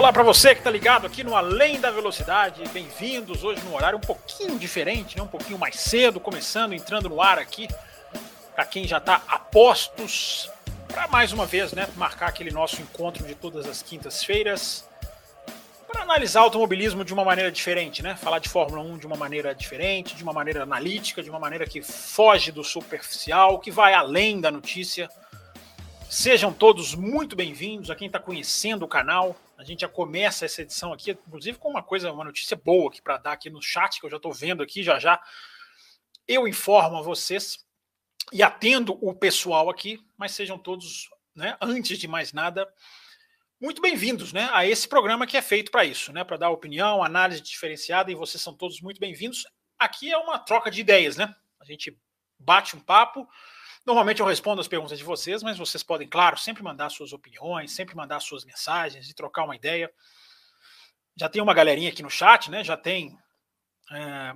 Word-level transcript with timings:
Olá 0.00 0.14
para 0.14 0.22
você 0.22 0.54
que 0.54 0.60
está 0.62 0.70
ligado 0.70 1.06
aqui 1.06 1.22
no 1.22 1.36
Além 1.36 1.78
da 1.78 1.90
Velocidade. 1.90 2.66
Bem-vindos 2.72 3.44
hoje 3.44 3.62
no 3.66 3.74
horário 3.74 3.98
um 3.98 4.00
pouquinho 4.00 4.58
diferente, 4.58 5.14
né? 5.14 5.22
um 5.22 5.26
pouquinho 5.26 5.58
mais 5.58 5.78
cedo, 5.78 6.18
começando, 6.18 6.72
entrando 6.72 7.06
no 7.10 7.20
ar 7.20 7.38
aqui. 7.38 7.68
Para 8.54 8.64
quem 8.64 8.88
já 8.88 8.96
está 8.96 9.22
a 9.28 9.38
postos, 9.38 10.50
para 10.88 11.06
mais 11.08 11.34
uma 11.34 11.44
vez 11.44 11.74
né, 11.74 11.86
marcar 11.96 12.30
aquele 12.30 12.50
nosso 12.50 12.80
encontro 12.80 13.26
de 13.26 13.34
todas 13.34 13.66
as 13.66 13.82
quintas-feiras 13.82 14.88
para 15.86 16.00
analisar 16.00 16.40
automobilismo 16.40 17.04
de 17.04 17.12
uma 17.12 17.22
maneira 17.22 17.52
diferente, 17.52 18.02
né? 18.02 18.16
Falar 18.16 18.38
de 18.38 18.48
Fórmula 18.48 18.82
1 18.82 18.96
de 18.96 19.06
uma 19.06 19.16
maneira 19.16 19.54
diferente, 19.54 20.16
de 20.16 20.22
uma 20.22 20.32
maneira 20.32 20.62
analítica, 20.62 21.22
de 21.22 21.28
uma 21.28 21.38
maneira 21.38 21.66
que 21.66 21.82
foge 21.82 22.50
do 22.50 22.64
superficial, 22.64 23.58
que 23.58 23.70
vai 23.70 23.92
além 23.92 24.40
da 24.40 24.50
notícia. 24.50 25.10
Sejam 26.08 26.54
todos 26.54 26.94
muito 26.94 27.36
bem-vindos 27.36 27.90
a 27.90 27.94
quem 27.94 28.06
está 28.06 28.18
conhecendo 28.18 28.86
o 28.86 28.88
canal. 28.88 29.36
A 29.60 29.64
gente 29.64 29.80
já 29.80 29.88
começa 29.88 30.46
essa 30.46 30.62
edição 30.62 30.90
aqui, 30.90 31.10
inclusive 31.10 31.58
com 31.58 31.68
uma 31.68 31.82
coisa, 31.82 32.10
uma 32.10 32.24
notícia 32.24 32.56
boa 32.56 32.88
aqui 32.88 33.02
para 33.02 33.18
dar 33.18 33.32
aqui 33.32 33.50
no 33.50 33.60
chat, 33.60 34.00
que 34.00 34.06
eu 34.06 34.10
já 34.10 34.16
estou 34.16 34.32
vendo 34.32 34.62
aqui 34.62 34.82
já 34.82 34.98
já. 34.98 35.22
Eu 36.26 36.48
informo 36.48 36.96
a 36.96 37.02
vocês 37.02 37.62
e 38.32 38.42
atendo 38.42 38.96
o 39.06 39.14
pessoal 39.14 39.68
aqui, 39.68 40.02
mas 40.16 40.32
sejam 40.32 40.58
todos, 40.58 41.10
né, 41.34 41.58
antes 41.60 41.98
de 41.98 42.08
mais 42.08 42.32
nada, 42.32 42.66
muito 43.60 43.82
bem-vindos 43.82 44.32
né, 44.32 44.48
a 44.50 44.66
esse 44.66 44.88
programa 44.88 45.26
que 45.26 45.36
é 45.36 45.42
feito 45.42 45.70
para 45.70 45.84
isso, 45.84 46.10
né, 46.10 46.24
para 46.24 46.38
dar 46.38 46.48
opinião, 46.48 47.04
análise 47.04 47.42
diferenciada, 47.42 48.10
e 48.10 48.14
vocês 48.14 48.42
são 48.42 48.54
todos 48.54 48.80
muito 48.80 48.98
bem-vindos. 48.98 49.46
Aqui 49.78 50.10
é 50.10 50.16
uma 50.16 50.38
troca 50.38 50.70
de 50.70 50.80
ideias, 50.80 51.18
né? 51.18 51.34
A 51.60 51.66
gente 51.66 51.94
bate 52.38 52.74
um 52.74 52.80
papo. 52.80 53.28
Normalmente 53.86 54.20
eu 54.20 54.26
respondo 54.26 54.60
as 54.60 54.68
perguntas 54.68 54.98
de 54.98 55.04
vocês, 55.04 55.42
mas 55.42 55.58
vocês 55.58 55.82
podem, 55.82 56.06
claro, 56.06 56.38
sempre 56.38 56.62
mandar 56.62 56.90
suas 56.90 57.12
opiniões, 57.12 57.72
sempre 57.72 57.96
mandar 57.96 58.20
suas 58.20 58.44
mensagens 58.44 59.08
e 59.08 59.14
trocar 59.14 59.44
uma 59.44 59.56
ideia. 59.56 59.90
Já 61.16 61.28
tem 61.28 61.42
uma 61.42 61.54
galerinha 61.54 61.88
aqui 61.88 62.02
no 62.02 62.10
chat, 62.10 62.50
né? 62.50 62.62
Já 62.62 62.76
tem 62.76 63.18
é, 63.90 64.34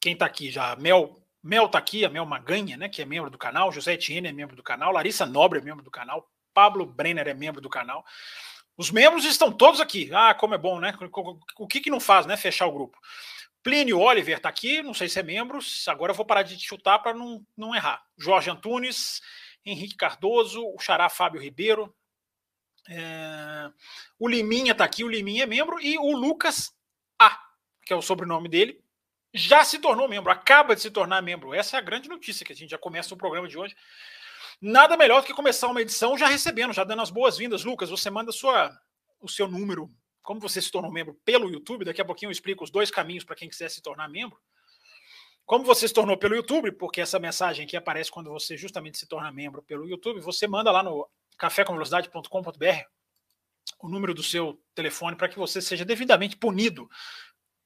quem 0.00 0.14
está 0.14 0.26
aqui 0.26 0.50
já, 0.50 0.74
Mel 0.76 1.22
Mel 1.42 1.68
tá 1.68 1.78
aqui, 1.78 2.04
a 2.04 2.08
Mel 2.08 2.26
Maganha, 2.26 2.76
né, 2.76 2.88
que 2.88 3.00
é 3.00 3.04
membro 3.04 3.30
do 3.30 3.38
canal, 3.38 3.70
José 3.70 3.92
Etienne 3.92 4.26
é 4.26 4.32
membro 4.32 4.56
do 4.56 4.64
canal, 4.64 4.90
Larissa 4.90 5.24
Nobre 5.24 5.60
é 5.60 5.62
membro 5.62 5.84
do 5.84 5.92
canal, 5.92 6.28
Pablo 6.52 6.84
Brenner 6.84 7.28
é 7.28 7.34
membro 7.34 7.60
do 7.60 7.68
canal. 7.68 8.04
Os 8.76 8.90
membros 8.90 9.24
estão 9.24 9.52
todos 9.52 9.80
aqui. 9.80 10.10
Ah, 10.12 10.34
como 10.34 10.54
é 10.54 10.58
bom, 10.58 10.80
né? 10.80 10.92
O 11.58 11.66
que, 11.66 11.80
que 11.80 11.90
não 11.90 12.00
faz, 12.00 12.26
né? 12.26 12.36
Fechar 12.36 12.66
o 12.66 12.72
grupo. 12.72 12.98
Plínio 13.66 13.98
Oliver 13.98 14.36
está 14.36 14.48
aqui, 14.48 14.80
não 14.80 14.94
sei 14.94 15.08
se 15.08 15.18
é 15.18 15.24
membro, 15.24 15.58
agora 15.88 16.12
eu 16.12 16.14
vou 16.14 16.24
parar 16.24 16.44
de 16.44 16.56
chutar 16.56 17.00
para 17.00 17.12
não, 17.12 17.44
não 17.56 17.74
errar. 17.74 18.00
Jorge 18.16 18.48
Antunes, 18.48 19.20
Henrique 19.64 19.96
Cardoso, 19.96 20.64
o 20.64 20.78
Xará 20.78 21.08
Fábio 21.08 21.40
Ribeiro, 21.40 21.92
é... 22.88 23.68
o 24.20 24.28
Liminha 24.28 24.70
está 24.70 24.84
aqui, 24.84 25.02
o 25.02 25.08
Liminha 25.08 25.42
é 25.42 25.46
membro, 25.46 25.80
e 25.80 25.98
o 25.98 26.12
Lucas 26.12 26.72
A, 27.18 27.36
que 27.84 27.92
é 27.92 27.96
o 27.96 28.00
sobrenome 28.00 28.48
dele, 28.48 28.80
já 29.34 29.64
se 29.64 29.80
tornou 29.80 30.08
membro, 30.08 30.30
acaba 30.30 30.76
de 30.76 30.82
se 30.82 30.90
tornar 30.92 31.20
membro. 31.20 31.52
Essa 31.52 31.76
é 31.76 31.80
a 31.80 31.82
grande 31.82 32.08
notícia 32.08 32.46
que 32.46 32.52
a 32.52 32.56
gente 32.56 32.70
já 32.70 32.78
começa 32.78 33.14
o 33.14 33.18
programa 33.18 33.48
de 33.48 33.58
hoje. 33.58 33.74
Nada 34.60 34.96
melhor 34.96 35.22
do 35.22 35.26
que 35.26 35.34
começar 35.34 35.66
uma 35.66 35.82
edição 35.82 36.16
já 36.16 36.28
recebendo, 36.28 36.72
já 36.72 36.84
dando 36.84 37.02
as 37.02 37.10
boas-vindas. 37.10 37.64
Lucas, 37.64 37.90
você 37.90 38.10
manda 38.10 38.30
sua, 38.30 38.70
o 39.20 39.28
seu 39.28 39.48
número, 39.48 39.90
como 40.26 40.40
você 40.40 40.60
se 40.60 40.72
tornou 40.72 40.90
membro 40.90 41.14
pelo 41.24 41.48
YouTube. 41.48 41.84
Daqui 41.84 42.00
a 42.02 42.04
pouquinho 42.04 42.28
eu 42.28 42.32
explico 42.32 42.64
os 42.64 42.70
dois 42.70 42.90
caminhos 42.90 43.22
para 43.22 43.36
quem 43.36 43.48
quiser 43.48 43.70
se 43.70 43.80
tornar 43.80 44.08
membro. 44.08 44.36
Como 45.46 45.64
você 45.64 45.86
se 45.86 45.94
tornou 45.94 46.18
pelo 46.18 46.34
YouTube, 46.34 46.72
porque 46.72 47.00
essa 47.00 47.20
mensagem 47.20 47.64
aqui 47.64 47.76
aparece 47.76 48.10
quando 48.10 48.28
você 48.28 48.56
justamente 48.56 48.98
se 48.98 49.06
torna 49.06 49.30
membro 49.30 49.62
pelo 49.62 49.88
YouTube, 49.88 50.20
você 50.20 50.48
manda 50.48 50.72
lá 50.72 50.82
no 50.82 51.08
cafécomvelocidade.com.br 51.38 52.88
o 53.80 53.88
número 53.88 54.12
do 54.12 54.22
seu 54.22 54.60
telefone 54.74 55.14
para 55.14 55.28
que 55.28 55.38
você 55.38 55.62
seja 55.62 55.84
devidamente 55.84 56.36
punido 56.36 56.90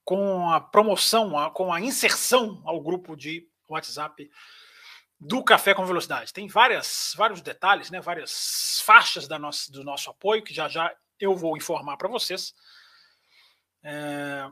com 0.04 0.50
a 0.50 0.60
promoção, 0.60 1.50
com 1.54 1.72
a 1.72 1.81
inserção 1.81 2.60
ao 2.66 2.78
grupo 2.82 3.16
de 3.16 3.49
WhatsApp 3.66 4.31
do 5.19 5.43
Café 5.43 5.72
com 5.72 5.87
Velocidade. 5.87 6.32
Tem 6.32 6.47
várias, 6.47 7.15
vários 7.16 7.41
detalhes, 7.41 7.91
né, 7.91 8.03
várias 8.03 8.82
faixas 8.84 9.26
da 9.26 9.38
nossa, 9.38 9.72
do 9.72 9.82
nosso 9.82 10.10
apoio, 10.10 10.43
que 10.43 10.53
já 10.53 10.69
já 10.69 10.94
eu 11.20 11.36
vou 11.36 11.56
informar 11.56 11.97
para 11.97 12.08
vocês. 12.08 12.54
É... 13.82 14.48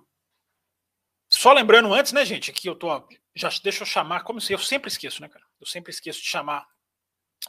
Só 1.29 1.53
lembrando 1.53 1.93
antes, 1.93 2.13
né, 2.13 2.25
gente, 2.25 2.53
que 2.53 2.69
eu 2.69 2.75
tô. 2.75 2.89
Já 3.35 3.51
deixa 3.63 3.83
eu 3.83 3.87
chamar, 3.87 4.23
como 4.23 4.41
eu 4.49 4.59
sempre 4.59 4.89
esqueço, 4.89 5.21
né, 5.21 5.29
cara? 5.29 5.45
Eu 5.61 5.67
sempre 5.67 5.91
esqueço 5.91 6.21
de 6.21 6.27
chamar 6.27 6.67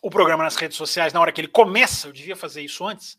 o 0.02 0.09
programa 0.09 0.44
nas 0.44 0.56
redes 0.56 0.78
sociais 0.78 1.13
na 1.13 1.22
hora 1.22 1.31
que 1.31 1.41
ele 1.41 1.47
começa. 1.47 2.07
Eu 2.07 2.13
devia 2.13 2.35
fazer 2.35 2.62
isso 2.62 2.85
antes, 2.85 3.18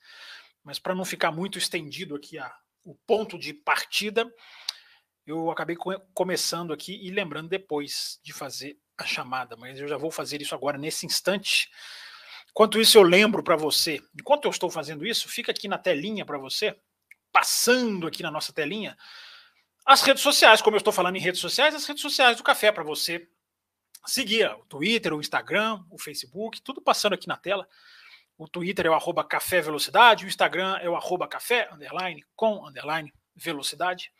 mas 0.62 0.78
para 0.78 0.94
não 0.94 1.04
ficar 1.04 1.32
muito 1.32 1.58
estendido 1.58 2.14
aqui 2.14 2.38
a, 2.38 2.54
o 2.84 2.94
ponto 2.94 3.38
de 3.38 3.54
partida, 3.54 4.30
eu 5.26 5.50
acabei 5.50 5.76
começando 6.14 6.72
aqui 6.72 6.98
e 7.02 7.10
lembrando 7.10 7.48
depois 7.48 8.20
de 8.22 8.32
fazer 8.32 8.78
a 8.98 9.04
chamada, 9.04 9.56
mas 9.56 9.80
eu 9.80 9.88
já 9.88 9.96
vou 9.96 10.10
fazer 10.10 10.42
isso 10.42 10.54
agora 10.54 10.76
nesse 10.76 11.06
instante. 11.06 11.70
Enquanto 12.50 12.80
isso, 12.80 12.98
eu 12.98 13.02
lembro 13.02 13.42
para 13.42 13.56
você, 13.56 14.02
enquanto 14.18 14.44
eu 14.44 14.50
estou 14.50 14.70
fazendo 14.70 15.06
isso, 15.06 15.28
fica 15.28 15.52
aqui 15.52 15.68
na 15.68 15.78
telinha 15.78 16.24
para 16.24 16.38
você, 16.38 16.76
passando 17.32 18.06
aqui 18.06 18.22
na 18.22 18.30
nossa 18.30 18.52
telinha, 18.52 18.96
as 19.86 20.02
redes 20.02 20.22
sociais, 20.22 20.60
como 20.60 20.76
eu 20.76 20.78
estou 20.78 20.92
falando 20.92 21.16
em 21.16 21.20
redes 21.20 21.40
sociais, 21.40 21.74
as 21.74 21.86
redes 21.86 22.02
sociais 22.02 22.36
do 22.36 22.42
café 22.42 22.70
para 22.70 22.84
você 22.84 23.28
seguir 24.06 24.46
o 24.50 24.64
Twitter, 24.66 25.12
o 25.12 25.20
Instagram, 25.20 25.82
o 25.90 25.98
Facebook, 25.98 26.60
tudo 26.60 26.80
passando 26.80 27.14
aqui 27.14 27.28
na 27.28 27.36
tela. 27.36 27.68
O 28.36 28.48
Twitter 28.48 28.86
é 28.86 28.90
o 28.90 28.94
arroba 28.94 29.22
café 29.22 29.60
velocidade, 29.60 30.24
o 30.24 30.28
Instagram 30.28 30.78
é 30.78 30.88
o 30.88 30.96
arroba 30.96 31.28
café, 31.28 31.68
underline, 31.72 32.24
com, 32.34 32.66
underline, 32.66 33.12
velocidade. 33.34 34.10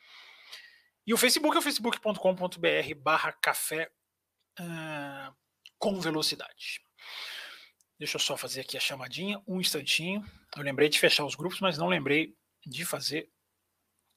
E 1.06 1.14
o 1.14 1.16
Facebook 1.16 1.56
é 1.56 1.58
o 1.58 1.62
facebook.com.br 1.62 2.94
barra 2.98 3.32
café 3.32 3.91
uh, 4.60 5.34
com 5.78 5.98
velocidade. 6.00 6.82
Deixa 8.00 8.16
eu 8.16 8.20
só 8.20 8.34
fazer 8.34 8.62
aqui 8.62 8.78
a 8.78 8.80
chamadinha, 8.80 9.42
um 9.46 9.60
instantinho. 9.60 10.24
Eu 10.56 10.62
lembrei 10.62 10.88
de 10.88 10.98
fechar 10.98 11.22
os 11.22 11.34
grupos, 11.34 11.60
mas 11.60 11.76
não 11.76 11.86
lembrei 11.86 12.34
de 12.64 12.82
fazer 12.82 13.28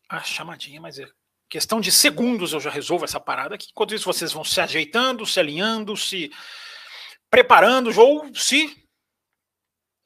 a 0.07 0.21
chamadinha, 0.21 0.79
mas 0.79 0.99
é 0.99 1.11
questão 1.49 1.81
de 1.81 1.91
segundos 1.91 2.53
eu 2.53 2.61
já 2.61 2.69
resolvo 2.69 3.03
essa 3.03 3.19
parada 3.19 3.55
aqui. 3.55 3.67
Enquanto 3.71 3.93
isso, 3.93 4.05
vocês 4.05 4.31
vão 4.31 4.41
se 4.45 4.61
ajeitando, 4.61 5.25
se 5.25 5.37
alinhando, 5.37 5.97
se 5.97 6.31
preparando, 7.29 7.91
ou 7.99 8.33
se, 8.33 8.67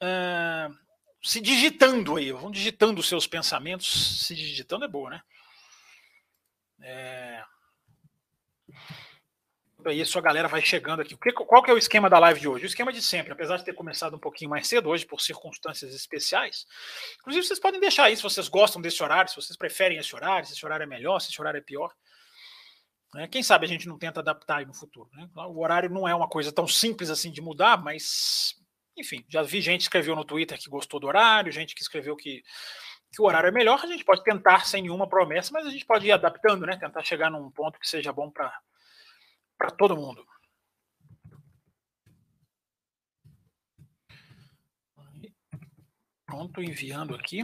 uh, 0.02 0.76
se 1.22 1.40
digitando 1.40 2.16
aí. 2.16 2.32
Vão 2.32 2.50
digitando 2.50 2.98
os 2.98 3.06
seus 3.06 3.28
pensamentos. 3.28 4.26
Se 4.26 4.34
digitando 4.34 4.86
é 4.86 4.88
boa, 4.88 5.10
né? 5.10 5.22
É... 6.82 7.44
Isso 9.92 10.18
a 10.18 10.22
galera 10.22 10.48
vai 10.48 10.60
chegando 10.60 11.00
aqui. 11.00 11.16
Qual 11.32 11.62
que 11.62 11.70
é 11.70 11.74
o 11.74 11.78
esquema 11.78 12.08
da 12.08 12.18
live 12.18 12.40
de 12.40 12.48
hoje? 12.48 12.64
O 12.64 12.66
esquema 12.66 12.92
de 12.92 13.02
sempre, 13.02 13.32
apesar 13.32 13.56
de 13.56 13.64
ter 13.64 13.72
começado 13.72 14.16
um 14.16 14.18
pouquinho 14.18 14.50
mais 14.50 14.66
cedo 14.66 14.88
hoje 14.88 15.06
por 15.06 15.20
circunstâncias 15.20 15.94
especiais. 15.94 16.66
Inclusive, 17.20 17.46
vocês 17.46 17.58
podem 17.58 17.80
deixar 17.80 18.04
aí 18.04 18.16
se 18.16 18.22
vocês 18.22 18.48
gostam 18.48 18.80
desse 18.80 19.02
horário, 19.02 19.30
se 19.30 19.36
vocês 19.36 19.56
preferem 19.56 19.98
esse 19.98 20.14
horário, 20.14 20.46
se 20.46 20.54
esse 20.54 20.64
horário 20.64 20.84
é 20.84 20.86
melhor, 20.86 21.20
se 21.20 21.30
esse 21.30 21.40
horário 21.40 21.58
é 21.58 21.62
pior. 21.62 21.92
Né? 23.14 23.26
Quem 23.28 23.42
sabe 23.42 23.66
a 23.66 23.68
gente 23.68 23.88
não 23.88 23.98
tenta 23.98 24.20
adaptar 24.20 24.58
aí 24.58 24.66
no 24.66 24.74
futuro. 24.74 25.08
Né? 25.12 25.28
O 25.34 25.60
horário 25.60 25.90
não 25.90 26.06
é 26.06 26.14
uma 26.14 26.28
coisa 26.28 26.52
tão 26.52 26.66
simples 26.66 27.10
assim 27.10 27.30
de 27.30 27.40
mudar, 27.40 27.82
mas 27.82 28.54
enfim, 28.96 29.24
já 29.28 29.42
vi 29.42 29.60
gente 29.60 29.80
que 29.80 29.84
escreveu 29.84 30.16
no 30.16 30.24
Twitter 30.24 30.58
que 30.58 30.68
gostou 30.68 30.98
do 30.98 31.06
horário, 31.06 31.52
gente 31.52 31.74
que 31.74 31.82
escreveu 31.82 32.16
que 32.16 32.42
que 33.10 33.22
o 33.22 33.24
horário 33.24 33.48
é 33.48 33.50
melhor, 33.50 33.80
a 33.82 33.86
gente 33.86 34.04
pode 34.04 34.22
tentar 34.22 34.66
sem 34.66 34.82
nenhuma 34.82 35.08
promessa, 35.08 35.50
mas 35.52 35.66
a 35.66 35.70
gente 35.70 35.86
pode 35.86 36.06
ir 36.06 36.12
adaptando, 36.12 36.66
né? 36.66 36.76
Tentar 36.76 37.02
chegar 37.02 37.30
num 37.30 37.50
ponto 37.50 37.78
que 37.78 37.88
seja 37.88 38.12
bom 38.12 38.30
para 38.30 38.52
todo 39.76 39.96
mundo. 39.96 40.24
Pronto, 46.24 46.62
enviando 46.62 47.14
aqui. 47.14 47.42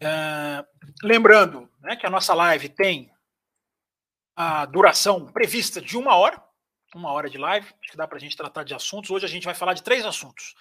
É, 0.00 0.64
lembrando 1.02 1.70
né, 1.80 1.94
que 1.94 2.06
a 2.06 2.10
nossa 2.10 2.32
live 2.32 2.70
tem 2.70 3.12
a 4.34 4.64
duração 4.64 5.26
prevista 5.26 5.80
de 5.80 5.98
uma 5.98 6.16
hora, 6.16 6.42
uma 6.94 7.12
hora 7.12 7.28
de 7.28 7.36
live, 7.36 7.66
acho 7.66 7.90
que 7.90 7.96
dá 7.96 8.08
para 8.08 8.16
a 8.16 8.20
gente 8.20 8.36
tratar 8.36 8.64
de 8.64 8.74
assuntos. 8.74 9.10
Hoje 9.10 9.26
a 9.26 9.28
gente 9.28 9.44
vai 9.44 9.54
falar 9.54 9.74
de 9.74 9.82
três 9.82 10.04
assuntos. 10.06 10.54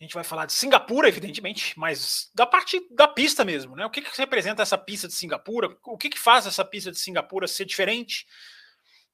A 0.00 0.04
gente 0.04 0.14
vai 0.14 0.24
falar 0.24 0.46
de 0.46 0.52
Singapura, 0.52 1.08
evidentemente, 1.08 1.78
mas 1.78 2.30
da 2.34 2.46
parte 2.46 2.80
da 2.90 3.06
pista 3.06 3.44
mesmo, 3.44 3.74
né? 3.74 3.86
O 3.86 3.90
que, 3.90 4.02
que 4.02 4.18
representa 4.18 4.62
essa 4.62 4.76
pista 4.76 5.08
de 5.08 5.14
Singapura? 5.14 5.76
O 5.84 5.96
que, 5.96 6.08
que 6.10 6.18
faz 6.18 6.46
essa 6.46 6.64
pista 6.64 6.90
de 6.90 6.98
Singapura 6.98 7.48
ser 7.48 7.64
diferente 7.64 8.26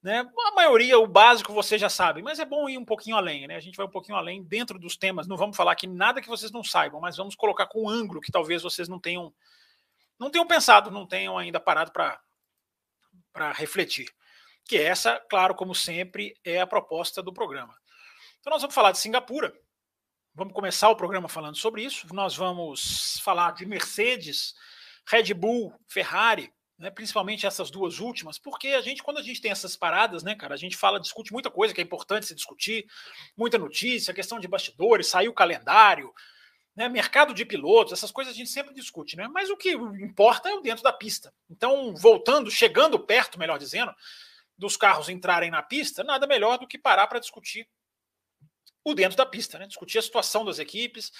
Né? 0.04 0.20
A 0.20 0.54
maioria, 0.54 0.98
o 0.98 1.06
básico, 1.06 1.50
você 1.54 1.78
já 1.78 1.88
sabe, 1.88 2.20
mas 2.20 2.38
é 2.38 2.44
bom 2.44 2.68
ir 2.68 2.76
um 2.76 2.84
pouquinho 2.84 3.16
além, 3.16 3.46
né? 3.48 3.56
A 3.56 3.60
gente 3.60 3.74
vai 3.74 3.86
um 3.86 3.90
pouquinho 3.90 4.18
além 4.18 4.44
dentro 4.44 4.78
dos 4.78 4.98
temas. 4.98 5.26
Não 5.26 5.34
vamos 5.34 5.56
falar 5.56 5.72
aqui 5.72 5.86
nada 5.86 6.20
que 6.20 6.28
vocês 6.28 6.52
não 6.52 6.62
saibam, 6.62 7.00
mas 7.00 7.16
vamos 7.16 7.34
colocar 7.34 7.66
com 7.66 7.84
um 7.84 7.88
ângulo 7.88 8.20
que 8.20 8.30
talvez 8.30 8.62
vocês 8.62 8.86
não 8.86 9.00
tenham, 9.00 9.34
não 10.18 10.30
tenham 10.30 10.46
pensado, 10.46 10.90
não 10.90 11.06
tenham 11.06 11.38
ainda 11.38 11.58
parado 11.58 11.90
para 11.90 13.52
refletir. 13.52 14.06
Que 14.66 14.76
essa, 14.76 15.18
claro, 15.30 15.54
como 15.54 15.74
sempre, 15.74 16.34
é 16.44 16.60
a 16.60 16.66
proposta 16.66 17.22
do 17.22 17.32
programa. 17.32 17.74
Então 18.40 18.50
nós 18.50 18.60
vamos 18.60 18.74
falar 18.74 18.92
de 18.92 18.98
Singapura. 18.98 19.58
Vamos 20.34 20.52
começar 20.52 20.90
o 20.90 20.96
programa 20.96 21.30
falando 21.30 21.56
sobre 21.56 21.82
isso. 21.82 22.12
Nós 22.12 22.36
vamos 22.36 23.20
falar 23.24 23.54
de 23.54 23.64
Mercedes, 23.64 24.54
Red 25.06 25.32
Bull, 25.32 25.74
Ferrari, 25.88 26.52
né, 26.78 26.90
principalmente 26.90 27.46
essas 27.46 27.70
duas 27.70 28.00
últimas, 28.00 28.38
porque 28.38 28.68
a 28.68 28.80
gente, 28.80 29.02
quando 29.02 29.18
a 29.18 29.22
gente 29.22 29.40
tem 29.40 29.50
essas 29.50 29.76
paradas, 29.76 30.22
né, 30.22 30.34
cara, 30.34 30.54
a 30.54 30.56
gente 30.56 30.76
fala, 30.76 31.00
discute 31.00 31.32
muita 31.32 31.50
coisa 31.50 31.72
que 31.72 31.80
é 31.80 31.84
importante 31.84 32.26
se 32.26 32.34
discutir, 32.34 32.86
muita 33.36 33.58
notícia, 33.58 34.12
questão 34.12 34.40
de 34.40 34.48
bastidores, 34.48 35.06
saiu 35.06 35.30
o 35.30 35.34
calendário, 35.34 36.12
né, 36.74 36.88
mercado 36.88 37.32
de 37.32 37.44
pilotos, 37.44 37.92
essas 37.92 38.10
coisas 38.10 38.34
a 38.34 38.36
gente 38.36 38.50
sempre 38.50 38.74
discute, 38.74 39.16
né? 39.16 39.28
Mas 39.28 39.48
o 39.48 39.56
que 39.56 39.70
importa 39.70 40.48
é 40.48 40.54
o 40.54 40.60
dentro 40.60 40.82
da 40.82 40.92
pista. 40.92 41.32
Então, 41.48 41.94
voltando, 41.94 42.50
chegando 42.50 42.98
perto, 42.98 43.38
melhor 43.38 43.58
dizendo, 43.58 43.94
dos 44.58 44.76
carros 44.76 45.08
entrarem 45.08 45.52
na 45.52 45.62
pista, 45.62 46.02
nada 46.02 46.26
melhor 46.26 46.58
do 46.58 46.66
que 46.66 46.76
parar 46.76 47.06
para 47.06 47.20
discutir 47.20 47.68
o 48.82 48.92
dentro 48.92 49.16
da 49.16 49.24
pista, 49.24 49.56
né? 49.58 49.68
Discutir 49.68 49.98
a 49.98 50.02
situação 50.02 50.44
das 50.44 50.58
equipes, 50.58 51.12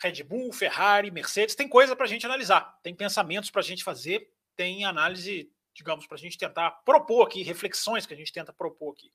Red 0.00 0.22
Bull, 0.22 0.52
Ferrari, 0.52 1.10
Mercedes, 1.10 1.56
tem 1.56 1.68
coisa 1.68 1.96
para 1.96 2.06
a 2.06 2.08
gente 2.08 2.24
analisar, 2.24 2.78
tem 2.82 2.94
pensamentos 2.94 3.50
para 3.50 3.60
a 3.60 3.64
gente 3.64 3.82
fazer 3.82 4.30
tem 4.56 4.84
análise, 4.84 5.50
digamos, 5.74 6.06
para 6.06 6.16
a 6.16 6.20
gente 6.20 6.38
tentar 6.38 6.70
propor 6.84 7.26
aqui, 7.26 7.42
reflexões 7.42 8.06
que 8.06 8.14
a 8.14 8.16
gente 8.16 8.32
tenta 8.32 8.52
propor 8.52 8.92
aqui. 8.92 9.12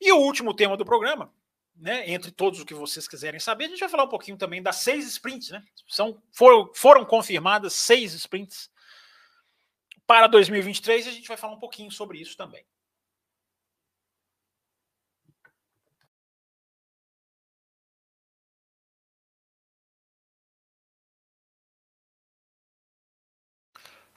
E 0.00 0.12
o 0.12 0.18
último 0.18 0.54
tema 0.54 0.76
do 0.76 0.84
programa, 0.84 1.32
né, 1.74 2.08
entre 2.10 2.30
todos 2.30 2.60
o 2.60 2.66
que 2.66 2.74
vocês 2.74 3.08
quiserem 3.08 3.40
saber, 3.40 3.64
a 3.64 3.68
gente 3.68 3.80
vai 3.80 3.88
falar 3.88 4.04
um 4.04 4.08
pouquinho 4.08 4.36
também 4.36 4.62
das 4.62 4.76
seis 4.76 5.06
sprints, 5.06 5.50
né? 5.50 5.64
São, 5.88 6.22
foram, 6.32 6.72
foram 6.74 7.04
confirmadas 7.04 7.72
seis 7.74 8.12
sprints 8.14 8.70
para 10.06 10.26
2023 10.26 11.06
e 11.06 11.08
a 11.08 11.12
gente 11.12 11.28
vai 11.28 11.36
falar 11.36 11.54
um 11.54 11.60
pouquinho 11.60 11.90
sobre 11.90 12.18
isso 12.20 12.36
também. 12.36 12.64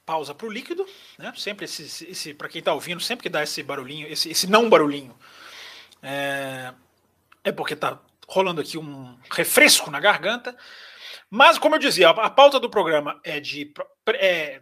Pausa 0.07 0.33
para 0.33 0.48
o 0.48 0.50
líquido, 0.50 0.88
né? 1.19 1.33
Sempre 1.36 1.65
esse, 1.65 2.09
esse 2.09 2.33
para 2.33 2.48
quem 2.48 2.59
está 2.59 2.74
ouvindo, 2.74 3.01
sempre 3.01 3.24
que 3.24 3.30
dá 3.30 3.44
esse 3.44 3.62
barulhinho, 3.62 4.07
esse, 4.07 4.30
esse 4.30 4.48
não 4.48 4.69
barulhinho, 4.69 5.13
é, 6.01 6.74
é 7.44 7.51
porque 7.51 7.74
está 7.74 8.00
rolando 8.25 8.62
aqui 8.62 8.77
um 8.77 9.19
refresco 9.30 9.92
na 9.92 10.00
garganta. 10.00 10.56
Mas, 11.30 11.59
como 11.59 11.75
eu 11.75 11.80
dizia, 11.80 12.09
a, 12.09 12.30
pauta 12.30 12.57
do 12.57 12.69
programa 12.69 13.19
é 13.21 13.42
de 13.42 13.74
é, 14.13 14.62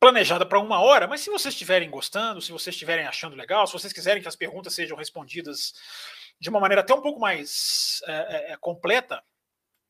planejada 0.00 0.46
para 0.46 0.58
uma 0.58 0.80
hora, 0.80 1.06
mas 1.06 1.20
se 1.20 1.28
vocês 1.28 1.52
estiverem 1.52 1.90
gostando, 1.90 2.40
se 2.40 2.50
vocês 2.50 2.74
estiverem 2.74 3.06
achando 3.06 3.36
legal, 3.36 3.66
se 3.66 3.74
vocês 3.74 3.92
quiserem 3.92 4.22
que 4.22 4.28
as 4.28 4.36
perguntas 4.36 4.74
sejam 4.74 4.96
respondidas 4.96 5.74
de 6.40 6.48
uma 6.48 6.58
maneira 6.58 6.80
até 6.80 6.94
um 6.94 7.02
pouco 7.02 7.20
mais 7.20 8.00
é, 8.06 8.12
é, 8.12 8.52
é 8.52 8.56
completa, 8.56 9.22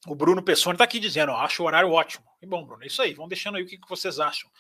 o 0.05 0.17
Bruno 0.17 0.43
Pessoni 0.43 0.75
está 0.75 0.85
aqui 0.85 0.99
dizendo, 0.99 1.31
ó, 1.31 1.37
acho 1.37 1.63
o 1.63 1.67
horário 1.67 1.93
ótimo. 1.93 2.25
E 2.43 2.47
bom, 2.47 2.65
Bruno, 2.65 2.83
é 2.83 2.87
isso 2.89 3.03
aí. 3.03 3.15
Vão 3.15 3.29
deixando 3.29 3.57
aí 3.57 3.63
o 3.63 3.67
que, 3.67 3.79
que 3.79 3.89
vocês 3.89 4.19
acham. 4.19 4.51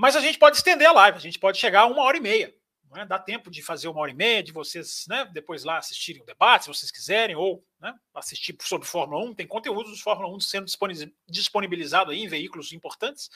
Mas 0.00 0.16
a 0.16 0.20
gente 0.20 0.38
pode 0.38 0.56
estender 0.56 0.88
a 0.88 0.92
live, 0.92 1.18
a 1.18 1.20
gente 1.20 1.38
pode 1.38 1.58
chegar 1.58 1.82
a 1.82 1.86
uma 1.86 2.02
hora 2.02 2.16
e 2.16 2.20
meia. 2.20 2.54
É? 2.96 3.04
Dá 3.04 3.18
tempo 3.18 3.50
de 3.50 3.62
fazer 3.62 3.86
uma 3.86 4.00
hora 4.00 4.10
e 4.10 4.14
meia, 4.14 4.42
de 4.42 4.50
vocês 4.50 5.04
né, 5.06 5.26
depois 5.26 5.62
lá 5.62 5.76
assistirem 5.76 6.22
o 6.22 6.24
debate, 6.24 6.64
se 6.64 6.68
vocês 6.68 6.90
quiserem, 6.90 7.36
ou 7.36 7.62
né, 7.78 7.94
assistir 8.14 8.56
sobre 8.62 8.88
Fórmula 8.88 9.22
1. 9.26 9.34
Tem 9.34 9.46
conteúdo 9.46 9.92
de 9.92 10.02
Fórmula 10.02 10.34
1 10.34 10.40
sendo 10.40 10.66
disponibilizado 11.28 12.10
aí 12.10 12.22
em 12.22 12.28
veículos 12.28 12.72
importantes. 12.72 13.28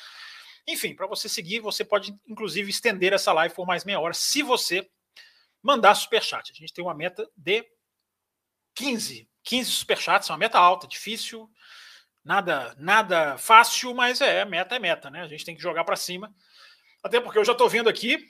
Enfim, 0.66 0.94
para 0.96 1.06
você 1.06 1.28
seguir, 1.28 1.60
você 1.60 1.84
pode 1.84 2.18
inclusive 2.26 2.70
estender 2.70 3.12
essa 3.12 3.30
live 3.34 3.54
por 3.54 3.66
mais 3.66 3.84
meia 3.84 4.00
hora, 4.00 4.14
se 4.14 4.42
você 4.42 4.88
mandar 5.62 5.94
superchat. 5.94 6.50
A 6.50 6.54
gente 6.54 6.72
tem 6.72 6.82
uma 6.82 6.94
meta 6.94 7.28
de 7.36 7.62
15. 8.74 9.28
15 9.42 9.70
superchats, 9.70 10.30
é 10.30 10.32
uma 10.32 10.38
meta 10.38 10.58
alta, 10.58 10.88
difícil, 10.88 11.46
nada 12.24 12.74
nada 12.78 13.36
fácil, 13.36 13.94
mas 13.94 14.22
é, 14.22 14.44
meta 14.46 14.74
é 14.74 14.78
meta, 14.78 15.10
né? 15.10 15.20
A 15.20 15.28
gente 15.28 15.44
tem 15.44 15.54
que 15.54 15.62
jogar 15.62 15.84
para 15.84 15.94
cima. 15.94 16.34
Até 17.04 17.20
porque 17.20 17.38
eu 17.38 17.44
já 17.44 17.52
estou 17.52 17.68
vendo 17.68 17.90
aqui 17.90 18.26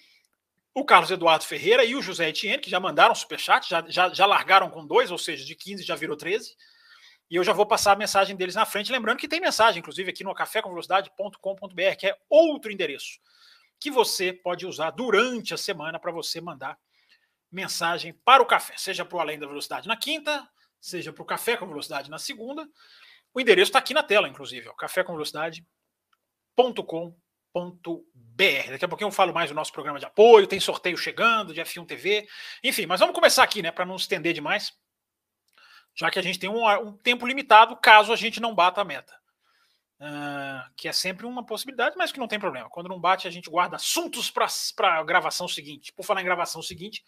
o 0.74 0.84
Carlos 0.84 1.08
Eduardo 1.08 1.44
Ferreira 1.44 1.84
e 1.84 1.94
o 1.94 2.02
José 2.02 2.28
Etienne, 2.28 2.60
que 2.60 2.68
já 2.68 2.80
mandaram 2.80 3.14
superchat, 3.14 3.70
já, 3.70 3.84
já, 3.88 4.12
já 4.12 4.26
largaram 4.26 4.68
com 4.68 4.84
dois, 4.84 5.12
ou 5.12 5.18
seja, 5.18 5.44
de 5.44 5.54
15 5.54 5.84
já 5.84 5.94
virou 5.94 6.16
13. 6.16 6.56
E 7.30 7.36
eu 7.36 7.44
já 7.44 7.52
vou 7.52 7.64
passar 7.64 7.92
a 7.92 7.96
mensagem 7.96 8.34
deles 8.34 8.56
na 8.56 8.66
frente. 8.66 8.90
Lembrando 8.90 9.18
que 9.18 9.28
tem 9.28 9.40
mensagem, 9.40 9.78
inclusive, 9.78 10.10
aqui 10.10 10.24
no 10.24 10.34
cafécomvelocidade.com.br, 10.34 11.96
que 11.96 12.08
é 12.08 12.18
outro 12.28 12.72
endereço 12.72 13.20
que 13.78 13.90
você 13.90 14.32
pode 14.32 14.66
usar 14.66 14.90
durante 14.90 15.54
a 15.54 15.56
semana 15.56 16.00
para 16.00 16.10
você 16.10 16.40
mandar 16.40 16.76
mensagem 17.52 18.12
para 18.24 18.42
o 18.42 18.46
café, 18.46 18.74
seja 18.76 19.04
para 19.04 19.16
o 19.16 19.20
Além 19.20 19.38
da 19.38 19.46
Velocidade 19.46 19.86
na 19.86 19.96
quinta, 19.96 20.48
seja 20.80 21.12
para 21.12 21.22
o 21.22 21.26
Café 21.26 21.56
com 21.56 21.68
Velocidade 21.68 22.10
na 22.10 22.18
segunda, 22.18 22.68
o 23.32 23.40
endereço 23.40 23.68
está 23.68 23.78
aqui 23.78 23.94
na 23.94 24.02
tela, 24.02 24.28
inclusive, 24.28 24.68
cafécomvelocidade.com.br. 24.76 27.23
Daqui 28.70 28.84
a 28.84 28.88
pouquinho 28.88 29.08
eu 29.08 29.12
falo 29.12 29.32
mais 29.32 29.48
do 29.48 29.54
nosso 29.54 29.72
programa 29.72 29.98
de 29.98 30.06
apoio, 30.06 30.46
tem 30.46 30.58
sorteio 30.58 30.96
chegando 30.96 31.54
de 31.54 31.60
F1 31.60 31.86
TV, 31.86 32.28
enfim, 32.62 32.84
mas 32.84 32.98
vamos 32.98 33.14
começar 33.14 33.44
aqui, 33.44 33.62
né, 33.62 33.70
para 33.70 33.86
não 33.86 33.94
estender 33.94 34.32
demais, 34.32 34.72
já 35.94 36.10
que 36.10 36.18
a 36.18 36.22
gente 36.22 36.38
tem 36.38 36.50
um, 36.50 36.66
um, 36.66 36.96
tempo 36.96 37.26
limitado 37.26 37.76
caso 37.76 38.12
a 38.12 38.16
gente 38.16 38.40
não 38.40 38.54
bata 38.54 38.80
a 38.80 38.84
meta. 38.84 39.14
Uh, 40.00 40.74
que 40.76 40.88
é 40.88 40.92
sempre 40.92 41.24
uma 41.24 41.46
possibilidade, 41.46 41.96
mas 41.96 42.10
que 42.10 42.18
não 42.18 42.26
tem 42.26 42.38
problema. 42.38 42.68
Quando 42.68 42.88
não 42.88 43.00
bate, 43.00 43.28
a 43.28 43.30
gente 43.30 43.48
guarda 43.48 43.76
assuntos 43.76 44.28
para 44.30 44.98
a 44.98 45.04
gravação 45.04 45.46
seguinte. 45.46 45.92
Por 45.92 46.04
falar 46.04 46.20
em 46.20 46.24
gravação 46.24 46.60
seguinte, 46.60 47.02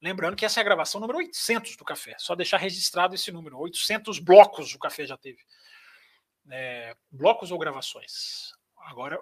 Lembrando 0.00 0.36
que 0.36 0.44
essa 0.44 0.60
é 0.60 0.62
a 0.62 0.64
gravação 0.64 1.00
número 1.00 1.18
800 1.18 1.76
do 1.76 1.84
café. 1.84 2.14
Só 2.18 2.34
deixar 2.34 2.58
registrado 2.58 3.14
esse 3.14 3.32
número. 3.32 3.58
800 3.58 4.18
blocos 4.18 4.74
o 4.74 4.78
café 4.78 5.06
já 5.06 5.16
teve. 5.16 5.38
É, 6.50 6.94
blocos 7.10 7.50
ou 7.50 7.58
gravações? 7.58 8.52
Agora 8.84 9.20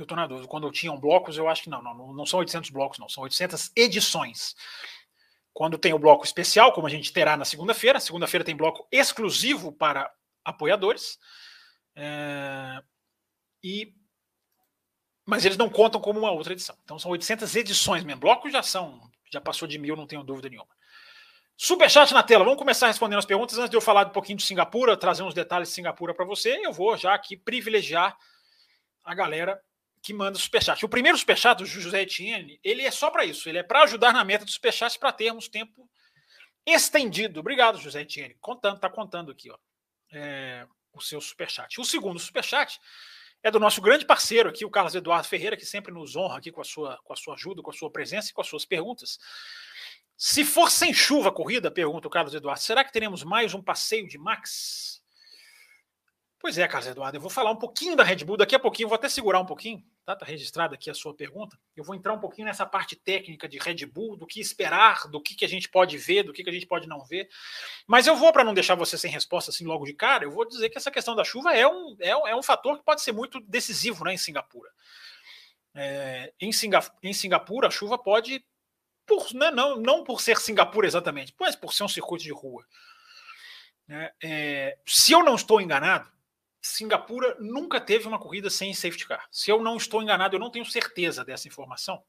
eu 0.00 0.04
estou 0.04 0.16
na 0.16 0.26
dúvida. 0.26 0.46
Quando 0.46 0.66
eu 0.66 0.72
tinha 0.72 0.92
um 0.92 0.98
blocos, 0.98 1.36
eu 1.36 1.48
acho 1.48 1.62
que 1.62 1.70
não, 1.70 1.82
não, 1.82 2.12
não 2.12 2.26
são 2.26 2.38
800 2.40 2.70
blocos, 2.70 2.98
não. 2.98 3.08
São 3.08 3.24
800 3.24 3.72
edições. 3.74 4.54
Quando 5.52 5.76
tem 5.76 5.92
o 5.92 5.98
bloco 5.98 6.24
especial, 6.24 6.72
como 6.72 6.86
a 6.86 6.90
gente 6.90 7.12
terá 7.12 7.36
na 7.36 7.44
segunda-feira, 7.44 7.98
segunda-feira 7.98 8.44
tem 8.44 8.56
bloco 8.56 8.86
exclusivo 8.92 9.72
para 9.72 10.10
apoiadores. 10.44 11.18
É, 11.96 12.80
e 13.62 13.92
mas 15.26 15.44
eles 15.44 15.58
não 15.58 15.68
contam 15.68 16.00
como 16.00 16.18
uma 16.18 16.30
outra 16.30 16.52
edição. 16.52 16.76
Então 16.84 16.98
são 16.98 17.10
800 17.10 17.54
edições 17.56 18.04
mesmo. 18.04 18.20
Blocos 18.20 18.52
já 18.52 18.62
são 18.62 19.00
já 19.30 19.40
passou 19.40 19.68
de 19.68 19.78
mil, 19.78 19.96
não 19.96 20.06
tenho 20.06 20.22
dúvida 20.22 20.48
nenhuma. 20.48 20.70
Superchat 21.56 22.14
na 22.14 22.22
tela. 22.22 22.44
Vamos 22.44 22.58
começar 22.58 22.86
respondendo 22.86 23.18
as 23.18 23.26
perguntas. 23.26 23.58
Antes 23.58 23.70
de 23.70 23.76
eu 23.76 23.80
falar 23.80 24.06
um 24.06 24.10
pouquinho 24.10 24.38
de 24.38 24.44
Singapura, 24.44 24.96
trazer 24.96 25.24
uns 25.24 25.34
detalhes 25.34 25.68
de 25.68 25.74
Singapura 25.74 26.14
para 26.14 26.24
você, 26.24 26.64
eu 26.64 26.72
vou 26.72 26.96
já 26.96 27.12
aqui 27.12 27.36
privilegiar 27.36 28.16
a 29.04 29.14
galera 29.14 29.60
que 30.02 30.12
manda 30.12 30.38
superchat. 30.38 30.84
O 30.84 30.88
primeiro 30.88 31.18
superchat 31.18 31.58
do 31.58 31.66
José 31.66 32.02
Etienne, 32.02 32.60
ele 32.62 32.82
é 32.82 32.90
só 32.90 33.10
para 33.10 33.24
isso. 33.24 33.48
Ele 33.48 33.58
é 33.58 33.62
para 33.62 33.82
ajudar 33.82 34.12
na 34.12 34.24
meta 34.24 34.44
do 34.44 34.50
superchat 34.50 34.98
para 34.98 35.12
termos 35.12 35.48
tempo 35.48 35.88
estendido. 36.66 37.40
Obrigado, 37.40 37.78
José 37.78 38.02
Etienne. 38.02 38.36
Contando, 38.40 38.78
tá 38.78 38.90
contando 38.90 39.32
aqui, 39.32 39.50
ó, 39.50 39.58
é, 40.12 40.66
o 40.92 41.00
seu 41.00 41.20
superchat. 41.20 41.80
O 41.80 41.84
segundo 41.84 42.18
superchat 42.18 42.80
é 43.42 43.50
do 43.50 43.60
nosso 43.60 43.80
grande 43.80 44.04
parceiro 44.04 44.48
aqui, 44.48 44.64
o 44.64 44.70
Carlos 44.70 44.94
Eduardo 44.94 45.28
Ferreira, 45.28 45.56
que 45.56 45.64
sempre 45.64 45.92
nos 45.92 46.16
honra 46.16 46.38
aqui 46.38 46.50
com 46.50 46.60
a 46.60 46.64
sua, 46.64 46.98
com 47.04 47.12
a 47.12 47.16
sua 47.16 47.34
ajuda, 47.34 47.62
com 47.62 47.70
a 47.70 47.74
sua 47.74 47.90
presença 47.90 48.30
e 48.30 48.32
com 48.32 48.40
as 48.40 48.48
suas 48.48 48.64
perguntas. 48.64 49.18
Se 50.16 50.44
for 50.44 50.70
sem 50.70 50.92
chuva 50.92 51.28
a 51.28 51.32
corrida, 51.32 51.70
pergunta 51.70 52.08
o 52.08 52.10
Carlos 52.10 52.34
Eduardo, 52.34 52.60
será 52.60 52.84
que 52.84 52.92
teremos 52.92 53.22
mais 53.22 53.54
um 53.54 53.62
passeio 53.62 54.08
de 54.08 54.18
Max? 54.18 54.97
Pois 56.40 56.56
é, 56.56 56.68
Carlos 56.68 56.88
Eduardo, 56.88 57.16
eu 57.16 57.20
vou 57.20 57.30
falar 57.30 57.50
um 57.50 57.56
pouquinho 57.56 57.96
da 57.96 58.04
Red 58.04 58.24
Bull 58.24 58.36
daqui 58.36 58.54
a 58.54 58.60
pouquinho, 58.60 58.88
vou 58.88 58.94
até 58.94 59.08
segurar 59.08 59.40
um 59.40 59.44
pouquinho, 59.44 59.84
tá? 60.04 60.14
Tá 60.14 60.24
registrada 60.24 60.76
aqui 60.76 60.88
a 60.88 60.94
sua 60.94 61.12
pergunta. 61.12 61.58
Eu 61.76 61.82
vou 61.82 61.96
entrar 61.96 62.12
um 62.12 62.20
pouquinho 62.20 62.46
nessa 62.46 62.64
parte 62.64 62.94
técnica 62.94 63.48
de 63.48 63.58
Red 63.58 63.84
Bull, 63.86 64.16
do 64.16 64.24
que 64.24 64.40
esperar, 64.40 65.08
do 65.08 65.20
que, 65.20 65.34
que 65.34 65.44
a 65.44 65.48
gente 65.48 65.68
pode 65.68 65.98
ver, 65.98 66.22
do 66.22 66.32
que, 66.32 66.44
que 66.44 66.50
a 66.50 66.52
gente 66.52 66.66
pode 66.66 66.86
não 66.86 67.04
ver. 67.04 67.28
Mas 67.88 68.06
eu 68.06 68.14
vou, 68.14 68.32
para 68.32 68.44
não 68.44 68.54
deixar 68.54 68.76
você 68.76 68.96
sem 68.96 69.10
resposta 69.10 69.50
assim 69.50 69.64
logo 69.64 69.84
de 69.84 69.92
cara, 69.94 70.22
eu 70.22 70.30
vou 70.30 70.46
dizer 70.46 70.70
que 70.70 70.78
essa 70.78 70.92
questão 70.92 71.16
da 71.16 71.24
chuva 71.24 71.52
é 71.52 71.66
um, 71.66 71.96
é, 71.98 72.10
é 72.10 72.36
um 72.36 72.42
fator 72.42 72.78
que 72.78 72.84
pode 72.84 73.02
ser 73.02 73.10
muito 73.10 73.40
decisivo 73.40 74.04
né, 74.04 74.14
em 74.14 74.18
Singapura. 74.18 74.70
É, 75.74 76.32
em, 76.40 76.52
Singapura, 76.52 76.96
em 77.02 77.12
Singapura, 77.12 77.66
a 77.66 77.70
chuva 77.70 77.98
pode, 77.98 78.44
por, 79.04 79.34
né, 79.34 79.50
não, 79.50 79.76
não 79.76 80.04
por 80.04 80.20
ser 80.20 80.38
Singapura 80.38 80.86
exatamente, 80.86 81.34
mas 81.38 81.56
por 81.56 81.72
ser 81.72 81.82
um 81.82 81.88
circuito 81.88 82.22
de 82.22 82.32
rua. 82.32 82.64
É, 83.88 84.12
é, 84.22 84.78
se 84.86 85.12
eu 85.12 85.24
não 85.24 85.34
estou 85.34 85.60
enganado, 85.60 86.08
Singapura 86.60 87.36
nunca 87.38 87.80
teve 87.80 88.06
uma 88.08 88.18
corrida 88.18 88.50
sem 88.50 88.74
safety 88.74 89.06
car. 89.06 89.26
Se 89.30 89.50
eu 89.50 89.62
não 89.62 89.76
estou 89.76 90.02
enganado, 90.02 90.36
eu 90.36 90.40
não 90.40 90.50
tenho 90.50 90.64
certeza 90.64 91.24
dessa 91.24 91.48
informação. 91.48 92.02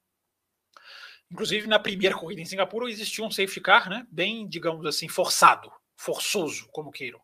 Inclusive, 1.32 1.68
na 1.68 1.78
primeira 1.78 2.18
corrida 2.18 2.42
em 2.42 2.46
Singapura 2.46 2.90
existia 2.90 3.24
um 3.24 3.30
safety 3.30 3.62
car, 3.62 3.90
né? 3.90 4.06
Bem, 4.10 4.48
digamos 4.48 4.86
assim, 4.86 5.08
forçado, 5.08 5.72
forçoso, 5.96 6.68
como 6.72 6.92
queiram. 6.92 7.22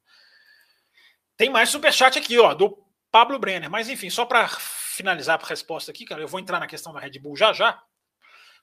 Tem 1.36 1.50
mais 1.50 1.70
superchat 1.70 2.18
aqui, 2.18 2.38
ó, 2.38 2.54
do 2.54 2.86
Pablo 3.12 3.40
Brenner. 3.40 3.70
Mas 3.70 3.90
enfim, 3.90 4.10
só 4.10 4.26
para 4.26 4.48
finalizar 4.48 5.42
a 5.42 5.46
resposta 5.46 5.92
aqui, 5.92 6.06
cara, 6.06 6.22
eu 6.22 6.28
vou 6.28 6.40
entrar 6.40 6.60
na 6.60 6.68
questão 6.68 6.94
da 6.94 7.00
Red 7.00 7.20
Bull 7.20 7.36
já 7.36 7.52
já, 7.52 7.82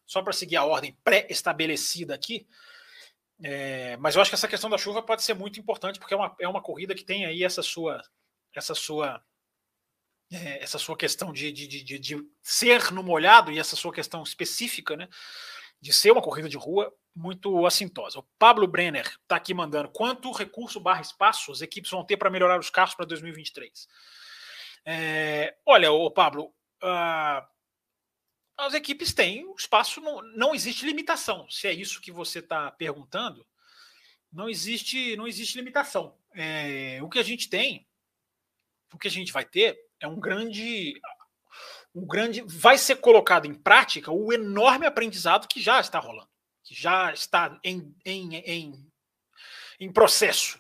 só 0.07 0.23
para 0.23 0.33
seguir 0.33 0.57
a 0.57 0.65
ordem 0.65 0.97
pré-estabelecida 1.03 2.15
aqui. 2.15 2.47
É, 3.43 3.97
mas 3.97 4.15
eu 4.15 4.23
acho 4.23 4.31
que 4.31 4.37
essa 4.37 4.49
questão 4.49 4.71
da 4.71 4.79
chuva 4.79 5.03
pode 5.03 5.23
ser 5.23 5.35
muito 5.35 5.59
importante, 5.59 5.99
porque 5.99 6.15
é 6.15 6.17
uma, 6.17 6.37
é 6.41 6.49
uma 6.49 6.63
corrida 6.63 6.95
que 6.95 7.05
tem 7.05 7.27
aí 7.27 7.43
essa 7.43 7.63
sua, 7.63 8.01
essa 8.59 8.75
sua 8.75 9.23
é, 10.33 10.63
essa 10.63 10.79
sua 10.79 10.97
questão 10.97 11.33
de, 11.33 11.53
de, 11.53 11.67
de, 11.67 11.99
de, 11.99 12.29
ser 12.43 12.91
no 12.91 13.03
molhado 13.03 13.53
e 13.53 13.59
essa 13.59 13.77
sua 13.77 13.93
questão 13.93 14.23
específica, 14.23 14.97
né, 14.97 15.07
de 15.79 15.93
ser 15.93 16.11
uma 16.11 16.23
corrida 16.23 16.49
de 16.49 16.57
rua 16.57 16.91
muito 17.15 17.67
assintosa. 17.67 18.19
O 18.19 18.27
Pablo 18.39 18.67
Brenner 18.67 19.07
está 19.07 19.37
aqui 19.37 19.53
mandando 19.53 19.91
quanto 19.91 20.33
recurso 20.33 20.81
barra 20.81 21.03
espaço 21.03 21.53
as 21.53 21.61
equipes 21.61 21.91
vão 21.91 22.05
ter 22.05 22.17
para 22.17 22.31
melhorar 22.31 22.59
os 22.59 22.71
carros 22.71 22.95
para 22.95 23.05
2023. 23.05 23.87
É, 24.85 25.55
olha, 25.67 25.93
o 25.93 26.11
Pablo, 26.11 26.47
uh, 26.83 27.47
as 28.57 28.75
equipes 28.75 29.13
têm 29.13 29.53
espaço, 29.57 30.01
não, 30.01 30.23
não 30.35 30.55
existe 30.55 30.87
limitação. 30.87 31.49
Se 31.51 31.67
é 31.67 31.73
isso 31.73 32.01
que 32.01 32.11
você 32.11 32.39
está 32.39 32.71
perguntando, 32.71 33.47
não 34.33 34.49
existe, 34.49 35.17
não 35.17 35.27
existe 35.27 35.59
limitação. 35.59 36.17
É, 36.35 36.99
o 37.03 37.09
que 37.09 37.19
a 37.19 37.23
gente 37.23 37.51
tem, 37.51 37.87
o 38.93 38.99
que 38.99 39.09
a 39.09 39.11
gente 39.11 39.33
vai 39.33 39.45
ter 39.45 39.79
é 40.01 40.07
um 40.07 40.19
grande 40.19 41.01
um 41.95 42.07
grande 42.07 42.43
vai 42.43 42.79
ser 42.79 42.97
colocado 42.97 43.47
em 43.47 43.55
prática 43.55 44.11
o 44.11 44.33
enorme 44.33 44.87
aprendizado 44.87 45.47
que 45.47 45.61
já 45.61 45.81
está 45.81 45.99
rolando, 45.99 46.31
que 46.65 46.75
já 46.75 47.13
está 47.13 47.59
em, 47.63 47.95
em, 48.05 48.37
em, 48.37 48.93
em 49.79 49.93
processo. 49.93 50.59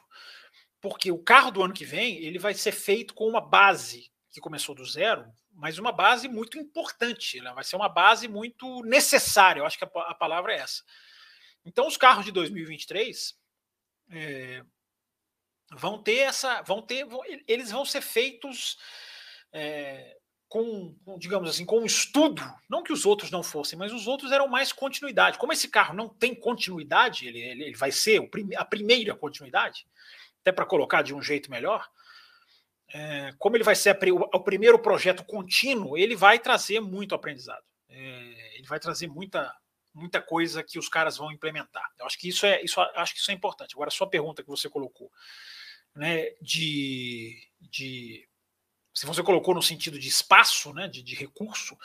Porque 0.80 1.10
o 1.10 1.22
carro 1.22 1.50
do 1.50 1.62
ano 1.62 1.72
que 1.72 1.84
vem 1.84 2.18
ele 2.18 2.38
vai 2.38 2.52
ser 2.52 2.72
feito 2.72 3.14
com 3.14 3.26
uma 3.26 3.40
base 3.40 4.10
que 4.30 4.40
começou 4.40 4.74
do 4.74 4.84
zero, 4.84 5.32
mas 5.54 5.78
uma 5.78 5.92
base 5.92 6.28
muito 6.28 6.58
importante, 6.58 7.40
né? 7.40 7.52
vai 7.54 7.64
ser 7.64 7.76
uma 7.76 7.88
base 7.88 8.26
muito 8.28 8.82
necessária, 8.82 9.60
eu 9.60 9.66
acho 9.66 9.78
que 9.78 9.84
a, 9.84 9.90
a 10.08 10.14
palavra 10.14 10.52
é 10.52 10.56
essa. 10.56 10.82
Então, 11.64 11.86
os 11.86 11.96
carros 11.96 12.24
de 12.24 12.32
2023 12.32 13.34
é, 14.10 14.64
vão 15.76 16.02
ter 16.02 16.18
essa. 16.18 16.62
vão 16.62 16.82
ter. 16.82 17.04
Vão, 17.04 17.20
eles 17.46 17.70
vão 17.70 17.84
ser 17.84 18.00
feitos 18.00 18.78
é, 19.52 20.16
com, 20.52 20.94
com, 21.04 21.18
digamos 21.18 21.48
assim, 21.48 21.64
com 21.64 21.80
um 21.80 21.86
estudo, 21.86 22.42
não 22.68 22.82
que 22.82 22.92
os 22.92 23.06
outros 23.06 23.30
não 23.30 23.42
fossem, 23.42 23.78
mas 23.78 23.90
os 23.90 24.06
outros 24.06 24.32
eram 24.32 24.46
mais 24.46 24.70
continuidade. 24.70 25.38
Como 25.38 25.50
esse 25.50 25.66
carro 25.66 25.94
não 25.94 26.10
tem 26.10 26.34
continuidade, 26.34 27.26
ele, 27.26 27.40
ele, 27.40 27.64
ele 27.64 27.76
vai 27.76 27.90
ser 27.90 28.28
a 28.56 28.64
primeira 28.64 29.16
continuidade, 29.16 29.86
até 30.42 30.52
para 30.52 30.66
colocar 30.66 31.00
de 31.00 31.14
um 31.14 31.22
jeito 31.22 31.50
melhor. 31.50 31.88
É, 32.92 33.32
como 33.38 33.56
ele 33.56 33.64
vai 33.64 33.74
ser 33.74 33.90
a, 33.90 34.12
o, 34.12 34.36
o, 34.36 34.40
primeiro 34.40 34.78
projeto 34.78 35.24
contínuo, 35.24 35.96
ele 35.96 36.14
vai 36.14 36.38
trazer 36.38 36.80
muito 36.80 37.14
aprendizado. 37.14 37.64
É, 37.88 38.58
ele 38.58 38.66
vai 38.66 38.78
trazer 38.78 39.06
muita, 39.06 39.50
muita 39.94 40.20
coisa 40.20 40.62
que 40.62 40.78
os 40.78 40.86
caras 40.86 41.16
vão 41.16 41.32
implementar. 41.32 41.90
Eu 41.98 42.04
acho 42.04 42.18
que 42.18 42.28
isso 42.28 42.44
é, 42.44 42.62
isso, 42.62 42.78
acho 42.78 43.14
que 43.14 43.20
isso 43.20 43.30
é 43.30 43.34
importante. 43.34 43.74
Agora, 43.74 43.88
a 43.88 43.90
sua 43.90 44.06
pergunta 44.06 44.42
que 44.42 44.50
você 44.50 44.68
colocou, 44.68 45.10
né, 45.94 46.30
de, 46.40 47.36
de 47.60 48.28
se 48.94 49.06
você 49.06 49.22
colocou 49.22 49.54
no 49.54 49.62
sentido 49.62 49.98
de 49.98 50.08
espaço, 50.08 50.72
né, 50.72 50.88
de, 50.88 51.02
de, 51.02 51.14
recurso, 51.14 51.76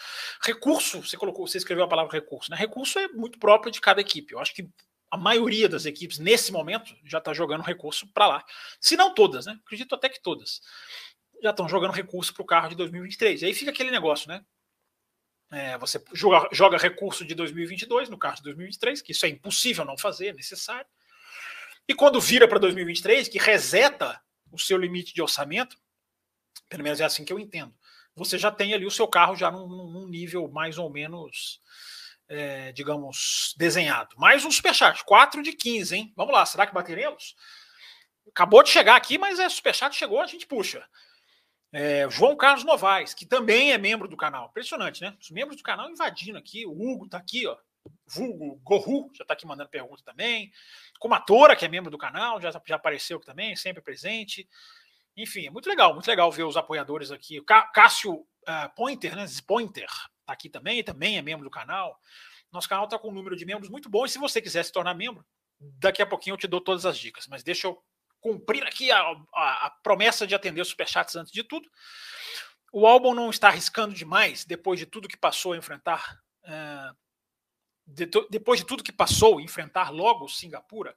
recurso, 0.42 1.02
você 1.02 1.18
colocou, 1.18 1.48
você 1.48 1.58
escreveu 1.58 1.86
a 1.86 1.88
palavra 1.88 2.12
recurso, 2.12 2.52
né? 2.52 2.58
Recurso 2.58 3.00
é 3.00 3.08
muito 3.10 3.40
próprio 3.40 3.72
de 3.72 3.80
cada 3.80 4.02
equipe. 4.02 4.34
Eu 4.34 4.40
acho 4.40 4.54
que 4.54 4.70
a 5.10 5.18
maioria 5.18 5.70
das 5.70 5.86
equipes 5.86 6.20
nesse 6.20 6.52
momento 6.52 6.94
já 7.06 7.18
está 7.20 7.34
jogando 7.34 7.62
recurso 7.62 8.06
para 8.14 8.28
lá. 8.28 8.46
Se 8.82 8.98
não 8.98 9.14
todas, 9.14 9.46
né? 9.46 9.58
Acredito 9.64 9.96
até 9.96 10.10
que 10.10 10.22
todas 10.22 10.62
já 11.42 11.52
estão 11.52 11.70
jogando 11.70 11.92
recurso 11.92 12.34
para 12.34 12.44
o 12.44 12.46
carro 12.46 12.70
de 12.70 12.76
2023. 12.76 13.42
E 13.42 13.46
aí 13.46 13.54
fica 13.54 13.72
aquele 13.72 13.92
negócio, 13.92 14.28
né? 14.28 14.44
É, 15.50 15.78
você 15.78 16.04
joga, 16.14 16.50
joga 16.52 16.78
recurso 16.78 17.26
de 17.26 17.34
2022 17.34 18.10
no 18.10 18.18
carro 18.18 18.36
de 18.36 18.44
2023, 18.44 19.02
que 19.02 19.14
isso 19.14 19.26
é 19.26 19.30
impossível 19.30 19.86
não 19.86 19.98
fazer, 19.98 20.28
é 20.28 20.34
necessário. 20.34 20.88
E 21.88 21.94
quando 21.94 22.20
vira 22.20 22.48
para 22.48 22.60
2023, 22.60 23.28
que 23.28 23.38
reseta 23.38 24.22
o 24.52 24.60
seu 24.60 24.78
limite 24.78 25.14
de 25.14 25.22
orçamento, 25.22 25.78
pelo 26.68 26.84
menos 26.84 27.00
é 27.00 27.06
assim 27.06 27.24
que 27.24 27.32
eu 27.32 27.40
entendo. 27.40 27.74
Você 28.16 28.38
já 28.38 28.52
tem 28.52 28.74
ali 28.74 28.86
o 28.86 28.92
seu 28.92 29.08
carro 29.08 29.36
já 29.36 29.50
num, 29.52 29.68
num 29.68 30.08
nível 30.08 30.50
mais 30.50 30.78
ou 30.78 30.90
menos, 30.90 31.62
é, 32.28 32.72
digamos, 32.72 33.54
desenhado. 33.58 34.16
Mais 34.18 34.44
um 34.44 34.52
superchat, 34.52 35.04
4 35.06 35.42
de 35.42 35.54
15, 35.54 35.96
hein? 35.96 36.14
Vamos 36.16 36.34
lá, 36.34 36.46
será 36.46 36.68
que 36.68 36.74
bateremos? 36.74 37.36
Acabou 38.28 38.64
de 38.64 38.70
chegar 38.70 38.96
aqui, 38.96 39.18
mas 39.18 39.40
é 39.40 39.48
superchat 39.48 39.96
chegou, 39.96 40.20
a 40.20 40.28
gente 40.28 40.46
puxa. 40.46 40.86
É, 41.72 42.10
João 42.10 42.36
Carlos 42.36 42.64
Novaes, 42.64 43.14
que 43.14 43.26
também 43.26 43.72
é 43.72 43.78
membro 43.78 44.08
do 44.08 44.18
canal. 44.18 44.48
Impressionante, 44.48 45.02
né? 45.02 45.16
Os 45.22 45.30
membros 45.30 45.58
do 45.58 45.64
canal 45.64 45.90
invadindo 45.90 46.38
aqui. 46.38 46.66
O 46.66 46.72
Hugo 46.72 47.08
tá 47.08 47.18
aqui, 47.18 47.46
ó. 47.46 47.58
Vulgo 48.06 48.56
Gorru, 48.64 49.10
já 49.14 49.26
tá 49.26 49.34
aqui 49.34 49.46
mandando 49.46 49.70
pergunta 49.70 50.04
também. 50.04 50.52
Comatora, 51.00 51.56
que 51.56 51.66
é 51.66 51.68
membro 51.68 51.92
do 51.92 51.98
canal, 51.98 52.42
já, 52.42 52.52
já 52.66 52.76
apareceu 52.76 53.20
também, 53.20 53.56
sempre 53.56 53.82
presente. 53.82 54.48
Enfim, 55.16 55.48
é 55.48 55.50
muito 55.50 55.68
legal, 55.68 55.94
muito 55.94 56.08
legal 56.08 56.32
ver 56.32 56.44
os 56.44 56.58
apoiadores 56.58 57.12
aqui. 57.12 57.40
O 57.40 57.44
Cássio 57.44 58.14
uh, 58.14 58.76
Pointer, 58.76 59.16
né? 59.16 59.26
Pointer, 59.48 59.90
tá 60.26 60.34
aqui 60.34 60.50
também, 60.50 60.84
também 60.84 61.18
é 61.18 61.22
membro 61.22 61.44
do 61.44 61.50
canal. 61.50 62.00
Nosso 62.52 62.70
canal 62.70 62.88
tá 62.88 62.98
com 63.00 63.10
um 63.10 63.14
número 63.14 63.36
de 63.36 63.46
membros 63.46 63.70
muito 63.70 63.90
bom. 63.90 64.06
E 64.06 64.10
se 64.10 64.20
você 64.20 64.42
quiser 64.42 64.64
se 64.64 64.72
tornar 64.72 64.94
membro, 64.94 65.26
daqui 65.60 66.02
a 66.02 66.06
pouquinho 66.06 66.36
eu 66.36 66.38
te 66.38 66.48
dou 66.48 66.62
todas 66.62 66.86
as 66.86 66.98
dicas. 66.98 67.28
Mas 67.28 67.44
deixa 67.44 67.68
eu 67.68 67.82
cumprir 68.22 68.64
aqui 68.64 68.92
a, 68.92 69.00
a, 69.34 69.68
a 69.68 69.70
promessa 69.82 70.28
de 70.28 70.36
atender 70.36 70.62
os 70.62 70.70
superchats 70.70 71.16
antes 71.16 71.32
de 71.32 71.44
tudo. 71.44 71.70
O 72.72 72.86
álbum 72.86 73.14
não 73.14 73.30
está 73.30 73.48
arriscando 73.48 73.94
demais 73.94 74.46
depois 74.46 74.80
de 74.80 74.86
tudo 74.86 75.08
que 75.08 75.18
passou 75.18 75.54
a 75.54 75.58
enfrentar. 75.58 76.20
Uh, 76.44 76.96
de, 77.88 78.10
depois 78.30 78.60
de 78.60 78.66
tudo 78.66 78.84
que 78.84 78.92
passou, 78.92 79.40
enfrentar 79.40 79.90
logo 79.92 80.28
Singapura 80.28 80.96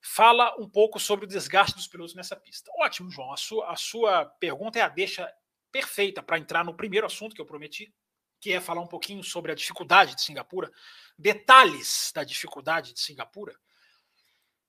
fala 0.00 0.54
um 0.58 0.68
pouco 0.68 1.00
sobre 1.00 1.24
o 1.24 1.28
desgaste 1.28 1.74
dos 1.74 1.88
pilotos 1.88 2.14
nessa 2.14 2.36
pista. 2.36 2.70
Ótimo, 2.78 3.10
João. 3.10 3.32
A 3.32 3.38
sua, 3.38 3.72
a 3.72 3.76
sua 3.76 4.26
pergunta 4.38 4.78
é 4.78 4.82
a 4.82 4.88
deixa 4.88 5.32
perfeita 5.72 6.22
para 6.22 6.38
entrar 6.38 6.62
no 6.62 6.76
primeiro 6.76 7.06
assunto 7.06 7.34
que 7.34 7.40
eu 7.40 7.46
prometi, 7.46 7.92
que 8.38 8.52
é 8.52 8.60
falar 8.60 8.82
um 8.82 8.86
pouquinho 8.86 9.24
sobre 9.24 9.50
a 9.50 9.54
dificuldade 9.54 10.14
de 10.14 10.20
Singapura, 10.20 10.70
detalhes 11.18 12.12
da 12.14 12.22
dificuldade 12.22 12.92
de 12.92 13.00
Singapura. 13.00 13.58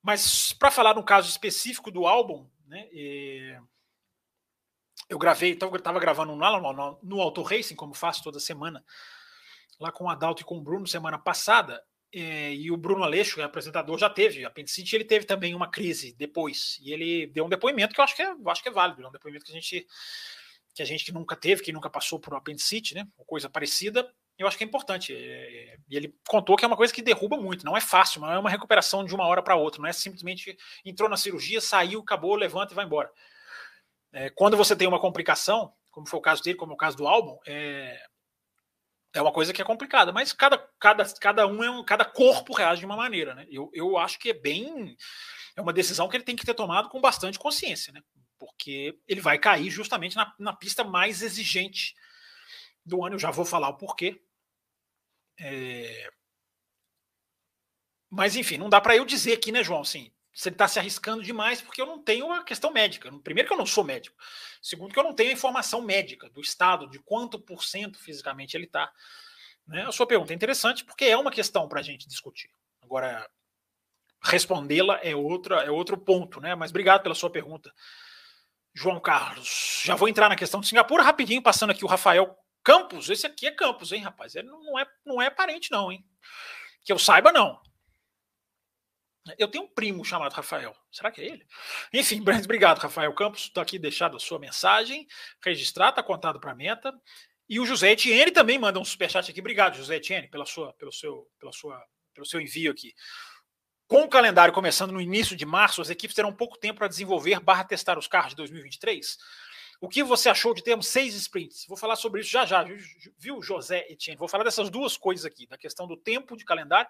Mas 0.02 0.54
para 0.54 0.72
falar 0.72 0.96
no 0.96 1.04
caso 1.04 1.30
específico 1.30 1.92
do 1.92 2.08
álbum, 2.08 2.50
né, 2.66 2.88
eu 5.10 5.20
gravei, 5.20 5.52
estava 5.52 6.00
gravando 6.00 6.34
no, 6.34 6.74
no, 6.74 7.00
no 7.04 7.22
Auto 7.22 7.42
Racing, 7.42 7.76
como 7.76 7.94
faço 7.94 8.24
toda 8.24 8.40
semana, 8.40 8.86
lá 9.80 9.92
com 9.92 10.06
o 10.06 10.10
Adalto 10.10 10.42
e 10.42 10.46
com 10.46 10.58
o 10.58 10.62
Bruno 10.62 10.88
semana 10.88 11.18
passada, 11.18 11.82
é, 12.14 12.54
e 12.54 12.72
o 12.72 12.78
Bruno 12.78 13.04
Aleixo, 13.04 13.40
o 13.40 13.44
apresentador, 13.44 13.98
já 13.98 14.10
teve 14.10 14.46
apendicite, 14.46 14.96
ele 14.96 15.04
teve 15.04 15.26
também 15.26 15.54
uma 15.54 15.70
crise 15.70 16.16
depois. 16.18 16.80
E 16.82 16.94
ele 16.94 17.28
deu 17.28 17.46
um 17.46 17.50
depoimento 17.50 17.94
que 17.94 18.00
eu 18.00 18.04
acho 18.04 18.16
que 18.16 18.22
é, 18.22 18.34
acho 18.48 18.64
que 18.64 18.70
é 18.70 18.72
válido, 18.72 19.04
é 19.04 19.08
um 19.08 19.12
depoimento 19.12 19.46
que 19.46 19.52
a 19.52 19.56
gente 19.56 19.86
que 20.74 20.82
a 20.82 20.86
gente 20.86 21.06
que 21.06 21.14
nunca 21.14 21.38
teve, 21.38 21.64
que 21.64 21.72
nunca 21.72 21.90
passou 21.90 22.20
por 22.20 22.34
um 22.34 22.38
apendicite, 22.38 22.94
né, 22.96 23.08
ou 23.18 23.24
coisa 23.24 23.50
parecida, 23.50 24.14
eu 24.38 24.46
acho 24.46 24.58
que 24.58 24.64
é 24.64 24.68
importante. 24.68 25.14
É, 25.14 25.78
e 25.90 25.96
ele 25.96 26.14
contou 26.28 26.58
que 26.58 26.66
é 26.66 26.68
uma 26.68 26.76
coisa 26.76 26.94
que 26.94 27.02
derruba 27.02 27.38
muito, 27.38 27.66
não 27.66 27.78
é 27.78 27.82
fácil, 27.82 28.22
não 28.22 28.32
é 28.32 28.38
uma 28.38 28.50
recuperação 28.50 29.04
de 29.04 29.16
uma 29.16 29.26
hora 29.26 29.42
para 29.42 29.56
outra, 29.56 29.82
não 29.82 29.88
é 29.88 29.94
simplesmente 29.94 30.58
entrou 30.84 31.10
na 31.10 31.18
cirurgia, 31.18 31.62
saiu, 31.62 32.02
acabou, 32.02 32.36
levanta 32.36 32.74
e 32.74 32.76
vai 32.76 32.86
embora. 32.86 33.10
É, 34.12 34.30
quando 34.30 34.58
você 34.58 34.76
tem 34.76 34.88
uma 34.88 35.00
complicação, 35.00 35.74
como 35.90 36.08
foi 36.08 36.20
o 36.20 36.22
caso 36.22 36.44
dele, 36.44 36.58
como 36.58 36.74
é 36.74 36.76
o 36.76 36.78
caso 36.78 36.98
do 36.98 37.08
álbum, 37.08 37.38
é, 37.46 37.98
é 39.16 39.22
uma 39.22 39.32
coisa 39.32 39.54
que 39.54 39.62
é 39.62 39.66
complicada, 39.66 40.12
mas 40.12 40.34
cada, 40.34 40.58
cada, 40.80 41.06
cada 41.20 41.48
um 41.48 41.64
é 41.64 41.72
um, 41.72 41.84
cada 41.84 42.04
corpo 42.04 42.54
reage 42.54 42.82
de 42.82 42.86
uma 42.86 42.98
maneira, 42.98 43.34
né? 43.34 43.48
Eu, 43.50 43.72
eu 43.74 43.98
acho 43.98 44.20
que 44.20 44.30
é 44.30 44.34
bem 44.34 44.96
é 45.56 45.62
uma 45.62 45.72
decisão 45.72 46.10
que 46.10 46.18
ele 46.18 46.24
tem 46.24 46.36
que 46.36 46.46
ter 46.46 46.54
tomado 46.54 46.90
com 46.90 47.00
bastante 47.00 47.40
consciência, 47.40 47.94
né? 47.94 48.02
Porque 48.38 49.00
ele 49.08 49.22
vai 49.22 49.40
cair 49.40 49.70
justamente 49.70 50.18
na, 50.18 50.34
na 50.38 50.54
pista 50.54 50.84
mais 50.84 51.22
exigente 51.22 51.96
do 52.86 53.06
ano. 53.06 53.16
Eu 53.16 53.20
já 53.20 53.32
vou 53.32 53.46
falar 53.46 53.70
o 53.70 53.78
porquê. 53.78 54.22
É... 55.40 56.10
Mas 58.10 58.36
enfim, 58.36 58.58
não 58.58 58.70
dá 58.70 58.82
para 58.82 58.98
eu 58.98 59.06
dizer 59.06 59.34
aqui, 59.34 59.52
né, 59.52 59.64
João? 59.64 59.82
Assim, 59.82 60.12
se 60.36 60.50
ele 60.50 60.56
está 60.56 60.68
se 60.68 60.78
arriscando 60.78 61.24
demais, 61.24 61.62
porque 61.62 61.82
eu 61.82 61.86
não 61.86 61.98
tenho 61.98 62.30
a 62.30 62.44
questão 62.44 62.70
médica. 62.70 63.10
Primeiro, 63.20 63.48
que 63.48 63.54
eu 63.54 63.58
não 63.58 63.66
sou 63.66 63.86
médico. 63.86 64.18
Segundo, 64.62 64.94
que 64.94 65.00
eu 65.00 65.04
não 65.04 65.16
tenho 65.16 65.30
a 65.30 65.34
informação 65.34 65.82
médica 65.82 66.30
do 66.30 66.42
estado, 66.42 66.90
de 66.90 67.00
quanto 67.00 67.40
por 67.40 67.64
cento 67.64 67.98
fisicamente 67.98 68.56
ele 68.56 68.66
está. 68.66 68.92
Né? 69.66 69.84
A 69.84 69.94
sua 69.94 70.06
pergunta 70.06 70.34
é 70.34 70.36
interessante, 70.36 70.84
porque 70.84 71.06
é 71.06 71.16
uma 71.16 71.32
questão 71.32 71.70
para 71.70 71.80
a 71.80 71.84
gente 71.84 72.06
discutir. 72.06 72.50
Agora, 72.84 73.26
respondê-la 74.22 75.00
é, 75.02 75.16
outra, 75.16 75.64
é 75.64 75.72
outro 75.72 75.98
ponto, 75.98 76.42
né? 76.42 76.54
Mas 76.54 76.70
obrigado 76.70 77.02
pela 77.02 77.16
sua 77.16 77.30
pergunta, 77.30 77.74
João 78.74 79.00
Carlos. 79.00 79.84
Já 79.86 79.96
vou 79.96 80.10
entrar 80.10 80.28
na 80.28 80.36
questão 80.36 80.60
de 80.60 80.68
Singapura 80.68 81.02
rapidinho, 81.02 81.42
passando 81.42 81.70
aqui 81.70 81.86
o 81.86 81.88
Rafael 81.88 82.38
Campos, 82.62 83.10
esse 83.10 83.26
aqui 83.26 83.48
é 83.48 83.52
Campos, 83.52 83.94
hein, 83.94 84.02
rapaz? 84.02 84.36
Ele 84.36 84.50
não 84.50 84.78
é, 84.78 84.86
não 85.06 85.22
é 85.22 85.30
parente, 85.30 85.72
não, 85.72 85.92
hein? 85.92 86.04
Que 86.84 86.92
eu 86.92 87.00
saiba, 87.00 87.32
não. 87.32 87.62
Eu 89.38 89.48
tenho 89.48 89.64
um 89.64 89.68
primo 89.68 90.06
chamado 90.06 90.34
Rafael. 90.34 90.76
Será 90.92 91.12
que 91.12 91.22
é 91.22 91.26
ele? 91.26 91.46
Enfim, 91.92 92.22
obrigado, 92.44 92.80
Rafael 92.80 93.14
Campos. 93.14 93.44
Está 93.44 93.62
aqui 93.62 93.80
deixado 93.80 94.16
a 94.18 94.20
sua 94.20 94.38
mensagem. 94.38 95.08
Registrar, 95.44 95.90
está 95.90 96.04
contado 96.04 96.40
para 96.40 96.52
a 96.52 96.56
meta. 96.56 96.94
E 97.48 97.60
o 97.60 97.66
José 97.66 97.92
Etienne 97.92 98.32
também 98.32 98.58
manda 98.58 98.80
um 98.80 98.86
superchat 98.86 99.30
aqui. 99.30 99.40
Obrigado, 99.40 99.76
José 99.76 99.98
Etienne, 99.98 100.28
pela 100.28 100.46
sua, 100.46 100.74
pelo, 100.74 100.92
seu, 100.92 101.28
pela 101.40 101.52
sua, 101.52 101.84
pelo 102.14 102.26
seu 102.26 102.40
envio 102.40 102.72
aqui. 102.72 102.94
Com 103.88 104.04
o 104.04 104.10
calendário 104.10 104.54
começando 104.54 104.92
no 104.92 105.02
início 105.02 105.36
de 105.36 105.46
março, 105.46 105.82
as 105.82 105.92
equipes 105.92 106.16
terão 106.16 106.34
pouco 106.34 106.58
tempo 106.58 106.80
para 106.80 106.88
desenvolver 106.88 107.40
barra 107.40 107.64
testar 107.64 108.00
os 108.00 108.08
carros 108.08 108.32
de 108.32 108.38
2023. 108.38 109.18
O 109.80 109.88
que 109.88 110.02
você 110.02 110.30
achou 110.30 110.54
de 110.54 110.64
termos 110.64 110.88
seis 110.88 111.14
sprints? 111.14 111.66
Vou 111.68 111.78
falar 111.78 111.96
sobre 111.96 112.22
isso 112.22 112.32
já 112.32 112.46
já, 112.46 112.66
viu, 113.18 113.42
José 113.44 113.86
Etienne? 113.90 114.18
Vou 114.18 114.28
falar 114.28 114.44
dessas 114.44 114.70
duas 114.72 114.98
coisas 114.98 115.26
aqui, 115.26 115.46
da 115.46 115.58
questão 115.58 115.86
do 115.86 115.98
tempo 115.98 116.36
de 116.36 116.46
calendário 116.46 116.90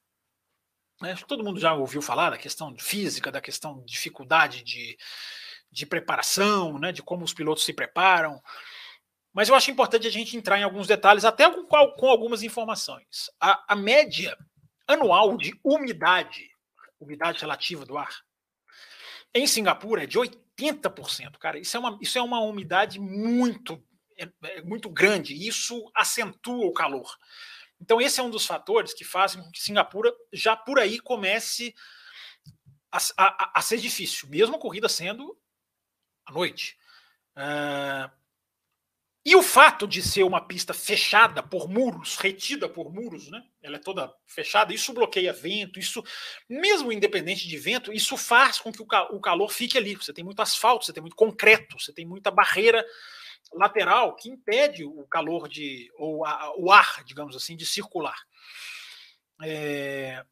Né? 1.01 1.15
Todo 1.27 1.43
mundo 1.43 1.59
já 1.59 1.73
ouviu 1.73 2.01
falar 2.01 2.29
da 2.29 2.37
questão 2.37 2.75
física, 2.77 3.31
da 3.31 3.41
questão 3.41 3.79
de 3.79 3.91
dificuldade 3.91 4.63
de, 4.63 4.97
de 5.71 5.85
preparação, 5.85 6.77
né? 6.77 6.91
de 6.91 7.01
como 7.01 7.23
os 7.23 7.33
pilotos 7.33 7.65
se 7.65 7.73
preparam. 7.73 8.41
Mas 9.33 9.49
eu 9.49 9.55
acho 9.55 9.71
importante 9.71 10.07
a 10.07 10.11
gente 10.11 10.37
entrar 10.37 10.59
em 10.59 10.63
alguns 10.63 10.87
detalhes, 10.87 11.25
até 11.25 11.49
com, 11.49 11.65
com 11.65 12.07
algumas 12.07 12.43
informações. 12.43 13.29
A, 13.39 13.73
a 13.73 13.75
média 13.75 14.37
anual 14.87 15.37
de 15.37 15.57
umidade, 15.63 16.49
umidade 16.99 17.39
relativa 17.39 17.85
do 17.85 17.97
ar, 17.97 18.13
em 19.33 19.47
Singapura 19.47 20.03
é 20.03 20.07
de 20.07 20.19
80%. 20.19 21.37
Cara, 21.39 21.57
isso 21.57 21.77
é 21.77 21.79
uma, 21.79 21.97
isso 22.01 22.17
é 22.17 22.21
uma 22.21 22.41
umidade 22.41 22.99
muito, 22.99 23.81
é, 24.17 24.29
é 24.43 24.61
muito 24.61 24.89
grande. 24.89 25.47
Isso 25.47 25.89
acentua 25.95 26.65
o 26.65 26.73
calor. 26.73 27.09
Então, 27.81 27.99
esse 27.99 28.19
é 28.19 28.23
um 28.23 28.29
dos 28.29 28.45
fatores 28.45 28.93
que 28.93 29.03
fazem 29.03 29.41
com 29.41 29.49
que 29.49 29.59
Singapura 29.59 30.13
já 30.31 30.55
por 30.55 30.79
aí 30.79 30.99
comece 30.99 31.73
a, 32.91 32.99
a, 33.17 33.59
a 33.59 33.61
ser 33.61 33.79
difícil, 33.79 34.29
mesmo 34.29 34.55
a 34.55 34.59
corrida 34.59 34.87
sendo 34.87 35.35
à 36.25 36.31
noite. 36.31 36.77
Uh, 37.35 38.21
e 39.25 39.35
o 39.35 39.41
fato 39.41 39.87
de 39.87 40.01
ser 40.01 40.23
uma 40.23 40.45
pista 40.47 40.73
fechada 40.73 41.41
por 41.41 41.67
muros, 41.67 42.17
retida 42.17 42.69
por 42.69 42.91
muros, 42.91 43.29
né? 43.29 43.43
Ela 43.61 43.77
é 43.77 43.79
toda 43.79 44.11
fechada, 44.25 44.73
isso 44.73 44.93
bloqueia 44.93 45.33
vento, 45.33 45.79
isso, 45.79 46.03
mesmo 46.47 46.91
independente 46.91 47.47
de 47.47 47.57
vento, 47.57 47.93
isso 47.93 48.15
faz 48.17 48.59
com 48.59 48.71
que 48.71 48.81
o, 48.81 48.87
o 49.11 49.19
calor 49.19 49.51
fique 49.51 49.77
ali. 49.77 49.95
Você 49.95 50.13
tem 50.13 50.23
muito 50.23 50.41
asfalto, 50.41 50.85
você 50.85 50.93
tem 50.93 51.01
muito 51.01 51.15
concreto, 51.15 51.79
você 51.79 51.93
tem 51.93 52.05
muita 52.05 52.29
barreira 52.29 52.85
lateral 53.53 54.15
que 54.15 54.29
impede 54.29 54.83
o 54.85 55.05
calor 55.07 55.47
de 55.47 55.91
ou 55.97 56.25
a, 56.25 56.53
o 56.57 56.71
ar, 56.71 57.03
digamos 57.03 57.35
assim, 57.35 57.55
de 57.55 57.65
circular. 57.65 58.17
É... 59.41 60.25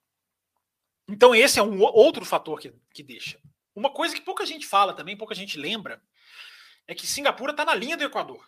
Então 1.07 1.33
esse 1.33 1.59
é 1.59 1.63
um 1.63 1.81
outro 1.81 2.23
fator 2.23 2.59
que, 2.59 2.73
que 2.93 3.03
deixa. 3.03 3.39
Uma 3.75 3.91
coisa 3.91 4.15
que 4.15 4.21
pouca 4.21 4.45
gente 4.45 4.65
fala 4.65 4.93
também, 4.93 5.17
pouca 5.17 5.35
gente 5.35 5.57
lembra, 5.57 6.01
é 6.87 6.95
que 6.95 7.07
Singapura 7.07 7.51
está 7.51 7.63
na 7.63 7.75
linha 7.75 7.95
do 7.95 8.03
Equador. 8.03 8.45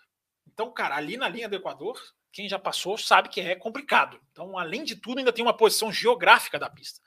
Então, 0.47 0.71
cara, 0.71 0.95
ali 0.95 1.15
na 1.15 1.29
linha 1.29 1.47
do 1.47 1.55
Equador, 1.55 2.01
quem 2.31 2.49
já 2.49 2.59
passou 2.59 2.97
sabe 2.97 3.29
que 3.29 3.39
é 3.39 3.55
complicado. 3.55 4.19
Então, 4.31 4.57
além 4.57 4.83
de 4.83 4.95
tudo, 4.95 5.19
ainda 5.19 5.33
tem 5.33 5.43
uma 5.43 5.55
posição 5.55 5.91
geográfica 5.91 6.57
da 6.57 6.69
pista. 6.69 6.99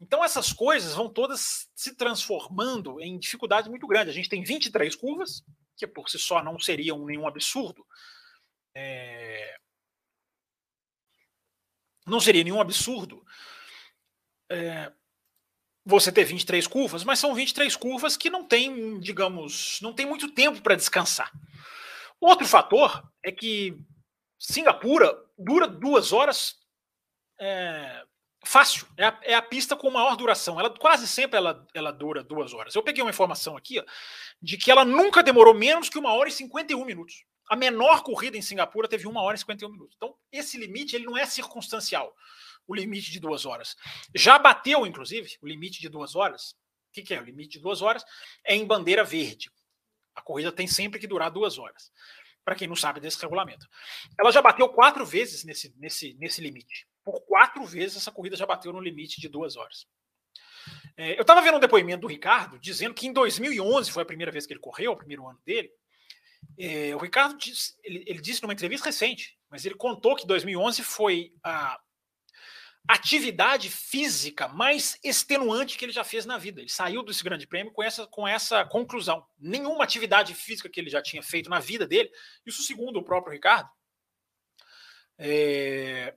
Então, 0.00 0.24
essas 0.24 0.52
coisas 0.52 0.94
vão 0.94 1.08
todas 1.08 1.70
se 1.74 1.94
transformando 1.96 3.00
em 3.00 3.18
dificuldade 3.18 3.70
muito 3.70 3.86
grande. 3.86 4.10
A 4.10 4.14
gente 4.14 4.28
tem 4.28 4.42
23 4.42 4.94
curvas, 4.96 5.44
que 5.76 5.86
por 5.86 6.08
si 6.08 6.18
só 6.18 6.42
não 6.42 6.58
seriam 6.58 7.04
nenhum 7.04 7.26
absurdo, 7.26 7.86
é... 8.74 9.56
não 12.06 12.20
seria 12.20 12.44
nenhum 12.44 12.60
absurdo 12.60 13.24
é... 14.50 14.92
você 15.84 16.12
ter 16.12 16.24
23 16.24 16.66
curvas, 16.66 17.04
mas 17.04 17.18
são 17.18 17.34
23 17.34 17.74
curvas 17.76 18.16
que 18.16 18.30
não 18.30 18.44
tem, 18.44 19.00
digamos, 19.00 19.80
não 19.80 19.92
tem 19.92 20.06
muito 20.06 20.30
tempo 20.32 20.62
para 20.62 20.76
descansar. 20.76 21.30
Outro 22.20 22.46
fator 22.46 23.02
é 23.22 23.32
que 23.32 23.76
Singapura 24.38 25.12
dura 25.36 25.66
duas 25.66 26.12
horas 26.12 26.56
é, 27.40 28.04
fácil. 28.44 28.86
É 28.96 29.04
a, 29.04 29.20
é 29.22 29.34
a, 29.34 29.42
pista 29.42 29.76
com 29.76 29.90
maior 29.90 30.16
duração. 30.16 30.58
Ela 30.58 30.70
quase 30.70 31.06
sempre 31.06 31.36
ela, 31.36 31.66
ela 31.74 31.92
dura 31.92 32.22
duas 32.22 32.52
horas. 32.52 32.74
Eu 32.74 32.82
peguei 32.82 33.02
uma 33.02 33.10
informação 33.10 33.56
aqui 33.56 33.78
ó, 33.78 33.84
de 34.40 34.56
que 34.56 34.70
ela 34.70 34.84
nunca 34.84 35.22
demorou 35.22 35.54
menos 35.54 35.88
que 35.88 35.98
uma 35.98 36.12
hora 36.12 36.28
e 36.28 36.32
51 36.32 36.84
minutos. 36.84 37.24
A 37.48 37.56
menor 37.56 38.02
corrida 38.02 38.36
em 38.36 38.42
Singapura 38.42 38.88
teve 38.88 39.06
uma 39.06 39.22
hora 39.22 39.36
e 39.36 39.38
51 39.38 39.70
minutos. 39.70 39.94
Então, 39.96 40.14
esse 40.30 40.56
limite 40.56 40.96
ele 40.96 41.04
não 41.04 41.16
é 41.16 41.26
circunstancial, 41.26 42.14
o 42.66 42.74
limite 42.74 43.10
de 43.10 43.20
duas 43.20 43.44
horas. 43.44 43.76
Já 44.14 44.38
bateu, 44.38 44.86
inclusive, 44.86 45.36
o 45.42 45.46
limite 45.46 45.80
de 45.80 45.88
duas 45.88 46.14
horas. 46.16 46.52
O 46.88 46.92
que, 46.92 47.02
que 47.02 47.14
é? 47.14 47.20
O 47.20 47.24
limite 47.24 47.58
de 47.58 47.60
duas 47.60 47.82
horas 47.82 48.04
é 48.44 48.54
em 48.54 48.64
bandeira 48.64 49.04
verde. 49.04 49.50
A 50.14 50.22
corrida 50.22 50.52
tem 50.52 50.66
sempre 50.66 51.00
que 51.00 51.06
durar 51.06 51.30
duas 51.30 51.58
horas. 51.58 51.90
Para 52.44 52.54
quem 52.54 52.68
não 52.68 52.76
sabe 52.76 53.00
desse 53.00 53.20
regulamento. 53.20 53.66
Ela 54.18 54.32
já 54.32 54.42
bateu 54.42 54.68
quatro 54.68 55.06
vezes 55.06 55.44
nesse, 55.44 55.72
nesse, 55.78 56.14
nesse 56.14 56.40
limite 56.40 56.86
por 57.04 57.20
quatro 57.22 57.64
vezes 57.64 57.96
essa 57.96 58.12
corrida 58.12 58.36
já 58.36 58.46
bateu 58.46 58.72
no 58.72 58.80
limite 58.80 59.20
de 59.20 59.28
duas 59.28 59.56
horas. 59.56 59.86
É, 60.96 61.16
eu 61.16 61.22
estava 61.22 61.42
vendo 61.42 61.56
um 61.56 61.60
depoimento 61.60 62.02
do 62.02 62.06
Ricardo 62.06 62.58
dizendo 62.58 62.94
que 62.94 63.06
em 63.06 63.12
2011 63.12 63.90
foi 63.90 64.02
a 64.02 64.06
primeira 64.06 64.30
vez 64.30 64.46
que 64.46 64.52
ele 64.52 64.60
correu, 64.60 64.92
o 64.92 64.96
primeiro 64.96 65.26
ano 65.26 65.40
dele. 65.44 65.70
É, 66.58 66.94
o 66.94 66.98
Ricardo 66.98 67.36
disse, 67.36 67.74
ele, 67.82 68.04
ele, 68.06 68.20
disse 68.20 68.42
numa 68.42 68.52
entrevista 68.52 68.86
recente, 68.86 69.38
mas 69.48 69.64
ele 69.64 69.74
contou 69.74 70.16
que 70.16 70.26
2011 70.26 70.82
foi 70.82 71.32
a 71.42 71.80
atividade 72.88 73.70
física 73.70 74.48
mais 74.48 74.98
extenuante 75.04 75.78
que 75.78 75.84
ele 75.84 75.92
já 75.92 76.02
fez 76.02 76.26
na 76.26 76.36
vida. 76.36 76.60
Ele 76.60 76.68
saiu 76.68 77.02
desse 77.02 77.22
grande 77.22 77.46
prêmio 77.46 77.72
com 77.72 77.82
essa, 77.82 78.06
com 78.06 78.26
essa 78.26 78.64
conclusão. 78.64 79.24
Nenhuma 79.38 79.84
atividade 79.84 80.34
física 80.34 80.68
que 80.68 80.80
ele 80.80 80.90
já 80.90 81.00
tinha 81.00 81.22
feito 81.22 81.48
na 81.48 81.60
vida 81.60 81.86
dele, 81.86 82.10
isso 82.44 82.62
segundo 82.62 82.98
o 82.98 83.04
próprio 83.04 83.32
Ricardo, 83.32 83.70
é, 85.16 86.16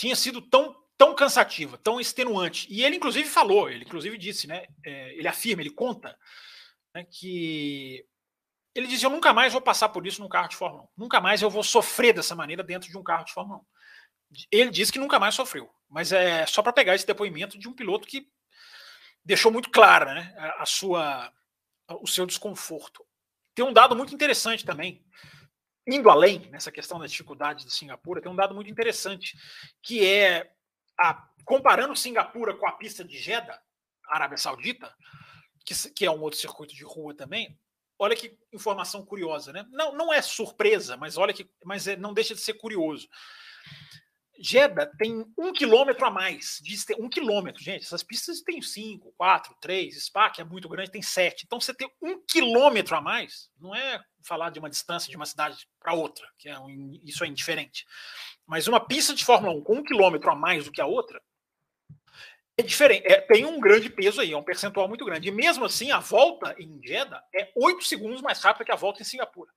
tinha 0.00 0.16
sido 0.16 0.40
tão, 0.40 0.74
tão 0.96 1.14
cansativa, 1.14 1.76
tão 1.76 2.00
extenuante. 2.00 2.66
E 2.70 2.82
ele, 2.82 2.96
inclusive, 2.96 3.28
falou, 3.28 3.68
ele, 3.68 3.84
inclusive, 3.84 4.16
disse, 4.16 4.46
né? 4.46 4.64
É, 4.82 5.14
ele 5.14 5.28
afirma, 5.28 5.60
ele 5.60 5.70
conta 5.70 6.16
né, 6.94 7.04
que. 7.04 8.02
Ele 8.74 8.86
diz: 8.86 9.02
Eu 9.02 9.10
nunca 9.10 9.34
mais 9.34 9.52
vou 9.52 9.60
passar 9.60 9.90
por 9.90 10.06
isso 10.06 10.22
num 10.22 10.28
carro 10.28 10.48
de 10.48 10.56
Fórmula 10.56 10.84
1. 10.84 10.88
Nunca 10.96 11.20
mais 11.20 11.42
eu 11.42 11.50
vou 11.50 11.62
sofrer 11.62 12.14
dessa 12.14 12.34
maneira 12.34 12.62
dentro 12.62 12.88
de 12.88 12.96
um 12.96 13.02
carro 13.02 13.26
de 13.26 13.32
Fórmula 13.32 13.58
1. 13.58 13.64
Ele 14.50 14.70
diz 14.70 14.90
que 14.90 14.98
nunca 14.98 15.18
mais 15.18 15.34
sofreu, 15.34 15.68
mas 15.86 16.12
é 16.12 16.46
só 16.46 16.62
para 16.62 16.72
pegar 16.72 16.94
esse 16.94 17.06
depoimento 17.06 17.58
de 17.58 17.68
um 17.68 17.74
piloto 17.74 18.08
que 18.08 18.26
deixou 19.22 19.52
muito 19.52 19.70
clara 19.70 20.14
né, 20.14 20.32
a 20.56 20.64
sua, 20.64 21.30
o 22.00 22.06
seu 22.06 22.24
desconforto. 22.24 23.04
Tem 23.54 23.64
um 23.64 23.72
dado 23.72 23.94
muito 23.94 24.14
interessante 24.14 24.64
também, 24.64 25.04
indo 25.86 26.10
além 26.10 26.48
nessa 26.50 26.70
questão 26.70 26.98
da 26.98 27.06
dificuldade 27.06 27.64
de 27.64 27.72
Singapura, 27.72 28.20
tem 28.20 28.30
um 28.30 28.36
dado 28.36 28.54
muito 28.54 28.70
interessante, 28.70 29.36
que 29.82 30.06
é 30.06 30.52
a, 30.98 31.26
comparando 31.44 31.96
Singapura 31.96 32.54
com 32.54 32.66
a 32.66 32.72
pista 32.72 33.04
de 33.04 33.18
Jeddah, 33.18 33.60
Arábia 34.08 34.38
Saudita, 34.38 34.94
que, 35.64 35.74
que 35.90 36.06
é 36.06 36.10
um 36.10 36.20
outro 36.20 36.38
circuito 36.38 36.74
de 36.74 36.84
rua 36.84 37.14
também, 37.14 37.58
olha 37.98 38.16
que 38.16 38.36
informação 38.52 39.04
curiosa, 39.04 39.52
né? 39.52 39.66
Não, 39.70 39.94
não 39.94 40.12
é 40.12 40.22
surpresa, 40.22 40.96
mas 40.96 41.18
olha 41.18 41.34
que, 41.34 41.48
mas 41.64 41.86
é, 41.86 41.96
não 41.96 42.14
deixa 42.14 42.34
de 42.34 42.40
ser 42.40 42.54
curioso. 42.54 43.08
Jeddah 44.40 44.86
tem 44.98 45.24
um 45.36 45.52
quilômetro 45.52 46.06
a 46.06 46.10
mais. 46.10 46.60
Diz 46.62 46.84
ter 46.84 46.96
um 46.98 47.08
quilômetro, 47.08 47.62
gente. 47.62 47.84
Essas 47.84 48.02
pistas 48.02 48.40
têm 48.40 48.62
cinco, 48.62 49.12
quatro, 49.16 49.54
três. 49.60 50.02
Spa, 50.02 50.30
que 50.30 50.40
é 50.40 50.44
muito 50.44 50.68
grande, 50.68 50.90
tem 50.90 51.02
sete. 51.02 51.44
Então 51.44 51.60
você 51.60 51.74
ter 51.74 51.88
um 52.00 52.18
quilômetro 52.26 52.96
a 52.96 53.00
mais 53.00 53.50
não 53.60 53.74
é 53.74 54.02
falar 54.22 54.50
de 54.50 54.58
uma 54.58 54.70
distância 54.70 55.10
de 55.10 55.16
uma 55.16 55.26
cidade 55.26 55.68
para 55.78 55.92
outra, 55.92 56.26
que 56.38 56.48
é 56.48 56.58
um, 56.58 57.00
isso 57.04 57.22
é 57.24 57.26
indiferente. 57.26 57.84
Mas 58.46 58.66
uma 58.66 58.80
pista 58.80 59.14
de 59.14 59.24
Fórmula 59.24 59.54
1 59.54 59.62
com 59.62 59.76
um 59.76 59.84
quilômetro 59.84 60.30
a 60.30 60.34
mais 60.34 60.64
do 60.64 60.72
que 60.72 60.80
a 60.80 60.86
outra 60.86 61.20
é 62.56 62.62
diferente. 62.62 63.06
É, 63.06 63.20
tem 63.20 63.44
um 63.44 63.58
grande 63.58 63.90
peso 63.90 64.20
aí, 64.20 64.32
é 64.32 64.36
um 64.36 64.42
percentual 64.42 64.88
muito 64.88 65.04
grande. 65.04 65.28
E 65.28 65.32
mesmo 65.32 65.64
assim, 65.64 65.90
a 65.90 65.98
volta 65.98 66.54
em 66.58 66.80
Jeddah 66.82 67.22
é 67.34 67.50
oito 67.56 67.84
segundos 67.84 68.22
mais 68.22 68.40
rápida 68.42 68.64
que 68.64 68.72
a 68.72 68.76
volta 68.76 69.02
em 69.02 69.04
Singapura. 69.04 69.50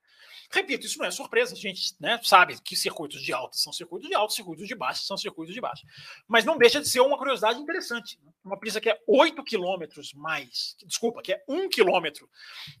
Repito, 0.50 0.86
isso 0.86 0.98
não 0.98 1.06
é 1.06 1.10
surpresa, 1.10 1.54
a 1.54 1.56
gente 1.56 1.94
né, 2.00 2.20
sabe 2.22 2.60
que 2.62 2.76
circuitos 2.76 3.22
de 3.22 3.32
alta 3.32 3.56
são 3.56 3.72
circuitos 3.72 4.08
de 4.08 4.14
alta, 4.14 4.34
circuitos 4.34 4.66
de 4.66 4.74
baixa 4.74 5.02
são 5.04 5.16
circuitos 5.16 5.54
de 5.54 5.60
baixa. 5.60 5.86
Mas 6.28 6.44
não 6.44 6.56
deixa 6.56 6.80
de 6.80 6.88
ser 6.88 7.00
uma 7.00 7.18
curiosidade 7.18 7.60
interessante. 7.60 8.18
Né? 8.22 8.32
Uma 8.44 8.58
pista 8.58 8.80
que 8.80 8.90
é 8.90 8.98
8 9.06 9.42
quilômetros 9.44 10.12
mais, 10.12 10.76
desculpa, 10.86 11.22
que 11.22 11.32
é 11.32 11.42
1 11.48 11.68
quilômetro 11.68 12.28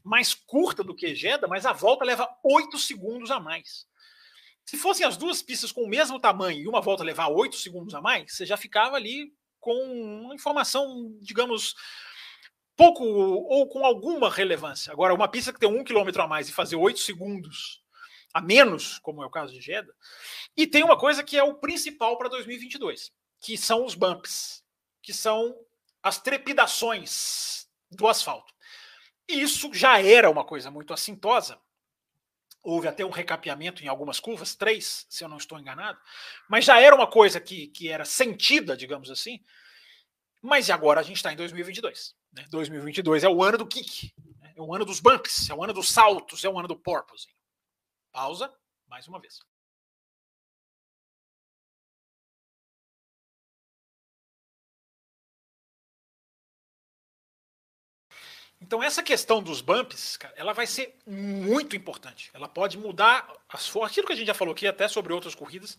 mais 0.02 0.34
curta 0.34 0.82
do 0.82 0.94
que 0.94 1.14
Jeddah, 1.14 1.48
mas 1.48 1.66
a 1.66 1.72
volta 1.72 2.04
leva 2.04 2.28
8 2.44 2.78
segundos 2.78 3.30
a 3.30 3.40
mais. 3.40 3.86
Se 4.64 4.78
fossem 4.78 5.06
as 5.06 5.16
duas 5.16 5.42
pistas 5.42 5.70
com 5.70 5.82
o 5.82 5.88
mesmo 5.88 6.18
tamanho 6.18 6.60
e 6.60 6.68
uma 6.68 6.80
volta 6.80 7.04
levar 7.04 7.28
8 7.28 7.56
segundos 7.56 7.94
a 7.94 8.00
mais, 8.00 8.34
você 8.34 8.46
já 8.46 8.56
ficava 8.56 8.96
ali 8.96 9.32
com 9.60 9.74
uma 10.24 10.34
informação, 10.34 11.16
digamos, 11.20 11.74
pouco 12.76 13.04
ou 13.04 13.68
com 13.68 13.84
alguma 13.84 14.30
relevância. 14.30 14.92
Agora, 14.92 15.14
uma 15.14 15.28
pista 15.28 15.52
que 15.52 15.60
tem 15.60 15.68
um 15.68 15.84
quilômetro 15.84 16.22
a 16.22 16.28
mais 16.28 16.48
e 16.48 16.52
fazer 16.52 16.76
oito 16.76 17.00
segundos 17.00 17.82
a 18.32 18.40
menos, 18.40 18.98
como 18.98 19.22
é 19.22 19.26
o 19.26 19.30
caso 19.30 19.52
de 19.52 19.60
Jeddah, 19.60 19.94
e 20.56 20.66
tem 20.66 20.82
uma 20.82 20.98
coisa 20.98 21.22
que 21.22 21.38
é 21.38 21.44
o 21.44 21.54
principal 21.54 22.18
para 22.18 22.28
2022, 22.28 23.12
que 23.40 23.56
são 23.56 23.84
os 23.84 23.94
bumps, 23.94 24.64
que 25.00 25.12
são 25.12 25.56
as 26.02 26.18
trepidações 26.18 27.68
do 27.92 28.08
asfalto. 28.08 28.52
E 29.28 29.40
isso 29.40 29.72
já 29.72 30.02
era 30.02 30.28
uma 30.28 30.44
coisa 30.44 30.68
muito 30.68 30.92
assintosa. 30.92 31.58
Houve 32.60 32.88
até 32.88 33.04
um 33.04 33.10
recapeamento 33.10 33.84
em 33.84 33.88
algumas 33.88 34.18
curvas, 34.18 34.56
três, 34.56 35.06
se 35.08 35.22
eu 35.22 35.28
não 35.28 35.36
estou 35.36 35.58
enganado, 35.58 35.98
mas 36.48 36.64
já 36.64 36.80
era 36.80 36.96
uma 36.96 37.06
coisa 37.06 37.38
que, 37.38 37.68
que 37.68 37.88
era 37.88 38.04
sentida, 38.04 38.76
digamos 38.76 39.10
assim. 39.10 39.40
Mas 40.42 40.68
agora 40.70 41.00
a 41.00 41.02
gente 41.04 41.16
está 41.16 41.32
em 41.32 41.36
2022. 41.36 42.16
Né? 42.34 42.44
2022 42.50 43.22
é 43.22 43.28
o 43.28 43.42
ano 43.42 43.58
do 43.58 43.66
kick, 43.66 44.12
né? 44.40 44.52
é 44.56 44.60
o 44.60 44.74
ano 44.74 44.84
dos 44.84 44.98
bumps, 45.00 45.48
é 45.48 45.54
o 45.54 45.62
ano 45.62 45.72
dos 45.72 45.90
saltos, 45.90 46.44
é 46.44 46.48
o 46.48 46.58
ano 46.58 46.66
do 46.66 46.76
porpoising. 46.76 47.28
Pausa, 48.12 48.52
mais 48.88 49.06
uma 49.06 49.20
vez. 49.20 49.38
Então 58.60 58.82
essa 58.82 59.02
questão 59.02 59.42
dos 59.42 59.60
bumps, 59.60 60.16
cara, 60.16 60.34
ela 60.36 60.52
vai 60.54 60.66
ser 60.66 60.98
muito 61.06 61.76
importante. 61.76 62.30
Ela 62.32 62.48
pode 62.48 62.78
mudar 62.78 63.30
as 63.48 63.68
forças. 63.68 63.92
Aquilo 63.92 64.06
que 64.06 64.12
a 64.14 64.16
gente 64.16 64.26
já 64.26 64.34
falou 64.34 64.52
aqui 64.52 64.66
até 64.66 64.88
sobre 64.88 65.12
outras 65.12 65.34
corridas, 65.34 65.78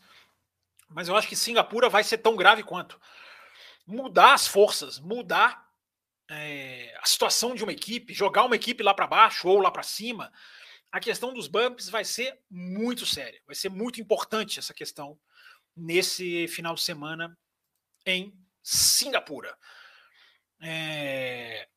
mas 0.88 1.08
eu 1.08 1.16
acho 1.16 1.28
que 1.28 1.36
Singapura 1.36 1.90
vai 1.90 2.04
ser 2.04 2.20
tão 2.20 2.36
grave 2.36 2.64
quanto 2.64 3.02
mudar 3.88 4.34
as 4.34 4.48
forças, 4.48 5.00
mudar 5.00 5.65
é, 6.30 6.98
a 7.02 7.06
situação 7.06 7.56
de 7.56 7.64
uma 7.64 7.72
equipe, 7.72 8.14
jogar 8.14 8.44
uma 8.46 8.56
equipe 8.56 8.84
lá 8.84 8.94
para 8.94 9.08
baixo 9.08 9.48
ou 9.48 9.60
lá 9.60 9.72
para 9.72 9.84
cima, 9.84 10.32
a 10.92 11.00
questão 11.00 11.34
dos 11.34 11.48
bumps 11.48 11.90
vai 11.90 12.06
ser 12.06 12.40
muito 12.50 13.06
séria, 13.06 13.42
vai 13.46 13.56
ser 13.56 13.70
muito 13.70 14.00
importante 14.00 14.60
essa 14.60 14.74
questão 14.74 15.20
nesse 15.76 16.48
final 16.48 16.74
de 16.74 16.82
semana 16.82 17.38
em 18.06 18.34
Singapura. 18.64 19.58
É... 20.62 21.68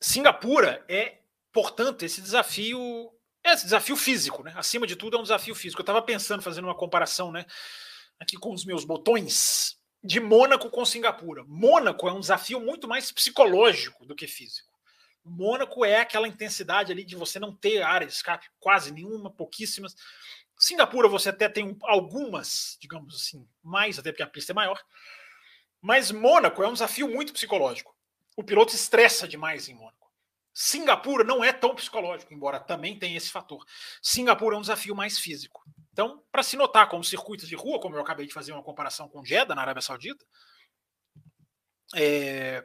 Singapura 0.00 0.84
é, 0.88 1.20
portanto, 1.52 2.02
esse 2.02 2.20
desafio, 2.20 3.12
esse 3.42 3.64
desafio 3.64 3.96
físico, 3.96 4.42
né? 4.42 4.52
Acima 4.56 4.86
de 4.86 4.96
tudo, 4.96 5.16
é 5.16 5.20
um 5.20 5.22
desafio 5.22 5.54
físico. 5.54 5.80
Eu 5.80 5.84
estava 5.84 6.02
pensando, 6.02 6.42
fazendo 6.42 6.64
uma 6.64 6.76
comparação, 6.76 7.32
né? 7.32 7.46
Aqui 8.18 8.36
com 8.36 8.52
os 8.52 8.64
meus 8.64 8.84
botões 8.84 9.78
de 10.04 10.20
Mônaco 10.20 10.68
com 10.68 10.84
Singapura. 10.84 11.42
Mônaco 11.48 12.06
é 12.06 12.12
um 12.12 12.20
desafio 12.20 12.60
muito 12.60 12.86
mais 12.86 13.10
psicológico 13.10 14.04
do 14.04 14.14
que 14.14 14.26
físico. 14.26 14.68
Mônaco 15.24 15.82
é 15.82 16.00
aquela 16.00 16.28
intensidade 16.28 16.92
ali 16.92 17.02
de 17.02 17.16
você 17.16 17.38
não 17.38 17.56
ter 17.56 17.80
área 17.80 18.06
de 18.06 18.12
escape, 18.12 18.50
quase 18.60 18.92
nenhuma, 18.92 19.30
pouquíssimas. 19.30 19.96
Singapura 20.58 21.08
você 21.08 21.30
até 21.30 21.48
tem 21.48 21.74
algumas, 21.84 22.76
digamos 22.78 23.14
assim, 23.14 23.48
mais, 23.62 23.98
até 23.98 24.12
porque 24.12 24.22
a 24.22 24.26
pista 24.26 24.52
é 24.52 24.54
maior. 24.54 24.78
Mas 25.80 26.10
Mônaco 26.10 26.62
é 26.62 26.68
um 26.68 26.74
desafio 26.74 27.08
muito 27.08 27.32
psicológico. 27.32 27.96
O 28.36 28.44
piloto 28.44 28.74
estressa 28.74 29.26
demais 29.26 29.70
em 29.70 29.74
Mônaco. 29.74 30.12
Singapura 30.52 31.24
não 31.24 31.42
é 31.42 31.52
tão 31.52 31.74
psicológico, 31.74 32.32
embora 32.34 32.60
também 32.60 32.98
tenha 32.98 33.16
esse 33.16 33.30
fator. 33.30 33.64
Singapura 34.02 34.54
é 34.54 34.58
um 34.58 34.62
desafio 34.62 34.94
mais 34.94 35.18
físico. 35.18 35.64
Então, 35.94 36.20
para 36.32 36.42
se 36.42 36.56
notar 36.56 36.88
como 36.88 37.04
circuitos 37.04 37.46
de 37.46 37.54
rua, 37.54 37.78
como 37.78 37.94
eu 37.94 38.00
acabei 38.00 38.26
de 38.26 38.34
fazer 38.34 38.50
uma 38.50 38.64
comparação 38.64 39.08
com 39.08 39.24
Jeddah 39.24 39.54
na 39.54 39.62
Arábia 39.62 39.80
Saudita, 39.80 40.26
é, 41.94 42.64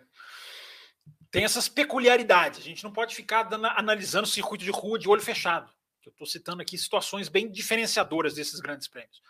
tem 1.30 1.44
essas 1.44 1.70
peculiaridades. 1.70 2.60
A 2.60 2.63
gente 2.63 2.84
não 2.84 2.92
pode 2.92 3.15
ficar 3.15 3.44
dando, 3.44 3.68
analisando 3.68 4.26
circuito 4.26 4.65
de 4.65 4.72
rua 4.72 4.98
de 4.98 5.08
olho 5.08 5.22
fechado. 5.22 5.72
Eu 6.04 6.10
estou 6.10 6.26
citando 6.26 6.63
aqui 6.63 6.76
situações 6.76 7.30
bem 7.30 7.52
diferenciadoras 7.52 8.34
desses 8.34 8.60
grandes 8.60 8.88
prêmios. 8.88 9.22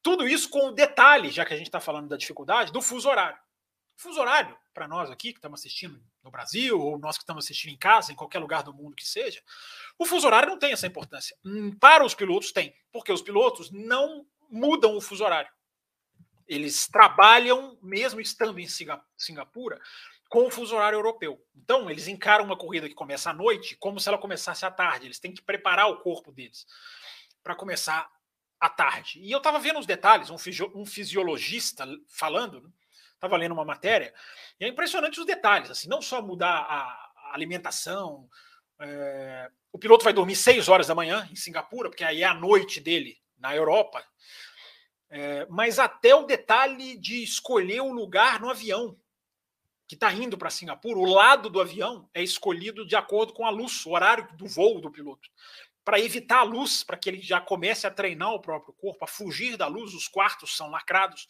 Tudo 0.00 0.28
isso 0.28 0.48
com 0.48 0.68
o 0.68 0.72
detalhe, 0.72 1.32
já 1.32 1.44
que 1.44 1.52
a 1.52 1.56
gente 1.56 1.66
está 1.66 1.80
falando 1.80 2.06
da 2.06 2.16
dificuldade, 2.16 2.70
do 2.70 2.80
fuso 2.80 3.08
horário. 3.08 3.36
fuso 3.96 4.20
horário, 4.20 4.56
para 4.72 4.86
nós 4.86 5.10
aqui 5.10 5.32
que 5.32 5.38
estamos 5.38 5.58
assistindo 5.58 6.00
no 6.22 6.30
Brasil, 6.30 6.80
ou 6.80 7.00
nós 7.00 7.16
que 7.16 7.24
estamos 7.24 7.44
assistindo 7.44 7.72
em 7.72 7.76
casa, 7.78 8.12
em 8.12 8.14
qualquer 8.14 8.38
lugar 8.38 8.62
do 8.62 8.72
mundo 8.72 8.94
que 8.94 9.04
seja, 9.04 9.42
o 9.98 10.04
fuso 10.04 10.26
horário 10.26 10.48
não 10.48 10.58
tem 10.58 10.72
essa 10.72 10.86
importância. 10.86 11.36
Hum, 11.44 11.76
para 11.78 12.04
os 12.04 12.14
pilotos 12.14 12.52
tem, 12.52 12.74
porque 12.92 13.12
os 13.12 13.22
pilotos 13.22 13.70
não 13.70 14.26
mudam 14.50 14.96
o 14.96 15.00
fuso 15.00 15.24
horário. 15.24 15.50
Eles 16.46 16.86
trabalham, 16.88 17.78
mesmo 17.82 18.20
estando 18.20 18.58
em 18.58 18.66
Singapura, 19.16 19.80
com 20.28 20.46
o 20.46 20.50
fuso 20.50 20.74
horário 20.74 20.96
europeu. 20.96 21.42
Então, 21.56 21.88
eles 21.88 22.08
encaram 22.08 22.44
uma 22.44 22.56
corrida 22.56 22.88
que 22.88 22.94
começa 22.94 23.30
à 23.30 23.32
noite 23.32 23.76
como 23.76 24.00
se 24.00 24.08
ela 24.08 24.18
começasse 24.18 24.66
à 24.66 24.70
tarde. 24.70 25.06
Eles 25.06 25.20
têm 25.20 25.32
que 25.32 25.40
preparar 25.40 25.88
o 25.88 25.98
corpo 26.00 26.32
deles 26.32 26.66
para 27.42 27.54
começar 27.54 28.10
à 28.60 28.68
tarde. 28.68 29.20
E 29.20 29.30
eu 29.30 29.38
estava 29.38 29.58
vendo 29.58 29.78
os 29.78 29.86
detalhes, 29.86 30.30
um, 30.30 30.36
um 30.74 30.86
fisiologista 30.86 31.86
falando, 32.08 32.72
estava 33.14 33.36
lendo 33.36 33.52
uma 33.52 33.64
matéria, 33.64 34.12
e 34.58 34.64
é 34.64 34.68
impressionante 34.68 35.20
os 35.20 35.26
detalhes, 35.26 35.70
assim, 35.70 35.88
não 35.88 36.02
só 36.02 36.20
mudar 36.20 36.58
a 36.60 37.32
alimentação, 37.32 38.28
é, 38.78 39.50
o 39.74 39.78
piloto 39.78 40.04
vai 40.04 40.12
dormir 40.12 40.36
6 40.36 40.68
horas 40.68 40.86
da 40.86 40.94
manhã 40.94 41.28
em 41.32 41.34
Singapura, 41.34 41.90
porque 41.90 42.04
aí 42.04 42.22
é 42.22 42.24
a 42.24 42.32
noite 42.32 42.78
dele 42.78 43.18
na 43.36 43.56
Europa. 43.56 44.06
É, 45.10 45.44
mas 45.50 45.80
até 45.80 46.14
o 46.14 46.22
detalhe 46.22 46.96
de 46.96 47.24
escolher 47.24 47.80
o 47.80 47.92
lugar 47.92 48.40
no 48.40 48.48
avião 48.48 48.96
que 49.88 49.96
está 49.96 50.12
indo 50.12 50.38
para 50.38 50.48
Singapura, 50.48 50.96
o 50.96 51.04
lado 51.04 51.50
do 51.50 51.60
avião 51.60 52.08
é 52.14 52.22
escolhido 52.22 52.86
de 52.86 52.94
acordo 52.94 53.32
com 53.32 53.44
a 53.44 53.50
luz, 53.50 53.84
o 53.84 53.90
horário 53.90 54.28
do 54.36 54.46
voo 54.46 54.80
do 54.80 54.92
piloto. 54.92 55.28
Para 55.84 55.98
evitar 55.98 56.38
a 56.38 56.44
luz, 56.44 56.84
para 56.84 56.96
que 56.96 57.10
ele 57.10 57.20
já 57.20 57.40
comece 57.40 57.84
a 57.84 57.90
treinar 57.90 58.32
o 58.32 58.40
próprio 58.40 58.72
corpo, 58.74 59.04
a 59.04 59.08
fugir 59.08 59.56
da 59.56 59.66
luz, 59.66 59.92
os 59.92 60.06
quartos 60.06 60.56
são 60.56 60.70
lacrados, 60.70 61.26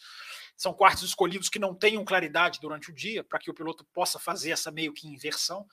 são 0.55 0.75
quartos 0.75 1.03
escolhidos 1.03 1.49
que 1.49 1.59
não 1.59 1.75
tenham 1.75 2.05
claridade 2.05 2.61
durante 2.61 2.91
o 2.91 2.95
dia, 2.95 3.25
para 3.25 3.39
que 3.39 3.51
o 3.51 3.55
piloto 3.55 3.87
possa 3.87 4.19
fazer 4.19 4.51
essa 4.51 4.71
meio 4.71 4.93
que 4.93 5.09
inversão. 5.09 5.67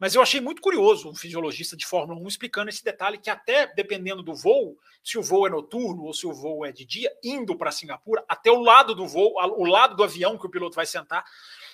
Mas 0.00 0.14
eu 0.14 0.22
achei 0.22 0.40
muito 0.40 0.62
curioso 0.62 1.10
um 1.10 1.14
fisiologista 1.14 1.76
de 1.76 1.86
Fórmula 1.86 2.18
1 2.18 2.26
explicando 2.26 2.70
esse 2.70 2.82
detalhe 2.82 3.18
que 3.18 3.28
até 3.28 3.66
dependendo 3.66 4.22
do 4.22 4.34
voo, 4.34 4.78
se 5.04 5.18
o 5.18 5.22
voo 5.22 5.46
é 5.46 5.50
noturno 5.50 6.04
ou 6.04 6.14
se 6.14 6.26
o 6.26 6.32
voo 6.32 6.64
é 6.64 6.72
de 6.72 6.86
dia, 6.86 7.12
indo 7.22 7.54
para 7.54 7.70
Singapura, 7.70 8.24
até 8.26 8.50
o 8.50 8.60
lado 8.60 8.94
do 8.94 9.06
voo, 9.06 9.34
o 9.36 9.64
lado 9.66 9.94
do 9.94 10.02
avião 10.02 10.38
que 10.38 10.46
o 10.46 10.50
piloto 10.50 10.74
vai 10.74 10.86
sentar, 10.86 11.22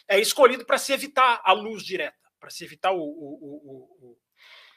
é 0.08 0.18
escolhido 0.18 0.66
para 0.66 0.76
se 0.76 0.92
evitar 0.92 1.40
a 1.44 1.52
luz 1.52 1.84
direta, 1.84 2.18
para 2.40 2.50
se 2.50 2.64
evitar 2.64 2.90
o, 2.90 2.98
o, 2.98 3.88
o, 4.02 4.18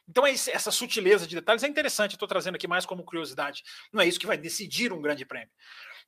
então, 0.08 0.26
essa 0.26 0.72
sutileza 0.72 1.28
de 1.28 1.36
detalhes 1.36 1.64
é 1.64 1.68
interessante. 1.68 2.14
Estou 2.14 2.28
trazendo 2.28 2.56
aqui 2.56 2.68
mais 2.68 2.84
como 2.84 3.04
curiosidade. 3.04 3.62
Não 3.94 4.02
é 4.02 4.08
isso 4.08 4.20
que 4.20 4.26
vai 4.26 4.38
decidir 4.38 4.92
um 4.92 5.00
grande 5.00 5.24
prêmio. 5.24 5.52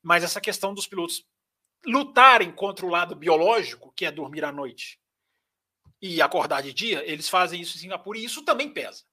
Mas 0.02 0.24
essa 0.24 0.40
questão 0.40 0.74
dos 0.74 0.88
pilotos 0.88 1.24
lutarem 1.86 2.50
contra 2.50 2.84
o 2.84 2.88
lado 2.88 3.14
biológico, 3.14 3.92
que 3.94 4.04
é 4.04 4.10
dormir 4.10 4.44
à 4.44 4.50
noite 4.50 5.00
e 6.02 6.20
acordar 6.20 6.62
de 6.62 6.74
dia, 6.74 7.08
eles 7.08 7.28
fazem 7.28 7.60
isso 7.60 7.76
em 7.76 7.80
Singapura 7.80 8.18
e 8.18 8.24
isso 8.24 8.44
também 8.44 8.68
pesa. 8.68 9.04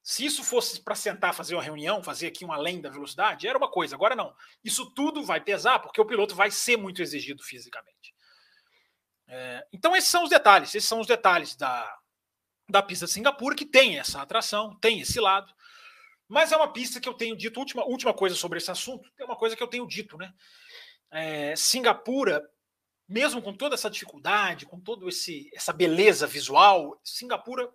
Se 0.00 0.24
isso 0.24 0.44
fosse 0.44 0.80
para 0.80 0.94
sentar, 0.94 1.34
fazer 1.34 1.54
uma 1.54 1.62
reunião, 1.62 2.02
fazer 2.02 2.28
aqui 2.28 2.44
uma 2.44 2.54
além 2.54 2.80
da 2.80 2.88
velocidade, 2.88 3.46
era 3.46 3.58
uma 3.58 3.70
coisa. 3.70 3.96
Agora 3.96 4.14
não. 4.14 4.34
Isso 4.62 4.88
tudo 4.94 5.24
vai 5.24 5.40
pesar 5.40 5.80
porque 5.80 6.00
o 6.00 6.06
piloto 6.06 6.34
vai 6.34 6.50
ser 6.50 6.76
muito 6.76 7.02
exigido 7.02 7.42
fisicamente. 7.42 8.14
É, 9.26 9.66
então, 9.72 9.94
esses 9.96 10.10
são 10.10 10.24
os 10.24 10.30
detalhes. 10.30 10.74
Esses 10.74 10.88
são 10.88 11.00
os 11.00 11.06
detalhes 11.06 11.56
da, 11.56 11.98
da 12.68 12.82
pista 12.82 13.06
de 13.06 13.12
Singapura, 13.12 13.54
que 13.54 13.66
tem 13.66 13.98
essa 13.98 14.20
atração, 14.20 14.76
tem 14.80 15.00
esse 15.00 15.20
lado. 15.20 15.52
Mas 16.28 16.50
é 16.50 16.56
uma 16.56 16.72
pista 16.72 17.00
que 17.00 17.08
eu 17.08 17.14
tenho 17.14 17.36
dito, 17.36 17.58
última, 17.58 17.84
última 17.84 18.14
coisa 18.14 18.34
sobre 18.34 18.58
esse 18.58 18.70
assunto, 18.70 19.08
é 19.18 19.24
uma 19.24 19.36
coisa 19.36 19.56
que 19.56 19.62
eu 19.62 19.68
tenho 19.68 19.86
dito, 19.86 20.16
né? 20.16 20.32
É, 21.10 21.54
Singapura, 21.54 22.42
mesmo 23.12 23.42
com 23.42 23.52
toda 23.52 23.74
essa 23.74 23.90
dificuldade, 23.90 24.64
com 24.64 24.80
toda 24.80 25.06
essa 25.52 25.72
beleza 25.72 26.26
visual, 26.26 26.98
Singapura 27.04 27.68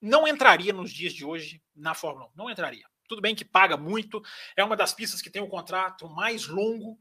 não 0.00 0.26
entraria 0.26 0.72
nos 0.72 0.90
dias 0.90 1.12
de 1.12 1.26
hoje 1.26 1.62
na 1.76 1.92
Fórmula 1.94 2.28
1. 2.28 2.30
Não 2.34 2.50
entraria. 2.50 2.86
Tudo 3.06 3.20
bem 3.20 3.34
que 3.34 3.44
paga 3.44 3.76
muito, 3.76 4.22
é 4.56 4.64
uma 4.64 4.76
das 4.76 4.94
pistas 4.94 5.20
que 5.20 5.30
tem 5.30 5.42
o 5.42 5.48
contrato 5.48 6.08
mais 6.08 6.46
longo, 6.46 6.98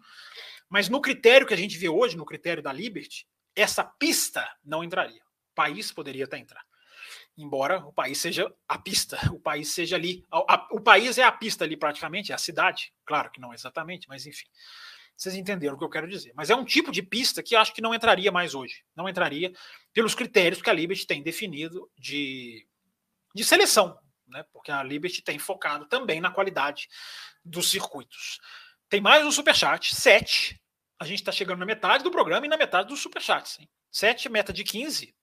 mas 0.69 0.89
no 0.89 0.99
critério 0.99 1.47
que 1.47 1.53
a 1.53 1.57
gente 1.57 1.77
vê 1.77 1.87
hoje, 1.87 2.17
no 2.17 2.25
critério 2.25 2.61
da 2.61 2.73
Liberty, 2.73 3.25
essa 3.55 3.83
pista 3.83 4.45
não 4.63 4.83
entraria. 4.83 5.21
O 5.51 5.55
país 5.55 5.91
poderia 5.91 6.25
até 6.25 6.37
entrar 6.37 6.67
embora 7.37 7.85
o 7.85 7.93
país 7.93 8.17
seja 8.17 8.51
a 8.67 8.79
pista, 8.79 9.17
o 9.31 9.39
país 9.39 9.69
seja 9.69 9.95
ali. 9.95 10.25
A, 10.31 10.55
a, 10.55 10.67
o 10.71 10.81
país 10.81 11.17
é 11.17 11.23
a 11.23 11.31
pista 11.31 11.63
ali 11.63 11.77
praticamente, 11.77 12.31
é 12.31 12.35
a 12.35 12.39
cidade, 12.39 12.91
claro 13.05 13.29
que 13.29 13.39
não 13.39 13.53
exatamente, 13.53 14.09
mas 14.09 14.25
enfim. 14.25 14.47
Vocês 15.17 15.33
entenderam 15.33 15.75
o 15.75 15.79
que 15.79 15.83
eu 15.83 15.89
quero 15.89 16.07
dizer. 16.07 16.31
Mas 16.35 16.51
é 16.51 16.55
um 16.55 16.63
tipo 16.63 16.91
de 16.91 17.01
pista 17.01 17.41
que 17.41 17.55
acho 17.55 17.73
que 17.73 17.81
não 17.81 17.93
entraria 17.93 18.31
mais 18.31 18.53
hoje. 18.53 18.85
Não 18.95 19.09
entraria 19.09 19.51
pelos 19.91 20.13
critérios 20.13 20.61
que 20.61 20.69
a 20.69 20.73
Liberty 20.73 21.07
tem 21.07 21.23
definido 21.23 21.89
de, 21.97 22.67
de 23.33 23.43
seleção, 23.43 23.97
né? 24.27 24.45
porque 24.53 24.71
a 24.71 24.83
Liberty 24.83 25.23
tem 25.23 25.39
focado 25.39 25.87
também 25.87 26.21
na 26.21 26.29
qualidade 26.29 26.87
dos 27.43 27.71
circuitos. 27.71 28.39
Tem 28.87 29.01
mais 29.01 29.25
um 29.25 29.31
superchat, 29.31 29.95
sete. 29.95 30.61
A 30.99 31.05
gente 31.05 31.19
está 31.19 31.31
chegando 31.31 31.59
na 31.59 31.65
metade 31.65 32.03
do 32.03 32.11
programa 32.11 32.45
e 32.45 32.49
na 32.49 32.57
metade 32.57 32.89
dos 32.89 33.01
superchats. 33.01 33.59
Hein? 33.59 33.67
Sete, 33.91 34.29
meta 34.29 34.53
de 34.53 34.63
15. 34.63 35.15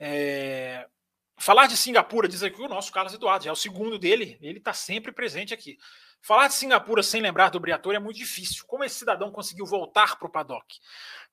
É... 0.00 0.88
Falar 1.36 1.68
de 1.68 1.76
Singapura, 1.76 2.26
diz 2.26 2.42
aqui 2.42 2.60
o 2.60 2.68
nosso 2.68 2.90
Carlos 2.90 3.14
Eduardo, 3.14 3.44
já 3.44 3.50
é 3.50 3.52
o 3.52 3.56
segundo 3.56 3.96
dele, 3.96 4.36
ele 4.40 4.58
está 4.58 4.72
sempre 4.72 5.12
presente 5.12 5.54
aqui. 5.54 5.78
Falar 6.20 6.48
de 6.48 6.54
Singapura 6.54 7.02
sem 7.02 7.22
lembrar 7.22 7.48
do 7.48 7.60
Briatore 7.60 7.96
é 7.96 8.00
muito 8.00 8.16
difícil. 8.16 8.64
Como 8.66 8.84
esse 8.84 8.96
cidadão 8.96 9.30
conseguiu 9.30 9.64
voltar 9.64 10.18
para 10.18 10.26
o 10.26 10.30
paddock? 10.30 10.78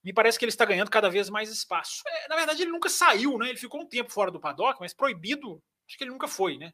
Me 0.02 0.12
parece 0.12 0.38
que 0.38 0.44
ele 0.44 0.50
está 0.50 0.64
ganhando 0.64 0.90
cada 0.90 1.10
vez 1.10 1.28
mais 1.28 1.50
espaço. 1.50 2.02
É, 2.06 2.28
na 2.28 2.36
verdade, 2.36 2.62
ele 2.62 2.70
nunca 2.70 2.88
saiu, 2.88 3.36
né? 3.38 3.48
Ele 3.48 3.58
ficou 3.58 3.80
um 3.80 3.86
tempo 3.86 4.10
fora 4.10 4.30
do 4.30 4.40
paddock, 4.40 4.78
mas 4.80 4.94
proibido, 4.94 5.62
acho 5.86 5.98
que 5.98 6.04
ele 6.04 6.12
nunca 6.12 6.28
foi, 6.28 6.56
né? 6.56 6.72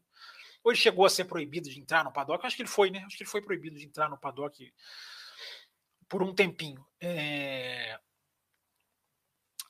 Ou 0.62 0.70
ele 0.70 0.78
chegou 0.78 1.04
a 1.04 1.10
ser 1.10 1.24
proibido 1.24 1.68
de 1.68 1.80
entrar 1.80 2.04
no 2.04 2.12
paddock? 2.12 2.46
Acho 2.46 2.54
que 2.54 2.62
ele 2.62 2.68
foi, 2.68 2.90
né? 2.90 3.02
Acho 3.06 3.16
que 3.16 3.22
ele 3.22 3.30
foi 3.30 3.42
proibido 3.42 3.76
de 3.76 3.86
entrar 3.86 4.08
no 4.08 4.18
paddock 4.18 4.72
por 6.08 6.22
um 6.22 6.34
tempinho. 6.34 6.84
É... 7.00 7.98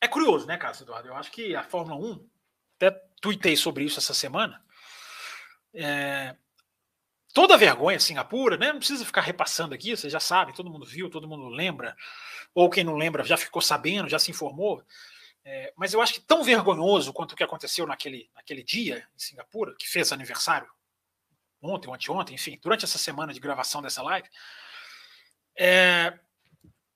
É 0.00 0.09
curioso, 0.09 0.46
né, 0.46 0.59
Carlos 0.59 0.81
Eduardo? 0.81 1.09
Eu 1.09 1.14
acho 1.14 1.31
que 1.31 1.55
a 1.55 1.62
Fórmula 1.62 1.96
1, 1.96 2.28
até 2.76 2.90
tuitei 3.20 3.57
sobre 3.57 3.85
isso 3.85 4.00
essa 4.00 4.12
semana, 4.12 4.61
é, 5.72 6.37
toda 7.33 7.57
vergonha, 7.57 7.99
Singapura, 7.99 8.57
né? 8.57 8.73
Não 8.73 8.79
precisa 8.79 9.05
ficar 9.05 9.23
repassando 9.23 9.75
aqui, 9.75 9.97
vocês 9.97 10.12
já 10.12 10.21
sabem, 10.21 10.55
todo 10.55 10.71
mundo 10.71 10.87
viu, 10.87 11.11
todo 11.11 11.29
mundo 11.29 11.49
lembra, 11.49 11.97
ou 12.55 12.71
quem 12.71 12.85
não 12.85 12.97
lembra 12.97 13.25
já 13.25 13.37
ficou 13.37 13.62
sabendo, 13.62 14.09
já 14.09 14.18
se 14.18 14.31
informou. 14.31 14.85
É, 15.45 15.73
mas 15.77 15.92
eu 15.92 16.01
acho 16.01 16.14
que 16.14 16.21
tão 16.21 16.45
vergonhoso 16.45 17.12
quanto 17.12 17.33
o 17.33 17.37
que 17.37 17.42
aconteceu 17.42 17.87
naquele, 17.87 18.31
naquele 18.35 18.62
dia 18.62 19.07
em 19.14 19.18
Singapura, 19.18 19.75
que 19.77 19.88
fez 19.88 20.12
aniversário 20.12 20.68
ontem 21.61 21.92
anteontem, 21.92 22.35
enfim, 22.35 22.59
durante 22.61 22.85
essa 22.85 22.99
semana 22.99 23.33
de 23.33 23.40
gravação 23.40 23.81
dessa 23.81 24.03
live, 24.03 24.29
é, 25.57 26.18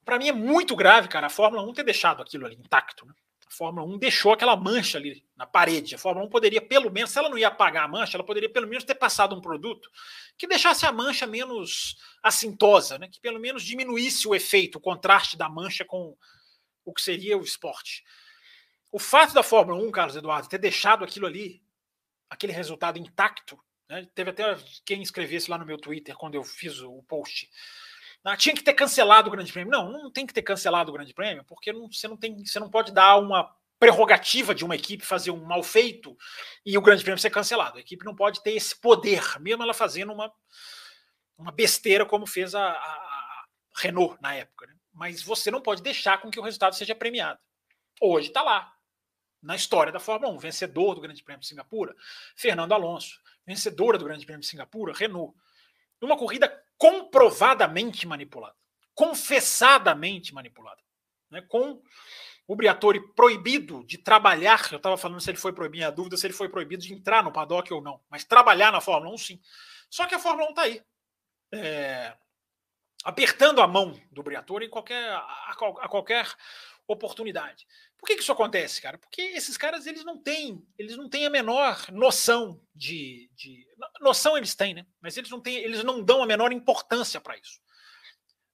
para 0.05 0.19
mim 0.19 0.29
é 0.29 0.33
muito 0.33 0.75
grave, 0.75 1.09
cara, 1.09 1.27
a 1.29 1.31
Fórmula 1.31 1.63
1 1.63 1.73
ter 1.73 1.85
deixado 1.85 2.23
aquilo 2.23 2.47
ali 2.47 2.57
intacto. 2.57 3.07
Né? 3.07 3.15
A 3.47 3.51
Fórmula 3.51 3.87
1 3.87 3.99
deixou 3.99 4.33
aquela 4.33 4.57
mancha 4.57 4.99
ali 4.99 5.25
na 5.37 5.47
parede. 5.47 5.95
A 5.95 5.99
Fórmula 5.99 6.27
1 6.27 6.31
poderia, 6.31 6.61
pelo 6.61 6.91
menos, 6.91 7.11
se 7.11 7.19
ela 7.19 7.29
não 7.29 7.39
ia 7.39 7.49
apagar 7.49 7.85
a 7.85 7.89
mancha, 7.89 8.17
ela 8.17 8.25
poderia 8.25 8.51
pelo 8.51 8.67
menos 8.67 8.85
ter 8.85 8.97
passado 8.97 9.37
um 9.37 9.41
produto 9.41 9.89
que 10.37 10.49
deixasse 10.49 10.85
a 10.85 10.91
mancha 10.91 11.27
menos 11.27 11.97
assintosa, 12.23 12.99
né? 12.99 13.09
que 13.09 13.21
pelo 13.21 13.39
menos 13.39 13.63
diminuísse 13.63 14.27
o 14.27 14.35
efeito, 14.35 14.79
o 14.79 14.81
contraste 14.81 15.37
da 15.37 15.49
mancha 15.49 15.85
com 15.85 16.17
o 16.85 16.93
que 16.93 17.01
seria 17.01 17.39
o 17.39 17.43
esporte. 17.43 18.05
O 18.91 18.99
fato 18.99 19.33
da 19.33 19.43
Fórmula 19.43 19.81
1, 19.81 19.91
Carlos 19.93 20.17
Eduardo, 20.17 20.49
ter 20.49 20.59
deixado 20.59 21.05
aquilo 21.05 21.27
ali, 21.27 21.63
aquele 22.29 22.53
resultado 22.53 22.99
intacto, 22.99 23.59
né? 23.89 24.09
teve 24.13 24.31
até 24.31 24.57
quem 24.85 25.03
escrevesse 25.03 25.51
lá 25.51 25.57
no 25.57 25.67
meu 25.67 25.79
Twitter 25.79 26.17
quando 26.17 26.35
eu 26.35 26.43
fiz 26.43 26.81
o 26.81 27.03
post 27.05 27.49
ah, 28.27 28.37
tinha 28.37 28.55
que 28.55 28.63
ter 28.63 28.75
cancelado 28.75 29.29
o 29.29 29.31
Grande 29.31 29.53
Prêmio. 29.53 29.71
Não, 29.71 29.91
não 29.91 30.11
tem 30.11 30.27
que 30.27 30.35
ter 30.35 30.43
cancelado 30.43 30.91
o 30.91 30.95
Grande 30.95 31.15
Prêmio, 31.15 31.45
porque 31.45 31.73
não, 31.73 31.91
você, 31.91 32.09
não 32.09 32.17
tem, 32.17 32.45
você 32.45 32.59
não 32.59 32.69
pode 32.69 32.93
dar 32.93 33.17
uma 33.19 33.55
prerrogativa 33.79 34.53
de 34.53 34.65
uma 34.65 34.75
equipe 34.75 35.05
fazer 35.05 35.31
um 35.31 35.45
mal 35.45 35.63
feito 35.63 36.17
e 36.65 36.77
o 36.77 36.81
Grande 36.81 37.05
Prêmio 37.05 37.21
ser 37.21 37.31
cancelado. 37.31 37.79
A 37.79 37.81
equipe 37.81 38.05
não 38.05 38.17
pode 38.17 38.43
ter 38.43 38.53
esse 38.53 38.75
poder, 38.75 39.23
mesmo 39.41 39.63
ela 39.63 39.73
fazendo 39.73 40.13
uma, 40.13 40.33
uma 41.39 41.53
besteira 41.53 42.05
como 42.05 42.27
fez 42.27 42.53
a, 42.55 42.67
a, 42.67 42.73
a 42.73 43.45
Renault 43.77 44.21
na 44.21 44.35
época. 44.35 44.67
Né? 44.67 44.75
Mas 44.93 45.23
você 45.23 45.49
não 45.49 45.61
pode 45.61 45.81
deixar 45.81 46.21
com 46.21 46.29
que 46.29 46.41
o 46.41 46.43
resultado 46.43 46.75
seja 46.75 46.97
premiado. 46.97 47.39
Hoje 48.01 48.29
está 48.29 48.43
lá, 48.43 48.73
na 49.41 49.55
história 49.55 49.93
da 49.93 50.01
Fórmula 50.01 50.33
1, 50.33 50.39
vencedor 50.39 50.97
do 50.97 51.01
Grande 51.01 51.23
Prêmio 51.23 51.43
de 51.43 51.47
Singapura, 51.47 51.95
Fernando 52.35 52.73
Alonso, 52.73 53.21
vencedora 53.47 53.97
do 53.97 54.05
Grande 54.05 54.27
Prêmio 54.27 54.41
de 54.41 54.49
Singapura, 54.49 54.93
Renault. 54.93 55.33
Numa 56.01 56.17
corrida 56.17 56.66
comprovadamente 56.79 58.07
manipulada, 58.07 58.55
confessadamente 58.95 60.35
manipulada, 60.35 60.81
né? 61.31 61.43
com 61.43 61.83
o 62.47 62.55
Briatore 62.55 63.01
proibido 63.15 63.85
de 63.85 63.99
trabalhar. 63.99 64.69
Eu 64.71 64.77
estava 64.77 64.97
falando 64.97 65.21
se 65.21 65.31
ele 65.31 65.39
foi 65.39 65.53
proibido, 65.53 65.87
a 65.87 65.91
dúvida 65.91 66.17
se 66.17 66.27
ele 66.27 66.35
foi 66.35 66.49
proibido 66.49 66.83
de 66.83 66.95
entrar 66.95 67.23
no 67.23 67.33
paddock 67.33 67.73
ou 67.73 67.83
não, 67.83 68.01
mas 68.09 68.25
trabalhar 68.25 68.71
na 68.73 68.81
Fórmula 68.81 69.15
1, 69.15 69.19
sim. 69.19 69.41
Só 69.91 70.07
que 70.07 70.15
a 70.15 70.19
Fórmula 70.19 70.49
1 70.49 70.51
está 70.51 70.63
aí. 70.63 70.83
É, 71.53 72.17
apertando 73.05 73.61
a 73.61 73.67
mão 73.69 73.99
do 74.11 74.23
Briatore 74.23 74.67
em 74.67 74.71
qualquer, 74.71 75.11
a, 75.11 75.53
a, 75.81 75.89
qualquer 75.89 76.27
oportunidade. 76.87 77.67
Por 77.99 78.07
que, 78.07 78.15
que 78.15 78.23
isso 78.23 78.33
acontece, 78.33 78.81
cara? 78.81 78.99
Porque 78.99 79.21
esses 79.21 79.57
caras 79.57 79.87
eles 79.87 80.05
não 80.05 80.17
têm, 80.19 80.65
eles 80.79 80.97
não 80.97 81.09
têm 81.09 81.27
a 81.27 81.31
menor 81.31 81.91
noção 81.91 82.61
de, 82.75 83.31
de 83.35 83.67
noção 84.01 84.37
eles 84.37 84.55
têm, 84.55 84.75
né? 84.75 84.87
Mas 85.01 85.17
eles 85.17 85.31
não 85.31 85.41
têm, 85.41 85.57
eles 85.57 85.83
não 85.83 86.03
dão 86.03 86.23
a 86.23 86.27
menor 86.27 86.53
importância 86.53 87.21
para 87.21 87.37
isso. 87.37 87.61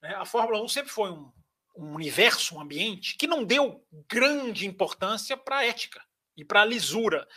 Né? 0.01 0.15
A 0.15 0.25
Fórmula 0.25 0.63
1 0.63 0.69
sempre 0.69 0.91
foi 0.91 1.11
um, 1.11 1.33
um 1.77 1.95
universo, 1.95 2.57
um 2.57 2.61
ambiente 2.61 3.17
que 3.17 3.27
não 3.27 3.45
deu 3.45 3.87
grande 4.09 4.67
importância 4.67 5.37
para 5.37 5.59
a 5.59 5.67
ética 5.67 6.03
e 6.37 6.45
para 6.45 6.63
a 6.63 6.67
lisura. 6.67 7.29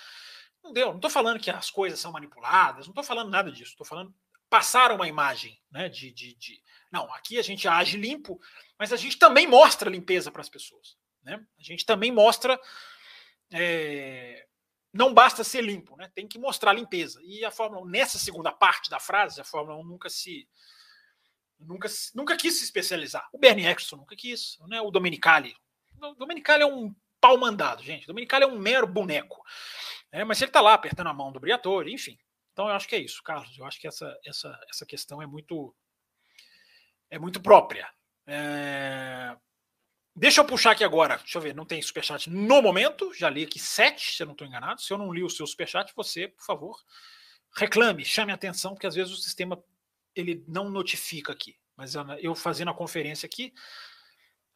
Não 0.64 0.74
deu. 0.74 0.88
Não 0.90 0.96
estou 0.96 1.12
falando 1.12 1.40
que 1.40 1.52
as 1.52 1.70
coisas 1.70 2.00
são 2.00 2.12
manipuladas, 2.12 2.88
não 2.88 2.92
estou 2.92 3.04
falando 3.04 3.30
nada 3.30 3.52
disso. 3.52 3.72
Estou 3.72 3.86
falando 3.86 4.14
passar 4.50 4.92
uma 4.92 5.08
imagem 5.08 5.60
né, 5.70 5.90
de, 5.90 6.12
de, 6.12 6.36
de, 6.36 6.62
Não, 6.96 7.14
aqui 7.14 7.38
a 7.38 7.42
gente 7.42 7.68
age 7.68 7.98
limpo, 7.98 8.40
mas 8.80 8.94
a 8.94 8.96
gente 8.96 9.20
também 9.20 9.46
mostra 9.46 9.90
limpeza 9.90 10.32
para 10.32 10.40
as 10.40 10.48
pessoas. 10.48 10.96
Né? 11.22 11.46
A 11.60 11.62
gente 11.62 11.86
também 11.86 12.10
mostra. 12.10 12.58
É, 13.52 14.48
não 14.94 15.14
basta 15.14 15.44
ser 15.44 15.62
limpo, 15.62 15.98
né? 15.98 16.10
tem 16.16 16.26
que 16.26 16.40
mostrar 16.40 16.72
limpeza. 16.72 17.20
E 17.22 17.44
a 17.44 17.52
Fórmula 17.52 17.86
1, 17.86 17.90
nessa 17.90 18.18
segunda 18.18 18.50
parte 18.50 18.90
da 18.90 18.98
frase, 18.98 19.42
a 19.42 19.44
Fórmula 19.44 19.78
1 19.80 19.84
nunca 19.84 20.10
se. 20.10 20.48
Nunca, 21.60 21.90
nunca 22.14 22.38
quis 22.38 22.60
se 22.60 22.64
especializar. 22.64 23.28
O 23.34 23.38
Bernie 23.38 23.66
Eccleston 23.66 23.98
nunca 23.98 24.16
quis, 24.16 24.58
né? 24.70 24.80
o 24.80 24.90
Domenicali. 24.90 25.54
O 26.02 26.14
Domenicali 26.16 26.64
é 26.64 26.66
um 26.66 26.96
pau 27.20 27.38
mandado, 27.38 27.84
gente. 27.84 28.06
O 28.06 28.08
Domenicali 28.08 28.46
é 28.46 28.48
um 28.48 28.58
mero 28.58 28.88
boneco. 28.88 29.44
É, 30.14 30.24
mas 30.24 30.42
ele 30.42 30.50
está 30.50 30.62
lá 30.62 30.74
apertando 30.74 31.08
a 31.08 31.14
mão 31.14 31.30
do 31.30 31.42
Briatore, 31.42 31.94
enfim. 31.94 32.18
Então 32.54 32.70
eu 32.70 32.74
acho 32.74 32.88
que 32.88 32.96
é 32.96 33.00
isso, 33.00 33.22
Carlos. 33.22 33.58
Eu 33.58 33.66
acho 33.66 33.82
que 33.82 33.88
essa, 33.88 34.18
essa, 34.26 34.58
essa 34.70 34.86
questão 34.86 35.22
é 35.22 35.28
muito 35.28 35.76
é 37.10 37.20
muito 37.20 37.42
própria. 37.42 37.88
É... 38.28 39.36
Deixa 40.16 40.40
eu 40.40 40.46
puxar 40.46 40.72
aqui 40.72 40.84
agora. 40.84 41.18
Deixa 41.18 41.38
eu 41.38 41.42
ver, 41.42 41.54
não 41.54 41.66
tem 41.66 41.82
superchat 41.82 42.30
no 42.30 42.62
momento. 42.62 43.14
Já 43.14 43.30
li 43.30 43.44
aqui 43.44 43.60
sete, 43.60 44.16
se 44.16 44.24
eu 44.24 44.28
não 44.28 44.34
estou 44.34 44.48
enganado. 44.48 44.82
Se 44.82 44.94
eu 44.94 44.98
não 44.98 45.14
li 45.14 45.24
o 45.24 45.30
seu 45.30 45.46
superchat, 45.46 45.92
você, 45.96 46.30
por 46.30 46.46
favor, 46.46 46.82
reclame, 47.56 48.06
chame 48.06 48.32
a 48.32 48.36
atenção, 48.36 48.74
porque 48.74 48.88
às 48.88 48.96
vezes 48.96 49.12
o 49.12 49.18
sistema 49.18 49.62
ele 50.16 50.44
não 50.48 50.70
notifica 50.70 51.34
aqui. 51.34 51.58
Mas 51.76 51.94
eu 52.22 52.34
fazendo 52.34 52.72
a 52.72 52.74
conferência 52.74 53.28
aqui, 53.28 53.54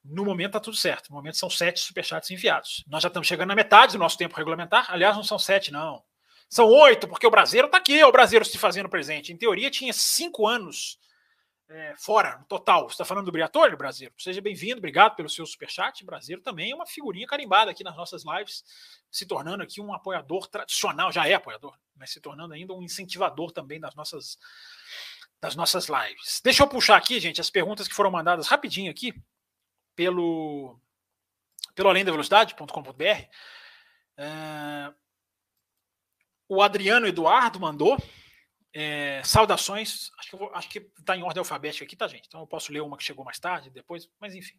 no 0.03 0.23
momento 0.23 0.51
está 0.51 0.59
tudo 0.61 0.77
certo. 0.77 1.09
No 1.09 1.17
momento 1.17 1.35
são 1.35 1.49
sete 1.49 1.81
superchats 1.81 2.31
enviados. 2.31 2.85
Nós 2.87 3.03
já 3.03 3.09
estamos 3.09 3.27
chegando 3.27 3.49
na 3.49 3.55
metade 3.55 3.93
do 3.93 3.99
nosso 3.99 4.17
tempo 4.17 4.37
regulamentar. 4.37 4.89
Aliás, 4.89 5.15
não 5.17 5.23
são 5.23 5.37
sete, 5.37 5.71
não. 5.71 6.01
São 6.49 6.65
oito, 6.65 7.07
porque 7.07 7.27
o 7.27 7.31
brasileiro 7.31 7.67
está 7.67 7.77
aqui, 7.77 8.01
o 8.01 8.11
brasileiro 8.11 8.45
se 8.45 8.57
fazendo 8.57 8.87
presente. 8.87 9.33
Em 9.33 9.37
teoria, 9.37 9.69
tinha 9.69 9.91
cinco 9.91 10.47
anos 10.47 10.97
é, 11.69 11.93
fora, 11.95 12.37
no 12.39 12.45
total. 12.45 12.89
Você 12.89 12.93
está 12.93 13.05
falando 13.05 13.25
do 13.25 13.31
Briatore, 13.31 13.75
Brasileiro? 13.75 14.15
Seja 14.17 14.41
bem-vindo, 14.41 14.79
obrigado 14.79 15.15
pelo 15.15 15.29
seu 15.29 15.45
superchat. 15.45 16.03
Brasileiro 16.03 16.41
também 16.41 16.71
é 16.71 16.75
uma 16.75 16.87
figurinha 16.87 17.27
carimbada 17.27 17.69
aqui 17.69 17.83
nas 17.83 17.95
nossas 17.95 18.23
lives, 18.25 18.63
se 19.11 19.25
tornando 19.25 19.61
aqui 19.61 19.79
um 19.79 19.93
apoiador 19.93 20.47
tradicional, 20.47 21.11
já 21.11 21.27
é 21.27 21.35
apoiador, 21.35 21.77
mas 21.95 22.09
se 22.11 22.19
tornando 22.19 22.55
ainda 22.55 22.73
um 22.73 22.81
incentivador 22.81 23.51
também 23.51 23.79
das 23.79 23.93
nossas, 23.93 24.39
das 25.39 25.55
nossas 25.55 25.87
lives. 25.87 26.41
Deixa 26.43 26.63
eu 26.63 26.67
puxar 26.67 26.97
aqui, 26.97 27.19
gente, 27.19 27.39
as 27.39 27.51
perguntas 27.51 27.87
que 27.87 27.93
foram 27.93 28.09
mandadas 28.09 28.47
rapidinho 28.47 28.89
aqui 28.89 29.13
pelo, 29.95 30.79
pelo 31.75 31.89
além 31.89 32.03
da 32.03 32.11
velocidade.com.br. 32.11 33.03
É, 34.17 34.93
o 36.47 36.63
Adriano 36.63 37.05
Eduardo 37.05 37.59
mandou. 37.59 37.95
É, 38.73 39.21
saudações, 39.23 40.11
acho 40.19 40.29
que, 40.29 40.35
vou, 40.35 40.51
acho 40.53 40.69
que 40.69 40.81
tá 41.03 41.17
em 41.17 41.23
ordem 41.23 41.39
alfabética 41.39 41.83
aqui, 41.83 41.95
tá, 41.95 42.07
gente? 42.07 42.27
Então 42.27 42.41
eu 42.41 42.47
posso 42.47 42.71
ler 42.71 42.81
uma 42.81 42.97
que 42.97 43.03
chegou 43.03 43.25
mais 43.25 43.39
tarde, 43.39 43.69
depois, 43.69 44.09
mas 44.19 44.35
enfim. 44.35 44.57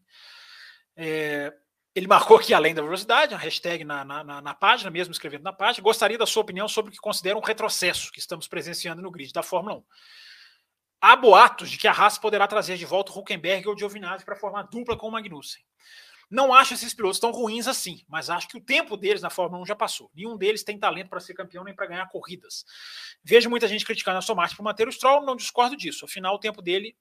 É, 0.96 1.52
ele 1.94 2.06
marcou 2.06 2.36
aqui 2.36 2.54
além 2.54 2.74
da 2.74 2.82
velocidade, 2.82 3.34
a 3.34 3.38
hashtag 3.38 3.84
na, 3.84 4.04
na, 4.04 4.40
na, 4.40 4.54
página, 4.54 4.90
mesmo 4.90 5.12
escrevendo 5.12 5.42
na 5.42 5.52
página. 5.52 5.82
Gostaria 5.82 6.18
da 6.18 6.26
sua 6.26 6.42
opinião 6.42 6.68
sobre 6.68 6.90
o 6.90 6.92
que 6.92 7.00
considera 7.00 7.38
um 7.38 7.42
retrocesso 7.42 8.12
que 8.12 8.20
estamos 8.20 8.46
presenciando 8.46 9.02
no 9.02 9.10
grid 9.10 9.32
da 9.32 9.42
Fórmula 9.42 9.76
1. 9.76 9.84
Há 11.00 11.16
boatos 11.16 11.70
de 11.70 11.78
que 11.78 11.88
a 11.88 11.92
Haas 11.92 12.18
poderá 12.18 12.46
trazer 12.46 12.76
de 12.76 12.84
volta 12.84 13.10
o 13.10 13.18
Huckenberg 13.18 13.66
ou 13.66 13.74
o 13.74 13.78
Giovinazzi 13.78 14.24
para 14.24 14.36
formar 14.36 14.64
dupla 14.64 14.96
com 14.96 15.08
o 15.08 15.10
Magnussen. 15.10 15.62
Não 16.30 16.54
acho 16.54 16.74
esses 16.74 16.94
pilotos 16.94 17.18
tão 17.18 17.32
ruins 17.32 17.66
assim, 17.66 18.04
mas 18.08 18.30
acho 18.30 18.46
que 18.46 18.56
o 18.56 18.60
tempo 18.60 18.96
deles 18.96 19.20
na 19.20 19.30
Fórmula 19.30 19.60
1 19.62 19.66
já 19.66 19.74
passou. 19.74 20.08
Nenhum 20.14 20.36
deles 20.36 20.62
tem 20.62 20.78
talento 20.78 21.08
para 21.08 21.18
ser 21.18 21.34
campeão 21.34 21.64
nem 21.64 21.74
para 21.74 21.86
ganhar 21.86 22.08
corridas. 22.08 22.64
Vejo 23.24 23.50
muita 23.50 23.66
gente 23.66 23.84
criticando 23.84 24.14
a 24.16 24.18
Aston 24.20 24.36
Martin 24.36 24.54
por 24.54 24.62
manter 24.62 24.86
o 24.86 24.92
Stroll, 24.92 25.26
não 25.26 25.34
discordo 25.34 25.76
disso. 25.76 26.04
Afinal, 26.04 26.36
o 26.36 26.38
tempo 26.38 26.62
dele, 26.62 26.96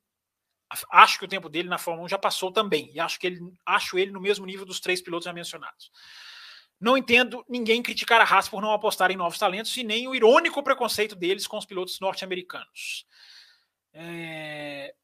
acho 0.92 1.20
que 1.20 1.26
o 1.26 1.28
tempo 1.28 1.48
dele 1.48 1.70
na 1.70 1.78
Fórmula 1.78 2.06
1 2.06 2.10
já 2.10 2.18
passou 2.18 2.52
também. 2.52 2.89
E 2.92 3.00
acho 3.00 3.20
que 3.20 3.28
ele, 3.28 3.39
acho 3.63 4.00
ele 4.00 4.12
no 4.12 4.20
mesmo 4.20 4.48
nível 4.48 4.65
dos 4.65 4.80
três 4.80 5.00
pilotos 5.00 5.26
já 5.26 5.34
mencionados. 5.34 5.92
Não 6.82 6.98
entendo 6.98 7.46
ninguém 7.48 7.84
criticar 7.84 8.22
a 8.22 8.24
Haas 8.24 8.50
por 8.50 8.62
não 8.62 8.72
apostar 8.72 9.12
em 9.12 9.18
novos 9.18 9.38
talentos 9.38 9.76
e 9.78 9.84
nem 9.84 10.08
o 10.08 10.15
irônico 10.15 10.63
preconceito 10.63 11.15
deles 11.15 11.46
com 11.46 11.58
os 11.58 11.65
pilotos 11.65 12.00
norte-americanos. 12.00 13.06
É... 13.94 14.96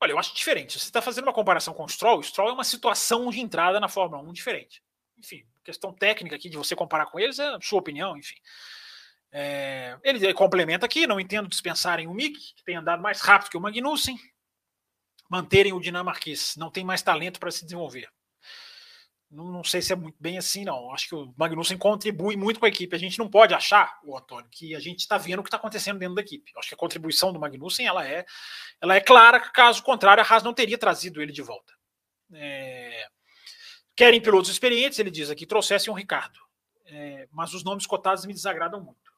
Olha, 0.00 0.12
eu 0.12 0.18
acho 0.18 0.34
diferente. 0.34 0.78
Você 0.78 0.86
está 0.86 1.02
fazendo 1.02 1.24
uma 1.24 1.32
comparação 1.32 1.74
com 1.74 1.84
o 1.84 1.88
Stroll, 1.88 2.18
o 2.18 2.22
Stroll 2.22 2.48
é 2.48 2.52
uma 2.52 2.64
situação 2.64 3.30
de 3.30 3.40
entrada 3.40 3.78
na 3.78 3.88
Fórmula 3.88 4.22
1 4.22 4.32
diferente. 4.32 4.82
Enfim, 5.18 5.44
questão 5.62 5.92
técnica 5.92 6.36
aqui 6.36 6.48
de 6.48 6.56
você 6.56 6.74
comparar 6.74 7.06
com 7.06 7.20
eles 7.20 7.38
é 7.38 7.46
a 7.48 7.60
sua 7.60 7.80
opinião, 7.80 8.16
enfim. 8.16 8.36
É, 9.30 9.98
ele 10.02 10.32
complementa 10.32 10.86
aqui, 10.86 11.06
não 11.06 11.20
entendo 11.20 11.48
dispensarem 11.48 12.06
o 12.06 12.14
Mick, 12.14 12.54
que 12.54 12.64
tem 12.64 12.76
andado 12.76 13.02
mais 13.02 13.20
rápido 13.20 13.50
que 13.50 13.56
o 13.56 13.60
Magnussen, 13.60 14.18
manterem 15.30 15.72
o 15.72 15.80
dinamarquês, 15.80 16.56
não 16.56 16.70
tem 16.70 16.82
mais 16.82 17.02
talento 17.02 17.38
para 17.38 17.50
se 17.50 17.64
desenvolver. 17.64 18.08
Não, 19.30 19.44
não, 19.44 19.62
sei 19.62 19.80
se 19.80 19.92
é 19.92 19.96
muito 19.96 20.16
bem 20.18 20.36
assim, 20.38 20.64
não. 20.64 20.92
Acho 20.92 21.08
que 21.08 21.14
o 21.14 21.32
Magnussen 21.36 21.78
contribui 21.78 22.36
muito 22.36 22.58
com 22.58 22.66
a 22.66 22.68
equipe. 22.68 22.96
A 22.96 22.98
gente 22.98 23.18
não 23.18 23.28
pode 23.28 23.54
achar, 23.54 24.00
o 24.04 24.16
Antônio, 24.16 24.48
que 24.50 24.74
a 24.74 24.80
gente 24.80 25.00
está 25.00 25.16
vendo 25.16 25.38
o 25.38 25.42
que 25.42 25.48
está 25.48 25.56
acontecendo 25.56 25.98
dentro 25.98 26.16
da 26.16 26.22
equipe. 26.22 26.50
Acho 26.56 26.68
que 26.68 26.74
a 26.74 26.78
contribuição 26.78 27.32
do 27.32 27.38
Magnussen 27.38 27.86
ela 27.86 28.06
é, 28.06 28.26
ela 28.80 28.96
é 28.96 29.00
clara, 29.00 29.38
caso 29.38 29.82
contrário, 29.84 30.22
a 30.22 30.26
Haas 30.26 30.42
não 30.42 30.52
teria 30.52 30.76
trazido 30.76 31.22
ele 31.22 31.30
de 31.30 31.42
volta. 31.42 31.72
É... 32.34 33.06
Querem 33.94 34.20
pilotos 34.20 34.50
experientes, 34.50 34.98
ele 34.98 35.10
diz 35.10 35.30
aqui, 35.30 35.46
trouxessem 35.46 35.92
um 35.92 35.96
Ricardo. 35.96 36.38
É... 36.86 37.28
mas 37.30 37.54
os 37.54 37.62
nomes 37.62 37.86
cotados 37.86 38.26
me 38.26 38.34
desagradam 38.34 38.82
muito. 38.82 39.10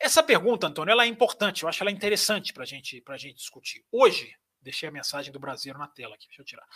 Essa 0.00 0.22
pergunta, 0.22 0.66
Antônio, 0.66 0.90
ela 0.90 1.04
é 1.04 1.06
importante, 1.06 1.62
eu 1.62 1.68
acho 1.68 1.82
ela 1.82 1.90
interessante 1.90 2.52
para 2.52 2.64
gente, 2.64 3.02
a 3.06 3.16
gente 3.16 3.36
discutir. 3.36 3.84
Hoje, 3.92 4.34
deixei 4.60 4.88
a 4.88 4.92
mensagem 4.92 5.32
do 5.32 5.38
Brasileiro 5.38 5.78
na 5.78 5.86
tela 5.86 6.14
aqui, 6.14 6.26
deixa 6.26 6.42
eu 6.42 6.46
tirar. 6.46 6.66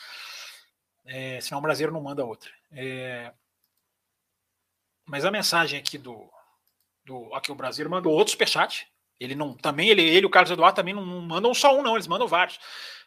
É, 1.09 1.41
senão 1.41 1.59
o 1.59 1.63
brasileiro 1.63 1.93
não 1.93 2.03
manda 2.03 2.25
outra. 2.25 2.51
É, 2.71 3.33
mas 5.07 5.25
a 5.25 5.31
mensagem 5.31 5.81
aqui 5.81 5.97
do, 5.97 6.31
do 7.05 7.35
aqui 7.35 7.51
o 7.51 7.55
brasileiro 7.55 7.91
mandou 7.91 8.13
outro 8.13 8.33
superchat. 8.33 8.87
Ele 9.19 9.35
não 9.35 9.55
também 9.55 9.89
ele 9.89 10.03
ele 10.03 10.27
o 10.27 10.31
Carlos 10.31 10.51
Eduardo 10.51 10.77
também 10.77 10.95
não, 10.95 11.05
não 11.05 11.23
mandam 11.23 11.55
só 11.55 11.77
um 11.77 11.83
não, 11.83 11.95
eles 11.95 12.07
mandam 12.07 12.29
vários. 12.29 12.61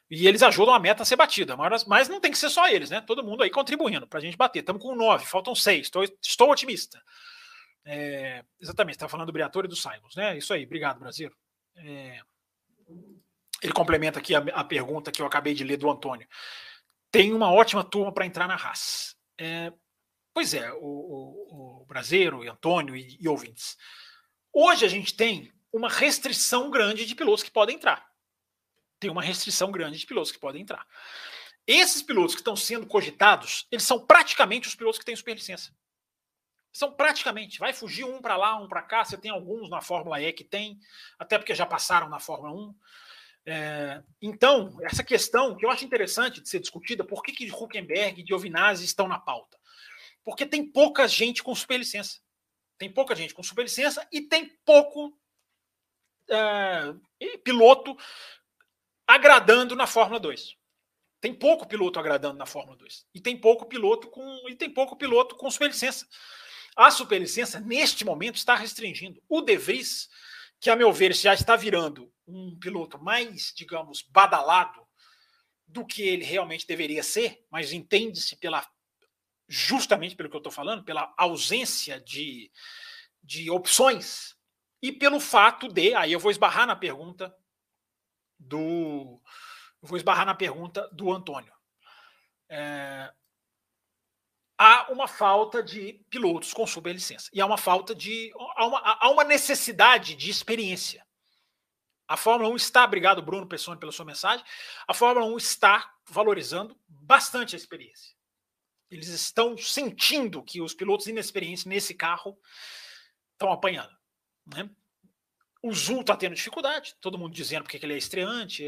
E 0.09 0.27
eles 0.27 0.41
ajudam 0.43 0.73
a 0.73 0.79
meta 0.79 1.03
a 1.03 1.05
ser 1.05 1.15
batida, 1.15 1.55
mas, 1.55 1.85
mas 1.85 2.09
não 2.09 2.19
tem 2.19 2.31
que 2.31 2.37
ser 2.37 2.49
só 2.49 2.67
eles, 2.67 2.89
né? 2.89 2.99
Todo 2.99 3.23
mundo 3.23 3.43
aí 3.43 3.49
contribuindo 3.49 4.05
para 4.05 4.19
a 4.19 4.21
gente 4.21 4.35
bater. 4.35 4.59
Estamos 4.59 4.81
com 4.81 4.93
nove, 4.93 5.25
faltam 5.25 5.55
seis. 5.55 5.83
Estou, 5.83 6.03
estou 6.03 6.51
otimista. 6.51 7.01
É, 7.85 8.43
exatamente, 8.59 8.95
está 8.95 9.07
falando 9.07 9.27
do 9.27 9.33
Briatore 9.33 9.67
e 9.67 9.69
do 9.69 9.75
Simons, 9.75 10.15
né? 10.15 10.37
Isso 10.37 10.53
aí, 10.53 10.65
obrigado, 10.65 10.99
Brasil. 10.99 11.31
É, 11.77 12.19
ele 13.61 13.73
complementa 13.73 14.19
aqui 14.19 14.35
a, 14.35 14.39
a, 14.39 14.63
pergunta 14.63 15.11
que 15.11 15.21
eu 15.21 15.25
acabei 15.25 15.53
de 15.53 15.63
ler 15.63 15.77
do 15.77 15.89
Antônio 15.89 16.27
tem 17.12 17.34
uma 17.34 17.52
ótima 17.52 17.84
turma 17.84 18.12
para 18.12 18.26
entrar 18.26 18.47
na 18.47 18.56
raça. 18.56 19.15
É, 19.38 19.71
pois 20.34 20.54
é, 20.54 20.71
o, 20.74 20.78
o, 20.80 21.82
o 21.82 21.86
Brasileiro, 21.86 22.39
o 22.39 22.50
Antônio 22.50 22.95
e, 22.95 23.17
e 23.19 23.28
ouvintes. 23.28 23.78
Hoje 24.54 24.86
a 24.86 24.89
gente 24.89 25.13
tem 25.15 25.52
uma 25.71 25.89
restrição 25.89 26.69
grande 26.69 27.06
de 27.06 27.15
pilotos 27.15 27.43
que 27.43 27.52
podem 27.52 27.76
entrar. 27.76 28.10
Tem 29.00 29.10
uma 29.10 29.21
restrição 29.21 29.71
grande 29.71 29.97
de 29.97 30.06
pilotos 30.06 30.32
que 30.32 30.39
podem 30.39 30.62
entrar. 30.62 30.86
Esses 31.65 32.02
pilotos 32.02 32.36
que 32.36 32.41
estão 32.41 32.56
sendo 32.56 32.86
cogitados, 32.88 33.67
eles 33.71 33.84
são 33.84 34.06
praticamente 34.06 34.67
os 34.67 34.76
pilotos 34.76 35.00
que 35.00 35.06
têm 35.06 35.15
superlicença. 35.15 35.74
São 36.71 36.91
praticamente. 36.91 37.60
Vai 37.60 37.74
fugir 37.74 38.06
um 38.06 38.21
para 38.21 38.38
lá, 38.38 38.58
um 38.58 38.67
para 38.67 38.82
cá. 38.82 39.04
Você 39.04 39.17
tem 39.17 39.32
alguns 39.32 39.69
na 39.69 39.82
Fórmula 39.82 40.21
E 40.21 40.32
que 40.32 40.43
tem, 40.43 40.80
até 41.19 41.38
porque 41.38 41.54
já 41.54 41.65
passaram 41.65 42.10
na 42.10 42.19
Fórmula 42.19 42.54
1. 42.54 42.76
É, 43.45 44.01
então, 44.21 44.77
essa 44.84 45.04
questão 45.04 45.56
que 45.56 45.65
eu 45.65 45.69
acho 45.69 45.86
interessante 45.86 46.41
de 46.41 46.49
ser 46.49 46.60
discutida, 46.60 47.04
por 47.04 47.23
que, 47.23 47.32
que 47.32 47.51
Huckenberg 47.51 48.21
e 48.21 48.25
Giovinazzi 48.25 48.86
estão 48.86 49.08
na 49.08 49.19
pauta? 49.19 49.58
Porque 50.23 50.45
tem 50.45 50.65
pouca 50.65 51.08
gente 51.08 51.41
com 51.41 51.54
superlicença. 51.56 52.19
Tem 52.77 52.91
pouca 52.91 53.15
gente 53.15 53.34
com 53.34 53.43
superlicença 53.43 54.08
e 54.12 54.21
tem 54.21 54.47
pouco 54.65 55.17
é, 56.30 57.38
piloto 57.43 57.95
agradando 59.08 59.75
na 59.75 59.88
Fórmula 59.88 60.19
2. 60.19 60.56
Tem 61.19 61.34
pouco 61.34 61.67
piloto 61.67 61.99
agradando 61.99 62.38
na 62.38 62.45
Fórmula 62.45 62.77
2. 62.77 63.06
E 63.13 63.21
tem 63.21 63.38
pouco 63.38 63.65
piloto 63.65 64.08
com 64.08 64.49
e 64.49 64.56
tem 64.56 64.69
pouco 64.69 64.95
piloto 64.95 65.36
com 65.36 65.51
superlicença. 65.51 66.08
A 66.75 66.89
superlicença, 66.89 67.60
neste 67.60 68.06
momento, 68.06 68.38
está 68.38 68.56
restringindo. 68.56 69.21
O 69.27 69.41
De 69.41 69.58
Vries, 69.58 70.10
que, 70.62 70.69
a 70.69 70.76
meu 70.76 70.93
ver, 70.93 71.13
já 71.13 71.34
está 71.34 71.56
virando 71.56 72.13
um 72.28 72.56
piloto 72.60 73.04
mais, 73.04 73.52
digamos, 73.54 74.04
badalado 74.04 74.88
do 75.65 75.84
que 75.84 76.04
ele 76.04 76.24
realmente 76.24 76.67
deveria 76.67 77.02
ser, 77.02 77.43
mas 77.50 77.74
entende-se 77.74 78.36
pela 78.36 78.65
justamente 79.50 80.15
pelo 80.15 80.30
que 80.30 80.36
eu 80.36 80.39
estou 80.39 80.52
falando, 80.52 80.84
pela 80.84 81.13
ausência 81.17 82.00
de, 82.00 82.50
de 83.21 83.50
opções 83.50 84.38
e 84.82 84.91
pelo 84.91 85.19
fato 85.19 85.67
de, 85.67 85.93
aí 85.93 86.13
eu 86.13 86.19
vou 86.19 86.32
esbarrar 86.32 86.65
na 86.65 86.76
pergunta 86.76 87.36
do, 88.39 89.19
vou 89.82 89.97
esbarrar 89.97 90.26
na 90.26 90.36
pergunta 90.36 90.88
do 90.93 91.12
Antônio. 91.12 91.54
É, 92.47 93.12
há 94.63 94.91
uma 94.91 95.08
falta 95.08 95.63
de 95.63 95.93
pilotos 96.08 96.54
com 96.54 96.67
superlicença 96.67 97.32
e 97.34 97.41
há 97.41 97.45
uma 97.47 97.58
falta 97.58 97.95
de, 97.95 98.32
há 98.56 98.67
uma, 98.67 98.80
há 99.02 99.10
uma 99.10 99.24
necessidade 99.24 100.13
de 100.13 100.30
experiência. 100.30 101.04
A 102.08 102.15
Fórmula 102.15 102.47
1 102.52 102.58
está, 102.58 102.84
obrigado 102.84 103.24
Bruno 103.24 103.47
Pessoni 103.47 103.80
pela 103.80 103.91
sua 103.91 104.06
mensagem, 104.06 104.45
a 104.88 104.93
Fórmula 104.93 105.26
1 105.26 105.38
está 105.38 105.91
valorizando 106.06 106.80
bastante 106.88 107.56
a 107.56 107.58
experiência. 107.58 108.16
Eles 108.91 109.07
estão 109.07 109.57
sentindo 109.57 110.43
que 110.43 110.62
os 110.62 110.76
pilotos 110.76 111.07
inexperientes 111.07 111.66
nesse 111.66 111.95
carro 111.95 112.38
estão 113.34 113.51
apanhando. 113.51 113.97
Né? 114.45 114.70
O 115.64 115.74
Zul 115.74 116.01
está 116.01 116.16
tendo 116.16 116.36
dificuldade, 116.36 116.95
todo 117.01 117.18
mundo 117.18 117.34
dizendo 117.34 117.64
porque 117.64 117.84
ele 117.84 117.95
é 117.95 117.97
estreante, 117.97 118.64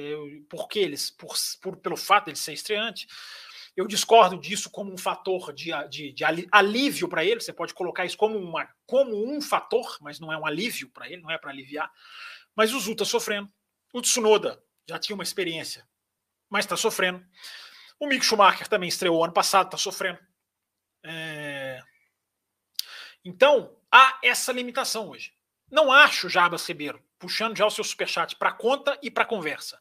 porque 0.49 0.79
eles, 0.79 1.11
por, 1.11 1.35
por, 1.61 1.77
pelo 1.77 1.97
fato 1.97 2.25
de 2.25 2.31
ele 2.31 2.37
ser 2.37 2.53
estreante. 2.53 3.05
Eu 3.75 3.87
discordo 3.87 4.37
disso 4.37 4.69
como 4.69 4.93
um 4.93 4.97
fator 4.97 5.51
de, 5.51 5.71
de, 5.89 6.11
de 6.13 6.23
alívio 6.51 7.09
para 7.09 7.25
ele. 7.25 7.41
Você 7.41 7.51
pode 7.51 7.73
colocar 7.73 8.05
isso 8.05 8.17
como, 8.17 8.37
uma, 8.37 8.69
como 8.85 9.15
um 9.27 9.41
fator, 9.41 9.97
mas 9.99 10.19
não 10.19 10.31
é 10.31 10.37
um 10.37 10.45
alívio 10.45 10.89
para 10.89 11.09
ele, 11.09 11.21
não 11.21 11.31
é 11.31 11.37
para 11.37 11.49
aliviar. 11.49 11.91
Mas 12.55 12.73
o 12.73 12.79
Zul 12.79 12.93
está 12.93 13.05
sofrendo. 13.05 13.51
O 13.91 14.01
Tsunoda 14.01 14.63
já 14.87 14.99
tinha 14.99 15.15
uma 15.15 15.23
experiência, 15.23 15.87
mas 16.49 16.65
está 16.65 16.77
sofrendo. 16.77 17.25
O 17.99 18.07
Mick 18.07 18.23
Schumacher 18.23 18.67
também 18.67 18.89
estreou 18.89 19.23
ano 19.23 19.33
passado, 19.33 19.67
está 19.67 19.77
sofrendo. 19.77 20.19
É... 21.03 21.81
Então, 23.25 23.75
há 23.91 24.19
essa 24.21 24.51
limitação 24.51 25.09
hoje. 25.09 25.33
Não 25.71 25.91
acho 25.91 26.29
Jarbas 26.29 26.67
Ribeiro, 26.67 27.03
puxando 27.17 27.57
já 27.57 27.65
o 27.65 27.71
seu 27.71 27.83
superchat 27.83 28.35
para 28.35 28.51
conta 28.51 28.99
e 29.01 29.09
para 29.09 29.25
conversa. 29.25 29.79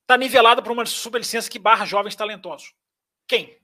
Está 0.00 0.16
nivelado 0.16 0.62
por 0.62 0.72
uma 0.72 0.84
superlicença 0.84 1.48
que 1.48 1.58
barra 1.58 1.84
jovens 1.84 2.16
talentosos. 2.16 2.74
Quem? 3.30 3.56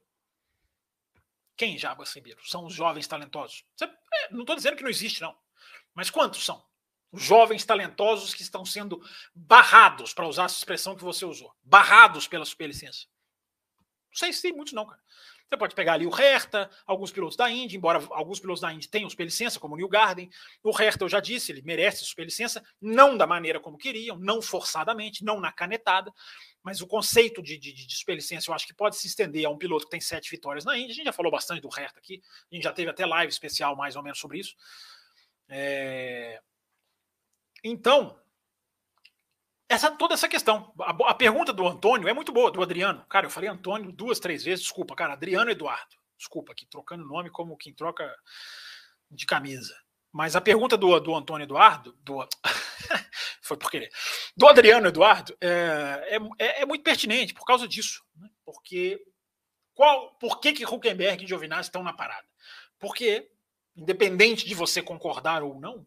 Quem, 1.56 1.76
Jarbas 1.76 2.14
Ribeiro? 2.14 2.40
São 2.46 2.66
os 2.66 2.72
jovens 2.72 3.08
talentosos. 3.08 3.64
É, 3.82 4.30
não 4.30 4.42
estou 4.42 4.54
dizendo 4.54 4.76
que 4.76 4.82
não 4.84 4.88
existe, 4.88 5.20
não. 5.20 5.36
Mas 5.92 6.08
quantos 6.08 6.44
são? 6.44 6.64
Os 7.10 7.20
jovens 7.20 7.64
talentosos 7.64 8.32
que 8.32 8.42
estão 8.42 8.64
sendo 8.64 9.04
barrados, 9.34 10.14
para 10.14 10.28
usar 10.28 10.44
essa 10.44 10.56
expressão 10.56 10.94
que 10.94 11.02
você 11.02 11.24
usou. 11.24 11.52
Barrados 11.64 12.28
pela 12.28 12.44
superlicença. 12.44 13.06
Não 14.08 14.16
sei 14.16 14.32
se 14.32 14.42
tem 14.42 14.52
muitos, 14.52 14.72
não, 14.72 14.86
cara. 14.86 15.02
Você 15.49 15.57
pode 15.57 15.76
pegar 15.76 15.92
ali 15.92 16.07
o 16.07 16.11
Hertha, 16.11 16.68
alguns 16.84 17.12
pilotos 17.12 17.36
da 17.36 17.49
Indy, 17.49 17.76
embora 17.76 18.05
alguns 18.11 18.40
pilotos 18.40 18.61
da 18.61 18.72
Indy 18.72 18.88
tenham 18.88 19.09
superlicença, 19.09 19.61
como 19.61 19.74
o 19.74 19.76
New 19.76 19.88
Garden. 19.88 20.28
O 20.62 20.72
Hertha, 20.72 21.05
eu 21.05 21.09
já 21.09 21.20
disse, 21.20 21.53
ele 21.53 21.62
merece 21.62 22.05
superlicença, 22.05 22.64
não 22.80 23.16
da 23.16 23.28
maneira 23.28 23.61
como 23.61 23.78
queriam, 23.78 24.18
não 24.18 24.42
forçadamente, 24.42 25.24
não 25.24 25.38
na 25.38 25.53
canetada, 25.53 26.12
mas 26.64 26.80
o 26.80 26.86
conceito 26.86 27.40
de, 27.40 27.57
de, 27.57 27.72
de 27.72 27.97
superlicença 27.97 28.51
eu 28.51 28.55
acho 28.55 28.66
que 28.66 28.74
pode 28.74 28.97
se 28.97 29.07
estender 29.07 29.47
a 29.47 29.51
um 29.51 29.57
piloto 29.57 29.84
que 29.84 29.90
tem 29.90 30.01
sete 30.01 30.28
vitórias 30.28 30.64
na 30.64 30.76
Indy. 30.76 30.90
A 30.90 30.94
gente 30.94 31.05
já 31.05 31.12
falou 31.12 31.30
bastante 31.30 31.61
do 31.61 31.68
Hertha 31.68 32.01
aqui, 32.01 32.20
a 32.51 32.55
gente 32.55 32.64
já 32.64 32.72
teve 32.72 32.90
até 32.90 33.07
live 33.07 33.30
especial 33.30 33.76
mais 33.76 33.94
ou 33.94 34.03
menos 34.03 34.18
sobre 34.18 34.40
isso. 34.40 34.57
É... 35.49 36.40
Então, 37.62 38.18
essa, 39.68 39.90
toda 39.90 40.14
essa 40.14 40.28
questão. 40.28 40.72
A, 40.80 40.90
a, 41.10 41.14
pergunta 41.14 41.52
do 41.52 41.66
Antônio 41.66 42.08
é 42.08 42.12
muito 42.12 42.32
boa, 42.32 42.50
do 42.50 42.62
Adriano. 42.62 43.04
Cara, 43.08 43.26
eu 43.26 43.30
falei 43.30 43.48
Antônio 43.48 43.92
duas, 43.92 44.20
três 44.20 44.44
vezes, 44.44 44.64
desculpa, 44.64 44.94
cara. 44.94 45.14
Adriano 45.14 45.50
Eduardo. 45.50 45.96
Desculpa, 46.16 46.52
aqui 46.52 46.66
trocando 46.66 47.04
nome 47.04 47.30
como 47.30 47.56
quem 47.56 47.74
troca 47.74 48.14
de 49.10 49.26
camisa. 49.26 49.74
Mas 50.12 50.34
a 50.34 50.40
pergunta 50.40 50.76
do, 50.76 50.98
do 51.00 51.14
Antônio 51.14 51.44
Eduardo, 51.44 51.92
do, 52.00 52.26
foi 53.42 53.56
por 53.56 53.70
querer, 53.70 53.90
do 54.36 54.48
Adriano 54.48 54.88
Eduardo, 54.88 55.36
é, 55.40 56.18
é, 56.38 56.62
é 56.62 56.66
muito 56.66 56.82
pertinente 56.82 57.34
por 57.34 57.44
causa 57.44 57.68
disso. 57.68 58.02
Né? 58.16 58.30
Porque 58.44 59.04
qual, 59.74 60.14
por 60.14 60.40
que, 60.40 60.54
que 60.54 60.64
Huckenberg 60.64 61.22
e 61.22 61.28
Giovinazzi 61.28 61.68
estão 61.68 61.82
na 61.82 61.92
parada? 61.92 62.26
Porque, 62.78 63.30
independente 63.76 64.46
de 64.46 64.54
você 64.54 64.80
concordar 64.80 65.42
ou 65.42 65.60
não, 65.60 65.86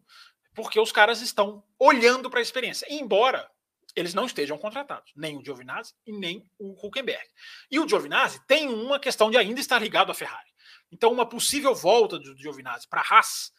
porque 0.54 0.78
os 0.78 0.92
caras 0.92 1.20
estão 1.20 1.64
olhando 1.76 2.30
para 2.30 2.38
a 2.38 2.42
experiência. 2.42 2.86
Embora 2.88 3.50
eles 3.96 4.14
não 4.14 4.26
estejam 4.26 4.58
contratados, 4.58 5.12
nem 5.16 5.36
o 5.36 5.44
Giovinazzi 5.44 5.94
e 6.06 6.12
nem 6.12 6.48
o 6.58 6.74
Huckenberg. 6.86 7.26
E 7.70 7.78
o 7.78 7.88
Giovinazzi 7.88 8.40
tem 8.46 8.68
uma 8.68 8.98
questão 9.00 9.30
de 9.30 9.36
ainda 9.36 9.60
estar 9.60 9.78
ligado 9.78 10.10
à 10.10 10.14
Ferrari. 10.14 10.50
Então, 10.92 11.12
uma 11.12 11.28
possível 11.28 11.74
volta 11.74 12.18
do 12.18 12.36
Giovinazzi 12.36 12.88
para 12.88 13.00
a 13.00 13.04
Haas 13.04 13.52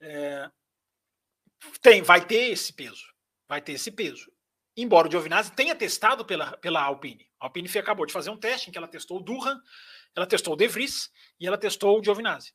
é, 0.00 0.50
tem, 1.80 2.02
vai 2.02 2.24
ter 2.24 2.50
esse 2.50 2.72
peso. 2.72 3.04
Vai 3.48 3.60
ter 3.60 3.72
esse 3.72 3.90
peso. 3.90 4.30
Embora 4.76 5.06
o 5.06 5.10
Giovinazzi 5.10 5.52
tenha 5.52 5.74
testado 5.74 6.24
pela, 6.24 6.56
pela 6.58 6.82
Alpine. 6.82 7.28
A 7.38 7.46
Alpine 7.46 7.68
acabou 7.78 8.06
de 8.06 8.12
fazer 8.12 8.30
um 8.30 8.38
teste 8.38 8.68
em 8.68 8.72
que 8.72 8.78
ela 8.78 8.88
testou 8.88 9.18
o 9.18 9.22
Durham, 9.22 9.60
ela 10.16 10.26
testou 10.26 10.54
o 10.54 10.56
De 10.56 10.66
Vries 10.66 11.10
e 11.38 11.46
ela 11.46 11.58
testou 11.58 11.98
o 11.98 12.04
Giovinazzi. 12.04 12.52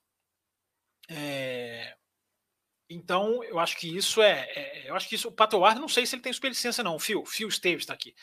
É, 1.09 1.96
então, 2.89 3.43
eu 3.43 3.59
acho 3.59 3.77
que 3.77 3.95
isso 3.95 4.21
é, 4.21 4.47
é, 4.55 4.89
Eu 4.89 4.95
acho 4.95 5.09
que 5.09 5.15
isso. 5.15 5.27
O 5.27 5.31
Pato 5.31 5.57
Ward, 5.57 5.79
não 5.79 5.89
sei 5.89 6.05
se 6.05 6.15
ele 6.15 6.21
tem 6.21 6.31
superlicença, 6.31 6.81
não. 6.81 6.97
Phil, 6.97 7.25
Phil 7.25 7.49
Esteves 7.49 7.83
está 7.83 7.93
aqui. 7.93 8.15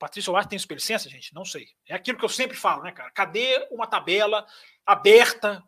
Patrício 0.00 0.32
Ward 0.32 0.48
tem 0.48 0.58
superlicença, 0.58 1.10
gente? 1.10 1.34
Não 1.34 1.44
sei. 1.44 1.68
É 1.86 1.94
aquilo 1.94 2.18
que 2.18 2.24
eu 2.24 2.28
sempre 2.28 2.56
falo, 2.56 2.82
né, 2.82 2.90
cara? 2.90 3.10
Cadê 3.10 3.68
uma 3.70 3.86
tabela 3.86 4.46
aberta, 4.84 5.62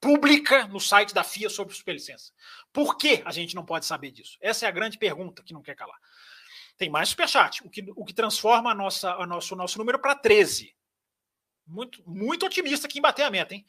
pública, 0.00 0.66
no 0.66 0.80
site 0.80 1.12
da 1.14 1.22
FIA 1.22 1.50
sobre 1.50 1.74
superlicença? 1.74 2.32
Por 2.72 2.96
que 2.96 3.22
a 3.24 3.30
gente 3.30 3.54
não 3.54 3.64
pode 3.64 3.84
saber 3.84 4.10
disso? 4.10 4.38
Essa 4.40 4.64
é 4.64 4.68
a 4.68 4.72
grande 4.72 4.96
pergunta 4.96 5.42
que 5.42 5.52
não 5.52 5.62
quer 5.62 5.76
calar. 5.76 5.98
Tem 6.78 6.88
mais 6.88 7.10
superchat, 7.10 7.64
o 7.66 7.70
que, 7.70 7.84
o 7.94 8.04
que 8.04 8.14
transforma 8.14 8.70
a 8.70 8.74
nossa, 8.74 9.12
a 9.12 9.26
nosso, 9.26 9.54
o 9.54 9.58
nosso 9.58 9.78
número 9.78 9.98
para 9.98 10.14
13. 10.14 10.74
Muito, 11.66 12.02
muito 12.08 12.46
otimista 12.46 12.86
aqui 12.86 12.98
em 12.98 13.02
bater 13.02 13.24
a 13.24 13.30
meta, 13.30 13.54
hein? 13.54 13.66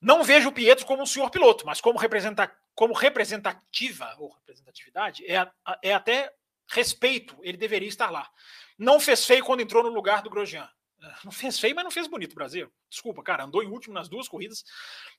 Não 0.00 0.22
vejo 0.22 0.48
o 0.48 0.52
Pietro 0.52 0.86
como 0.86 1.02
um 1.02 1.06
senhor 1.06 1.28
piloto, 1.30 1.66
mas 1.66 1.80
como, 1.80 1.98
representa, 1.98 2.52
como 2.78 2.94
representativa 2.94 4.14
ou 4.20 4.30
representatividade, 4.30 5.26
é, 5.26 5.50
é 5.82 5.92
até 5.92 6.32
respeito, 6.70 7.36
ele 7.42 7.58
deveria 7.58 7.88
estar 7.88 8.08
lá. 8.08 8.30
Não 8.78 9.00
fez 9.00 9.24
feio 9.24 9.44
quando 9.44 9.62
entrou 9.62 9.82
no 9.82 9.88
lugar 9.88 10.22
do 10.22 10.30
Grosjean. 10.30 10.70
Não 11.24 11.32
fez 11.32 11.58
feio, 11.58 11.74
mas 11.76 11.84
não 11.84 11.92
fez 11.92 12.08
bonito, 12.08 12.34
Brasil. 12.34 12.72
Desculpa, 12.90 13.22
cara, 13.22 13.44
andou 13.44 13.62
em 13.62 13.68
último 13.68 13.94
nas 13.94 14.08
duas 14.08 14.26
corridas. 14.26 14.64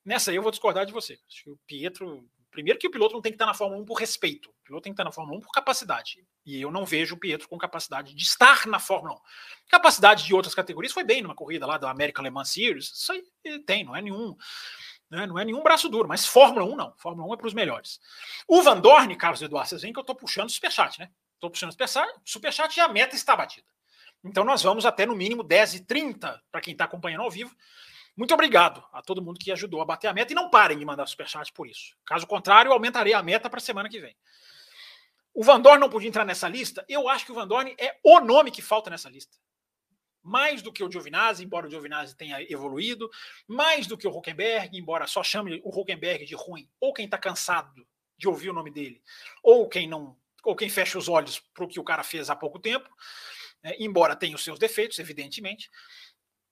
Nessa 0.04 0.30
aí 0.30 0.36
eu 0.36 0.42
vou 0.42 0.52
discordar 0.52 0.86
de 0.86 0.92
você. 0.92 1.18
Acho 1.26 1.44
que 1.44 1.50
o 1.52 1.60
Pietro 1.66 2.30
Primeiro 2.52 2.80
que 2.80 2.88
o 2.88 2.92
piloto 2.92 3.14
não 3.14 3.22
tem 3.22 3.32
que 3.32 3.36
estar 3.36 3.46
na 3.46 3.54
Fórmula 3.54 3.82
1 3.82 3.86
por 3.86 3.94
respeito. 3.94 4.50
O 4.50 4.64
piloto 4.66 4.84
tem 4.84 4.92
que 4.92 4.96
estar 4.96 5.04
na 5.04 5.12
Fórmula 5.12 5.38
1 5.38 5.42
por 5.42 5.52
capacidade. 5.52 6.26
E 6.46 6.60
eu 6.60 6.72
não 6.72 6.84
vejo 6.84 7.16
o 7.16 7.20
Pietro 7.20 7.48
com 7.48 7.58
capacidade 7.58 8.16
de 8.16 8.24
estar 8.24 8.66
na 8.66 8.80
Fórmula 8.80 9.16
1. 9.16 9.20
Capacidade 9.70 10.26
de 10.26 10.34
outras 10.34 10.56
categorias 10.56 10.92
foi 10.92 11.04
bem 11.04 11.22
numa 11.22 11.36
corrida 11.36 11.68
lá 11.68 11.78
da 11.78 11.92
American 11.92 12.24
Le 12.24 12.32
Mans 12.32 12.52
Series. 12.52 12.86
Isso 12.86 13.12
aí 13.12 13.24
tem, 13.66 13.84
não 13.84 13.96
é 13.96 14.02
nenhum. 14.02 14.36
Né, 15.10 15.26
não 15.26 15.40
é 15.40 15.46
nenhum 15.46 15.64
braço 15.64 15.90
duro, 15.90 16.08
mas 16.08 16.26
Fórmula 16.26 16.66
1 16.66 16.76
não. 16.76 16.94
Fórmula 16.98 17.28
1 17.30 17.34
é 17.34 17.38
para 17.38 17.48
os 17.48 17.54
melhores. 17.54 18.00
O 18.48 18.62
Van 18.62 18.80
Dorn, 18.80 19.16
Carlos 19.16 19.42
Eduardo, 19.42 19.70
vocês 19.70 19.82
veem 19.82 19.92
que 19.92 20.00
eu 20.00 20.02
estou 20.02 20.16
puxando 20.16 20.50
superchat, 20.50 21.00
né? 21.00 21.10
Estou 21.34 21.50
puxando 21.50 21.72
superchat, 21.72 22.08
superchat 22.24 22.78
e 22.78 22.82
a 22.82 22.88
meta 22.88 23.16
está 23.16 23.36
batida. 23.36 23.66
Então 24.24 24.44
nós 24.44 24.62
vamos 24.62 24.86
até 24.86 25.06
no 25.06 25.16
mínimo 25.16 25.44
10 25.44 25.76
e 25.76 25.86
30 25.86 26.42
para 26.52 26.62
quem 26.62 26.74
está 26.74 26.86
acompanhando 26.86 27.22
ao 27.22 27.32
vivo. 27.32 27.56
Muito 28.16 28.34
obrigado 28.34 28.84
a 28.92 29.02
todo 29.02 29.22
mundo 29.22 29.40
que 29.40 29.52
ajudou 29.52 29.82
a 29.82 29.86
bater 29.86 30.08
a 30.08 30.14
meta 30.14 30.34
e 30.34 30.36
não 30.36 30.50
parem 30.50 30.78
de 30.78 30.86
mandar 30.86 31.08
superchat 31.08 31.52
por 31.54 31.68
isso. 31.68 31.96
Caso 32.06 32.28
contrário, 32.28 32.72
aumentarei 32.72 33.14
a 33.14 33.24
meta 33.24 33.50
para 33.50 33.60
a 33.60 33.62
semana 33.62 33.90
que 33.90 34.00
vem. 34.00 34.16
O 35.34 35.44
Van 35.44 35.60
Dorn 35.60 35.80
não 35.80 35.90
podia 35.90 36.10
entrar 36.10 36.26
nessa 36.26 36.50
lista? 36.50 36.84
Eu 36.90 37.08
acho 37.08 37.26
que 37.26 37.32
o 37.32 37.36
Van 37.36 37.48
Dorn 37.48 37.74
é 37.80 37.98
o 38.04 38.20
nome 38.20 38.52
que 38.52 38.62
falta 38.62 38.90
nessa 38.90 39.10
lista. 39.10 39.38
Mais 40.30 40.62
do 40.62 40.72
que 40.72 40.84
o 40.84 40.92
Giovinazzi, 40.92 41.44
embora 41.44 41.66
o 41.66 41.70
Giovinazzi 41.72 42.16
tenha 42.16 42.40
evoluído, 42.52 43.10
mais 43.48 43.88
do 43.88 43.98
que 43.98 44.08
o 44.08 44.16
Huckenberg, 44.16 44.78
embora 44.78 45.08
só 45.08 45.24
chame 45.24 45.60
o 45.64 45.76
Huckenberg 45.76 46.24
de 46.24 46.36
ruim, 46.36 46.70
ou 46.80 46.94
quem 46.94 47.06
está 47.06 47.18
cansado 47.18 47.84
de 48.16 48.28
ouvir 48.28 48.52
o 48.52 48.54
nome 48.54 48.70
dele, 48.70 49.02
ou 49.42 49.68
quem 49.68 49.88
não, 49.88 50.16
ou 50.44 50.56
quem 50.56 50.70
fecha 50.70 51.00
os 51.00 51.10
olhos 51.10 51.40
para 51.40 51.66
o 51.66 51.68
que 51.68 51.80
o 51.80 51.84
cara 51.84 52.04
fez 52.04 52.30
há 52.30 52.36
pouco 52.36 52.60
tempo, 52.60 52.88
é, 53.64 53.84
embora 53.84 54.16
tenha 54.16 54.36
os 54.36 54.44
seus 54.44 54.60
defeitos, 54.60 55.00
evidentemente. 55.00 55.68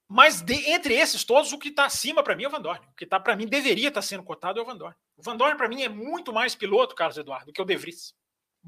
Mas 0.08 0.42
de, 0.42 0.54
entre 0.72 0.94
esses 0.94 1.22
todos, 1.22 1.52
o 1.52 1.58
que 1.58 1.68
está 1.68 1.84
acima 1.84 2.20
para 2.20 2.34
mim 2.34 2.42
é 2.42 2.48
o 2.48 2.50
Van 2.50 2.60
Dorn. 2.60 2.84
O 2.84 2.96
que 2.96 3.04
está 3.04 3.20
para 3.20 3.36
mim 3.36 3.46
deveria 3.46 3.88
estar 3.88 4.00
tá 4.00 4.06
sendo 4.06 4.24
cotado 4.24 4.58
é 4.58 4.62
o 4.62 4.66
Van 4.66 4.76
Dorn. 4.76 4.96
O 5.16 5.22
Van 5.22 5.36
Dorn 5.36 5.56
para 5.56 5.68
mim 5.68 5.82
é 5.84 5.88
muito 5.88 6.32
mais 6.32 6.56
piloto, 6.56 6.96
Carlos 6.96 7.16
Eduardo, 7.16 7.46
do 7.46 7.52
que 7.52 7.62
o 7.62 7.64
De 7.64 7.76
Vries. 7.76 8.12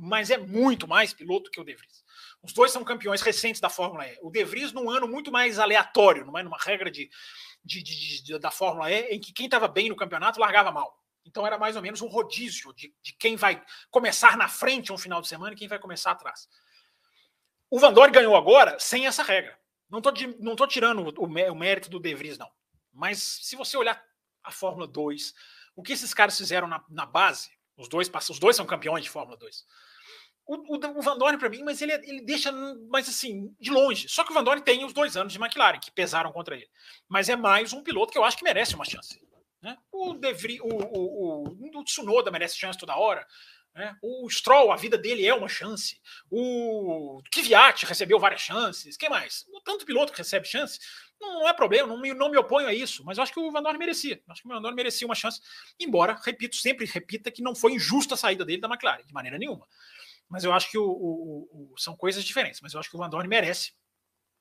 Mas 0.03 0.31
é 0.31 0.39
muito 0.39 0.89
mais 0.89 1.13
piloto 1.13 1.51
que 1.51 1.61
o 1.61 1.65
De 1.65 1.75
Vries. 1.75 2.03
Os 2.43 2.55
dois 2.55 2.73
são 2.73 2.83
campeões 2.83 3.21
recentes 3.21 3.61
da 3.61 3.69
Fórmula 3.69 4.07
E. 4.07 4.19
O 4.23 4.31
De 4.31 4.43
Vries 4.45 4.73
num 4.73 4.89
ano 4.89 5.07
muito 5.07 5.31
mais 5.31 5.59
aleatório, 5.59 6.25
não 6.25 6.39
é 6.39 6.43
numa 6.43 6.57
regra 6.57 6.91
de, 6.91 7.11
de, 7.63 7.83
de, 7.83 8.23
de 8.23 8.39
da 8.39 8.51
Fórmula 8.51 8.91
E, 8.91 9.11
em 9.11 9.21
que 9.21 9.31
quem 9.31 9.45
estava 9.45 9.69
bem 9.69 9.91
no 9.91 9.97
campeonato 9.97 10.41
largava 10.41 10.73
mal. 10.73 10.99
Então 11.23 11.47
era 11.47 11.59
mais 11.59 11.77
ou 11.77 11.83
menos 11.83 12.01
um 12.01 12.09
rodízio 12.09 12.73
de, 12.73 12.95
de 13.03 13.13
quem 13.13 13.37
vai 13.37 13.63
começar 13.91 14.39
na 14.39 14.49
frente 14.49 14.91
um 14.91 14.97
final 14.97 15.21
de 15.21 15.29
semana 15.29 15.53
e 15.53 15.57
quem 15.57 15.69
vai 15.69 15.79
começar 15.79 16.13
atrás. 16.13 16.49
O 17.69 17.79
Van 17.79 17.93
Dorn 17.93 18.11
ganhou 18.11 18.35
agora 18.35 18.79
sem 18.79 19.07
essa 19.07 19.23
regra. 19.23 19.59
Não 19.91 19.99
estou 19.99 20.15
não 20.39 20.57
tirando 20.67 21.13
o, 21.21 21.25
o 21.25 21.55
mérito 21.55 21.91
do 21.91 22.01
De 22.01 22.15
Vries, 22.15 22.39
não. 22.39 22.51
Mas 22.91 23.19
se 23.43 23.55
você 23.55 23.77
olhar 23.77 24.03
a 24.43 24.51
Fórmula 24.51 24.87
2, 24.87 25.35
o 25.77 25.83
que 25.83 25.93
esses 25.93 26.15
caras 26.15 26.39
fizeram 26.39 26.67
na, 26.67 26.83
na 26.89 27.05
base, 27.05 27.51
os 27.77 27.87
dois, 27.87 28.11
os 28.31 28.39
dois 28.39 28.57
são 28.57 28.67
campeões 28.67 29.05
de 29.05 29.11
Fórmula 29.11 29.37
2. 29.37 29.65
O, 30.51 30.57
o, 30.57 30.99
o 30.99 31.03
Van 31.03 31.17
Dorn, 31.17 31.39
para 31.39 31.49
mim, 31.49 31.63
mas 31.63 31.81
ele, 31.81 31.93
ele 31.93 32.23
deixa 32.23 32.51
mais 32.91 33.09
assim, 33.09 33.55
de 33.61 33.71
longe. 33.71 34.09
Só 34.09 34.25
que 34.25 34.33
o 34.33 34.35
Van 34.35 34.43
Dorn 34.43 34.61
tem 34.61 34.85
os 34.85 34.93
dois 34.93 35.17
anos 35.17 35.33
de 35.33 35.39
McLaren, 35.39 35.79
que 35.79 35.93
pesaram 35.93 36.33
contra 36.33 36.57
ele. 36.57 36.69
Mas 37.09 37.29
é 37.29 37.37
mais 37.37 37.73
um 37.73 37.85
piloto 37.85 38.11
que 38.11 38.19
eu 38.19 38.25
acho 38.25 38.37
que 38.37 38.43
merece 38.43 38.75
uma 38.75 38.85
chance. 38.85 39.23
Né? 39.63 39.79
O, 39.93 40.13
De 40.13 40.33
Vries, 40.33 40.61
o, 40.61 40.67
o, 40.67 41.45
o, 41.53 41.79
o 41.79 41.85
Tsunoda 41.85 42.33
merece 42.33 42.57
chance 42.57 42.77
toda 42.77 42.97
hora. 42.97 43.25
Né? 43.73 43.97
O 44.03 44.29
Stroll, 44.29 44.73
a 44.73 44.77
vida 44.77 44.99
dele 44.99 45.25
é 45.25 45.33
uma 45.33 45.49
chance. 45.49 46.01
O 46.29 47.23
Kvyat 47.33 47.87
recebeu 47.87 48.19
várias 48.19 48.41
chances. 48.41 48.97
Quem 48.97 49.09
mais? 49.09 49.47
Tanto 49.65 49.87
piloto 49.87 50.11
que 50.13 50.19
recebe 50.19 50.49
chance. 50.49 50.81
Não, 51.21 51.43
não 51.43 51.49
é 51.49 51.53
problema, 51.53 51.87
não 51.87 52.01
me, 52.01 52.13
não 52.13 52.29
me 52.29 52.37
oponho 52.37 52.67
a 52.67 52.75
isso. 52.75 53.05
Mas 53.05 53.19
eu 53.19 53.23
acho 53.23 53.33
que 53.33 53.39
o 53.39 53.53
Van 53.53 53.63
Dorn 53.63 53.79
merecia. 53.79 54.21
acho 54.29 54.43
que 54.43 54.49
o 54.49 54.51
Van 54.51 54.61
Dorn 54.61 54.75
merecia 54.75 55.07
uma 55.07 55.15
chance. 55.15 55.41
Embora, 55.79 56.19
repito, 56.25 56.57
sempre 56.57 56.87
repita 56.87 57.31
que 57.31 57.41
não 57.41 57.55
foi 57.55 57.75
injusta 57.75 58.15
a 58.15 58.19
saída 58.19 58.45
dele 58.45 58.61
da 58.61 58.67
McLaren, 58.67 59.07
de 59.07 59.15
maneira 59.15 59.39
nenhuma. 59.39 59.65
Mas 60.31 60.45
eu 60.45 60.53
acho 60.53 60.70
que 60.70 60.78
o, 60.78 60.85
o, 60.85 61.72
o, 61.72 61.78
são 61.78 61.97
coisas 61.97 62.24
diferentes. 62.24 62.61
Mas 62.61 62.72
eu 62.72 62.81
acho 62.81 62.89
que 62.89 62.97
o 62.97 62.99
Van 62.99 63.11
Dorn 63.11 63.28
merece 63.28 63.72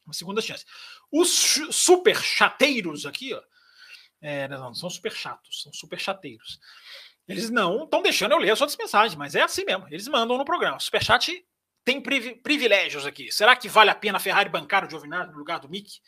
uma 0.05 0.13
segunda 0.13 0.41
chance. 0.41 0.63
Os 1.11 1.59
super 1.71 2.15
chateiros 2.21 3.05
aqui, 3.05 3.33
ó, 3.33 3.41
é, 4.21 4.47
não 4.47 4.73
são 4.73 4.89
super 4.89 5.11
chatos, 5.11 5.63
são 5.63 5.73
super 5.73 5.99
chateiros. 5.99 6.59
Eles 7.27 7.49
não 7.49 7.83
estão 7.83 8.01
deixando 8.01 8.31
eu 8.31 8.37
ler 8.37 8.51
as 8.51 8.61
outras 8.61 8.77
mensagens, 8.77 9.15
mas 9.15 9.35
é 9.35 9.41
assim 9.41 9.63
mesmo. 9.63 9.87
Eles 9.87 10.07
mandam 10.07 10.37
no 10.37 10.45
programa. 10.45 10.79
Superchat 10.79 11.45
tem 11.85 12.01
privilégios 12.01 13.05
aqui. 13.05 13.31
Será 13.31 13.55
que 13.55 13.69
vale 13.69 13.89
a 13.89 13.95
pena 13.95 14.17
a 14.17 14.19
Ferrari 14.21 14.49
bancar 14.49 14.85
o 14.85 14.89
Giovinazzi 14.89 15.31
no 15.31 15.37
lugar 15.37 15.59
do 15.59 15.69
Mick? 15.69 15.99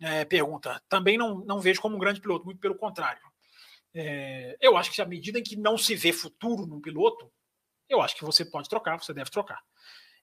É, 0.00 0.24
pergunta. 0.24 0.82
Também 0.88 1.18
não, 1.18 1.44
não 1.44 1.60
vejo 1.60 1.80
como 1.80 1.96
um 1.96 1.98
grande 1.98 2.20
piloto, 2.20 2.46
muito 2.46 2.60
pelo 2.60 2.74
contrário. 2.74 3.20
É, 3.94 4.56
eu 4.60 4.76
acho 4.76 4.90
que 4.90 5.02
à 5.02 5.06
medida 5.06 5.38
em 5.38 5.42
que 5.42 5.56
não 5.56 5.76
se 5.76 5.94
vê 5.94 6.12
futuro 6.12 6.66
num 6.66 6.80
piloto, 6.80 7.30
eu 7.90 8.00
acho 8.00 8.16
que 8.16 8.24
você 8.24 8.44
pode 8.44 8.68
trocar, 8.68 8.98
você 8.98 9.12
deve 9.12 9.30
trocar. 9.30 9.60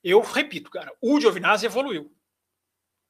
Eu 0.04 0.22
repito, 0.22 0.70
cara, 0.70 0.92
o 1.02 1.20
Giovinazzi 1.20 1.66
evoluiu. 1.66 2.14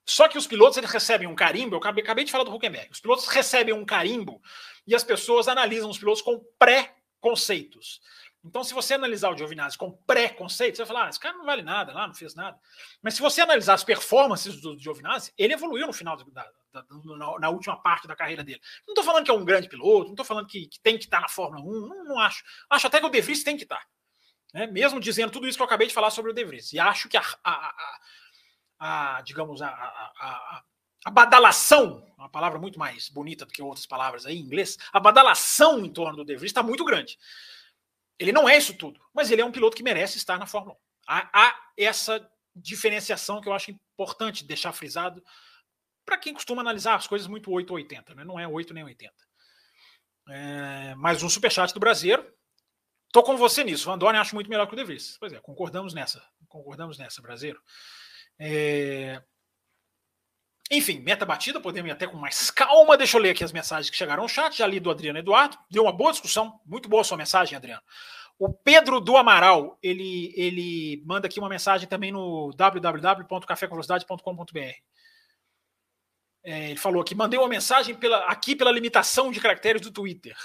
Só 0.06 0.28
que 0.28 0.38
os 0.38 0.48
pilotos 0.48 0.78
eles 0.78 0.90
recebem 0.90 1.28
um 1.28 1.36
carimbo, 1.36 1.76
eu 1.76 1.80
acabei, 1.80 2.04
acabei 2.04 2.24
de 2.24 2.32
falar 2.32 2.46
do 2.46 2.54
Huckenberg, 2.54 2.90
os 2.92 3.00
pilotos 3.00 3.28
recebem 3.28 3.74
um 3.74 3.86
carimbo 3.86 4.42
e 4.86 4.96
as 4.96 5.04
pessoas 5.04 5.50
analisam 5.50 5.90
os 5.90 5.98
pilotos 5.98 6.22
com 6.22 6.40
pré-conceitos. 6.58 8.00
Então, 8.48 8.64
se 8.64 8.74
você 8.74 8.94
analisar 8.94 9.30
o 9.30 9.38
Giovinazzi 9.38 9.78
com 9.78 9.92
pré-conceitos, 9.92 10.78
você 10.78 10.86
vai 10.86 10.88
falar, 10.88 11.08
ah, 11.08 11.10
esse 11.10 11.20
cara 11.20 11.38
não 11.38 11.46
vale 11.46 11.62
nada 11.62 11.92
lá, 11.92 12.08
não 12.08 12.14
fez 12.14 12.34
nada. 12.34 12.58
Mas 13.02 13.16
se 13.16 13.22
você 13.22 13.42
analisar 13.42 13.74
as 13.74 13.84
performances 13.84 14.62
do 14.62 14.80
Giovinazzi, 14.80 15.34
ele 15.38 15.54
evoluiu 15.54 15.86
no 15.86 15.92
final, 15.92 16.16
da, 16.16 16.24
da, 16.72 16.86
na, 17.18 17.40
na, 17.40 17.50
última 17.50 17.76
parte 17.82 18.08
da 18.08 18.16
carreira 18.16 18.46
dele. 18.46 18.62
Não 18.88 18.94
estou 18.94 19.04
falando 19.04 19.26
que 19.26 19.32
é 19.32 19.34
um 19.34 19.44
grande 19.44 19.68
piloto, 19.68 20.06
não 20.06 20.14
estou 20.14 20.26
falando 20.26 20.48
que, 20.48 20.68
que, 20.68 20.80
tem 20.80 20.98
que 20.98 21.04
estar 21.04 21.20
na 21.20 21.28
Fórmula 21.28 21.62
1, 21.62 21.88
não, 21.88 22.04
não, 22.06 22.20
acho. 22.20 22.42
Acho 22.70 22.88
até 22.88 23.02
que 23.02 23.06
o 23.06 23.10
De 23.10 23.20
Vries 23.20 23.44
tem 23.44 23.58
que 23.58 23.64
estar. 23.64 23.86
Né? 24.58 24.66
Mesmo 24.66 25.00
dizendo 25.00 25.32
tudo 25.32 25.48
isso 25.48 25.56
que 25.56 25.62
eu 25.62 25.68
acabei 25.68 25.86
de 25.86 25.94
falar 25.94 26.10
sobre 26.10 26.32
o 26.32 26.34
De 26.34 26.44
Vries. 26.44 26.74
E 26.74 26.80
acho 26.80 27.08
que 27.08 27.16
a, 27.16 27.22
a, 27.44 28.00
a, 28.80 29.18
a 29.18 29.22
digamos, 29.22 29.62
a, 29.62 29.68
a, 29.70 30.64
a 31.06 31.12
badalação, 31.12 32.04
uma 32.18 32.28
palavra 32.28 32.58
muito 32.58 32.80
mais 32.80 33.08
bonita 33.08 33.46
do 33.46 33.54
que 33.54 33.62
outras 33.62 33.86
palavras 33.86 34.26
aí 34.26 34.36
em 34.36 34.42
inglês, 34.42 34.76
a 34.92 35.00
badalação 35.00 35.86
em 35.86 35.94
torno 35.94 36.18
do 36.18 36.26
De 36.26 36.36
Vries 36.36 36.50
está 36.50 36.64
muito 36.64 36.84
grande. 36.84 37.20
Ele 38.18 38.32
não 38.32 38.50
é 38.50 38.58
isso 38.58 38.74
tudo, 38.74 39.00
mas 39.14 39.30
ele 39.30 39.44
é 39.44 39.46
um 39.46 39.52
piloto 39.52 39.78
que 39.78 39.84
merece 39.84 40.18
estar 40.18 40.40
na 40.40 40.48
Fórmula 40.48 40.74
1. 40.74 40.78
Há, 41.08 41.30
há 41.32 41.72
essa 41.78 42.28
diferenciação 42.56 43.40
que 43.40 43.48
eu 43.48 43.54
acho 43.54 43.70
importante 43.70 44.44
deixar 44.44 44.74
frisado 44.74 45.24
para 46.04 46.18
quem 46.18 46.34
costuma 46.34 46.64
analisar 46.64 46.96
as 46.96 47.06
coisas 47.06 47.28
muito 47.28 47.52
8 47.52 47.70
ou 47.70 47.76
80, 47.76 48.16
né? 48.16 48.24
não 48.24 48.40
é 48.40 48.48
8 48.48 48.74
nem 48.74 48.84
80. 48.84 49.14
É, 50.30 50.96
mais 50.96 51.22
um 51.22 51.30
superchat 51.30 51.72
do 51.76 51.80
Brasileiro. 51.80 52.26
Tô 53.12 53.24
com 53.24 53.38
você 53.38 53.64
nisso. 53.64 53.90
O 53.90 53.94
Andoni 53.94 54.18
acho 54.18 54.36
muito 54.36 54.50
melhor 54.50 54.68
que 54.68 54.74
o 54.74 54.78
De 54.78 54.84
Vries. 54.84 55.18
Pois 55.20 55.34
é, 55.34 55.40
concordamos 55.40 55.94
nessa. 55.94 56.24
Concordamos 56.48 56.98
nessa, 56.98 57.22
Brasileiro. 57.22 57.62
É... 58.40 59.22
Enfim, 60.70 61.00
meta 61.00 61.26
batida, 61.26 61.62
podemos 61.62 61.90
ir 61.90 61.94
até 61.94 62.06
com 62.06 62.18
mais 62.18 62.52
calma. 62.52 62.98
Deixa 62.98 63.18
eu 63.18 63.22
ler 63.22 63.30
aqui 63.30 63.42
as 63.44 63.54
mensagens 63.54 63.90
que 63.90 63.96
chegaram 63.96 64.24
no 64.24 64.30
chat. 64.30 64.58
Já 64.58 64.68
li 64.68 64.82
do 64.82 64.92
Adriano 64.92 65.20
Eduardo. 65.20 65.58
Deu 65.72 65.84
uma 65.84 65.94
boa 65.94 66.12
discussão. 66.12 66.60
Muito 66.66 66.90
boa 66.90 67.06
sua 67.06 67.18
mensagem, 67.18 67.56
Adriano. 67.56 67.82
O 68.38 68.54
Pedro 68.54 69.00
do 69.00 69.16
Amaral, 69.18 69.80
ele, 69.82 70.32
ele 70.36 71.02
manda 71.06 71.26
aqui 71.26 71.40
uma 71.40 71.50
mensagem 71.50 71.88
também 71.88 72.12
no 72.12 72.52
www.cafécomvelocidade.com.br. 72.52 74.60
É, 76.44 76.70
ele 76.70 76.80
falou 76.80 77.02
aqui, 77.02 77.16
mandei 77.16 77.40
uma 77.40 77.50
mensagem 77.50 77.96
pela, 77.96 78.20
aqui 78.26 78.56
pela 78.56 78.72
limitação 78.72 79.32
de 79.32 79.40
caracteres 79.40 79.82
do 79.82 79.92
Twitter. 79.92 80.38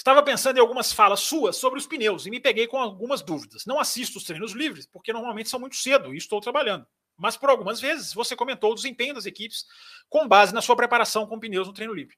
Estava 0.00 0.22
pensando 0.22 0.56
em 0.56 0.60
algumas 0.60 0.94
falas 0.94 1.20
suas 1.20 1.56
sobre 1.56 1.78
os 1.78 1.86
pneus 1.86 2.24
e 2.24 2.30
me 2.30 2.40
peguei 2.40 2.66
com 2.66 2.78
algumas 2.78 3.20
dúvidas. 3.20 3.66
Não 3.66 3.78
assisto 3.78 4.16
os 4.16 4.24
treinos 4.24 4.52
livres, 4.52 4.86
porque 4.86 5.12
normalmente 5.12 5.50
são 5.50 5.60
muito 5.60 5.76
cedo 5.76 6.14
e 6.14 6.16
estou 6.16 6.40
trabalhando 6.40 6.86
mas 7.20 7.36
por 7.36 7.50
algumas 7.50 7.78
vezes 7.82 8.14
você 8.14 8.34
comentou 8.34 8.72
o 8.72 8.74
desempenho 8.74 9.12
das 9.12 9.26
equipes 9.26 9.66
com 10.08 10.26
base 10.26 10.54
na 10.54 10.62
sua 10.62 10.74
preparação 10.74 11.26
com 11.26 11.38
pneus 11.38 11.68
no 11.68 11.74
treino 11.74 11.92
livre. 11.92 12.16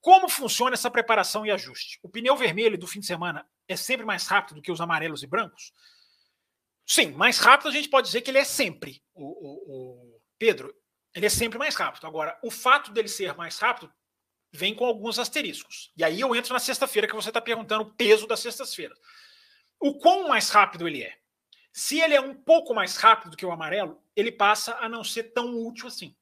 Como 0.00 0.26
funciona 0.26 0.72
essa 0.72 0.90
preparação 0.90 1.44
e 1.44 1.50
ajuste? 1.50 1.98
O 2.02 2.08
pneu 2.08 2.34
vermelho 2.34 2.78
do 2.78 2.86
fim 2.86 3.00
de 3.00 3.04
semana 3.04 3.46
é 3.68 3.76
sempre 3.76 4.06
mais 4.06 4.26
rápido 4.26 4.56
do 4.56 4.62
que 4.62 4.72
os 4.72 4.80
amarelos 4.80 5.22
e 5.22 5.26
brancos? 5.26 5.70
Sim, 6.86 7.12
mais 7.12 7.36
rápido 7.36 7.68
a 7.68 7.72
gente 7.72 7.90
pode 7.90 8.06
dizer 8.06 8.22
que 8.22 8.30
ele 8.30 8.38
é 8.38 8.44
sempre. 8.44 9.02
O, 9.12 9.26
o, 9.26 10.16
o 10.16 10.20
Pedro, 10.38 10.74
ele 11.14 11.26
é 11.26 11.28
sempre 11.28 11.58
mais 11.58 11.74
rápido. 11.74 12.06
Agora, 12.06 12.38
o 12.42 12.50
fato 12.50 12.90
dele 12.90 13.08
ser 13.08 13.36
mais 13.36 13.58
rápido 13.58 13.92
vem 14.52 14.74
com 14.74 14.84
alguns 14.84 15.18
asteriscos. 15.18 15.92
E 15.96 16.04
aí 16.04 16.20
eu 16.20 16.34
entro 16.34 16.52
na 16.52 16.58
sexta-feira 16.58 17.06
que 17.06 17.14
você 17.14 17.30
está 17.30 17.40
perguntando 17.40 17.82
o 17.82 17.94
peso 17.94 18.26
das 18.26 18.40
sextas-feiras. 18.40 18.98
O 19.80 19.98
quão 19.98 20.28
mais 20.28 20.50
rápido 20.50 20.88
ele 20.88 21.02
é? 21.02 21.16
Se 21.72 22.00
ele 22.00 22.14
é 22.14 22.20
um 22.20 22.34
pouco 22.34 22.74
mais 22.74 22.96
rápido 22.96 23.30
do 23.30 23.36
que 23.36 23.46
o 23.46 23.52
amarelo, 23.52 24.02
ele 24.16 24.32
passa 24.32 24.76
a 24.76 24.88
não 24.88 25.04
ser 25.04 25.24
tão 25.32 25.54
útil 25.54 25.86
assim. 25.86 26.16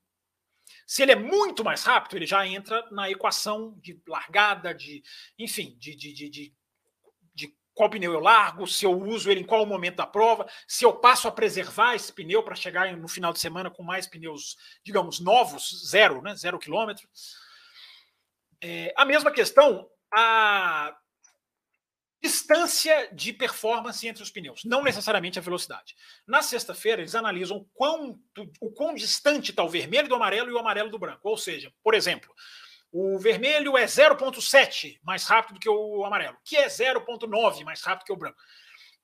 Se 0.86 1.02
ele 1.02 1.12
é 1.12 1.16
muito 1.16 1.64
mais 1.64 1.82
rápido, 1.82 2.16
ele 2.16 2.26
já 2.26 2.46
entra 2.46 2.86
na 2.90 3.10
equação 3.10 3.74
de 3.80 4.00
largada, 4.06 4.74
de, 4.74 5.02
enfim, 5.38 5.76
de, 5.78 5.96
de, 5.96 6.12
de, 6.12 6.30
de 6.30 6.56
qual 7.76 7.90
pneu 7.90 8.12
eu 8.12 8.20
largo, 8.20 8.66
se 8.66 8.86
eu 8.86 8.98
uso 8.98 9.30
ele 9.30 9.40
em 9.40 9.44
qual 9.44 9.66
momento 9.66 9.96
da 9.96 10.06
prova, 10.06 10.48
se 10.66 10.82
eu 10.82 10.94
passo 10.94 11.28
a 11.28 11.32
preservar 11.32 11.94
esse 11.94 12.10
pneu 12.10 12.42
para 12.42 12.54
chegar 12.54 12.96
no 12.96 13.06
final 13.06 13.34
de 13.34 13.38
semana 13.38 13.70
com 13.70 13.82
mais 13.82 14.06
pneus, 14.06 14.56
digamos, 14.82 15.20
novos, 15.20 15.86
zero, 15.86 16.22
né? 16.22 16.34
Zero 16.34 16.58
quilômetro. 16.58 17.06
É, 18.60 18.92
a 18.96 19.04
mesma 19.04 19.30
questão, 19.30 19.88
a 20.12 20.96
distância 22.22 23.08
de 23.12 23.32
performance 23.32 24.06
entre 24.06 24.22
os 24.22 24.30
pneus, 24.30 24.64
não 24.64 24.82
necessariamente 24.82 25.38
a 25.38 25.42
velocidade. 25.42 25.94
Na 26.26 26.42
sexta-feira, 26.42 27.02
eles 27.02 27.14
analisam 27.14 27.66
quanto, 27.74 28.18
o 28.60 28.70
quão 28.70 28.94
distante 28.94 29.50
está 29.50 29.62
o 29.62 29.68
vermelho 29.68 30.08
do 30.08 30.14
amarelo 30.14 30.50
e 30.50 30.52
o 30.52 30.58
amarelo 30.58 30.90
do 30.90 30.98
branco. 30.98 31.28
Ou 31.28 31.36
seja, 31.36 31.72
por 31.82 31.94
exemplo, 31.94 32.34
o 32.90 33.18
vermelho 33.18 33.76
é 33.76 33.84
0,7 33.84 34.98
mais 35.02 35.24
rápido 35.24 35.54
do 35.54 35.60
que 35.60 35.68
o 35.68 36.04
amarelo, 36.04 36.36
que 36.44 36.56
é 36.56 36.66
0,9 36.66 37.64
mais 37.64 37.82
rápido 37.82 38.06
que 38.06 38.12
o 38.12 38.16
branco. 38.16 38.38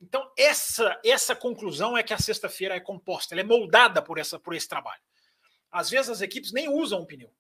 Então, 0.00 0.32
essa, 0.36 1.00
essa 1.04 1.36
conclusão 1.36 1.96
é 1.96 2.02
que 2.02 2.12
a 2.12 2.18
sexta-feira 2.18 2.74
é 2.74 2.80
composta, 2.80 3.34
ela 3.34 3.42
é 3.42 3.44
moldada 3.44 4.02
por, 4.02 4.18
essa, 4.18 4.38
por 4.38 4.54
esse 4.54 4.68
trabalho. 4.68 5.00
Às 5.70 5.90
vezes 5.90 6.10
as 6.10 6.20
equipes 6.20 6.52
nem 6.52 6.68
usam 6.68 7.00
o 7.00 7.06
pneu, 7.06 7.32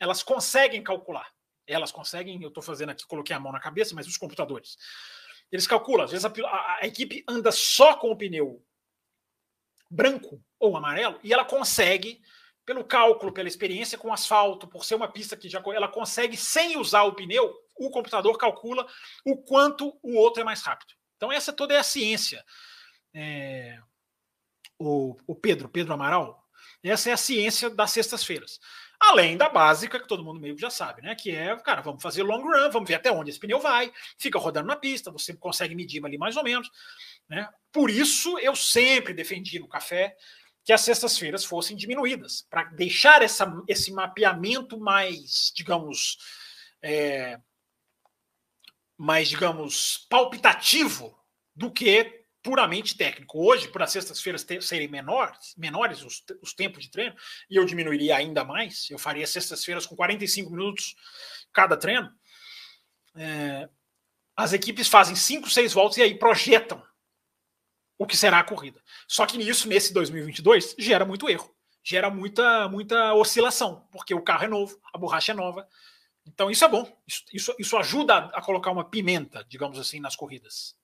elas 0.00 0.22
conseguem 0.22 0.82
calcular. 0.82 1.32
Elas 1.68 1.92
conseguem, 1.92 2.42
eu 2.42 2.48
estou 2.48 2.62
fazendo 2.62 2.90
aqui, 2.90 3.06
coloquei 3.06 3.36
a 3.36 3.40
mão 3.40 3.52
na 3.52 3.60
cabeça, 3.60 3.94
mas 3.94 4.06
os 4.06 4.16
computadores. 4.16 4.76
Eles 5.52 5.66
calculam, 5.66 6.04
às 6.04 6.10
vezes 6.10 6.24
a, 6.24 6.28
a, 6.28 6.78
a 6.82 6.86
equipe 6.86 7.22
anda 7.28 7.52
só 7.52 7.94
com 7.94 8.10
o 8.10 8.16
pneu 8.16 8.64
branco 9.90 10.42
ou 10.58 10.76
amarelo 10.76 11.18
e 11.22 11.32
ela 11.32 11.44
consegue, 11.44 12.20
pelo 12.64 12.84
cálculo, 12.84 13.32
pela 13.32 13.48
experiência 13.48 13.96
com 13.96 14.12
asfalto, 14.12 14.66
por 14.66 14.84
ser 14.84 14.94
uma 14.94 15.10
pista 15.10 15.36
que 15.36 15.48
já 15.48 15.62
ela 15.74 15.88
consegue, 15.88 16.36
sem 16.36 16.76
usar 16.76 17.04
o 17.04 17.14
pneu, 17.14 17.54
o 17.76 17.90
computador 17.90 18.36
calcula 18.36 18.86
o 19.24 19.36
quanto 19.36 19.98
o 20.02 20.16
outro 20.16 20.42
é 20.42 20.44
mais 20.44 20.62
rápido. 20.62 20.94
Então, 21.16 21.32
essa 21.32 21.52
toda 21.52 21.74
é 21.74 21.78
a 21.78 21.82
ciência. 21.82 22.44
É, 23.14 23.80
o, 24.78 25.16
o 25.26 25.34
Pedro, 25.34 25.68
Pedro 25.68 25.94
Amaral, 25.94 26.44
essa 26.82 27.10
é 27.10 27.12
a 27.12 27.16
ciência 27.16 27.70
das 27.70 27.90
sextas-feiras. 27.90 28.60
Além 29.00 29.36
da 29.36 29.48
básica, 29.48 30.00
que 30.00 30.08
todo 30.08 30.24
mundo 30.24 30.40
meio 30.40 30.56
que 30.56 30.60
já 30.60 30.70
sabe, 30.70 31.02
né? 31.02 31.14
Que 31.14 31.30
é, 31.30 31.56
cara, 31.60 31.80
vamos 31.80 32.02
fazer 32.02 32.22
long 32.24 32.42
run, 32.42 32.70
vamos 32.70 32.88
ver 32.88 32.96
até 32.96 33.12
onde 33.12 33.30
esse 33.30 33.38
pneu 33.38 33.60
vai, 33.60 33.92
fica 34.18 34.38
rodando 34.38 34.66
na 34.66 34.76
pista, 34.76 35.10
você 35.10 35.34
consegue 35.34 35.74
medir 35.74 36.04
ali 36.04 36.18
mais 36.18 36.36
ou 36.36 36.42
menos. 36.42 36.68
Né? 37.28 37.48
Por 37.72 37.90
isso, 37.90 38.38
eu 38.40 38.56
sempre 38.56 39.14
defendi 39.14 39.58
no 39.60 39.68
café 39.68 40.16
que 40.64 40.72
as 40.72 40.80
sextas-feiras 40.82 41.44
fossem 41.44 41.76
diminuídas, 41.76 42.46
para 42.50 42.64
deixar 42.64 43.22
essa, 43.22 43.50
esse 43.66 43.90
mapeamento 43.92 44.78
mais, 44.78 45.50
digamos, 45.54 46.18
é, 46.82 47.40
mais, 48.96 49.28
digamos, 49.28 50.06
palpitativo 50.10 51.16
do 51.54 51.70
que 51.70 52.17
puramente 52.48 52.96
técnico. 52.96 53.46
Hoje, 53.46 53.68
por 53.68 53.82
as 53.82 53.92
sextas-feiras 53.92 54.46
serem 54.62 54.88
menores, 54.88 55.54
menores 55.54 56.02
os, 56.02 56.24
os, 56.40 56.54
tempos 56.54 56.84
de 56.84 56.90
treino, 56.90 57.14
e 57.50 57.56
eu 57.56 57.64
diminuiria 57.66 58.16
ainda 58.16 58.42
mais, 58.42 58.88
eu 58.88 58.98
faria 58.98 59.26
sextas-feiras 59.26 59.84
com 59.84 59.94
45 59.94 60.50
minutos 60.50 60.96
cada 61.52 61.76
treino. 61.76 62.10
É, 63.14 63.68
as 64.34 64.54
equipes 64.54 64.88
fazem 64.88 65.14
5, 65.14 65.50
6 65.50 65.74
voltas 65.74 65.98
e 65.98 66.02
aí 66.02 66.18
projetam 66.18 66.82
o 67.98 68.06
que 68.06 68.16
será 68.16 68.38
a 68.38 68.44
corrida. 68.44 68.82
Só 69.06 69.26
que 69.26 69.36
nisso, 69.36 69.68
nesse 69.68 69.92
2022, 69.92 70.74
gera 70.78 71.04
muito 71.04 71.28
erro, 71.28 71.54
gera 71.84 72.08
muita, 72.08 72.66
muita 72.66 73.12
oscilação, 73.12 73.86
porque 73.92 74.14
o 74.14 74.22
carro 74.22 74.44
é 74.44 74.48
novo, 74.48 74.80
a 74.90 74.96
borracha 74.96 75.32
é 75.32 75.34
nova. 75.34 75.68
Então, 76.26 76.50
isso 76.50 76.64
é 76.64 76.68
bom. 76.68 76.90
Isso, 77.06 77.24
isso, 77.30 77.54
isso 77.58 77.76
ajuda 77.76 78.14
a, 78.14 78.38
a 78.38 78.42
colocar 78.42 78.70
uma 78.70 78.88
pimenta, 78.88 79.44
digamos 79.50 79.78
assim, 79.78 80.00
nas 80.00 80.16
corridas. 80.16 80.77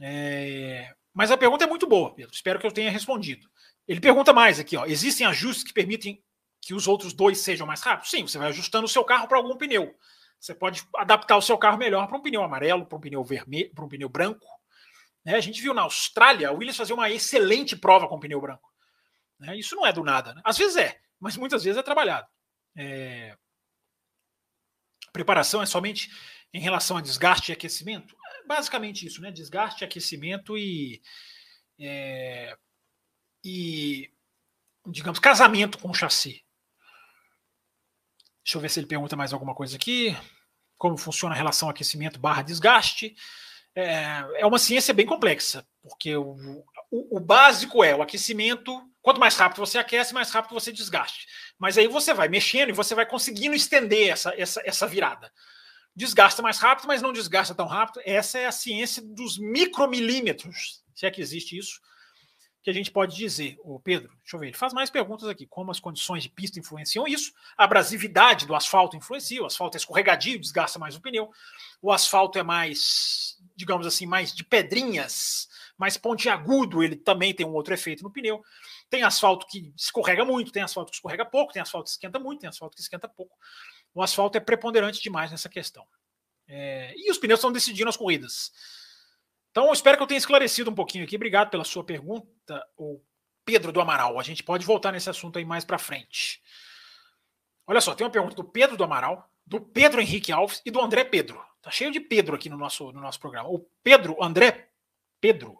É... 0.00 0.94
Mas 1.12 1.30
a 1.30 1.36
pergunta 1.36 1.64
é 1.64 1.66
muito 1.66 1.86
boa, 1.86 2.14
Pedro. 2.14 2.34
Espero 2.34 2.58
que 2.58 2.66
eu 2.66 2.72
tenha 2.72 2.90
respondido. 2.90 3.48
Ele 3.86 4.00
pergunta 4.00 4.32
mais 4.32 4.58
aqui: 4.58 4.76
ó, 4.76 4.84
existem 4.86 5.26
ajustes 5.26 5.64
que 5.64 5.72
permitem 5.72 6.22
que 6.60 6.74
os 6.74 6.88
outros 6.88 7.12
dois 7.12 7.38
sejam 7.38 7.66
mais 7.66 7.82
rápidos? 7.82 8.10
Sim, 8.10 8.26
você 8.26 8.38
vai 8.38 8.48
ajustando 8.48 8.86
o 8.86 8.88
seu 8.88 9.04
carro 9.04 9.28
para 9.28 9.36
algum 9.36 9.56
pneu. 9.56 9.94
Você 10.40 10.54
pode 10.54 10.82
adaptar 10.96 11.36
o 11.36 11.42
seu 11.42 11.56
carro 11.56 11.78
melhor 11.78 12.06
para 12.06 12.16
um 12.16 12.22
pneu 12.22 12.42
amarelo, 12.42 12.86
para 12.86 12.98
um 12.98 13.00
pneu 13.00 13.22
vermelho, 13.22 13.72
para 13.74 13.84
um 13.84 13.88
pneu 13.88 14.08
branco. 14.08 14.46
Né? 15.24 15.36
A 15.36 15.40
gente 15.40 15.60
viu 15.60 15.72
na 15.72 15.82
Austrália 15.82 16.52
o 16.52 16.56
Williams 16.56 16.76
fazer 16.76 16.92
uma 16.92 17.10
excelente 17.10 17.76
prova 17.76 18.08
com 18.08 18.20
pneu 18.20 18.40
branco. 18.40 18.70
Né? 19.38 19.56
Isso 19.56 19.74
não 19.74 19.86
é 19.86 19.92
do 19.92 20.02
nada. 20.02 20.34
Né? 20.34 20.42
Às 20.44 20.58
vezes 20.58 20.76
é, 20.76 20.98
mas 21.18 21.36
muitas 21.36 21.64
vezes 21.64 21.78
é 21.78 21.82
trabalhado. 21.82 22.26
É... 22.76 23.36
Preparação 25.12 25.62
é 25.62 25.66
somente 25.66 26.10
em 26.52 26.60
relação 26.60 26.96
a 26.96 27.00
desgaste 27.00 27.50
e 27.50 27.54
aquecimento? 27.54 28.16
Basicamente 28.46 29.06
isso, 29.06 29.20
né? 29.20 29.30
Desgaste, 29.30 29.84
aquecimento 29.84 30.56
e, 30.56 31.02
é, 31.78 32.56
e, 33.44 34.10
digamos, 34.86 35.18
casamento 35.18 35.78
com 35.78 35.90
o 35.90 35.94
chassi. 35.94 36.44
Deixa 38.44 38.58
eu 38.58 38.60
ver 38.60 38.68
se 38.68 38.80
ele 38.80 38.86
pergunta 38.86 39.16
mais 39.16 39.32
alguma 39.32 39.54
coisa 39.54 39.76
aqui. 39.76 40.16
Como 40.76 40.98
funciona 40.98 41.34
a 41.34 41.38
relação 41.38 41.70
aquecimento 41.70 42.20
barra 42.20 42.42
desgaste. 42.42 43.16
É, 43.74 44.24
é 44.36 44.46
uma 44.46 44.58
ciência 44.58 44.94
bem 44.94 45.04
complexa, 45.04 45.66
porque 45.82 46.16
o, 46.16 46.36
o, 46.90 47.16
o, 47.16 47.20
básico 47.20 47.82
é 47.82 47.94
o 47.94 48.02
aquecimento. 48.02 48.80
Quanto 49.02 49.18
mais 49.18 49.36
rápido 49.36 49.58
você 49.58 49.78
aquece, 49.78 50.14
mais 50.14 50.30
rápido 50.30 50.52
você 50.52 50.70
desgaste. 50.70 51.26
Mas 51.58 51.76
aí 51.76 51.88
você 51.88 52.14
vai 52.14 52.28
mexendo 52.28 52.68
e 52.68 52.72
você 52.72 52.94
vai 52.94 53.06
conseguindo 53.06 53.54
estender 53.54 54.10
essa, 54.10 54.32
essa, 54.36 54.62
essa 54.64 54.86
virada. 54.86 55.32
Desgasta 55.96 56.42
mais 56.42 56.58
rápido, 56.58 56.86
mas 56.86 57.00
não 57.00 57.12
desgasta 57.12 57.54
tão 57.54 57.66
rápido. 57.66 58.02
Essa 58.04 58.38
é 58.38 58.46
a 58.46 58.52
ciência 58.52 59.02
dos 59.02 59.38
micromilímetros, 59.38 60.82
se 60.94 61.06
é 61.06 61.10
que 61.10 61.20
existe 61.20 61.56
isso, 61.56 61.80
que 62.64 62.70
a 62.70 62.72
gente 62.72 62.90
pode 62.90 63.14
dizer. 63.14 63.58
O 63.62 63.78
Pedro, 63.78 64.08
deixa 64.22 64.36
eu 64.36 64.40
ver, 64.40 64.46
ele 64.46 64.56
faz 64.56 64.72
mais 64.72 64.88
perguntas 64.88 65.28
aqui. 65.28 65.46
Como 65.46 65.70
as 65.70 65.78
condições 65.78 66.22
de 66.22 66.30
pista 66.30 66.58
influenciam 66.58 67.06
isso? 67.06 67.32
A 67.58 67.64
abrasividade 67.64 68.46
do 68.46 68.54
asfalto 68.54 68.96
influencia. 68.96 69.42
O 69.42 69.46
asfalto 69.46 69.76
é 69.76 69.78
escorregadio, 69.78 70.40
desgasta 70.40 70.78
mais 70.78 70.96
o 70.96 71.00
pneu. 71.00 71.30
O 71.82 71.92
asfalto 71.92 72.38
é 72.38 72.42
mais, 72.42 73.36
digamos 73.54 73.86
assim, 73.86 74.06
mais 74.06 74.34
de 74.34 74.42
pedrinhas, 74.42 75.46
mais 75.76 75.98
pontiagudo. 75.98 76.82
Ele 76.82 76.96
também 76.96 77.34
tem 77.34 77.44
um 77.44 77.52
outro 77.52 77.74
efeito 77.74 78.02
no 78.02 78.10
pneu. 78.10 78.42
Tem 78.88 79.02
asfalto 79.02 79.46
que 79.46 79.70
escorrega 79.76 80.24
muito, 80.24 80.50
tem 80.50 80.62
asfalto 80.62 80.90
que 80.90 80.96
escorrega 80.96 81.24
pouco, 81.24 81.52
tem 81.52 81.60
asfalto 81.60 81.84
que 81.84 81.90
esquenta 81.90 82.18
muito, 82.18 82.40
tem 82.40 82.48
asfalto 82.48 82.74
que 82.74 82.82
esquenta 82.82 83.06
pouco. 83.06 83.36
O 83.94 84.02
asfalto 84.02 84.36
é 84.36 84.40
preponderante 84.40 85.00
demais 85.00 85.30
nessa 85.30 85.48
questão. 85.48 85.86
É, 86.48 86.92
e 86.96 87.10
os 87.10 87.16
pneus 87.16 87.38
estão 87.38 87.52
decidindo 87.52 87.88
as 87.88 87.96
corridas. 87.96 88.52
Então, 89.50 89.72
espero 89.72 89.96
que 89.96 90.02
eu 90.02 90.06
tenha 90.06 90.18
esclarecido 90.18 90.70
um 90.70 90.74
pouquinho 90.74 91.04
aqui. 91.04 91.14
Obrigado 91.14 91.48
pela 91.48 91.64
sua 91.64 91.84
pergunta, 91.84 92.66
o 92.76 93.00
Pedro 93.44 93.70
do 93.70 93.80
Amaral. 93.80 94.18
A 94.18 94.22
gente 94.22 94.42
pode 94.42 94.66
voltar 94.66 94.90
nesse 94.90 95.08
assunto 95.08 95.38
aí 95.38 95.44
mais 95.44 95.64
para 95.64 95.78
frente. 95.78 96.42
Olha 97.66 97.80
só, 97.80 97.94
tem 97.94 98.04
uma 98.04 98.12
pergunta 98.12 98.34
do 98.34 98.44
Pedro 98.44 98.76
do 98.76 98.84
Amaral, 98.84 99.30
do 99.46 99.60
Pedro 99.60 100.00
Henrique 100.00 100.32
Alves 100.32 100.60
e 100.66 100.70
do 100.70 100.80
André 100.80 101.04
Pedro. 101.04 101.40
Tá 101.62 101.70
cheio 101.70 101.90
de 101.90 102.00
Pedro 102.00 102.34
aqui 102.34 102.50
no 102.50 102.56
nosso, 102.56 102.92
no 102.92 103.00
nosso 103.00 103.20
programa. 103.20 103.48
O 103.48 103.60
Pedro, 103.82 104.16
André 104.22 104.68
Pedro, 105.20 105.58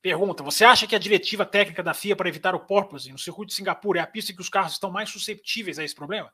pergunta: 0.00 0.42
Você 0.42 0.64
acha 0.64 0.86
que 0.86 0.96
a 0.96 0.98
diretiva 0.98 1.44
técnica 1.44 1.82
da 1.82 1.94
FIA 1.94 2.16
para 2.16 2.28
evitar 2.28 2.54
o 2.54 2.60
porpoising 2.60 3.12
no 3.12 3.18
circuito 3.18 3.50
de 3.50 3.54
Singapura 3.54 4.00
é 4.00 4.02
a 4.02 4.06
pista 4.06 4.32
que 4.32 4.40
os 4.40 4.48
carros 4.48 4.72
estão 4.72 4.90
mais 4.90 5.10
susceptíveis 5.10 5.78
a 5.78 5.84
esse 5.84 5.94
problema? 5.94 6.32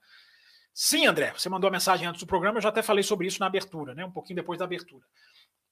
Sim, 0.75 1.07
André, 1.07 1.33
você 1.33 1.49
mandou 1.49 1.69
a 1.69 1.71
mensagem 1.71 2.07
antes 2.07 2.21
do 2.21 2.27
programa, 2.27 2.59
eu 2.59 2.63
já 2.63 2.69
até 2.69 2.83
falei 2.83 3.03
sobre 3.03 3.29
isso 3.29 3.39
na 3.39 3.47
abertura, 3.47 3.95
né? 3.95 4.05
Um 4.05 4.11
pouquinho 4.11 4.37
depois 4.37 4.59
da 4.59 4.65
abertura 4.65 5.07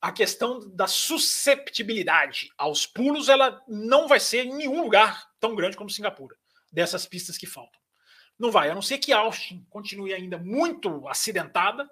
a 0.03 0.11
questão 0.11 0.59
da 0.75 0.89
susceptibilidade 0.89 2.51
aos 2.59 2.85
pulos, 2.85 3.29
ela 3.29 3.63
não 3.69 4.09
vai 4.09 4.19
ser 4.19 4.45
em 4.45 4.57
nenhum 4.57 4.83
lugar 4.83 5.31
tão 5.39 5.55
grande 5.55 5.77
como 5.77 5.89
Singapura, 5.89 6.37
dessas 6.73 7.07
pistas 7.07 7.39
que 7.39 7.47
faltam. 7.47 7.81
Não 8.37 8.51
vai, 8.51 8.69
a 8.69 8.75
não 8.75 8.83
ser 8.83 8.99
que 8.99 9.13
Austin 9.13 9.65
continue 9.71 10.13
ainda 10.13 10.37
muito 10.39 11.07
acidentada. 11.07 11.89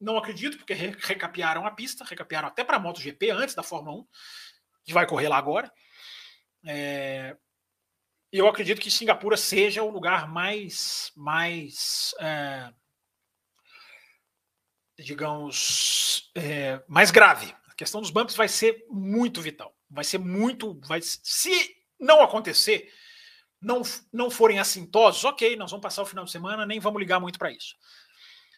Não 0.00 0.18
acredito, 0.18 0.56
porque 0.58 0.74
recapearam 0.74 1.64
a 1.64 1.70
pista, 1.70 2.04
recapearam 2.04 2.48
até 2.48 2.64
para 2.64 2.76
a 2.76 2.80
MotoGP 2.80 3.30
antes 3.30 3.54
da 3.54 3.62
Fórmula 3.62 3.98
1, 3.98 4.06
que 4.84 4.92
vai 4.92 5.06
correr 5.06 5.28
lá 5.28 5.36
agora. 5.36 5.72
É, 6.66 7.36
eu 8.32 8.48
acredito 8.48 8.80
que 8.80 8.90
Singapura 8.90 9.36
seja 9.36 9.82
o 9.82 9.90
lugar 9.90 10.26
mais, 10.26 11.12
mais 11.14 12.14
é, 12.18 12.72
digamos, 14.98 16.30
é, 16.34 16.82
mais 16.88 17.10
grave. 17.10 17.54
A 17.68 17.74
questão 17.74 18.00
dos 18.00 18.10
bumps 18.10 18.34
vai 18.34 18.48
ser 18.48 18.86
muito 18.88 19.42
vital. 19.42 19.76
Vai 19.90 20.04
ser 20.04 20.18
muito. 20.18 20.80
Vai, 20.86 21.00
se 21.02 21.76
não 22.00 22.22
acontecer, 22.22 22.90
não, 23.60 23.82
não 24.12 24.30
forem 24.30 24.58
assintosos, 24.58 25.24
ok, 25.24 25.54
nós 25.56 25.70
vamos 25.70 25.82
passar 25.82 26.02
o 26.02 26.06
final 26.06 26.24
de 26.24 26.30
semana, 26.32 26.66
nem 26.66 26.80
vamos 26.80 27.00
ligar 27.00 27.20
muito 27.20 27.38
para 27.38 27.52
isso. 27.52 27.76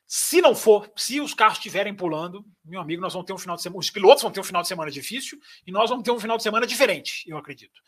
Se 0.06 0.40
não 0.40 0.54
for, 0.54 0.90
se 0.96 1.20
os 1.20 1.34
carros 1.34 1.58
estiverem 1.58 1.94
pulando, 1.94 2.44
meu 2.64 2.80
amigo, 2.80 3.02
nós 3.02 3.12
vamos 3.12 3.26
ter 3.26 3.32
um 3.32 3.38
final 3.38 3.56
de 3.56 3.62
semana. 3.62 3.80
Os 3.80 3.90
pilotos 3.90 4.22
vão 4.22 4.30
ter 4.30 4.40
um 4.40 4.44
final 4.44 4.62
de 4.62 4.68
semana 4.68 4.90
difícil 4.90 5.38
e 5.66 5.72
nós 5.72 5.90
vamos 5.90 6.04
ter 6.04 6.10
um 6.10 6.20
final 6.20 6.36
de 6.36 6.42
semana 6.42 6.66
diferente, 6.66 7.24
eu 7.26 7.36
acredito. 7.36 7.80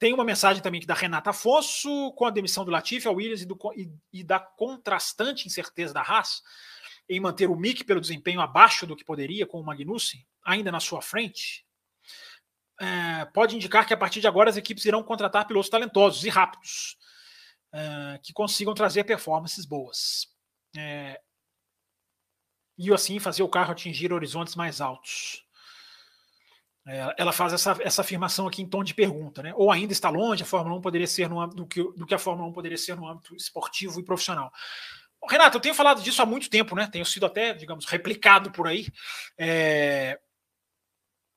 Tem 0.00 0.14
uma 0.14 0.24
mensagem 0.24 0.62
também 0.62 0.78
aqui 0.78 0.86
da 0.86 0.94
Renata 0.94 1.28
Afonso, 1.28 2.10
com 2.12 2.24
a 2.24 2.30
demissão 2.30 2.64
do 2.64 2.70
Latifi, 2.70 3.06
a 3.06 3.10
Williams 3.10 3.42
e, 3.42 3.46
do, 3.46 3.56
e, 3.76 3.92
e 4.12 4.24
da 4.24 4.40
contrastante 4.40 5.46
incerteza 5.46 5.92
da 5.92 6.00
Haas 6.00 6.42
em 7.06 7.20
manter 7.20 7.50
o 7.50 7.56
Mick 7.56 7.84
pelo 7.84 8.00
desempenho 8.00 8.40
abaixo 8.40 8.86
do 8.86 8.96
que 8.96 9.04
poderia 9.04 9.46
com 9.46 9.60
o 9.60 9.64
Magnussen, 9.64 10.24
ainda 10.42 10.72
na 10.72 10.80
sua 10.80 11.02
frente, 11.02 11.66
é, 12.80 13.26
pode 13.26 13.54
indicar 13.54 13.86
que 13.86 13.92
a 13.92 13.96
partir 13.96 14.22
de 14.22 14.26
agora 14.26 14.48
as 14.48 14.56
equipes 14.56 14.86
irão 14.86 15.02
contratar 15.02 15.46
pilotos 15.46 15.68
talentosos 15.68 16.24
e 16.24 16.30
rápidos, 16.30 16.96
é, 17.70 18.18
que 18.22 18.32
consigam 18.32 18.72
trazer 18.72 19.04
performances 19.04 19.66
boas. 19.66 20.28
É, 20.74 21.20
e 22.78 22.90
assim 22.94 23.18
fazer 23.18 23.42
o 23.42 23.48
carro 23.48 23.72
atingir 23.72 24.14
horizontes 24.14 24.54
mais 24.54 24.80
altos. 24.80 25.44
É, 26.86 27.14
ela 27.18 27.32
faz 27.32 27.52
essa, 27.52 27.76
essa 27.80 28.00
afirmação 28.00 28.46
aqui 28.46 28.62
em 28.62 28.68
tom 28.68 28.82
de 28.82 28.94
pergunta, 28.94 29.42
né? 29.42 29.52
Ou 29.54 29.70
ainda 29.70 29.92
está 29.92 30.08
longe, 30.08 30.42
a 30.42 30.46
Fórmula 30.46 30.76
1 30.76 30.80
poderia 30.80 31.06
ser 31.06 31.28
no 31.28 31.46
do 31.46 31.66
que, 31.66 31.82
do 31.82 32.06
que 32.06 32.14
a 32.14 32.18
Fórmula 32.18 32.48
1 32.48 32.52
poderia 32.52 32.78
ser 32.78 32.96
no 32.96 33.06
âmbito 33.06 33.34
esportivo 33.36 34.00
e 34.00 34.04
profissional. 34.04 34.50
Renato, 35.28 35.58
eu 35.58 35.60
tenho 35.60 35.74
falado 35.74 36.02
disso 36.02 36.22
há 36.22 36.26
muito 36.26 36.48
tempo, 36.48 36.74
né? 36.74 36.88
Tenho 36.90 37.04
sido 37.04 37.26
até, 37.26 37.52
digamos, 37.52 37.84
replicado 37.84 38.50
por 38.50 38.66
aí. 38.66 38.86
É... 39.36 40.18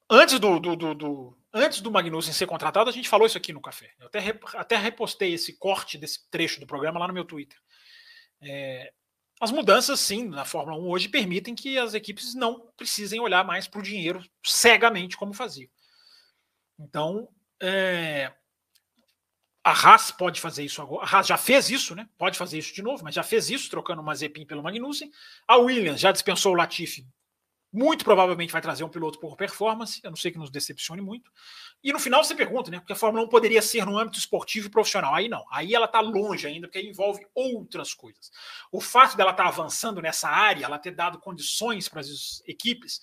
Antes 0.10 0.39
do, 0.39 0.60
do, 0.60 0.76
do, 0.76 0.94
do, 0.94 1.38
antes 1.54 1.82
do 1.82 1.91
Magnussen 1.91 2.34
ser 2.34 2.46
contratado, 2.46 2.89
a 2.89 2.94
gente 2.94 3.10
falou 3.10 3.28
isso 3.28 3.38
aqui 3.38 3.52
no 3.52 3.62
café. 3.62 3.91
Eu 4.00 4.08
até, 4.08 4.39
até 4.56 4.78
repostei 4.78 5.34
esse 5.34 5.58
corte 5.58 5.98
desse 5.98 6.30
trecho 6.30 6.60
do 6.60 6.68
programa 6.68 7.00
lá 7.00 7.08
no 7.08 7.14
meu 7.14 7.26
Twitter. 7.26 7.58
É... 8.41 8.94
As 9.42 9.52
mudanças, 9.52 10.00
sim, 10.00 10.30
na 10.30 10.46
Fórmula 10.46 10.78
1 10.78 10.88
hoje 10.88 11.10
permitem 11.10 11.54
que 11.54 11.78
as 11.78 11.94
equipes 11.94 12.34
não 12.34 12.72
precisem 12.78 13.20
olhar 13.20 13.44
mais 13.44 13.68
para 13.68 13.80
o 13.80 13.84
dinheiro 13.84 14.24
cegamente 14.44 15.18
como 15.18 15.34
faziam. 15.34 15.70
Então, 16.80 17.28
é, 17.62 18.32
a 19.64 19.72
Haas 19.72 20.12
pode 20.12 20.42
fazer 20.42 20.64
isso 20.64 20.82
agora. 20.82 21.06
A 21.06 21.10
Haas 21.10 21.28
já 21.28 21.38
fez 21.38 21.70
isso, 21.70 21.96
né? 21.96 22.08
Pode 22.18 22.38
fazer 22.38 22.58
isso 22.58 22.74
de 22.74 22.82
novo, 22.82 23.04
mas 23.04 23.16
já 23.16 23.24
fez 23.24 23.50
isso, 23.50 23.70
trocando 23.70 24.02
o 24.02 24.06
Mazepin 24.06 24.46
pelo 24.46 24.62
Magnussen. 24.62 25.10
A 25.48 25.58
Williams 25.58 26.00
já 26.00 26.12
dispensou 26.12 26.54
o 26.54 26.56
Latifi. 26.56 27.08
Muito 27.74 28.05
provavelmente 28.05 28.53
vai 28.53 28.61
trazer 28.61 28.84
um 28.84 28.89
piloto 28.89 29.19
por 29.19 29.36
performance, 29.36 29.99
a 30.03 30.09
não 30.09 30.15
ser 30.15 30.32
que 30.32 30.38
nos 30.38 30.51
decepcione 30.51 31.01
muito. 31.01 31.32
E 31.84 31.91
no 31.91 31.99
final 31.99 32.24
você 32.24 32.36
pergunta, 32.36 32.69
né? 32.69 32.80
Porque 32.80 32.93
a 32.93 32.95
Fórmula 32.95 33.26
1 33.26 33.30
poderia 33.30 33.61
ser 33.61 33.86
no 33.86 33.97
âmbito 33.97 34.19
esportivo 34.19 34.67
e 34.67 34.69
profissional. 34.69 35.15
Aí 35.15 35.28
não. 35.28 35.43
Aí 35.51 35.74
ela 35.74 35.88
está 35.88 35.99
longe 35.99 36.45
ainda, 36.45 36.67
porque 36.67 36.80
envolve 36.80 37.26
outras 37.34 37.93
coisas. 37.93 38.32
O 38.71 38.80
fato 38.80 39.17
dela 39.17 39.32
estar 39.32 39.43
tá 39.43 39.49
avançando 39.49 40.01
nessa 40.01 40.30
área, 40.30 40.65
ela 40.65 40.78
ter 40.78 40.91
dado 40.91 41.19
condições 41.19 41.89
para 41.89 42.01
as 42.01 42.43
equipes 42.45 43.01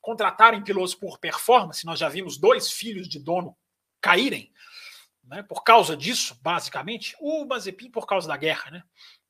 contratarem 0.00 0.62
pilotos 0.62 0.94
por 0.94 1.18
performance, 1.18 1.86
nós 1.86 1.98
já 1.98 2.08
vimos 2.10 2.36
dois 2.36 2.70
filhos 2.70 3.08
de 3.08 3.18
dono 3.18 3.56
caírem 4.02 4.52
né, 5.26 5.42
por 5.42 5.62
causa 5.64 5.96
disso, 5.96 6.38
basicamente, 6.42 7.16
o 7.18 7.44
Mazepin 7.46 7.90
por 7.90 8.06
causa 8.06 8.28
da 8.28 8.36
guerra, 8.36 8.70
né? 8.70 8.82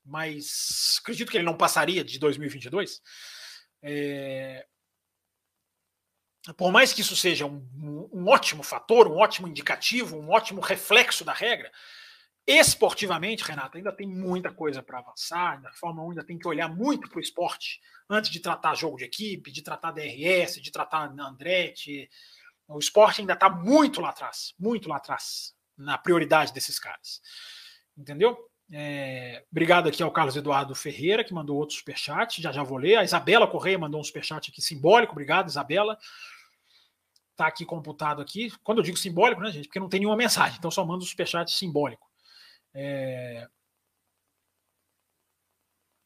Mas 0.04 0.98
acredito 1.00 1.30
que 1.30 1.36
ele 1.36 1.46
não 1.46 1.56
passaria 1.56 2.04
de 2.04 2.18
2022. 2.18 3.00
É... 3.82 4.66
Por 6.52 6.70
mais 6.70 6.92
que 6.92 7.00
isso 7.00 7.16
seja 7.16 7.46
um, 7.46 8.08
um, 8.12 8.28
ótimo 8.28 8.62
fator, 8.62 9.08
um 9.08 9.16
ótimo 9.16 9.48
indicativo, 9.48 10.16
um 10.16 10.30
ótimo 10.30 10.60
reflexo 10.60 11.24
da 11.24 11.32
regra, 11.32 11.72
esportivamente, 12.46 13.42
Renato, 13.42 13.78
ainda 13.78 13.90
tem 13.90 14.06
muita 14.06 14.52
coisa 14.52 14.82
para 14.82 14.98
avançar. 14.98 15.64
A 15.64 15.72
Fórmula 15.72 16.06
1 16.08 16.10
ainda 16.10 16.24
tem 16.24 16.38
que 16.38 16.46
olhar 16.46 16.68
muito 16.68 17.08
para 17.08 17.18
o 17.18 17.22
esporte 17.22 17.80
antes 18.10 18.30
de 18.30 18.40
tratar 18.40 18.74
jogo 18.74 18.98
de 18.98 19.04
equipe, 19.04 19.50
de 19.50 19.62
tratar 19.62 19.92
DRS, 19.92 20.60
de 20.60 20.70
tratar 20.70 21.10
Andretti. 21.18 22.08
O 22.68 22.78
esporte 22.78 23.22
ainda 23.22 23.32
está 23.32 23.48
muito 23.48 24.02
lá 24.02 24.10
atrás, 24.10 24.54
muito 24.58 24.88
lá 24.88 24.96
atrás 24.96 25.54
na 25.76 25.96
prioridade 25.96 26.52
desses 26.52 26.78
caras. 26.78 27.22
Entendeu? 27.96 28.36
É, 28.72 29.44
obrigado 29.50 29.88
aqui 29.88 30.02
ao 30.02 30.10
Carlos 30.10 30.36
Eduardo 30.36 30.74
Ferreira, 30.74 31.22
que 31.22 31.34
mandou 31.34 31.56
outro 31.56 31.76
superchat. 31.76 32.40
Já 32.40 32.50
já 32.50 32.62
vou 32.62 32.78
ler. 32.78 32.96
A 32.96 33.04
Isabela 33.04 33.46
Correia 33.46 33.78
mandou 33.78 34.00
um 34.00 34.04
superchat 34.04 34.50
aqui 34.50 34.62
simbólico. 34.62 35.12
Obrigado, 35.12 35.48
Isabela. 35.48 35.98
Tá 37.36 37.46
aqui 37.46 37.64
computado 37.64 38.22
aqui. 38.22 38.50
Quando 38.62 38.78
eu 38.78 38.84
digo 38.84 38.96
simbólico, 38.96 39.40
né, 39.40 39.50
gente? 39.50 39.66
Porque 39.66 39.80
não 39.80 39.88
tem 39.88 40.00
nenhuma 40.00 40.16
mensagem, 40.16 40.56
então 40.58 40.70
só 40.70 40.84
mando 40.84 41.04
um 41.04 41.06
superchat 41.06 41.50
simbólico. 41.50 42.08
É... 42.72 43.46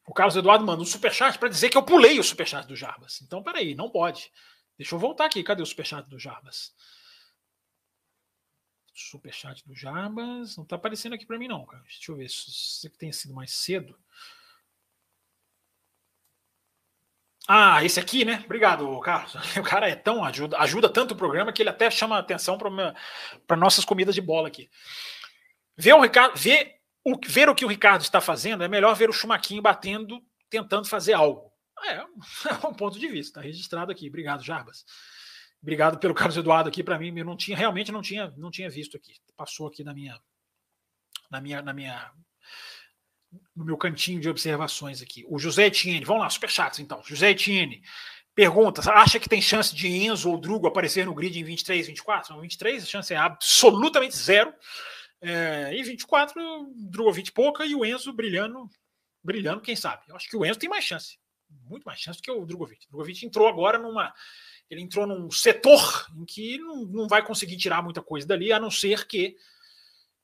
O 0.05 0.13
Carlos 0.13 0.35
Eduardo 0.35 0.65
manda 0.65 0.81
um 0.81 0.85
superchat 0.85 1.37
para 1.37 1.49
dizer 1.49 1.69
que 1.69 1.77
eu 1.77 1.83
pulei 1.83 2.19
o 2.19 2.23
superchat 2.23 2.67
do 2.67 2.75
Jarbas. 2.75 3.21
Então, 3.21 3.43
peraí, 3.43 3.75
não 3.75 3.91
pode. 3.91 4.31
Deixa 4.75 4.95
eu 4.95 4.99
voltar 4.99 5.25
aqui. 5.25 5.43
Cadê 5.43 5.61
o 5.61 5.65
superchat 5.65 6.09
do 6.09 6.17
Jarbas? 6.17 6.73
Superchat 9.01 9.65
do 9.67 9.75
Jarbas. 9.75 10.57
Não 10.57 10.65
tá 10.65 10.75
aparecendo 10.75 11.13
aqui 11.13 11.25
para 11.25 11.37
mim, 11.37 11.47
não, 11.47 11.65
cara. 11.65 11.83
Deixa 11.83 12.11
eu 12.11 12.15
ver 12.15 12.29
se 12.29 12.89
tem 12.89 13.11
sido 13.11 13.33
mais 13.33 13.51
cedo. 13.51 13.97
Ah, 17.51 17.83
esse 17.83 17.99
aqui, 17.99 18.23
né? 18.23 18.43
Obrigado, 18.45 18.99
Carlos. 18.99 19.33
O 19.57 19.63
cara 19.63 19.89
é 19.89 19.95
tão 19.95 20.23
ajuda, 20.23 20.57
ajuda 20.59 20.87
tanto 20.87 21.13
o 21.13 21.17
programa 21.17 21.51
que 21.51 21.61
ele 21.63 21.69
até 21.69 21.89
chama 21.89 22.19
atenção 22.19 22.59
para 23.47 23.57
nossas 23.57 23.83
comidas 23.83 24.13
de 24.13 24.21
bola 24.21 24.47
aqui. 24.47 24.69
Ver 25.75 25.93
o 25.93 26.01
Ricardo, 26.01 26.37
ver 26.37 26.75
o, 27.03 27.17
ver 27.25 27.49
o 27.49 27.55
que 27.55 27.65
o 27.65 27.67
Ricardo 27.67 28.01
está 28.01 28.21
fazendo 28.21 28.63
é 28.63 28.67
melhor 28.67 28.93
ver 28.95 29.09
o 29.09 29.13
Chumaquinho 29.13 29.63
batendo, 29.63 30.21
tentando 30.47 30.87
fazer 30.87 31.13
algo. 31.13 31.51
É, 31.85 31.93
é 32.63 32.67
um 32.67 32.73
ponto 32.73 32.99
de 32.99 33.07
vista, 33.07 33.39
está 33.39 33.41
registrado 33.41 33.91
aqui. 33.91 34.07
Obrigado, 34.07 34.43
Jarbas. 34.43 34.85
Obrigado 35.61 35.99
pelo 35.99 36.13
Carlos 36.13 36.37
Eduardo 36.37 36.69
aqui 36.69 36.83
para 36.83 36.97
mim. 36.97 37.17
Eu 37.17 37.25
não 37.25 37.35
tinha 37.35 37.57
realmente 37.57 37.91
não 37.91 38.01
tinha 38.01 38.33
não 38.37 38.51
tinha 38.51 38.69
visto 38.69 38.95
aqui. 38.95 39.13
Passou 39.35 39.67
aqui 39.67 39.83
na 39.83 39.93
minha 39.93 40.19
na 41.29 41.41
minha 41.41 41.61
na 41.61 41.73
minha 41.73 42.11
no 43.55 43.65
meu 43.65 43.77
cantinho 43.77 44.19
de 44.19 44.29
observações 44.29 45.01
aqui. 45.01 45.25
O 45.27 45.37
José 45.37 45.67
Etienne, 45.67 46.05
vamos 46.05 46.23
lá, 46.23 46.29
superchats 46.29 46.79
então. 46.79 47.03
José 47.03 47.31
Etienne 47.31 47.83
pergunta: 48.39 48.81
acha 48.91 49.19
que 49.19 49.27
tem 49.27 49.41
chance 49.41 49.75
de 49.75 49.87
Enzo 49.87 50.31
ou 50.31 50.37
Drugo 50.37 50.67
aparecer 50.67 51.05
no 51.05 51.13
grid 51.13 51.37
em 51.37 51.43
23, 51.43 51.87
24? 51.87 52.33
Não, 52.33 52.41
23 52.41 52.83
a 52.83 52.85
chance 52.85 53.13
é 53.13 53.17
absolutamente 53.17 54.15
zero. 54.15 54.53
É, 55.21 55.75
e 55.75 55.83
24, 55.83 56.33
Drugovic 56.75 57.33
pouca 57.33 57.65
e 57.65 57.75
o 57.75 57.83
Enzo 57.83 58.13
brilhando, 58.13 58.69
brilhando, 59.21 59.59
quem 59.59 59.75
sabe? 59.75 60.03
Eu 60.07 60.15
acho 60.15 60.29
que 60.29 60.37
o 60.37 60.45
Enzo 60.45 60.57
tem 60.57 60.69
mais 60.69 60.85
chance, 60.85 61.19
muito 61.65 61.83
mais 61.83 61.99
chance 61.99 62.19
do 62.19 62.23
que 62.23 62.31
o 62.31 62.45
Drogovic. 62.45 62.85
O 62.85 62.91
Drogovic 62.91 63.25
entrou 63.25 63.47
agora 63.47 63.77
numa. 63.77 64.13
Ele 64.69 64.81
entrou 64.81 65.07
num 65.07 65.31
setor 65.31 66.07
em 66.15 66.25
que 66.25 66.57
não, 66.59 66.85
não 66.85 67.07
vai 67.07 67.25
conseguir 67.25 67.57
tirar 67.57 67.81
muita 67.81 68.01
coisa 68.01 68.27
dali, 68.27 68.53
a 68.53 68.59
não 68.59 68.69
ser 68.69 69.07
que 69.07 69.35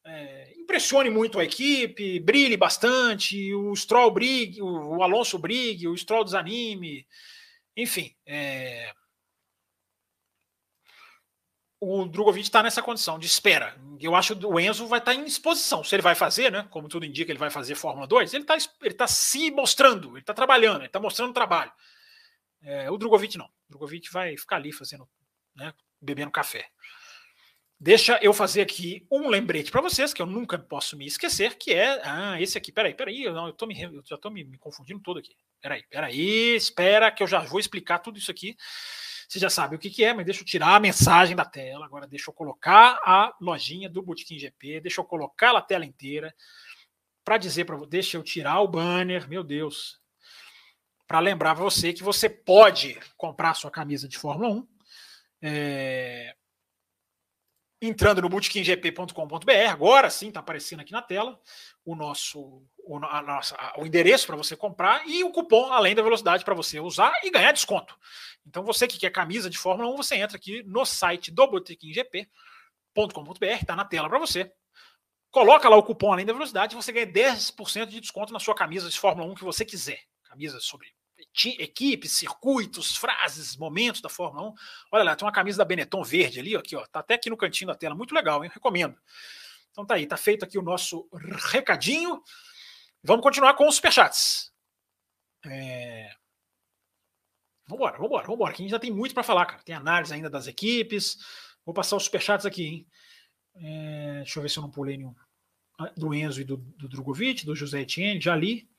é, 0.06 0.54
impressione 0.58 1.10
muito 1.10 1.40
a 1.40 1.44
equipe, 1.44 2.20
brilhe 2.20 2.56
bastante, 2.56 3.54
o 3.56 3.76
Stroll 3.76 4.12
brigue, 4.12 4.62
o, 4.62 4.98
o 4.98 5.04
Alonso 5.04 5.40
brigue, 5.40 5.88
o 5.88 5.98
Stroll 5.98 6.24
desanime, 6.24 7.08
enfim. 7.76 8.16
É, 8.26 8.94
o 11.80 12.06
Drogovic 12.06 12.46
está 12.46 12.64
nessa 12.64 12.82
condição 12.82 13.20
de 13.20 13.28
espera. 13.28 13.76
Eu 14.00 14.16
acho 14.16 14.36
que 14.36 14.46
o 14.46 14.60
Enzo 14.60 14.88
vai 14.88 15.00
estar 15.00 15.14
tá 15.14 15.20
em 15.20 15.26
exposição. 15.26 15.84
Se 15.84 15.96
ele 15.96 16.02
vai 16.02 16.16
fazer, 16.16 16.52
né? 16.52 16.68
Como 16.70 16.88
tudo 16.88 17.06
indica, 17.06 17.32
ele 17.32 17.40
vai 17.40 17.50
fazer 17.50 17.76
Fórmula 17.76 18.08
2, 18.08 18.34
ele 18.34 18.44
está 18.44 18.58
ele 18.82 18.94
tá 18.94 19.08
se 19.08 19.52
mostrando, 19.52 20.12
ele 20.12 20.20
está 20.20 20.34
trabalhando, 20.34 20.78
ele 20.78 20.88
está 20.88 21.00
mostrando 21.00 21.34
trabalho. 21.34 21.72
É, 22.66 22.90
o 22.90 22.98
Drogovic 22.98 23.38
não. 23.38 23.46
O 23.46 23.70
Drogovic 23.70 24.12
vai 24.12 24.36
ficar 24.36 24.56
ali 24.56 24.72
fazendo, 24.72 25.08
né, 25.56 25.74
bebendo 26.02 26.32
café. 26.32 26.68
Deixa 27.80 28.18
eu 28.22 28.34
fazer 28.34 28.62
aqui 28.62 29.06
um 29.12 29.28
lembrete 29.28 29.70
para 29.70 29.82
vocês, 29.82 30.14
que 30.14 30.22
eu 30.22 30.26
nunca 30.26 30.58
posso 30.58 30.98
me 30.98 31.06
esquecer, 31.06 31.56
que 31.58 31.74
é. 31.74 32.02
Ah, 32.04 32.42
esse 32.42 32.58
aqui, 32.58 32.72
peraí, 32.72 32.94
peraí, 32.94 33.24
eu, 33.24 33.34
não, 33.34 33.48
eu, 33.48 33.54
tô 33.54 33.68
me, 33.68 33.80
eu 33.80 34.02
já 34.06 34.16
estou 34.16 34.32
me, 34.32 34.44
me, 34.44 34.58
confundindo 34.58 35.02
todo 35.02 35.20
aqui. 35.20 35.36
Peraí, 35.62 35.84
peraí, 35.90 36.56
espera 36.56 37.12
que 37.12 37.22
eu 37.22 37.28
já 37.28 37.40
vou 37.40 37.60
explicar 37.60 38.00
tudo 38.00 38.18
isso 38.18 38.32
aqui. 38.32 38.56
Você 39.28 39.40
já 39.40 39.50
sabe 39.50 39.76
o 39.76 39.80
que, 39.80 39.90
que 39.90 40.04
é, 40.04 40.14
mas 40.14 40.26
deixa 40.26 40.42
eu 40.42 40.46
tirar 40.46 40.76
a 40.76 40.80
mensagem 40.80 41.36
da 41.36 41.44
tela. 41.44 41.86
Agora 41.86 42.08
deixa 42.08 42.30
eu 42.30 42.34
colocar 42.34 43.00
a 43.04 43.36
lojinha 43.42 43.90
do 43.90 44.02
Botequim 44.02 44.40
GP, 44.40 44.80
deixa 44.80 45.02
eu 45.02 45.06
colocar 45.06 45.56
a 45.56 45.62
tela 45.62 45.86
inteira 45.86 46.34
para 47.26 47.38
dizer 47.38 47.66
para 47.66 47.78
deixa 47.88 48.18
eu 48.18 48.24
tirar 48.24 48.62
o 48.62 48.68
banner, 48.68 49.28
meu 49.28 49.44
Deus, 49.44 50.00
para 51.08 51.20
lembrar 51.20 51.54
você 51.54 51.94
que 51.94 52.04
você 52.04 52.30
pode 52.30 53.00
comprar 53.18 53.54
sua 53.54 53.72
camisa 53.72 54.08
de 54.08 54.18
Fórmula 54.18 54.50
1. 54.50 54.68
É, 55.42 56.36
entrando 57.82 58.22
no 58.22 58.30
bootkinggp.com.br, 58.30 59.52
agora 59.70 60.10
sim 60.10 60.30
está 60.30 60.40
aparecendo 60.40 60.80
aqui 60.80 60.92
na 60.92 61.02
tela 61.02 61.40
o 61.84 61.96
nosso 61.96 62.64
o, 62.78 62.98
a 62.98 63.22
nossa, 63.22 63.58
o 63.78 63.86
endereço 63.86 64.28
para 64.28 64.36
você 64.36 64.56
comprar 64.56 65.08
e 65.08 65.24
o 65.24 65.32
cupom 65.32 65.72
além 65.72 65.96
da 65.96 66.02
velocidade 66.02 66.46
para 66.46 66.54
você 66.54 66.80
usar 66.80 67.12
e 67.24 67.32
ganhar 67.32 67.52
desconto. 67.52 67.98
Então 68.46 68.64
você 68.64 68.88
que 68.88 68.98
quer 68.98 69.12
camisa 69.12 69.50
de 69.50 69.58
Fórmula 69.58 69.90
1, 69.92 69.98
você 69.98 70.16
entra 70.16 70.38
aqui 70.38 70.64
no 70.64 70.86
site 70.86 71.32
do 71.32 71.48
botequimgp.com.br, 71.48 73.46
está 73.46 73.76
na 73.76 73.86
tela 73.86 74.08
para 74.10 74.20
você. 74.20 74.52
Coloca 75.32 75.68
lá 75.68 75.76
o 75.76 75.84
cupom 75.84 76.14
além 76.14 76.26
da 76.26 76.34
velocidade 76.34 76.76
você 76.76 76.92
ganha 76.92 77.08
10% 77.08 77.88
de 77.88 78.00
desconto 78.00 78.32
na 78.32 78.40
sua 78.40 78.56
camisa 78.56 78.90
de 78.90 79.00
Fórmula 79.00 79.30
1 79.32 79.36
que 79.36 79.44
você 79.44 79.66
quiser. 79.66 80.00
Camisa 80.36 80.60
sobre 80.60 80.94
equipes, 81.60 82.12
circuitos, 82.12 82.98
frases, 82.98 83.56
momentos 83.56 84.02
da 84.02 84.10
Fórmula 84.10 84.50
1. 84.50 84.54
Olha 84.92 85.04
lá, 85.04 85.16
tem 85.16 85.26
uma 85.26 85.32
camisa 85.32 85.58
da 85.58 85.66
Benetton 85.66 86.04
verde 86.04 86.42
ali, 86.42 86.56
aqui, 86.58 86.76
ó, 86.76 86.86
tá 86.86 87.00
até 87.00 87.14
aqui 87.14 87.30
no 87.30 87.38
cantinho 87.38 87.70
da 87.70 87.76
tela, 87.76 87.96
muito 87.96 88.14
legal, 88.14 88.44
hein? 88.44 88.52
Recomendo. 88.54 88.98
Então 89.72 89.86
tá 89.86 89.96
aí, 89.96 90.06
tá 90.06 90.18
feito 90.18 90.44
aqui 90.44 90.58
o 90.58 90.62
nosso 90.62 91.08
recadinho. 91.52 92.22
Vamos 93.02 93.24
continuar 93.24 93.54
com 93.54 93.66
os 93.68 93.76
superchats. 93.76 94.52
É... 95.46 96.14
Vambora, 97.68 97.98
vambora, 97.98 98.28
vambora, 98.28 98.54
que 98.54 98.62
a 98.62 98.64
gente 98.64 98.72
já 98.72 98.80
tem 98.80 98.92
muito 98.92 99.14
para 99.14 99.24
falar, 99.24 99.46
cara. 99.46 99.64
Tem 99.64 99.76
análise 99.76 100.14
ainda 100.14 100.30
das 100.30 100.48
equipes. 100.48 101.18
Vou 101.66 101.74
passar 101.74 101.96
os 101.96 102.04
superchats 102.04 102.46
aqui, 102.46 102.66
hein? 102.66 102.88
É... 103.56 104.16
Deixa 104.18 104.40
eu 104.40 104.44
ver 104.44 104.50
se 104.50 104.58
eu 104.58 104.64
não 104.64 104.72
pulei 104.72 104.98
nenhum. 104.98 105.16
Ah, 105.78 105.92
do 105.96 106.14
Enzo 106.14 106.42
e 106.42 106.44
do, 106.44 106.58
do 106.58 106.88
Drogovic, 106.88 107.46
do 107.46 107.56
José 107.56 107.82
Etienne, 107.82 108.22
já 108.22 108.36
li. 108.36 108.70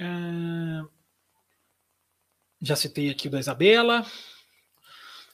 Ah, 0.00 0.84
já 2.60 2.76
citei 2.76 3.10
aqui 3.10 3.28
o 3.28 3.30
da 3.30 3.38
Isabela. 3.38 4.04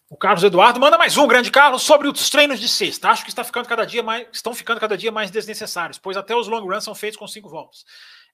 O 0.08 0.16
Carlos 0.16 0.42
Eduardo 0.42 0.80
manda 0.80 0.98
mais 0.98 1.16
um, 1.16 1.26
grande 1.28 1.52
Carlos, 1.52 1.82
sobre 1.82 2.08
os 2.08 2.28
treinos 2.28 2.58
de 2.58 2.68
sexta. 2.68 3.08
Acho 3.08 3.22
que 3.22 3.30
está 3.30 3.44
ficando 3.44 3.68
cada 3.68 3.84
dia 3.84 4.02
mais, 4.02 4.26
estão 4.32 4.52
ficando 4.52 4.80
cada 4.80 4.98
dia 4.98 5.12
mais 5.12 5.30
desnecessários, 5.30 5.98
pois 5.98 6.16
até 6.16 6.34
os 6.34 6.48
long 6.48 6.66
runs 6.66 6.82
são 6.82 6.96
feitos 6.96 7.16
com 7.16 7.28
cinco 7.28 7.48
voltas. 7.48 7.84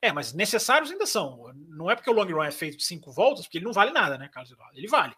É, 0.00 0.10
mas 0.10 0.32
necessários 0.32 0.90
ainda 0.90 1.04
são. 1.04 1.52
Não 1.68 1.90
é 1.90 1.94
porque 1.94 2.08
o 2.08 2.14
long 2.14 2.24
run 2.24 2.42
é 2.42 2.50
feito 2.50 2.78
de 2.78 2.84
cinco 2.84 3.12
voltas, 3.12 3.44
porque 3.44 3.58
ele 3.58 3.66
não 3.66 3.74
vale 3.74 3.90
nada, 3.90 4.16
né, 4.16 4.28
Carlos 4.32 4.50
Eduardo? 4.50 4.78
Ele 4.78 4.88
vale. 4.88 5.14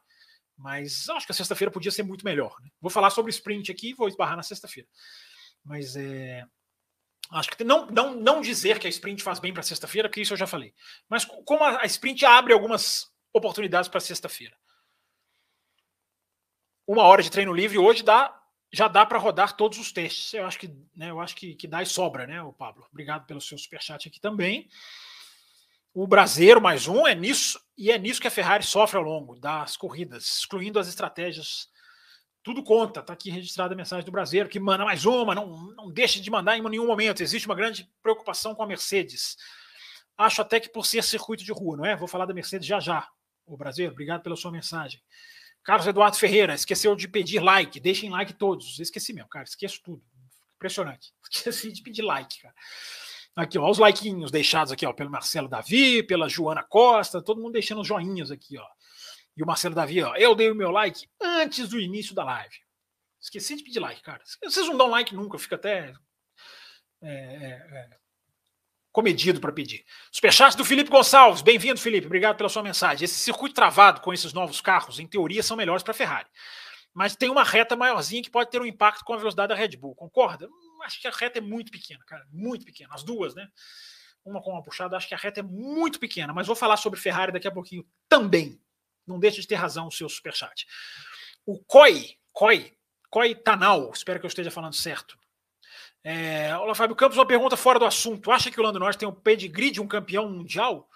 Mas 0.57 1.09
acho 1.11 1.25
que 1.25 1.31
a 1.31 1.35
sexta-feira 1.35 1.71
podia 1.71 1.93
ser 1.93 2.03
muito 2.03 2.25
melhor. 2.25 2.57
Né? 2.61 2.69
Vou 2.81 2.91
falar 2.91 3.11
sobre 3.11 3.31
sprint 3.31 3.71
aqui, 3.71 3.95
vou 3.95 4.09
esbarrar 4.09 4.37
na 4.37 4.43
sexta-feira. 4.43 4.89
Mas 5.65 5.95
é, 5.95 6.45
Acho 7.31 7.51
que 7.51 7.63
não, 7.63 7.87
não, 7.87 8.15
não 8.15 8.41
dizer 8.41 8.79
que 8.79 8.87
a 8.87 8.91
sprint 8.91 9.23
faz 9.23 9.39
bem 9.39 9.53
para 9.53 9.63
sexta-feira, 9.63 10.09
porque 10.09 10.23
isso 10.23 10.33
eu 10.33 10.39
já 10.39 10.47
falei. 10.47 10.75
Mas 11.09 11.25
como 11.25 11.63
a, 11.63 11.85
sprint 11.85 12.25
abre 12.25 12.53
algumas 12.53 13.13
oportunidades 13.33 13.89
para 13.89 14.01
sexta-feira. 14.01 14.57
Uma 16.87 17.03
hora 17.03 17.23
de 17.23 17.31
treino 17.31 17.53
livre 17.53 17.77
hoje 17.77 18.03
dá, 18.03 18.35
já 18.73 18.89
dá 18.89 19.05
para 19.05 19.19
rodar 19.19 19.55
todos 19.55 19.79
os 19.79 19.93
testes. 19.93 20.33
Eu 20.33 20.47
acho 20.47 20.59
que, 20.59 20.69
né, 20.97 21.11
eu 21.11 21.21
acho 21.21 21.37
que, 21.37 21.55
que 21.55 21.67
dá 21.67 21.83
e 21.83 21.87
sobra, 21.87 22.27
né, 22.27 22.43
o 22.43 22.53
Pablo? 22.53 22.87
Obrigado 22.91 23.27
pelo 23.27 23.43
seu 23.43 23.59
superchat 23.59 24.09
aqui 24.09 24.19
também. 24.19 24.67
O 25.93 26.07
Brasileiro 26.07 26.63
mais 26.63 26.89
um 26.89 27.07
é 27.07 27.15
nisso 27.15 27.61
e 27.77 27.91
é 27.91 27.99
nisso 27.99 28.21
que 28.21 28.29
a 28.29 28.31
Ferrari 28.31 28.65
sofre 28.65 28.97
ao 28.97 29.03
longo 29.03 29.39
das 29.39 29.77
corridas, 29.77 30.25
excluindo 30.39 30.79
as 30.79 30.89
estratégias 30.89 31.69
tudo 32.49 32.63
conta, 32.63 33.01
está 33.01 33.13
aqui 33.13 33.31
registrada 33.31 33.75
a 33.75 33.77
mensagem 33.77 34.07
do 34.07 34.11
brasileiro 34.11 34.49
que 34.49 34.59
manda 34.59 34.83
mais 34.83 35.05
uma, 35.05 35.35
não, 35.35 35.71
não 35.75 35.93
deixe 35.93 36.19
de 36.19 36.31
mandar 36.31 36.57
em 36.57 36.63
nenhum 36.63 36.87
momento. 36.87 37.23
Existe 37.23 37.47
uma 37.47 37.55
grande 37.55 37.87
preocupação 38.03 38.55
com 38.55 38.63
a 38.63 38.67
Mercedes. 38.67 39.37
Acho 40.17 40.41
até 40.41 40.59
que 40.59 40.71
por 40.71 40.87
ser 40.87 41.05
circuito 41.05 41.45
de 41.45 41.53
rua, 41.53 41.77
não 41.77 41.85
é? 41.85 41.95
Vou 41.95 42.09
falar 42.09 42.25
da 42.25 42.33
Mercedes 42.33 42.67
já 42.67 42.81
já. 42.81 43.07
O 43.45 43.55
brasileiro, 43.55 43.93
obrigado 43.93 44.23
pela 44.23 44.35
sua 44.35 44.51
mensagem. 44.51 44.99
Carlos 45.63 45.87
Eduardo 45.87 46.17
Ferreira, 46.17 46.55
esqueceu 46.55 46.97
de 46.97 47.07
pedir 47.07 47.41
like. 47.41 47.79
Deixem 47.81 48.09
like 48.09 48.33
todos. 48.33 48.79
Esqueci 48.79 49.13
mesmo, 49.13 49.29
cara. 49.29 49.45
Esqueço 49.45 49.83
tudo. 49.85 50.03
Impressionante. 50.57 51.13
Esqueci 51.31 51.71
de 51.71 51.83
pedir 51.83 52.01
like, 52.01 52.41
cara. 52.41 52.55
Aqui, 53.37 53.59
ó, 53.59 53.71
os 53.71 53.77
likeinhos 53.77 54.31
deixados 54.31 54.73
aqui, 54.73 54.87
ó, 54.87 54.93
pelo 54.95 55.11
Marcelo 55.11 55.49
Davi, 55.49 56.03
pela 56.03 56.31
Joana 56.31 56.63
Costa, 56.63 57.21
todo 57.21 57.43
mundo 57.43 57.53
deixando 57.53 57.83
os 57.83 57.87
joinhas 57.87 58.31
aqui, 58.31 58.57
ó. 58.57 58.67
E 59.39 59.43
o 59.43 59.47
Marcelo 59.47 59.75
Davi, 59.77 60.03
ó, 60.03 60.17
eu 60.17 60.35
dei 60.35 60.51
o 60.51 60.55
meu 60.55 60.73
like 60.73 61.09
antes 61.21 61.69
do 61.69 61.79
início 61.79 62.13
da 62.13 62.25
live. 62.25 62.57
Esqueci 63.21 63.55
de 63.55 63.63
pedir 63.63 63.79
like, 63.79 64.03
cara. 64.03 64.21
Vocês 64.43 64.67
não 64.67 64.77
dão 64.77 64.89
like 64.89 65.15
nunca, 65.15 65.39
fica 65.39 65.55
até 65.55 65.95
é, 67.01 67.09
é, 67.09 67.51
é, 67.71 67.91
comedido 68.91 69.39
para 69.39 69.53
pedir. 69.53 69.85
Superchat 70.11 70.57
do 70.57 70.65
Felipe 70.65 70.91
Gonçalves. 70.91 71.41
Bem-vindo, 71.41 71.79
Felipe. 71.79 72.09
Obrigado 72.09 72.37
pela 72.37 72.49
sua 72.49 72.65
mensagem. 72.65 73.05
Esse 73.05 73.15
circuito 73.15 73.55
travado 73.55 74.01
com 74.01 74.13
esses 74.13 74.33
novos 74.33 74.61
carros, 74.61 74.99
em 74.99 75.07
teoria, 75.07 75.41
são 75.41 75.57
melhores 75.57 75.85
para 75.85 75.93
a 75.93 75.95
Ferrari. 75.95 76.29
Mas 76.93 77.15
tem 77.15 77.31
uma 77.31 77.45
reta 77.45 77.77
maiorzinha 77.77 78.21
que 78.21 78.31
pode 78.31 78.51
ter 78.51 78.61
um 78.61 78.67
impacto 78.67 79.05
com 79.05 79.15
a 79.15 79.19
velocidade 79.19 79.51
da 79.51 79.55
Red 79.55 79.77
Bull. 79.77 79.95
Concorda? 79.95 80.49
Hum, 80.49 80.83
acho 80.83 81.01
que 81.01 81.07
a 81.07 81.13
reta 81.13 81.39
é 81.39 81.41
muito 81.41 81.71
pequena, 81.71 82.03
cara. 82.05 82.27
Muito 82.33 82.65
pequena. 82.65 82.93
As 82.93 83.05
duas, 83.05 83.37
né? 83.37 83.47
Uma 84.25 84.43
com 84.43 84.51
uma 84.51 84.65
puxada, 84.65 84.97
acho 84.97 85.07
que 85.07 85.15
a 85.15 85.19
reta 85.19 85.39
é 85.39 85.45
muito 85.45 86.01
pequena. 86.01 86.33
Mas 86.33 86.49
vou 86.49 86.57
falar 86.57 86.77
sobre 86.77 86.99
Ferrari 86.99 87.31
daqui 87.31 87.47
a 87.47 87.53
pouquinho 87.53 87.87
também. 88.09 88.61
Não 89.09 89.19
deixe 89.19 89.41
de 89.41 89.47
ter 89.47 89.55
razão 89.55 89.89
o 89.89 89.93
seu 89.93 90.09
superchat. 90.09 90.67
O 91.47 91.59
Koi, 91.65 92.17
Koi, 92.33 92.73
Koi 93.11 93.35
Tanal, 93.35 93.91
espero 93.93 94.21
que 94.21 94.27
eu 94.27 94.29
esteja 94.29 94.51
falando 94.51 94.75
certo. 94.75 95.19
É, 96.05 96.57
olá, 96.57 96.75
Fábio 96.75 96.95
Campos, 96.95 97.19
uma 97.19 97.27
pergunta 97.27 97.57
fora 97.57 97.79
do 97.79 97.85
assunto. 97.85 98.31
Acha 98.31 98.51
que 98.51 98.61
o 98.61 98.63
Lando 98.63 98.79
Norris 98.79 98.97
tem 98.97 99.09
o 99.09 99.13
pedigree 99.13 99.71
de 99.71 99.81
um 99.81 99.89
campeão 99.89 100.29
mundial? 100.31 100.89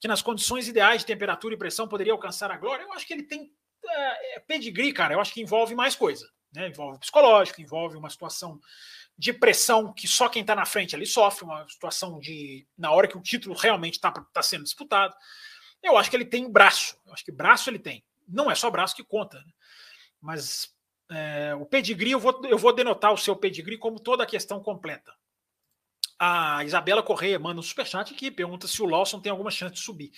Que 0.00 0.08
nas 0.08 0.22
condições 0.22 0.68
ideais 0.68 1.00
de 1.00 1.06
temperatura 1.06 1.54
e 1.54 1.58
pressão 1.58 1.88
poderia 1.88 2.12
alcançar 2.12 2.50
a 2.50 2.56
glória? 2.56 2.82
Eu 2.82 2.92
acho 2.92 3.06
que 3.06 3.12
ele 3.12 3.22
tem 3.22 3.52
é, 3.88 4.36
é 4.36 4.40
pedigree, 4.40 4.92
cara. 4.92 5.14
Eu 5.14 5.20
acho 5.20 5.32
que 5.32 5.40
envolve 5.40 5.74
mais 5.74 5.94
coisa. 5.94 6.28
Né? 6.52 6.68
Envolve 6.68 6.98
psicológico, 6.98 7.60
envolve 7.60 7.96
uma 7.96 8.10
situação 8.10 8.60
de 9.18 9.32
pressão 9.32 9.92
que 9.92 10.06
só 10.06 10.28
quem 10.28 10.42
está 10.42 10.54
na 10.54 10.66
frente 10.66 10.94
ali 10.94 11.06
sofre, 11.06 11.44
uma 11.44 11.66
situação 11.68 12.18
de 12.18 12.66
na 12.76 12.90
hora 12.90 13.08
que 13.08 13.16
o 13.16 13.22
título 13.22 13.54
realmente 13.54 13.94
está 13.94 14.10
tá 14.10 14.42
sendo 14.42 14.64
disputado. 14.64 15.14
Eu 15.86 15.96
acho 15.96 16.10
que 16.10 16.16
ele 16.16 16.24
tem 16.24 16.50
braço. 16.50 16.98
Eu 17.06 17.12
acho 17.12 17.24
que 17.24 17.32
braço 17.32 17.70
ele 17.70 17.78
tem. 17.78 18.04
Não 18.28 18.50
é 18.50 18.54
só 18.54 18.70
braço 18.70 18.96
que 18.96 19.04
conta. 19.04 19.38
Né? 19.38 19.52
Mas 20.20 20.74
é, 21.10 21.54
o 21.54 21.64
pedigree, 21.64 22.10
eu 22.10 22.20
vou, 22.20 22.40
eu 22.44 22.58
vou 22.58 22.72
denotar 22.72 23.12
o 23.12 23.18
seu 23.18 23.36
pedigree 23.36 23.78
como 23.78 24.00
toda 24.00 24.24
a 24.24 24.26
questão 24.26 24.60
completa. 24.60 25.14
A 26.18 26.64
Isabela 26.64 27.02
Correia 27.02 27.38
manda 27.38 27.60
um 27.60 27.62
superchat 27.62 28.12
aqui, 28.12 28.30
pergunta 28.30 28.66
se 28.66 28.82
o 28.82 28.86
Lawson 28.86 29.20
tem 29.20 29.30
alguma 29.30 29.50
chance 29.50 29.74
de 29.74 29.80
subir. 29.80 30.10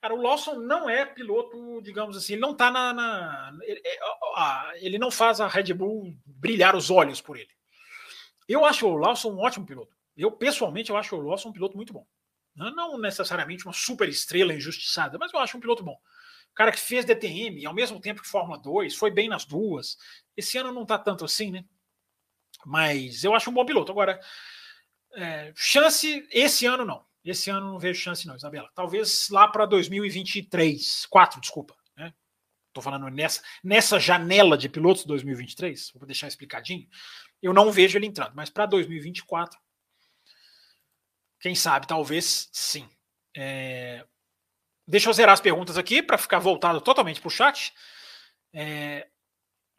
Cara, 0.00 0.14
o 0.14 0.20
Lawson 0.20 0.54
não 0.56 0.90
é 0.90 1.06
piloto, 1.06 1.80
digamos 1.80 2.16
assim, 2.16 2.34
ele 2.34 2.42
não 2.42 2.54
tá 2.54 2.70
na. 2.70 2.92
na 2.92 3.56
ele, 3.62 3.80
é, 3.84 4.84
ele, 4.84 4.98
não 4.98 5.10
faz 5.10 5.40
a 5.40 5.46
Red 5.46 5.72
Bull 5.72 6.12
brilhar 6.26 6.76
os 6.76 6.90
olhos 6.90 7.20
por 7.20 7.36
ele. 7.36 7.50
Eu 8.48 8.64
acho 8.64 8.86
o 8.86 8.96
Lawson 8.96 9.32
um 9.32 9.38
ótimo 9.38 9.64
piloto. 9.64 9.96
Eu, 10.16 10.30
pessoalmente, 10.30 10.90
eu 10.90 10.96
acho 10.96 11.16
o 11.16 11.20
Lawson 11.20 11.48
um 11.48 11.52
piloto 11.52 11.76
muito 11.76 11.92
bom. 11.92 12.06
Não 12.54 12.98
necessariamente 12.98 13.64
uma 13.64 13.72
super 13.72 14.08
estrela 14.08 14.52
injustiçada, 14.52 15.18
mas 15.18 15.32
eu 15.32 15.40
acho 15.40 15.56
um 15.56 15.60
piloto 15.60 15.82
bom. 15.82 15.98
O 16.50 16.54
cara 16.54 16.70
que 16.70 16.78
fez 16.78 17.04
DTM, 17.04 17.64
ao 17.64 17.72
mesmo 17.72 17.98
tempo 17.98 18.20
que 18.20 18.28
Fórmula 18.28 18.58
2, 18.58 18.94
foi 18.94 19.10
bem 19.10 19.28
nas 19.28 19.44
duas. 19.46 19.96
Esse 20.36 20.58
ano 20.58 20.70
não 20.70 20.84
tá 20.84 20.98
tanto 20.98 21.24
assim, 21.24 21.50
né? 21.50 21.64
Mas 22.64 23.24
eu 23.24 23.34
acho 23.34 23.48
um 23.48 23.54
bom 23.54 23.64
piloto. 23.64 23.90
Agora, 23.90 24.20
é, 25.14 25.52
chance, 25.56 26.26
esse 26.30 26.66
ano 26.66 26.84
não. 26.84 27.04
Esse 27.24 27.50
ano 27.50 27.72
não 27.72 27.78
vejo 27.78 28.00
chance, 28.00 28.26
não, 28.26 28.36
Isabela. 28.36 28.68
Talvez 28.74 29.28
lá 29.30 29.48
para 29.48 29.64
2023, 29.64 31.06
4, 31.06 31.40
desculpa. 31.40 31.74
Né? 31.96 32.12
Tô 32.72 32.82
falando 32.82 33.08
nessa, 33.08 33.42
nessa 33.62 33.98
janela 33.98 34.58
de 34.58 34.68
pilotos 34.68 35.04
2023, 35.04 35.92
vou 35.94 36.06
deixar 36.06 36.28
explicadinho. 36.28 36.88
Eu 37.40 37.54
não 37.54 37.72
vejo 37.72 37.96
ele 37.96 38.06
entrando, 38.06 38.32
mas 38.34 38.50
para 38.50 38.66
2024, 38.66 39.58
quem 41.42 41.54
sabe, 41.54 41.86
talvez 41.86 42.48
sim. 42.50 42.88
É, 43.36 44.06
Deixa 44.86 45.08
eu 45.08 45.14
zerar 45.14 45.32
as 45.32 45.40
perguntas 45.40 45.78
aqui 45.78 46.02
para 46.02 46.18
ficar 46.18 46.38
voltado 46.38 46.80
totalmente 46.80 47.20
para 47.20 47.28
o 47.28 47.30
chat. 47.30 47.72
É, 48.52 49.08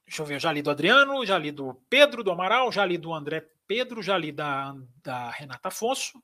deixa 0.07 0.22
eu 0.22 0.26
ver, 0.26 0.39
já 0.39 0.51
li 0.51 0.61
do 0.61 0.72
Adriano, 0.72 1.26
já 1.26 1.38
li 1.38 1.51
do 1.51 1.76
Pedro 1.89 2.24
do 2.24 2.32
Amaral, 2.32 2.72
já 2.72 2.86
li 2.86 2.97
do 2.97 3.14
André 3.14 3.45
Pedro, 3.68 4.01
já 4.01 4.18
li 4.18 4.32
da, 4.32 4.74
da 5.03 5.30
Renata 5.32 5.68
Afonso. 5.68 6.24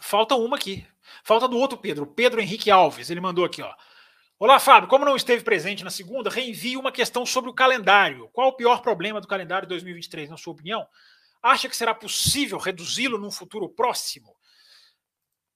Falta 0.00 0.34
uma 0.34 0.56
aqui. 0.56 0.86
Falta 1.24 1.48
do 1.48 1.58
outro 1.58 1.78
Pedro, 1.78 2.06
Pedro 2.06 2.40
Henrique 2.40 2.70
Alves. 2.70 3.10
Ele 3.10 3.20
mandou 3.20 3.44
aqui, 3.44 3.62
ó. 3.62 3.74
Olá, 4.38 4.60
Fábio. 4.60 4.88
Como 4.88 5.04
não 5.04 5.16
esteve 5.16 5.42
presente 5.42 5.82
na 5.82 5.90
segunda, 5.90 6.30
reenvio 6.30 6.78
uma 6.78 6.92
questão 6.92 7.26
sobre 7.26 7.50
o 7.50 7.54
calendário. 7.54 8.28
Qual 8.28 8.48
o 8.48 8.56
pior 8.56 8.82
problema 8.82 9.20
do 9.20 9.26
calendário 9.26 9.66
2023, 9.66 10.30
na 10.30 10.36
sua 10.36 10.52
opinião? 10.52 10.86
Acha 11.42 11.68
que 11.68 11.76
será 11.76 11.94
possível 11.94 12.58
reduzi-lo 12.58 13.18
num 13.18 13.30
futuro 13.30 13.68
próximo? 13.68 14.36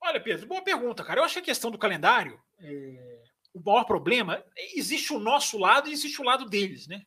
Olha, 0.01 0.21
Pedro, 0.21 0.47
boa 0.47 0.63
pergunta, 0.63 1.05
cara. 1.05 1.21
Eu 1.21 1.25
acho 1.25 1.35
que 1.35 1.41
a 1.41 1.45
questão 1.45 1.71
do 1.71 1.79
calendário, 1.79 2.41
é, 2.59 3.23
o 3.55 3.61
maior 3.61 3.85
problema, 3.85 4.45
existe 4.75 5.13
o 5.13 5.19
nosso 5.19 5.59
lado 5.59 5.89
e 5.89 5.93
existe 5.93 6.21
o 6.21 6.25
lado 6.25 6.47
deles, 6.47 6.87
né? 6.87 7.03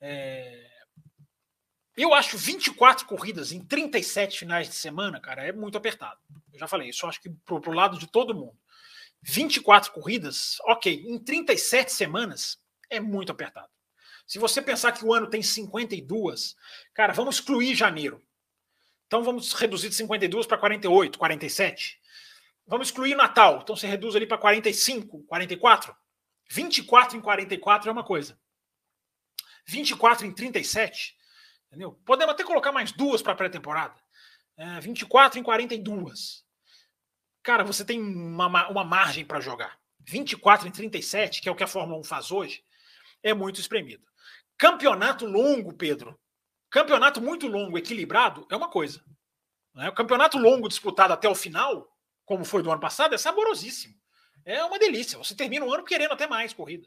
É, 0.00 0.70
eu 1.96 2.14
acho 2.14 2.38
24 2.38 3.06
corridas 3.06 3.52
em 3.52 3.64
37 3.64 4.38
finais 4.38 4.68
de 4.68 4.74
semana, 4.74 5.20
cara, 5.20 5.44
é 5.44 5.52
muito 5.52 5.76
apertado. 5.76 6.20
Eu 6.52 6.58
já 6.58 6.66
falei 6.66 6.88
isso, 6.88 7.06
acho 7.06 7.20
que 7.20 7.30
pro, 7.44 7.60
pro 7.60 7.72
lado 7.72 7.98
de 7.98 8.06
todo 8.06 8.34
mundo. 8.34 8.58
24 9.22 9.92
corridas, 9.92 10.56
ok, 10.62 11.04
em 11.06 11.18
37 11.18 11.92
semanas 11.92 12.58
é 12.88 12.98
muito 13.00 13.30
apertado. 13.30 13.68
Se 14.30 14.38
você 14.38 14.62
pensar 14.62 14.92
que 14.92 15.04
o 15.04 15.12
ano 15.12 15.28
tem 15.28 15.42
52, 15.42 16.54
cara, 16.94 17.12
vamos 17.12 17.34
excluir 17.34 17.74
janeiro. 17.74 18.24
Então 19.08 19.24
vamos 19.24 19.52
reduzir 19.54 19.88
de 19.88 19.96
52 19.96 20.46
para 20.46 20.56
48, 20.56 21.18
47. 21.18 22.00
Vamos 22.64 22.86
excluir 22.86 23.16
Natal. 23.16 23.58
Então 23.60 23.74
você 23.74 23.88
reduz 23.88 24.14
ali 24.14 24.26
para 24.26 24.38
45, 24.38 25.24
44. 25.24 25.96
24 26.48 27.16
em 27.16 27.20
44 27.20 27.88
é 27.88 27.92
uma 27.92 28.04
coisa. 28.04 28.38
24 29.66 30.24
em 30.24 30.32
37. 30.32 31.16
Entendeu? 31.66 32.00
Podemos 32.06 32.32
até 32.32 32.44
colocar 32.44 32.70
mais 32.70 32.92
duas 32.92 33.20
para 33.20 33.34
pré-temporada. 33.34 34.00
É, 34.56 34.78
24 34.78 35.40
em 35.40 35.42
42. 35.42 36.44
Cara, 37.42 37.64
você 37.64 37.84
tem 37.84 38.00
uma, 38.00 38.68
uma 38.68 38.84
margem 38.84 39.24
para 39.24 39.40
jogar. 39.40 39.76
24 39.98 40.68
em 40.68 40.70
37, 40.70 41.42
que 41.42 41.48
é 41.48 41.52
o 41.52 41.56
que 41.56 41.64
a 41.64 41.66
Fórmula 41.66 41.98
1 41.98 42.04
faz 42.04 42.30
hoje, 42.30 42.64
é 43.24 43.34
muito 43.34 43.60
espremido. 43.60 44.08
Campeonato 44.60 45.24
longo, 45.24 45.72
Pedro. 45.72 46.20
Campeonato 46.70 47.20
muito 47.20 47.48
longo, 47.48 47.78
equilibrado, 47.78 48.46
é 48.50 48.54
uma 48.54 48.68
coisa. 48.68 49.02
Né? 49.74 49.88
O 49.88 49.94
campeonato 49.94 50.36
longo 50.36 50.68
disputado 50.68 51.14
até 51.14 51.26
o 51.28 51.34
final 51.34 51.88
como 52.30 52.44
foi 52.44 52.62
do 52.62 52.70
ano 52.70 52.80
passado, 52.80 53.12
é 53.12 53.18
saborosíssimo. 53.18 53.92
É 54.44 54.62
uma 54.62 54.78
delícia. 54.78 55.18
Você 55.18 55.34
termina 55.34 55.66
o 55.66 55.74
ano 55.74 55.82
querendo 55.82 56.12
até 56.12 56.28
mais 56.28 56.52
corrida. 56.52 56.86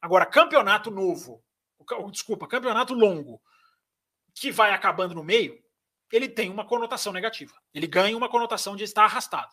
Agora, 0.00 0.26
campeonato 0.26 0.90
novo, 0.90 1.40
desculpa, 2.10 2.48
campeonato 2.48 2.92
longo, 2.92 3.40
que 4.34 4.50
vai 4.50 4.72
acabando 4.72 5.14
no 5.14 5.22
meio, 5.22 5.56
ele 6.10 6.28
tem 6.28 6.50
uma 6.50 6.66
conotação 6.66 7.12
negativa. 7.12 7.54
Ele 7.72 7.86
ganha 7.86 8.16
uma 8.16 8.28
conotação 8.28 8.74
de 8.74 8.82
estar 8.82 9.04
arrastado. 9.04 9.52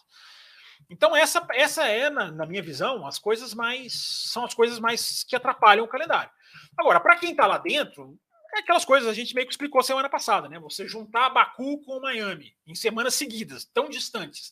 Então, 0.90 1.16
essa, 1.16 1.46
essa 1.54 1.88
é, 1.88 2.10
na, 2.10 2.32
na 2.32 2.46
minha 2.46 2.62
visão, 2.62 3.06
as 3.08 3.18
coisas 3.18 3.54
mais. 3.54 3.94
São 4.32 4.46
as 4.46 4.54
coisas 4.54 4.80
mais 4.80 5.24
que 5.24 5.36
atrapalham 5.36 5.86
o 5.86 5.90
calendário. 5.90 6.32
Agora, 6.78 7.00
para 7.00 7.18
quem 7.18 7.32
está 7.32 7.48
lá 7.48 7.58
dentro, 7.58 8.18
é 8.54 8.60
aquelas 8.60 8.86
coisas 8.86 9.08
a 9.08 9.14
gente 9.14 9.34
meio 9.36 9.46
que 9.46 9.54
explicou 9.54 9.82
semana 9.84 10.10
passada, 10.10 10.50
né? 10.50 10.60
Você 10.60 10.88
juntar 10.88 11.30
Baku 11.30 11.84
com 11.84 12.00
Miami 12.00 12.56
em 12.66 12.76
semanas 12.76 13.14
seguidas, 13.14 13.66
tão 13.66 13.90
distantes 13.90 14.52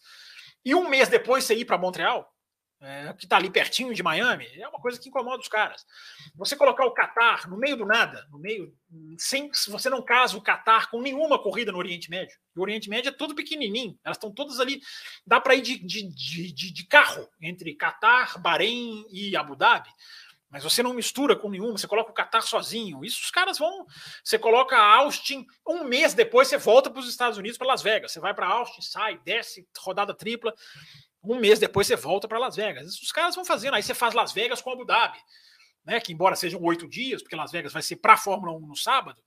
e 0.67 0.75
um 0.75 0.89
mês 0.89 1.07
depois 1.07 1.45
você 1.45 1.55
ir 1.55 1.63
para 1.63 1.78
Montreal, 1.78 2.30
é, 2.80 3.11
que 3.13 3.25
está 3.25 3.38
ali 3.38 3.49
pertinho 3.49 3.93
de 3.93 4.03
Miami, 4.03 4.47
é 4.55 4.67
uma 4.67 4.80
coisa 4.80 4.99
que 4.99 5.09
incomoda 5.09 5.41
os 5.41 5.47
caras. 5.47 5.86
Você 6.36 6.55
colocar 6.55 6.86
o 6.86 6.93
Qatar 6.93 7.49
no 7.49 7.57
meio 7.57 7.75
do 7.75 7.86
nada, 7.86 8.28
no 8.32 8.38
meio, 8.38 8.71
sem 9.17 9.49
você 9.67 9.89
não 9.89 10.01
casa 10.01 10.38
o 10.38 10.41
Qatar 10.41 10.89
com 10.89 11.01
nenhuma 11.01 11.41
corrida 11.41 11.71
no 11.71 11.80
Oriente 11.80 12.09
Médio. 12.09 12.38
O 12.55 12.61
Oriente 12.61 12.89
Médio 12.89 13.09
é 13.09 13.11
todo 13.11 13.36
pequenininho, 13.36 13.97
elas 14.03 14.17
estão 14.17 14.32
todas 14.32 14.59
ali, 14.59 14.80
dá 15.25 15.41
para 15.41 15.55
ir 15.55 15.61
de, 15.61 15.78
de, 15.80 16.03
de, 16.53 16.71
de, 16.71 16.88
carro 16.88 17.28
entre 17.41 17.75
Qatar, 17.75 18.39
Bahrein 18.39 19.05
e 19.11 19.36
Abu 19.36 19.55
Dhabi. 19.55 19.89
Mas 20.49 20.63
você 20.63 20.82
não 20.82 20.93
mistura 20.93 21.36
com 21.36 21.49
nenhuma, 21.49 21.78
você 21.78 21.88
coloca 21.88 22.11
o 22.11 22.13
Qatar 22.13 22.41
sozinho. 22.41 23.03
Isso 23.03 23.21
os 23.21 23.32
caras 23.32 23.57
vão. 23.57 23.86
Você 24.23 24.39
coloca 24.39 24.78
Austin, 24.78 25.45
um 25.67 25.84
mês 25.84 26.13
depois 26.13 26.47
você 26.47 26.57
volta 26.57 26.89
para 26.89 27.01
os 27.01 27.09
Estados 27.09 27.38
Unidos, 27.38 27.57
para 27.57 27.67
Las 27.67 27.82
Vegas. 27.82 28.13
Você 28.13 28.19
vai 28.19 28.34
para 28.34 28.47
Austin, 28.47 28.82
sai, 28.82 29.19
desce, 29.25 29.67
rodada 29.78 30.13
tripla. 30.13 30.53
Um 31.28 31.39
mês 31.39 31.59
depois 31.59 31.88
você 31.88 31.95
volta 31.95 32.28
para 32.28 32.39
Las 32.39 32.55
Vegas. 32.55 33.01
Os 33.01 33.11
caras 33.11 33.36
vão 33.36 33.43
fazendo. 33.43 33.73
Aí 33.73 33.84
você 33.84 33.93
faz 33.93 34.13
Las 34.13 34.32
Vegas 34.32 34.61
com 34.61 34.71
Abu 34.71 34.86
Dhabi, 34.86 35.17
né? 35.84 35.99
Que 35.99 36.13
embora 36.13 36.36
sejam 36.36 36.61
oito 36.63 36.88
dias, 36.88 37.21
porque 37.21 37.36
Las 37.36 37.51
Vegas 37.51 37.73
vai 37.73 37.82
ser 37.82 37.97
para 37.97 38.13
a 38.13 38.17
Fórmula 38.17 38.55
1 38.57 38.59
no 38.61 38.75
sábado. 38.75 39.21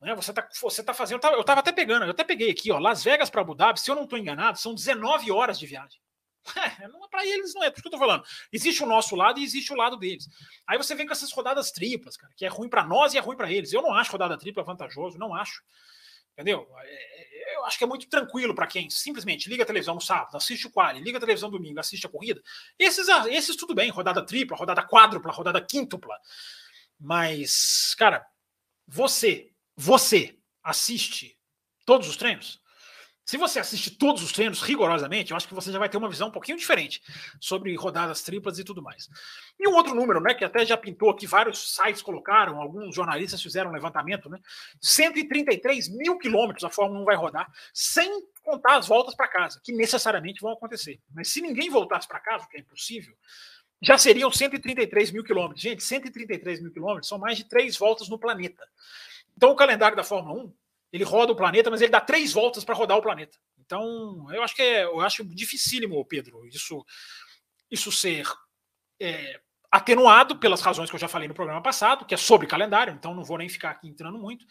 Né, 0.00 0.14
você 0.16 0.30
está 0.32 0.48
você 0.60 0.82
tá 0.82 0.94
fazendo. 0.94 1.24
Eu 1.26 1.40
estava 1.42 1.60
até 1.60 1.70
pegando, 1.70 2.04
eu 2.04 2.10
até 2.10 2.24
peguei 2.24 2.50
aqui, 2.50 2.72
ó. 2.72 2.78
Las 2.78 3.04
Vegas 3.04 3.30
para 3.30 3.42
Abu 3.42 3.54
Dhabi, 3.54 3.78
se 3.78 3.90
eu 3.90 3.94
não 3.94 4.04
estou 4.04 4.18
enganado, 4.18 4.58
são 4.58 4.74
19 4.74 5.30
horas 5.30 5.58
de 5.58 5.66
viagem. 5.66 6.00
É, 6.80 6.88
não 6.88 7.04
é 7.04 7.08
para 7.08 7.24
eles, 7.24 7.54
não 7.54 7.62
é. 7.62 7.70
Por 7.70 7.76
isso 7.76 7.82
que 7.82 7.88
eu 7.88 7.92
tô 7.92 7.98
falando. 7.98 8.24
Existe 8.52 8.82
o 8.82 8.86
nosso 8.86 9.14
lado 9.14 9.38
e 9.38 9.44
existe 9.44 9.72
o 9.72 9.76
lado 9.76 9.96
deles. 9.96 10.26
Aí 10.66 10.76
você 10.76 10.92
vem 10.94 11.06
com 11.06 11.12
essas 11.12 11.30
rodadas 11.32 11.70
triplas, 11.70 12.16
cara, 12.16 12.32
que 12.36 12.44
é 12.44 12.48
ruim 12.48 12.68
para 12.68 12.84
nós 12.84 13.14
e 13.14 13.18
é 13.18 13.20
ruim 13.20 13.36
para 13.36 13.52
eles. 13.52 13.72
Eu 13.72 13.80
não 13.80 13.94
acho 13.94 14.10
rodada 14.10 14.36
tripla 14.36 14.64
vantajoso, 14.64 15.18
não 15.18 15.34
acho. 15.34 15.62
Entendeu? 16.32 16.66
É, 16.78 17.52
é, 17.52 17.56
eu 17.56 17.64
acho 17.64 17.76
que 17.76 17.84
é 17.84 17.86
muito 17.86 18.08
tranquilo 18.08 18.54
para 18.54 18.66
quem 18.66 18.88
simplesmente 18.88 19.48
liga 19.48 19.62
a 19.62 19.66
televisão 19.66 19.94
no 19.94 20.00
sábado, 20.00 20.36
assiste 20.36 20.66
o 20.66 20.70
quali, 20.70 21.00
liga 21.00 21.18
a 21.18 21.20
televisão 21.20 21.50
domingo, 21.50 21.78
assiste 21.78 22.06
a 22.06 22.10
corrida. 22.10 22.42
Esses, 22.78 23.08
ah, 23.08 23.28
esses 23.28 23.56
tudo 23.56 23.74
bem, 23.74 23.90
rodada 23.90 24.24
tripla, 24.24 24.56
rodada 24.56 24.82
quádrupla, 24.82 25.32
rodada 25.32 25.60
quíntupla. 25.60 26.16
Mas, 26.98 27.94
cara, 27.98 28.24
você, 28.86 29.52
você 29.76 30.38
assiste 30.62 31.38
todos 31.84 32.08
os 32.08 32.16
treinos? 32.16 32.61
Se 33.24 33.36
você 33.36 33.60
assiste 33.60 33.90
todos 33.96 34.22
os 34.22 34.32
treinos 34.32 34.60
rigorosamente, 34.62 35.30
eu 35.30 35.36
acho 35.36 35.46
que 35.46 35.54
você 35.54 35.70
já 35.70 35.78
vai 35.78 35.88
ter 35.88 35.96
uma 35.96 36.08
visão 36.08 36.28
um 36.28 36.32
pouquinho 36.32 36.58
diferente 36.58 37.00
sobre 37.40 37.74
rodadas 37.76 38.22
triplas 38.22 38.58
e 38.58 38.64
tudo 38.64 38.82
mais. 38.82 39.08
E 39.58 39.68
um 39.68 39.74
outro 39.74 39.94
número, 39.94 40.20
né, 40.20 40.34
que 40.34 40.44
até 40.44 40.66
já 40.66 40.76
pintou 40.76 41.14
que 41.14 41.26
vários 41.26 41.74
sites 41.74 42.02
colocaram, 42.02 42.60
alguns 42.60 42.94
jornalistas 42.94 43.40
fizeram 43.40 43.70
um 43.70 43.72
levantamento, 43.72 44.28
né? 44.28 44.38
133 44.80 45.88
mil 45.88 46.18
quilômetros 46.18 46.64
a 46.64 46.70
Fórmula 46.70 47.00
1 47.02 47.04
vai 47.04 47.16
rodar, 47.16 47.50
sem 47.72 48.10
contar 48.42 48.76
as 48.76 48.88
voltas 48.88 49.14
para 49.14 49.28
casa, 49.28 49.60
que 49.62 49.72
necessariamente 49.72 50.40
vão 50.40 50.52
acontecer. 50.52 50.98
Mas 51.14 51.28
se 51.28 51.40
ninguém 51.40 51.70
voltasse 51.70 52.08
para 52.08 52.18
casa, 52.18 52.44
o 52.44 52.48
que 52.48 52.56
é 52.56 52.60
impossível, 52.60 53.14
já 53.80 53.96
seriam 53.96 54.30
133 54.30 55.12
mil 55.12 55.22
quilômetros. 55.22 55.62
Gente, 55.62 55.82
133 55.82 56.60
mil 56.60 56.72
quilômetros 56.72 57.08
são 57.08 57.18
mais 57.18 57.36
de 57.38 57.44
três 57.44 57.76
voltas 57.76 58.08
no 58.08 58.18
planeta. 58.18 58.62
Então 59.36 59.50
o 59.50 59.56
calendário 59.56 59.96
da 59.96 60.04
Fórmula 60.04 60.44
1 60.44 60.54
ele 60.92 61.04
roda 61.04 61.32
o 61.32 61.36
planeta, 61.36 61.70
mas 61.70 61.80
ele 61.80 61.90
dá 61.90 62.00
três 62.00 62.32
voltas 62.32 62.64
para 62.64 62.74
rodar 62.74 62.98
o 62.98 63.02
planeta. 63.02 63.38
Então, 63.58 64.26
eu 64.30 64.42
acho 64.42 64.54
que 64.54 64.62
é, 64.62 64.84
eu 64.84 65.00
acho 65.00 65.24
dificílimo, 65.24 66.04
Pedro, 66.04 66.46
isso, 66.46 66.84
isso 67.70 67.90
ser 67.90 68.26
é, 69.00 69.40
atenuado 69.70 70.36
pelas 70.38 70.60
razões 70.60 70.90
que 70.90 70.96
eu 70.96 71.00
já 71.00 71.08
falei 71.08 71.26
no 71.26 71.34
programa 71.34 71.62
passado, 71.62 72.04
que 72.04 72.12
é 72.12 72.18
sobre 72.18 72.46
calendário, 72.46 72.92
então 72.92 73.14
não 73.14 73.24
vou 73.24 73.38
nem 73.38 73.48
ficar 73.48 73.70
aqui 73.70 73.88
entrando 73.88 74.18
muito. 74.18 74.44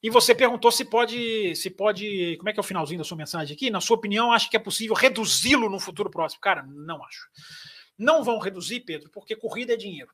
E 0.00 0.10
você 0.10 0.34
perguntou 0.34 0.70
se 0.70 0.84
pode, 0.84 1.56
se 1.56 1.70
pode. 1.70 2.36
Como 2.36 2.50
é 2.50 2.52
que 2.52 2.60
é 2.60 2.62
o 2.62 2.64
finalzinho 2.64 2.98
da 2.98 3.04
sua 3.04 3.16
mensagem 3.16 3.54
aqui? 3.56 3.70
Na 3.70 3.80
sua 3.80 3.96
opinião, 3.96 4.32
acha 4.32 4.50
que 4.50 4.56
é 4.56 4.60
possível 4.60 4.94
reduzi-lo 4.94 5.70
no 5.70 5.80
futuro 5.80 6.10
próximo? 6.10 6.42
Cara, 6.42 6.62
não 6.62 7.02
acho. 7.02 7.26
Não 7.96 8.22
vão 8.22 8.38
reduzir, 8.38 8.80
Pedro, 8.80 9.10
porque 9.10 9.34
corrida 9.34 9.72
é 9.72 9.76
dinheiro. 9.76 10.12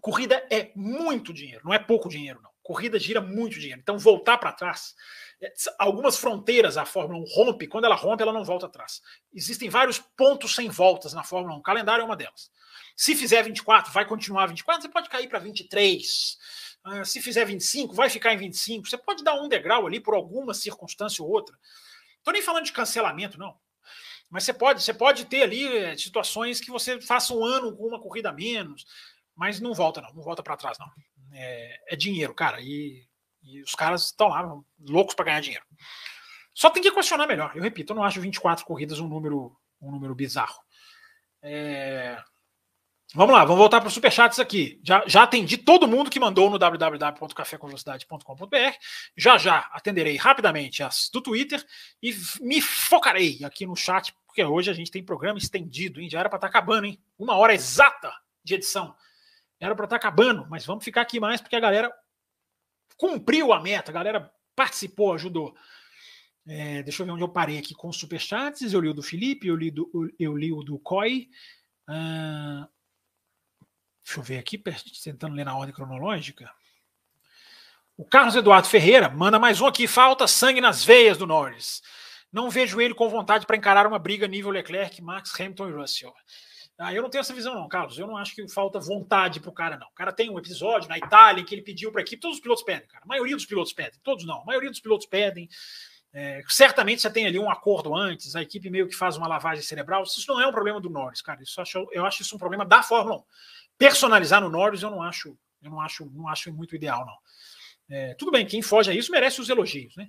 Corrida 0.00 0.46
é 0.50 0.70
muito 0.76 1.32
dinheiro, 1.32 1.62
não 1.64 1.74
é 1.74 1.80
pouco 1.80 2.08
dinheiro, 2.08 2.40
não. 2.42 2.51
Corrida 2.62 2.98
gira 2.98 3.20
muito 3.20 3.58
dinheiro. 3.58 3.80
Então, 3.80 3.98
voltar 3.98 4.38
para 4.38 4.52
trás. 4.52 4.94
É, 5.40 5.52
algumas 5.78 6.16
fronteiras 6.16 6.76
a 6.76 6.84
Fórmula 6.84 7.20
1 7.20 7.24
rompe, 7.34 7.66
quando 7.66 7.84
ela 7.84 7.96
rompe, 7.96 8.22
ela 8.22 8.32
não 8.32 8.44
volta 8.44 8.66
atrás. 8.66 9.00
Existem 9.34 9.68
vários 9.68 9.98
pontos 9.98 10.54
sem 10.54 10.68
voltas 10.68 11.12
na 11.12 11.24
Fórmula 11.24 11.56
1. 11.56 11.58
O 11.58 11.62
calendário 11.62 12.02
é 12.02 12.04
uma 12.04 12.16
delas. 12.16 12.50
Se 12.96 13.16
fizer 13.16 13.42
24, 13.42 13.92
vai 13.92 14.04
continuar 14.04 14.46
24, 14.46 14.82
você 14.82 14.88
pode 14.88 15.08
cair 15.08 15.28
para 15.28 15.38
23 15.38 16.38
ah, 16.84 17.04
se 17.04 17.22
fizer 17.22 17.44
25, 17.44 17.94
vai 17.94 18.10
ficar 18.10 18.34
em 18.34 18.36
25. 18.36 18.88
Você 18.88 18.98
pode 18.98 19.22
dar 19.22 19.34
um 19.34 19.48
degrau 19.48 19.86
ali 19.86 20.00
por 20.00 20.14
alguma 20.14 20.52
circunstância 20.52 21.22
ou 21.22 21.30
outra. 21.30 21.56
Estou 22.18 22.32
nem 22.32 22.42
falando 22.42 22.64
de 22.64 22.72
cancelamento, 22.72 23.38
não. 23.38 23.56
Mas 24.28 24.44
você 24.44 24.52
pode, 24.52 24.82
você 24.82 24.94
pode 24.94 25.26
ter 25.26 25.42
ali 25.42 25.66
eh, 25.66 25.96
situações 25.96 26.60
que 26.60 26.70
você 26.70 27.00
faça 27.00 27.34
um 27.34 27.44
ano 27.44 27.76
com 27.76 27.86
uma 27.86 28.00
corrida 28.00 28.32
menos, 28.32 28.86
mas 29.36 29.60
não 29.60 29.74
volta, 29.74 30.00
não, 30.00 30.12
não 30.14 30.22
volta 30.22 30.42
para 30.42 30.56
trás, 30.56 30.78
não. 30.78 30.90
É, 31.32 31.94
é, 31.94 31.96
dinheiro, 31.96 32.34
cara, 32.34 32.60
e, 32.60 33.06
e 33.42 33.62
os 33.62 33.74
caras 33.74 34.06
estão 34.06 34.28
lá 34.28 34.60
loucos 34.80 35.14
para 35.14 35.26
ganhar 35.26 35.40
dinheiro. 35.40 35.64
Só 36.54 36.68
tem 36.70 36.82
que 36.82 36.90
questionar 36.90 37.26
melhor. 37.26 37.52
Eu 37.54 37.62
repito, 37.62 37.92
eu 37.92 37.96
não 37.96 38.04
acho 38.04 38.20
24 38.20 38.64
corridas 38.64 38.98
um 39.00 39.08
número, 39.08 39.56
um 39.80 39.90
número 39.90 40.14
bizarro. 40.14 40.60
É, 41.42 42.22
Vamos 43.14 43.34
lá, 43.34 43.44
vamos 43.44 43.58
voltar 43.58 43.78
para 43.78 43.88
os 43.88 43.94
superchats 43.94 44.40
aqui. 44.40 44.80
Já, 44.82 45.04
já 45.06 45.24
atendi 45.24 45.58
todo 45.58 45.86
mundo 45.86 46.08
que 46.08 46.18
mandou 46.18 46.48
no 46.48 46.58
www.cafécomvelocidade.com.br. 46.58 48.56
Já 49.14 49.36
já 49.36 49.68
atenderei 49.70 50.16
rapidamente 50.16 50.82
as 50.82 51.10
do 51.12 51.20
Twitter 51.20 51.62
e 52.02 52.16
me 52.40 52.62
focarei 52.62 53.38
aqui 53.44 53.66
no 53.66 53.76
chat, 53.76 54.14
porque 54.26 54.42
hoje 54.42 54.70
a 54.70 54.72
gente 54.72 54.90
tem 54.90 55.04
programa 55.04 55.38
estendido, 55.38 56.00
hein? 56.00 56.08
Já 56.08 56.20
era 56.20 56.30
para 56.30 56.38
estar 56.38 56.48
tá 56.48 56.58
acabando, 56.58 56.86
hein? 56.86 56.98
Uma 57.18 57.36
hora 57.36 57.52
exata 57.52 58.10
de 58.42 58.54
edição. 58.54 58.94
Era 59.62 59.74
para 59.74 59.84
estar 59.84 59.98
tá 59.98 60.08
acabando, 60.08 60.46
mas 60.50 60.66
vamos 60.66 60.84
ficar 60.84 61.02
aqui 61.02 61.20
mais 61.20 61.40
porque 61.40 61.56
a 61.56 61.60
galera 61.60 61.92
cumpriu 62.96 63.52
a 63.52 63.60
meta, 63.60 63.90
a 63.90 63.94
galera 63.94 64.32
participou, 64.56 65.14
ajudou. 65.14 65.54
É, 66.46 66.82
deixa 66.82 67.02
eu 67.02 67.06
ver 67.06 67.12
onde 67.12 67.22
eu 67.22 67.28
parei 67.28 67.58
aqui 67.58 67.74
com 67.74 67.88
os 67.88 67.96
superchats. 67.96 68.72
Eu 68.72 68.80
li 68.80 68.88
o 68.88 68.94
do 68.94 69.02
Felipe, 69.02 69.46
eu 69.46 69.56
li, 69.56 69.70
do, 69.70 70.12
eu 70.18 70.36
li 70.36 70.52
o 70.52 70.62
do 70.62 70.78
Coy. 70.80 71.28
Uh, 71.88 72.66
Deixa 74.04 74.18
eu 74.18 74.22
ver 74.24 74.38
aqui, 74.38 74.58
tentando 75.02 75.34
ler 75.34 75.44
na 75.44 75.56
ordem 75.56 75.74
cronológica. 75.74 76.50
O 77.96 78.04
Carlos 78.04 78.34
Eduardo 78.34 78.68
Ferreira 78.68 79.08
manda 79.08 79.38
mais 79.38 79.60
um 79.60 79.66
aqui. 79.66 79.86
Falta 79.86 80.26
sangue 80.26 80.60
nas 80.60 80.84
veias 80.84 81.16
do 81.16 81.26
Norris. 81.26 81.80
Não 82.32 82.50
vejo 82.50 82.80
ele 82.80 82.94
com 82.94 83.08
vontade 83.08 83.46
para 83.46 83.56
encarar 83.56 83.86
uma 83.86 83.98
briga 83.98 84.26
nível 84.26 84.50
Leclerc, 84.50 85.00
Max, 85.00 85.38
Hamilton 85.38 85.68
e 85.68 85.72
Russell. 85.72 86.12
Ah, 86.78 86.92
eu 86.92 87.02
não 87.02 87.10
tenho 87.10 87.20
essa 87.20 87.34
visão, 87.34 87.54
não, 87.54 87.68
Carlos. 87.68 87.98
Eu 87.98 88.06
não 88.06 88.16
acho 88.16 88.34
que 88.34 88.48
falta 88.48 88.80
vontade 88.80 89.40
para 89.40 89.50
o 89.50 89.52
cara, 89.52 89.76
não. 89.76 89.86
O 89.86 89.94
cara 89.94 90.12
tem 90.12 90.30
um 90.30 90.38
episódio 90.38 90.88
na 90.88 90.98
Itália 90.98 91.42
em 91.42 91.44
que 91.44 91.54
ele 91.54 91.62
pediu 91.62 91.92
para 91.92 92.00
a 92.00 92.02
equipe. 92.02 92.20
Todos 92.20 92.38
os 92.38 92.42
pilotos 92.42 92.64
pedem, 92.64 92.88
cara. 92.88 93.04
A 93.04 93.06
maioria 93.06 93.36
dos 93.36 93.46
pilotos 93.46 93.72
pedem. 93.72 94.00
Todos 94.02 94.24
não. 94.24 94.42
A 94.42 94.44
maioria 94.44 94.70
dos 94.70 94.80
pilotos 94.80 95.06
pedem. 95.06 95.48
É, 96.14 96.42
certamente 96.48 97.00
você 97.00 97.10
tem 97.10 97.26
ali 97.26 97.38
um 97.38 97.50
acordo 97.50 97.94
antes, 97.94 98.36
a 98.36 98.42
equipe 98.42 98.68
meio 98.68 98.86
que 98.86 98.94
faz 98.94 99.16
uma 99.16 99.28
lavagem 99.28 99.62
cerebral. 99.62 100.02
Isso 100.02 100.24
não 100.28 100.40
é 100.40 100.46
um 100.46 100.52
problema 100.52 100.80
do 100.80 100.90
Norris, 100.90 101.22
cara. 101.22 101.42
Isso 101.42 101.58
eu 101.58 101.62
acho, 101.62 101.88
eu 101.92 102.06
acho 102.06 102.22
isso 102.22 102.34
um 102.34 102.38
problema 102.38 102.64
da 102.64 102.82
Fórmula 102.82 103.18
1 103.18 103.22
personalizar 103.82 104.40
no 104.40 104.48
Norris 104.48 104.82
eu 104.82 104.90
não 104.90 105.02
acho, 105.02 105.36
eu 105.60 105.70
não 105.70 105.80
acho, 105.80 106.08
não 106.12 106.28
acho 106.28 106.52
muito 106.52 106.76
ideal, 106.76 107.04
não. 107.04 107.16
É, 107.88 108.14
tudo 108.14 108.30
bem, 108.30 108.46
quem 108.46 108.62
foge 108.62 108.90
a 108.90 108.94
isso 108.94 109.10
merece 109.10 109.40
os 109.40 109.48
elogios, 109.48 109.96
né? 109.96 110.08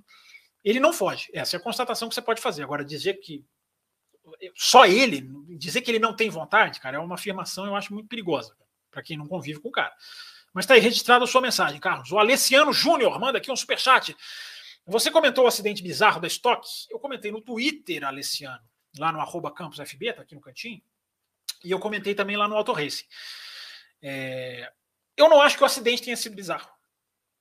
Ele 0.64 0.80
não 0.80 0.94
foge. 0.94 1.30
Essa 1.34 1.58
é 1.58 1.60
a 1.60 1.64
constatação 1.64 2.08
que 2.08 2.14
você 2.14 2.22
pode 2.22 2.40
fazer. 2.40 2.62
Agora, 2.64 2.86
dizer 2.86 3.16
que 3.16 3.44
só 4.56 4.86
ele, 4.86 5.28
dizer 5.58 5.82
que 5.82 5.92
ele 5.92 6.00
não 6.00 6.16
tem 6.16 6.30
vontade, 6.30 6.80
cara, 6.80 6.98
é 6.98 7.00
uma 7.00 7.16
afirmação 7.16 7.66
eu 7.66 7.76
acho 7.76 7.94
muito 7.94 8.08
perigosa 8.08 8.56
para 8.90 9.02
quem 9.02 9.18
não 9.18 9.28
convive 9.28 9.60
com 9.60 9.70
o 9.70 9.72
cara. 9.72 9.94
Mas 10.54 10.66
está 10.66 10.76
aí 10.76 10.80
registrada 10.80 11.24
a 11.24 11.28
sua 11.28 11.42
mensagem, 11.42 11.80
Carlos. 11.80 12.12
O 12.12 12.20
Alessiano 12.20 12.72
Júnior 12.72 13.20
manda 13.20 13.40
aqui 13.40 13.52
um 13.52 13.56
superchat. 13.56 14.16
Você 14.86 15.10
comentou 15.10 15.46
o 15.46 15.48
acidente 15.48 15.82
bizarro 15.82 16.22
da 16.22 16.28
Stock? 16.28 16.68
Eu 16.90 17.00
comentei 17.00 17.32
no 17.32 17.42
Twitter, 17.42 18.04
Alessiano, 18.04 18.64
lá 19.00 19.12
no 19.12 19.20
arroba 19.20 19.52
campusfb, 19.52 20.14
tá 20.14 20.22
aqui 20.22 20.36
no 20.36 20.42
cantinho. 20.42 20.82
E 21.64 21.72
eu 21.72 21.80
comentei 21.80 22.14
também 22.14 22.38
lá 22.38 22.48
no 22.48 22.56
Auto 22.56 22.72
Racing. 22.72 23.06
É, 24.02 24.72
eu 25.18 25.30
não 25.30 25.42
acho 25.42 25.58
que 25.58 25.64
o 25.64 25.66
acidente 25.66 26.04
tenha 26.04 26.18
sido 26.18 26.36
bizarro. 26.36 26.70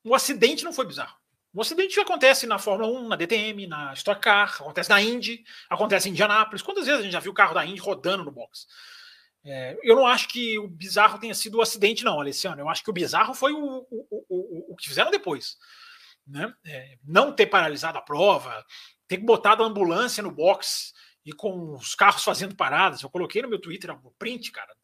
O 0.04 0.14
acidente 0.14 0.64
não 0.64 0.72
foi 0.72 0.86
bizarro. 0.86 1.16
O 1.54 1.60
acidente 1.60 2.00
acontece 2.00 2.46
na 2.46 2.58
Fórmula 2.58 2.90
1, 2.90 3.08
na 3.08 3.16
DTM, 3.16 3.66
na 3.66 3.92
Stock 3.92 4.20
Car, 4.20 4.56
acontece 4.58 4.88
na 4.88 5.02
Indy, 5.02 5.44
acontece 5.68 6.08
em 6.08 6.12
Indianápolis. 6.12 6.62
Quantas 6.62 6.86
vezes 6.86 7.00
a 7.00 7.02
gente 7.02 7.12
já 7.12 7.20
viu 7.20 7.32
o 7.32 7.34
carro 7.34 7.52
da 7.52 7.64
Indy 7.64 7.78
rodando 7.78 8.24
no 8.24 8.30
box? 8.30 8.66
É, 9.44 9.76
eu 9.82 9.96
não 9.96 10.06
acho 10.06 10.28
que 10.28 10.58
o 10.58 10.66
bizarro 10.66 11.18
tenha 11.18 11.34
sido 11.34 11.58
o 11.58 11.62
acidente, 11.62 12.04
não, 12.04 12.18
Alessiano. 12.18 12.60
Eu 12.60 12.68
acho 12.70 12.82
que 12.82 12.88
o 12.88 12.92
bizarro 12.92 13.34
foi 13.34 13.52
o, 13.52 13.86
o, 13.90 14.06
o, 14.10 14.72
o 14.72 14.76
que 14.76 14.88
fizeram 14.88 15.10
depois. 15.10 15.58
Né? 16.26 16.52
É, 16.64 16.96
não 17.04 17.32
ter 17.32 17.46
paralisado 17.46 17.98
a 17.98 18.02
prova, 18.02 18.64
ter 19.06 19.18
botado 19.18 19.62
a 19.62 19.66
ambulância 19.66 20.22
no 20.22 20.30
box 20.30 20.94
e 21.24 21.32
com 21.32 21.74
os 21.74 21.94
carros 21.94 22.24
fazendo 22.24 22.56
paradas. 22.56 23.02
Eu 23.02 23.10
coloquei 23.10 23.42
no 23.42 23.48
meu 23.48 23.60
Twitter 23.60 23.90
o 23.90 24.10
print, 24.12 24.50
cara, 24.52 24.74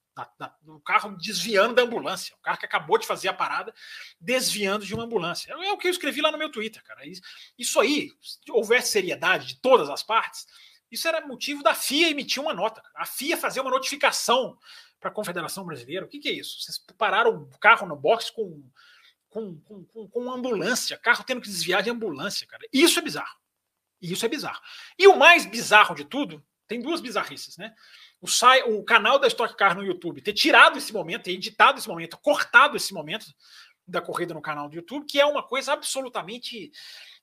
o 0.67 0.81
carro 0.81 1.17
desviando 1.17 1.75
da 1.75 1.83
ambulância. 1.83 2.35
O 2.37 2.41
carro 2.41 2.59
que 2.59 2.67
acabou 2.67 2.99
de 2.99 3.07
fazer 3.07 3.29
a 3.29 3.35
parada, 3.35 3.75
desviando 4.21 4.87
de 4.87 4.95
uma 4.95 5.05
ambulância. 5.05 5.53
É 5.53 5.73
o 5.73 5.79
que 5.79 5.87
eu 5.87 5.91
escrevi 5.91 6.21
lá 6.21 6.33
no 6.33 6.39
meu 6.39 6.51
Twitter, 6.51 6.83
cara. 6.83 7.03
Isso 7.59 7.81
aí, 7.81 8.11
se 8.23 8.39
houvesse 8.51 8.91
seriedade 8.91 9.47
de 9.47 9.61
todas 9.61 9.89
as 9.91 10.03
partes, 10.03 10.47
isso 10.91 11.07
era 11.07 11.27
motivo 11.27 11.63
da 11.63 11.75
FIA 11.75 12.11
emitir 12.11 12.43
uma 12.43 12.55
nota. 12.55 12.83
A 12.95 13.05
FIA 13.05 13.37
fazer 13.37 13.61
uma 13.61 13.71
notificação 13.71 14.59
para 14.99 15.11
a 15.11 15.13
Confederação 15.13 15.65
Brasileira. 15.65 16.07
O 16.07 16.09
que, 16.09 16.19
que, 16.19 16.29
é 16.29 16.33
isso? 16.33 16.61
Vocês 16.61 16.79
pararam 16.97 17.43
o 17.43 17.59
carro 17.59 17.87
no 17.87 17.97
box 17.97 18.31
com, 18.31 18.63
com, 19.29 19.61
com, 19.61 19.85
com, 19.85 20.09
com 20.09 20.33
ambulância, 20.33 20.97
carro 20.97 21.25
tendo 21.25 21.41
que 21.41 21.49
desviar 21.49 21.83
de 21.83 21.91
ambulância, 21.91 22.47
cara. 22.47 22.65
Isso 22.73 22.99
é 22.99 23.03
bizarro. 23.03 23.37
Isso 24.01 24.25
é 24.25 24.29
bizarro. 24.29 24.61
E 24.99 25.07
o 25.07 25.17
mais 25.17 25.45
bizarro 25.45 25.95
de 25.95 26.05
tudo, 26.05 26.45
tem 26.67 26.81
duas 26.81 27.01
bizarrices, 27.01 27.57
né? 27.57 27.75
O, 28.21 28.27
sai, 28.27 28.63
o 28.63 28.83
canal 28.83 29.19
da 29.19 29.29
Stock 29.29 29.57
Car 29.57 29.77
no 29.77 29.85
YouTube 29.85 30.21
ter 30.21 30.33
tirado 30.33 30.79
esse 30.79 30.93
momento, 30.93 31.25
ter 31.25 31.33
editado 31.33 31.79
esse 31.79 31.89
momento, 31.89 32.19
cortado 32.19 32.77
esse 32.77 32.93
momento 32.93 33.27
da 33.87 34.03
corrida 34.03 34.35
no 34.35 34.43
canal 34.43 34.69
do 34.69 34.75
YouTube, 34.75 35.07
que 35.07 35.21
é 35.21 35.25
uma 35.25 35.43
coisa 35.43 35.73
absolutamente 35.73 36.71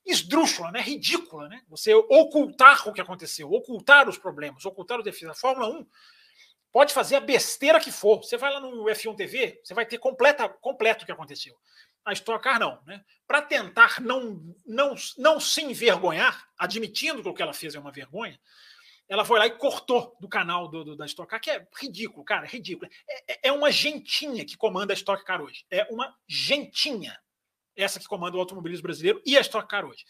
esdrúxula, 0.04 0.72
né? 0.72 0.80
ridícula. 0.80 1.48
Né? 1.48 1.62
Você 1.68 1.94
ocultar 1.94 2.88
o 2.88 2.92
que 2.92 3.00
aconteceu, 3.00 3.50
ocultar 3.52 4.08
os 4.08 4.18
problemas, 4.18 4.64
ocultar 4.64 4.98
os 4.98 5.04
defeitos. 5.04 5.36
A 5.36 5.40
Fórmula 5.40 5.68
1 5.68 5.86
pode 6.72 6.92
fazer 6.92 7.16
a 7.16 7.20
besteira 7.20 7.80
que 7.80 7.92
for. 7.92 8.22
Você 8.22 8.36
vai 8.36 8.52
lá 8.52 8.60
no 8.60 8.84
F1 8.84 9.16
TV, 9.16 9.60
você 9.62 9.74
vai 9.74 9.86
ter 9.86 9.98
completa, 9.98 10.48
completo 10.48 11.04
o 11.04 11.06
que 11.06 11.12
aconteceu. 11.12 11.56
A 12.04 12.12
Stock 12.12 12.42
Car 12.42 12.58
não. 12.58 12.80
Né? 12.84 13.04
Para 13.26 13.42
tentar 13.42 14.00
não, 14.00 14.40
não, 14.64 14.94
não 15.18 15.38
se 15.38 15.62
envergonhar, 15.62 16.48
admitindo 16.58 17.22
que 17.22 17.28
o 17.28 17.34
que 17.34 17.42
ela 17.42 17.52
fez 17.52 17.74
é 17.74 17.78
uma 17.78 17.92
vergonha, 17.92 18.40
ela 19.08 19.24
foi 19.24 19.38
lá 19.38 19.46
e 19.46 19.50
cortou 19.50 20.16
do 20.20 20.28
canal 20.28 20.68
do, 20.68 20.84
do 20.84 20.96
da 20.96 21.06
Stock 21.06 21.30
Car, 21.30 21.40
que 21.40 21.50
é 21.50 21.66
ridículo, 21.80 22.24
cara, 22.24 22.46
é 22.46 22.48
ridículo. 22.48 22.90
É, 23.08 23.32
é, 23.32 23.38
é 23.48 23.52
uma 23.52 23.70
gentinha 23.70 24.44
que 24.44 24.56
comanda 24.56 24.92
a 24.92 24.94
Stock 24.96 25.24
Car 25.24 25.40
hoje. 25.40 25.64
É 25.70 25.84
uma 25.90 26.14
gentinha 26.26 27.18
essa 27.76 28.00
que 28.00 28.06
comanda 28.06 28.36
o 28.36 28.40
automobilismo 28.40 28.82
brasileiro 28.82 29.22
e 29.24 29.36
a 29.36 29.40
Stock 29.40 29.68
Car 29.68 29.84
hoje. 29.84 30.04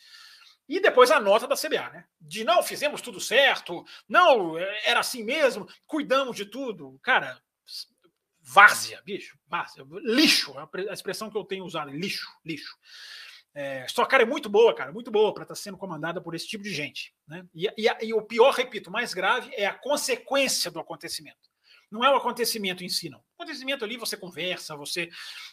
E 0.69 0.81
depois 0.81 1.11
a 1.11 1.21
nota 1.21 1.47
da 1.47 1.57
CBA, 1.57 1.91
né? 1.91 2.05
De 2.21 2.43
não, 2.45 2.63
fizemos 2.63 3.01
tudo 3.01 3.21
certo, 3.21 3.85
não, 4.09 4.59
é, 4.59 4.91
era 4.91 5.01
assim 5.01 5.23
mesmo, 5.23 5.69
cuidamos 5.87 6.37
de 6.37 6.47
tudo. 6.47 6.99
Cara, 7.03 7.41
várzea, 8.41 9.01
bicho, 9.05 9.39
várzea, 9.47 9.85
lixo, 10.03 10.55
a 10.59 10.93
expressão 10.93 11.31
que 11.31 11.37
eu 11.37 11.45
tenho 11.45 11.65
usado, 11.65 11.91
lixo, 11.91 12.29
lixo. 12.45 12.77
É, 13.59 13.87
Stock 13.87 14.11
Car 14.11 14.21
é 14.21 14.27
muito 14.27 14.51
boa, 14.51 14.75
cara, 14.75 14.93
muito 14.93 15.11
boa 15.11 15.33
para 15.33 15.45
estar 15.45 15.55
tá 15.55 15.59
sendo 15.59 15.79
comandada 15.79 16.21
por 16.21 16.35
esse 16.35 16.47
tipo 16.47 16.63
de 16.63 16.75
gente. 16.75 17.15
Né? 17.27 17.43
E, 17.55 17.67
e, 17.79 18.07
e, 18.07 18.13
o 18.13 18.21
pior, 18.21 18.53
repito, 18.53 18.91
mais 18.91 19.15
grave 19.15 19.51
é 19.55 19.65
a 19.65 19.73
consequência 19.73 20.71
do 20.71 20.79
acontecimento. 20.79 21.49
Não 21.91 22.05
é 22.05 22.11
o 22.13 22.17
acontecimento 22.17 22.85
em 22.85 22.89
si, 22.91 23.09
não. 23.09 23.19
O 23.19 23.23
acontecimento 23.43 23.83
ali 23.83 23.97
você 23.97 24.15
conversa, 24.15 24.77
você, 24.77 25.09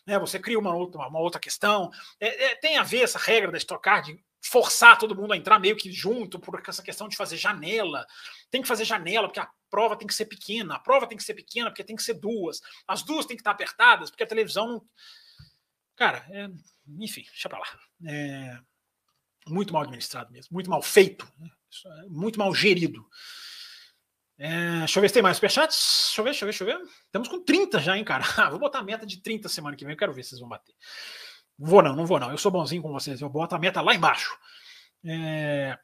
né, 0.05 0.19
você 0.19 0.37
cria 0.37 0.59
uma 0.59 0.75
outra, 0.75 1.07
uma 1.07 1.19
outra 1.19 1.39
questão. 1.39 1.91
É, 2.19 2.47
é, 2.47 2.55
tem 2.55 2.75
a 2.77 2.83
ver 2.83 3.03
essa 3.03 3.17
regra 3.17 3.49
da 3.49 3.57
Stock 3.57 3.81
Car 3.81 4.01
de 4.01 4.21
forçar 4.45 4.97
todo 4.97 5.15
mundo 5.15 5.31
a 5.31 5.37
entrar 5.37 5.57
meio 5.57 5.77
que 5.77 5.89
junto 5.89 6.37
por 6.37 6.61
essa 6.67 6.83
questão 6.83 7.07
de 7.07 7.15
fazer 7.15 7.37
janela. 7.37 8.05
Tem 8.51 8.61
que 8.61 8.67
fazer 8.67 8.83
janela 8.83 9.29
porque 9.29 9.39
a 9.39 9.49
prova 9.69 9.95
tem 9.95 10.07
que 10.07 10.13
ser 10.13 10.25
pequena. 10.25 10.75
A 10.75 10.79
prova 10.79 11.07
tem 11.07 11.17
que 11.17 11.23
ser 11.23 11.35
pequena 11.35 11.69
porque 11.69 11.85
tem 11.85 11.95
que 11.95 12.03
ser 12.03 12.15
duas. 12.15 12.59
As 12.85 13.01
duas 13.01 13.25
tem 13.25 13.37
que 13.37 13.41
estar 13.41 13.51
apertadas 13.51 14.09
porque 14.09 14.23
a 14.23 14.27
televisão 14.27 14.67
não. 14.67 14.85
Cara, 15.95 16.25
é, 16.29 16.49
enfim, 16.99 17.23
deixa 17.23 17.49
para 17.49 17.59
lá. 17.59 17.65
É, 18.05 18.59
muito 19.47 19.73
mal 19.73 19.83
administrado 19.83 20.31
mesmo, 20.31 20.49
muito 20.51 20.69
mal 20.69 20.81
feito, 20.81 21.27
né? 21.37 21.49
É 22.03 22.09
muito 22.09 22.39
mal 22.39 22.53
gerido. 22.53 23.05
É, 24.37 24.79
deixa 24.79 24.97
eu 24.97 25.01
ver 25.01 25.07
se 25.07 25.13
tem 25.13 25.23
mais 25.23 25.37
superchats. 25.37 26.05
Deixa 26.07 26.21
eu 26.21 26.23
ver, 26.23 26.31
deixa 26.31 26.43
eu 26.43 26.47
ver, 26.47 26.51
deixa 26.51 26.63
eu 26.63 26.67
ver. 26.67 26.93
Estamos 27.05 27.27
com 27.27 27.43
30 27.43 27.79
já, 27.79 27.97
hein, 27.97 28.03
cara? 28.03 28.23
vou 28.49 28.59
botar 28.59 28.79
a 28.79 28.83
meta 28.83 29.05
de 29.05 29.21
30 29.21 29.47
semana 29.49 29.75
que 29.75 29.85
vem, 29.85 29.93
eu 29.93 29.97
quero 29.97 30.13
ver 30.13 30.23
se 30.23 30.29
vocês 30.29 30.41
vão 30.41 30.49
bater. 30.49 30.73
Vou 31.57 31.81
não, 31.81 31.95
não 31.95 32.05
vou 32.05 32.19
não. 32.19 32.31
Eu 32.31 32.37
sou 32.37 32.51
bonzinho 32.51 32.81
com 32.81 32.91
vocês. 32.91 33.21
Eu 33.21 33.29
boto 33.29 33.55
a 33.55 33.59
meta 33.59 33.81
lá 33.81 33.93
embaixo. 33.93 34.37
É... 35.05 35.77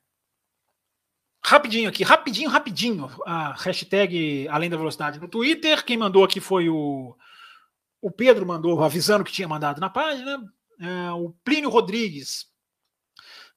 Rapidinho 1.44 1.90
aqui, 1.90 2.04
rapidinho, 2.04 2.50
rapidinho. 2.50 3.10
A 3.26 3.54
hashtag 3.54 4.48
Além 4.50 4.70
da 4.70 4.78
Velocidade 4.78 5.20
no 5.20 5.28
Twitter. 5.28 5.84
Quem 5.86 5.98
mandou 5.98 6.24
aqui 6.24 6.40
foi 6.40 6.70
o. 6.70 7.16
O 8.02 8.10
Pedro 8.12 8.46
mandou 8.46 8.84
avisando 8.84 9.24
que 9.24 9.32
tinha 9.32 9.48
mandado 9.48 9.82
na 9.82 9.90
página. 9.90 10.42
É, 10.80 11.12
o 11.12 11.32
Plínio 11.44 11.70
Rodrigues. 11.70 12.48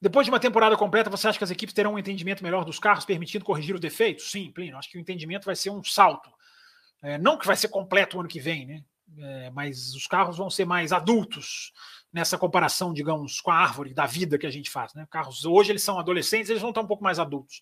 Depois 0.00 0.24
de 0.26 0.32
uma 0.32 0.40
temporada 0.40 0.76
completa, 0.76 1.08
você 1.08 1.28
acha 1.28 1.38
que 1.38 1.44
as 1.44 1.50
equipes 1.50 1.72
terão 1.72 1.94
um 1.94 1.98
entendimento 1.98 2.42
melhor 2.42 2.64
dos 2.64 2.80
carros, 2.80 3.04
permitindo 3.04 3.44
corrigir 3.44 3.74
os 3.74 3.80
defeitos? 3.80 4.30
Sim, 4.30 4.50
Plínio. 4.50 4.76
Acho 4.76 4.90
que 4.90 4.98
o 4.98 5.00
entendimento 5.00 5.44
vai 5.44 5.54
ser 5.54 5.70
um 5.70 5.82
salto. 5.84 6.28
É, 7.00 7.18
não 7.18 7.38
que 7.38 7.46
vai 7.46 7.56
ser 7.56 7.68
completo 7.68 8.16
o 8.16 8.20
ano 8.20 8.28
que 8.28 8.40
vem, 8.40 8.66
né? 8.66 8.84
É, 9.18 9.50
mas 9.50 9.94
os 9.94 10.06
carros 10.06 10.38
vão 10.38 10.48
ser 10.48 10.64
mais 10.64 10.90
adultos 10.90 11.72
nessa 12.12 12.38
comparação, 12.38 12.92
digamos, 12.92 13.40
com 13.40 13.50
a 13.50 13.56
árvore 13.56 13.92
da 13.92 14.06
vida 14.06 14.38
que 14.38 14.46
a 14.46 14.50
gente 14.50 14.70
faz. 14.70 14.94
Né? 14.94 15.06
Carros 15.10 15.44
hoje 15.44 15.70
eles 15.70 15.82
são 15.82 15.98
adolescentes, 15.98 16.48
eles 16.48 16.62
vão 16.62 16.70
estar 16.70 16.80
um 16.80 16.86
pouco 16.86 17.04
mais 17.04 17.18
adultos 17.18 17.60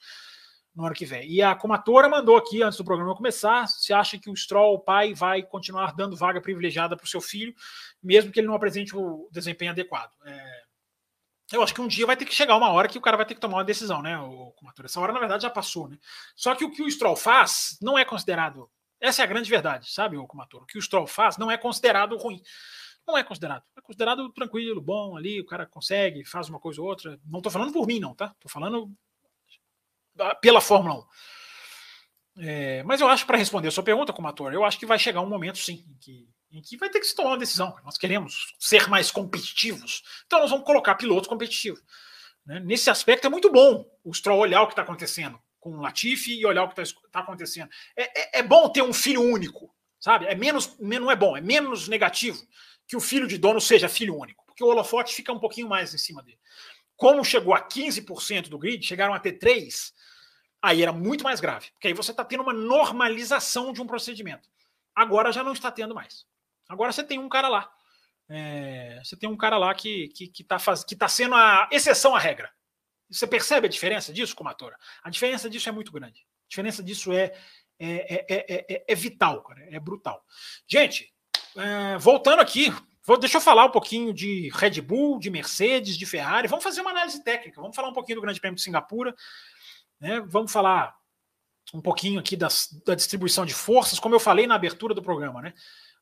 no 0.75 0.85
ano 0.85 0.95
que 0.95 1.05
vem. 1.05 1.29
E 1.31 1.43
a 1.43 1.55
Comatora 1.55 2.09
mandou 2.09 2.37
aqui, 2.37 2.62
antes 2.62 2.79
do 2.79 2.85
programa 2.85 3.14
começar, 3.14 3.66
se 3.66 3.93
acha 3.93 4.18
que 4.18 4.31
o 4.31 4.37
Stroll, 4.37 4.75
o 4.75 4.79
pai, 4.79 5.14
vai 5.14 5.43
continuar 5.43 5.95
dando 5.95 6.16
vaga 6.16 6.41
privilegiada 6.41 6.97
para 6.97 7.05
o 7.05 7.09
seu 7.09 7.21
filho, 7.21 7.55
mesmo 8.03 8.31
que 8.31 8.41
ele 8.41 8.47
não 8.47 8.55
apresente 8.55 8.97
o 8.97 9.29
desempenho 9.33 9.73
adequado. 9.73 10.12
É, 10.25 10.62
eu 11.53 11.62
acho 11.62 11.75
que 11.75 11.81
um 11.81 11.89
dia 11.89 12.07
vai 12.07 12.16
ter 12.16 12.25
que 12.25 12.35
chegar 12.35 12.57
uma 12.57 12.71
hora 12.71 12.89
que 12.89 12.99
o 12.99 13.01
cara 13.01 13.16
vai 13.16 13.27
ter 13.27 13.35
que 13.35 13.41
tomar 13.41 13.59
uma 13.59 13.64
decisão, 13.64 14.01
né, 14.01 14.18
o 14.18 14.53
Comatora? 14.53 14.87
Essa 14.87 15.01
hora, 15.01 15.12
na 15.12 15.18
verdade, 15.18 15.43
já 15.43 15.51
passou, 15.51 15.89
né? 15.89 15.99
Só 16.37 16.55
que 16.55 16.64
o 16.64 16.71
que 16.71 16.83
o 16.83 16.91
Stroll 16.91 17.16
faz 17.16 17.77
não 17.83 17.99
é 17.99 18.05
considerado. 18.05 18.71
Essa 19.01 19.23
é 19.23 19.25
a 19.25 19.29
grande 19.29 19.51
verdade, 19.51 19.93
sabe, 19.93 20.16
o 20.16 20.27
Comatora? 20.27 20.64
O 20.64 20.66
que 20.66 20.79
o 20.79 20.83
Stroll 20.83 21.07
faz 21.07 21.37
não 21.37 21.51
é 21.51 21.57
considerado 21.57 22.16
ruim. 22.16 22.41
Não 23.07 23.18
é 23.18 23.25
considerado. 23.25 23.64
É 23.77 23.81
considerado 23.81 24.31
tranquilo, 24.31 24.81
bom 24.81 25.16
ali, 25.16 25.41
o 25.41 25.47
cara 25.47 25.66
consegue, 25.66 26.25
faz 26.25 26.49
uma 26.49 26.61
coisa 26.61 26.81
ou 26.81 26.87
outra. 26.87 27.18
Não 27.25 27.41
estou 27.41 27.51
falando 27.51 27.73
por 27.73 27.87
mim, 27.87 27.99
não, 27.99 28.14
tá? 28.14 28.27
Estou 28.27 28.51
falando 28.51 28.93
pela 30.41 30.61
Fórmula 30.61 30.97
1. 30.97 32.43
É, 32.43 32.83
mas 32.85 33.01
eu 33.01 33.09
acho, 33.09 33.27
para 33.27 33.37
responder 33.37 33.69
a 33.69 33.71
sua 33.71 33.83
pergunta 33.83 34.13
como 34.13 34.29
ator, 34.29 34.53
eu 34.53 34.65
acho 34.65 34.79
que 34.79 34.87
vai 34.87 34.99
chegar 34.99 35.21
um 35.21 35.29
momento, 35.29 35.59
sim, 35.59 35.85
em 35.89 35.99
que, 35.99 36.29
em 36.53 36.63
que 36.63 36.77
vai 36.77 36.89
ter 36.89 37.01
que 37.01 37.07
se 37.07 37.15
tomar 37.15 37.31
uma 37.31 37.39
decisão. 37.39 37.77
Nós 37.85 37.99
queremos 37.99 38.55
ser 38.59 38.89
mais 38.89 39.11
competitivos, 39.11 40.03
então 40.27 40.41
nós 40.41 40.51
vamos 40.51 40.65
colocar 40.65 40.95
pilotos 40.95 41.29
competitivos. 41.29 41.83
Né? 42.47 42.61
Nesse 42.61 42.89
aspecto 42.89 43.27
é 43.27 43.31
muito 43.31 43.51
bom 43.51 43.85
o 44.05 44.15
Stroll 44.15 44.39
olhar 44.39 44.63
o 44.63 44.67
que 44.67 44.73
está 44.73 44.83
acontecendo 44.83 45.41
com 45.59 45.77
o 45.77 45.81
Latifi 45.81 46.39
e 46.39 46.47
olhar 46.47 46.65
o 46.65 46.69
que 46.69 46.81
está 46.81 47.01
tá 47.13 47.21
acontecendo. 47.21 47.69
É, 47.95 48.39
é, 48.39 48.39
é, 48.41 48.43
bom 48.43 48.69
ter 48.71 48.83
um 48.83 48.95
filho 48.95 49.23
único, 49.23 49.73
sabe? 50.01 50.27
É 50.27 50.35
menos, 50.35 50.77
não 50.81 51.11
é 51.11 51.17
bom, 51.17 51.37
é 51.37 51.41
menos 51.41 51.87
negativo 51.87 52.43
que 52.89 52.97
o 52.97 53.01
filho 53.01 53.29
de 53.29 53.39
dono 53.39 53.61
seja 53.61 53.89
filho 53.89 54.17
único, 54.17 54.45
porque 54.47 54.65
o 54.65 54.67
holofote 54.67 55.15
fica 55.15 55.33
um 55.33 55.39
pouquinho 55.39 55.69
mais 55.69 55.95
em 55.95 55.99
cima 55.99 56.23
dele. 56.23 56.41
Como 57.01 57.24
chegou 57.24 57.55
a 57.55 57.66
15% 57.66 58.51
do 58.51 58.59
grid, 58.59 58.86
chegaram 58.86 59.14
a 59.14 59.18
ter 59.18 59.38
3%, 59.38 59.90
aí 60.61 60.82
era 60.82 60.92
muito 60.92 61.24
mais 61.24 61.40
grave, 61.40 61.70
porque 61.72 61.88
aí 61.88 61.94
você 61.94 62.11
está 62.11 62.22
tendo 62.22 62.42
uma 62.42 62.53
normalização 62.53 63.72
de 63.72 63.80
um 63.80 63.86
procedimento. 63.86 64.46
Agora 64.94 65.32
já 65.32 65.42
não 65.42 65.55
está 65.55 65.72
tendo 65.72 65.94
mais. 65.94 66.26
Agora 66.68 66.92
você 66.92 67.03
tem 67.03 67.18
um 67.18 67.26
cara 67.26 67.48
lá. 67.48 67.72
É, 68.28 69.01
você 69.03 69.16
tem 69.16 69.30
um 69.30 69.36
cara 69.36 69.57
lá 69.57 69.74
que 69.74 70.05
está 70.05 70.14
que, 70.14 70.28
que 70.28 70.44
tá 70.44 70.59
faz, 70.59 70.84
tá 70.84 71.09
sendo 71.09 71.34
a 71.34 71.70
exceção 71.72 72.14
à 72.14 72.18
regra. 72.18 72.53
Você 73.11 73.26
percebe 73.26 73.66
a 73.66 73.70
diferença 73.70 74.12
disso, 74.12 74.36
Comatora? 74.36 74.76
A 75.03 75.09
diferença 75.09 75.48
disso 75.48 75.70
é 75.70 75.72
muito 75.72 75.90
grande. 75.90 76.20
A 76.20 76.48
diferença 76.51 76.82
disso 76.82 77.14
é, 77.14 77.32
é, 77.78 78.26
é, 78.28 78.66
é, 78.68 78.84
é 78.86 78.94
vital, 78.94 79.42
cara, 79.42 79.66
é 79.74 79.80
brutal. 79.80 80.22
Gente, 80.68 81.11
é, 81.57 81.96
voltando 81.96 82.40
aqui, 82.40 82.70
vou, 83.05 83.18
deixa 83.18 83.38
eu 83.38 83.40
falar 83.40 83.64
um 83.64 83.70
pouquinho 83.70 84.12
de 84.12 84.51
Red 84.55 84.80
Bull, 84.80 85.18
de 85.18 85.30
Mercedes, 85.30 85.96
de 85.96 86.07
Ferrari. 86.07 86.48
Vamos 86.48 86.64
fazer 86.64 86.80
uma 86.80 86.90
análise 86.90 87.22
técnica. 87.22 87.61
Vamos 87.61 87.76
falar 87.76 87.88
um 87.88 87.92
pouquinho 87.92 88.16
do 88.16 88.22
Grande 88.22 88.40
Prêmio 88.40 88.57
de 88.57 88.62
Singapura. 88.62 89.14
Né? 90.01 90.20
Vamos 90.26 90.53
falar 90.53 90.94
um 91.72 91.80
pouquinho 91.80 92.18
aqui 92.18 92.36
das, 92.36 92.68
da 92.84 92.94
distribuição 92.94 93.46
de 93.46 93.55
forças, 93.55 94.01
como 94.01 94.14
eu 94.14 94.20
falei 94.20 94.46
na 94.46 94.55
abertura 94.55 94.94
do 94.94 95.03
programa. 95.03 95.40
Né? 95.40 95.55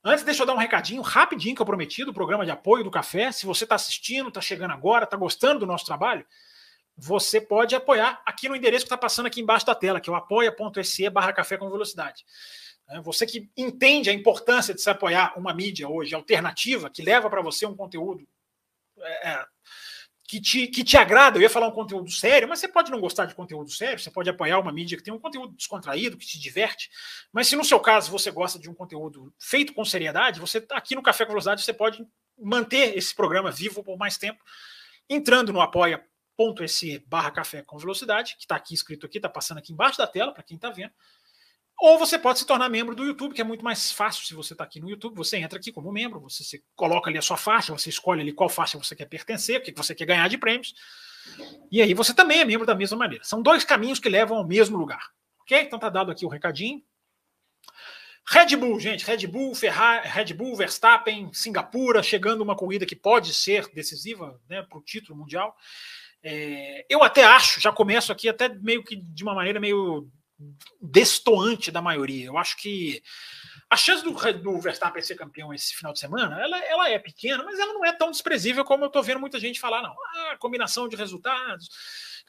Antes, 0.03 0.23
deixa 0.23 0.43
eu 0.43 0.47
dar 0.47 0.53
um 0.53 0.57
recadinho 0.57 1.01
rapidinho 1.01 1.55
que 1.55 1.61
eu 1.61 1.65
prometi 1.65 2.05
do 2.05 2.13
programa 2.13 2.45
de 2.45 2.51
apoio 2.51 2.83
do 2.83 2.91
café. 2.91 3.31
Se 3.31 3.45
você 3.45 3.65
está 3.65 3.75
assistindo, 3.75 4.29
está 4.29 4.41
chegando 4.41 4.71
agora, 4.71 5.03
está 5.03 5.17
gostando 5.17 5.59
do 5.59 5.65
nosso 5.65 5.85
trabalho, 5.85 6.25
você 6.97 7.39
pode 7.39 7.75
apoiar 7.75 8.21
aqui 8.25 8.49
no 8.49 8.55
endereço 8.55 8.85
que 8.85 8.87
está 8.87 8.97
passando 8.97 9.25
aqui 9.25 9.41
embaixo 9.41 9.65
da 9.65 9.75
tela, 9.75 9.99
que 10.01 10.09
é 10.09 10.13
o 10.13 10.15
apoia.se 10.15 11.09
barra 11.09 11.33
café 11.33 11.57
com 11.57 11.69
velocidade. 11.69 12.25
Né? 12.89 12.99
Você 13.01 13.25
que 13.25 13.49
entende 13.55 14.09
a 14.09 14.13
importância 14.13 14.73
de 14.73 14.81
se 14.81 14.89
apoiar 14.89 15.37
uma 15.37 15.53
mídia 15.53 15.87
hoje 15.87 16.15
alternativa, 16.15 16.89
que 16.89 17.01
leva 17.01 17.29
para 17.29 17.41
você 17.41 17.65
um 17.65 17.75
conteúdo 17.75 18.27
é, 18.97 19.29
é, 19.29 19.45
que, 20.27 20.41
te, 20.41 20.67
que 20.67 20.83
te 20.83 20.97
agrada. 20.97 21.37
Eu 21.37 21.41
ia 21.41 21.49
falar 21.49 21.67
um 21.67 21.71
conteúdo 21.71 22.11
sério, 22.11 22.47
mas 22.47 22.59
você 22.59 22.67
pode 22.67 22.91
não 22.91 22.99
gostar 22.99 23.25
de 23.25 23.35
conteúdo 23.35 23.69
sério, 23.71 23.99
você 23.99 24.11
pode 24.11 24.29
apoiar 24.29 24.59
uma 24.59 24.71
mídia 24.71 24.97
que 24.97 25.03
tem 25.03 25.13
um 25.13 25.19
conteúdo 25.19 25.55
descontraído, 25.55 26.17
que 26.17 26.27
te 26.27 26.39
diverte. 26.39 26.89
Mas 27.31 27.47
se 27.47 27.55
no 27.55 27.63
seu 27.63 27.79
caso 27.79 28.11
você 28.11 28.29
gosta 28.31 28.59
de 28.59 28.69
um 28.69 28.73
conteúdo 28.73 29.33
feito 29.39 29.73
com 29.73 29.85
seriedade, 29.85 30.39
você 30.39 30.65
aqui 30.71 30.95
no 30.95 31.03
Café 31.03 31.25
com 31.25 31.31
Velocidade 31.31 31.63
você 31.63 31.73
pode 31.73 32.05
manter 32.37 32.97
esse 32.97 33.13
programa 33.13 33.51
vivo 33.51 33.83
por 33.83 33.97
mais 33.97 34.17
tempo, 34.17 34.43
entrando 35.09 35.51
no 35.51 35.61
apoia.se 35.61 36.99
barra 37.07 37.31
café 37.31 37.61
com 37.61 37.77
velocidade, 37.77 38.35
que 38.35 38.43
está 38.43 38.55
aqui 38.55 38.73
escrito 38.73 39.05
aqui, 39.05 39.17
está 39.17 39.27
passando 39.27 39.57
aqui 39.57 39.73
embaixo 39.73 39.97
da 39.97 40.07
tela, 40.07 40.31
para 40.31 40.43
quem 40.43 40.55
está 40.55 40.69
vendo. 40.69 40.93
Ou 41.79 41.97
você 41.97 42.19
pode 42.19 42.39
se 42.39 42.45
tornar 42.45 42.67
membro 42.67 42.93
do 42.93 43.05
YouTube, 43.05 43.33
que 43.33 43.39
é 43.39 43.43
muito 43.43 43.63
mais 43.63 43.89
fácil 43.89 44.25
se 44.25 44.33
você 44.33 44.53
está 44.53 44.65
aqui 44.65 44.81
no 44.81 44.89
YouTube. 44.89 45.15
Você 45.15 45.37
entra 45.37 45.57
aqui 45.57 45.71
como 45.71 45.91
membro, 45.91 46.19
você 46.19 46.43
se, 46.43 46.61
coloca 46.75 47.09
ali 47.09 47.17
a 47.17 47.21
sua 47.21 47.37
faixa, 47.37 47.71
você 47.71 47.89
escolhe 47.89 48.19
ali 48.21 48.33
qual 48.33 48.49
faixa 48.49 48.77
você 48.77 48.93
quer 48.95 49.05
pertencer, 49.05 49.59
o 49.59 49.63
que 49.63 49.71
você 49.71 49.95
quer 49.95 50.05
ganhar 50.05 50.27
de 50.27 50.37
prêmios. 50.37 50.73
E 51.71 51.81
aí 51.81 51.93
você 51.93 52.13
também 52.13 52.41
é 52.41 52.45
membro 52.45 52.65
da 52.65 52.75
mesma 52.75 52.97
maneira. 52.97 53.23
São 53.23 53.41
dois 53.41 53.63
caminhos 53.63 53.97
que 53.97 54.09
levam 54.09 54.37
ao 54.37 54.45
mesmo 54.45 54.77
lugar. 54.77 55.11
Ok? 55.41 55.57
Então 55.61 55.79
tá 55.79 55.89
dado 55.89 56.11
aqui 56.11 56.25
o 56.25 56.29
recadinho. 56.29 56.83
Red 58.27 58.57
Bull, 58.57 58.79
gente, 58.79 59.05
Red 59.05 59.25
Bull, 59.25 59.55
Ferrari, 59.55 60.07
Red 60.07 60.33
Bull, 60.33 60.55
Verstappen, 60.55 61.31
Singapura, 61.33 62.03
chegando 62.03 62.41
uma 62.41 62.55
corrida 62.55 62.85
que 62.85 62.95
pode 62.95 63.33
ser 63.33 63.67
decisiva 63.73 64.39
né, 64.47 64.61
para 64.61 64.77
o 64.77 64.83
título 64.83 65.17
mundial. 65.17 65.55
É, 66.21 66.85
eu 66.89 67.01
até 67.01 67.23
acho, 67.23 67.61
já 67.61 67.71
começo 67.71 68.11
aqui 68.11 68.27
até 68.27 68.49
meio 68.49 68.83
que 68.83 68.97
de 68.97 69.23
uma 69.23 69.33
maneira 69.33 69.59
meio 69.59 70.11
destoante 70.81 71.71
da 71.71 71.81
maioria. 71.81 72.27
Eu 72.27 72.37
acho 72.37 72.57
que 72.57 73.01
a 73.69 73.75
chance 73.77 74.03
do, 74.03 74.11
do 74.41 74.59
Verstappen 74.59 75.01
ser 75.01 75.15
campeão 75.15 75.53
esse 75.53 75.75
final 75.75 75.93
de 75.93 75.99
semana, 75.99 76.41
ela, 76.41 76.57
ela 76.65 76.89
é 76.89 76.97
pequena, 76.97 77.43
mas 77.43 77.59
ela 77.59 77.73
não 77.73 77.85
é 77.85 77.91
tão 77.91 78.09
desprezível 78.09 78.63
como 78.65 78.83
eu 78.83 78.87
estou 78.87 79.03
vendo 79.03 79.19
muita 79.19 79.39
gente 79.39 79.59
falar, 79.59 79.81
não. 79.81 79.93
Ah, 80.15 80.37
combinação 80.39 80.87
de 80.87 80.95
resultados. 80.95 81.69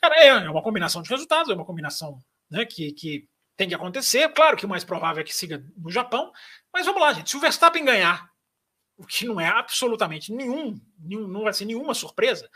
Cara, 0.01 0.17
é, 0.17 0.29
é 0.29 0.51
uma 0.51 0.63
combinação 0.63 1.03
de 1.03 1.09
resultados, 1.09 1.51
é 1.51 1.55
uma 1.55 1.65
combinação 1.65 2.19
né, 2.51 2.65
que, 2.65 2.93
que 2.93 3.29
tem 3.57 3.69
que 3.69 3.75
acontecer. 3.75 4.29
Claro 4.31 4.57
que 4.57 4.67
o 4.67 4.69
mais 4.69 4.85
provável 4.85 5.23
é 5.23 5.25
que 5.25 5.35
siga 5.35 5.65
no 5.77 5.91
Japão, 5.91 6.33
mas 6.73 6.85
vamos 6.85 7.01
lá, 7.01 7.13
gente. 7.13 7.31
Se 7.31 7.37
o 7.37 7.41
Verstappen 7.41 7.85
ganhar, 7.85 8.29
o 8.97 9.07
que 9.07 9.25
não 9.25 9.41
é 9.41 9.47
absolutamente 9.47 10.33
nenhum, 10.33 10.79
nenhum 10.99 11.27
não 11.27 11.45
vai 11.45 11.53
ser 11.53 11.65
nenhuma 11.65 11.95
surpresa, 11.95 12.51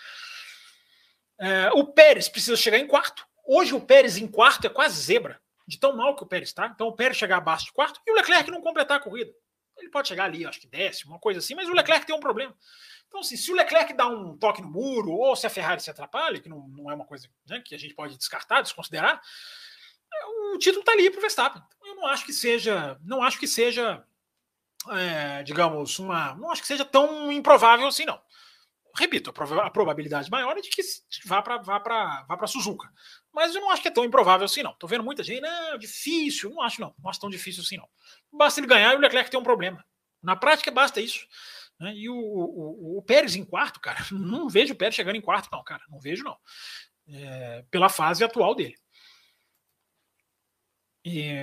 é, 1.39 1.71
o 1.73 1.87
Pérez 1.87 2.29
precisa 2.29 2.57
chegar 2.57 2.79
em 2.79 2.87
quarto. 2.87 3.27
Hoje 3.47 3.75
o 3.75 3.81
Pérez 3.81 4.19
em 4.19 4.27
quarto 4.27 4.67
é 4.67 4.71
quase 4.71 5.01
zebra 5.01 5.41
de 5.67 5.79
tão 5.79 5.97
mal 5.97 6.15
que 6.15 6.23
o 6.23 6.27
Pérez 6.27 6.51
está. 6.51 6.67
Então 6.67 6.89
o 6.89 6.93
Pérez 6.93 7.17
chegar 7.17 7.39
abaixo 7.39 7.67
de 7.67 7.73
quarto 7.73 8.01
e 8.07 8.11
o 8.11 8.15
Leclerc 8.15 8.51
não 8.51 8.61
completar 8.61 8.99
a 8.99 9.01
corrida. 9.01 9.33
Ele 9.77 9.91
pode 9.91 10.09
chegar 10.09 10.25
ali, 10.25 10.47
acho 10.47 10.61
que 10.61 10.69
décimo, 10.69 11.13
uma 11.13 11.19
coisa 11.19 11.41
assim, 11.41 11.55
mas 11.55 11.69
o 11.69 11.73
Leclerc 11.73 12.07
tem 12.07 12.15
um 12.15 12.21
problema. 12.21 12.55
Então, 13.09 13.21
assim, 13.21 13.37
se 13.37 13.51
o 13.51 13.55
Leclerc 13.55 13.93
dá 13.93 14.07
um 14.07 14.37
toque 14.37 14.63
no 14.63 14.71
muro, 14.71 15.13
ou 15.13 15.35
se 15.35 15.47
a 15.47 15.51
Ferrari 15.51 15.81
se 15.81 15.91
atrapalha, 15.91 16.41
que 16.41 16.49
não, 16.49 16.69
não 16.69 16.91
é 16.91 16.95
uma 16.95 17.05
coisa 17.05 17.29
né, 17.47 17.61
que 17.65 17.75
a 17.75 17.79
gente 17.79 17.95
pode 17.95 18.17
descartar, 18.17 18.63
desconsiderar, 18.63 19.21
o 20.53 20.59
título 20.59 20.81
está 20.81 20.93
ali 20.93 21.11
para 21.11 21.19
o 21.19 21.21
Verstappen. 21.21 21.63
Então, 21.77 21.89
eu 21.89 21.97
não 21.97 22.07
acho 22.07 22.25
que 22.25 22.33
seja, 22.33 22.99
não 23.03 23.23
acho 23.23 23.39
que 23.39 23.49
seja, 23.49 24.05
é, 24.91 25.43
digamos, 25.43 25.99
uma, 25.99 26.35
não 26.35 26.51
acho 26.51 26.63
que 26.63 26.69
seja 26.69 26.85
tão 26.85 27.33
improvável 27.33 27.87
assim, 27.87 28.05
não. 28.05 28.21
Repito, 28.97 29.31
a, 29.31 29.71
probabilidade 29.71 30.31
maior 30.31 30.57
é 30.57 30.61
de 30.61 30.71
que 30.71 30.81
vá 31.25 31.43
para 31.43 31.59
vá 31.59 31.79
vá 32.29 32.47
Suzuka. 32.47 32.89
Mas 33.35 33.53
eu 33.53 33.61
não 33.61 33.71
acho 33.71 33.83
que 33.83 33.89
é 33.89 33.91
tão 33.91 34.05
improvável 34.05 34.45
assim, 34.45 34.63
não. 34.63 34.73
Tô 34.75 34.87
vendo 34.87 35.03
muita 35.03 35.25
gente, 35.25 35.41
não, 35.41 35.77
difícil. 35.77 36.51
Não 36.51 36.63
acho, 36.63 36.81
não. 36.81 36.95
Não 36.97 37.11
acho 37.11 37.21
tão 37.21 37.29
difícil 37.29 37.63
assim, 37.63 37.77
não. 37.77 37.89
Basta 38.33 38.61
ele 38.61 38.69
ganhar 38.69 38.93
e 38.93 38.97
o 38.97 39.01
Leclerc 39.01 39.29
ter 39.29 39.37
um 39.37 39.43
problema. 39.43 39.85
Na 40.23 40.37
prática, 40.37 40.71
basta 40.71 41.01
isso. 41.01 41.27
Né? 41.81 41.93
E 41.97 42.09
o, 42.09 42.15
o, 42.17 42.99
o, 42.99 43.03
Pérez 43.03 43.35
em 43.35 43.45
quarto, 43.45 43.81
cara, 43.81 43.99
não 44.13 44.49
vejo 44.49 44.73
o 44.73 44.77
Pérez 44.77 44.95
chegando 44.95 45.17
em 45.17 45.21
quarto, 45.21 45.49
não, 45.51 45.65
cara. 45.65 45.83
Não 45.89 45.99
vejo, 45.99 46.23
não. 46.23 46.37
É, 47.09 47.65
pela 47.71 47.89
fase 47.89 48.23
atual 48.23 48.55
dele. 48.55 48.77
E 51.05 51.35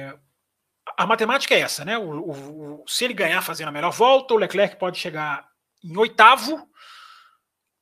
a 0.98 1.06
matemática 1.06 1.54
é 1.54 1.60
essa, 1.60 1.84
né? 1.84 1.98
O, 1.98 2.82
o, 2.82 2.86
se 2.88 3.04
ele 3.04 3.14
ganhar 3.14 3.42
fazendo 3.42 3.68
a 3.68 3.72
melhor 3.72 3.92
volta, 3.92 4.34
o 4.34 4.38
Leclerc 4.38 4.78
pode 4.78 4.98
chegar 4.98 5.48
em 5.84 5.96
oitavo 5.98 6.68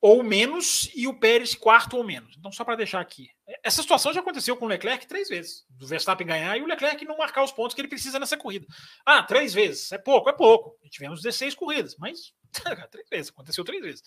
ou 0.02 0.24
menos 0.24 0.90
e 0.96 1.08
o 1.08 1.20
Pérez 1.20 1.54
quarto 1.54 1.98
ou 1.98 2.04
menos. 2.04 2.36
Então, 2.38 2.52
só 2.52 2.64
para 2.64 2.76
deixar 2.76 3.02
aqui. 3.02 3.30
Essa 3.64 3.82
situação 3.82 4.14
já 4.14 4.22
aconteceu 4.22 4.56
com 4.56 4.66
o 4.66 4.68
Leclerc 4.68 5.06
três 5.08 5.28
vezes. 5.28 5.66
Do 5.70 5.86
Verstappen 5.88 6.26
ganhar 6.26 6.58
e 6.58 6.62
o 6.62 6.66
Leclerc 6.66 7.04
não 7.06 7.18
marcar 7.18 7.44
os 7.44 7.52
pontos 7.52 7.76
que 7.76 7.82
ele 7.82 7.88
precisa 7.88 8.18
nessa 8.18 8.38
corrida. 8.38 8.66
Ah, 9.06 9.22
três 9.24 9.54
vezes. 9.54 9.92
É 9.92 9.98
pouco, 9.98 10.30
é 10.30 10.34
pouco. 10.34 10.78
Tivemos 10.90 11.22
16 11.22 11.54
corridas, 11.56 11.98
mas 11.98 12.34
três 12.92 13.10
vezes, 13.10 13.30
aconteceu 13.30 13.64
três 13.64 13.82
vezes. 13.82 14.04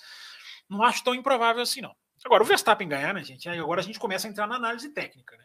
Não 0.69 0.82
acho 0.82 1.05
tão 1.05 1.14
improvável 1.14 1.62
assim, 1.62 1.82
não. 1.82 1.94
Agora, 2.24 2.43
o 2.43 2.47
Verstappen 2.47 2.89
ganhar, 2.89 3.12
né, 3.12 3.23
gente? 3.23 3.48
Aí 3.48 3.59
agora 3.59 3.81
a 3.81 3.85
gente 3.85 3.98
começa 3.98 4.27
a 4.28 4.31
entrar 4.31 4.47
na 4.47 4.55
análise 4.55 4.89
técnica, 4.90 5.36
né? 5.36 5.44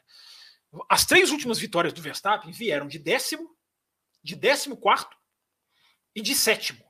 As 0.90 1.06
três 1.06 1.32
últimas 1.32 1.58
vitórias 1.58 1.92
do 1.94 2.02
Verstappen 2.02 2.52
vieram 2.52 2.88
de 2.88 3.00
décimo, 3.00 3.50
de 4.24 4.36
décimo 4.36 4.78
quarto 4.78 5.18
e 6.16 6.22
de 6.22 6.36
sétimo. 6.36 6.86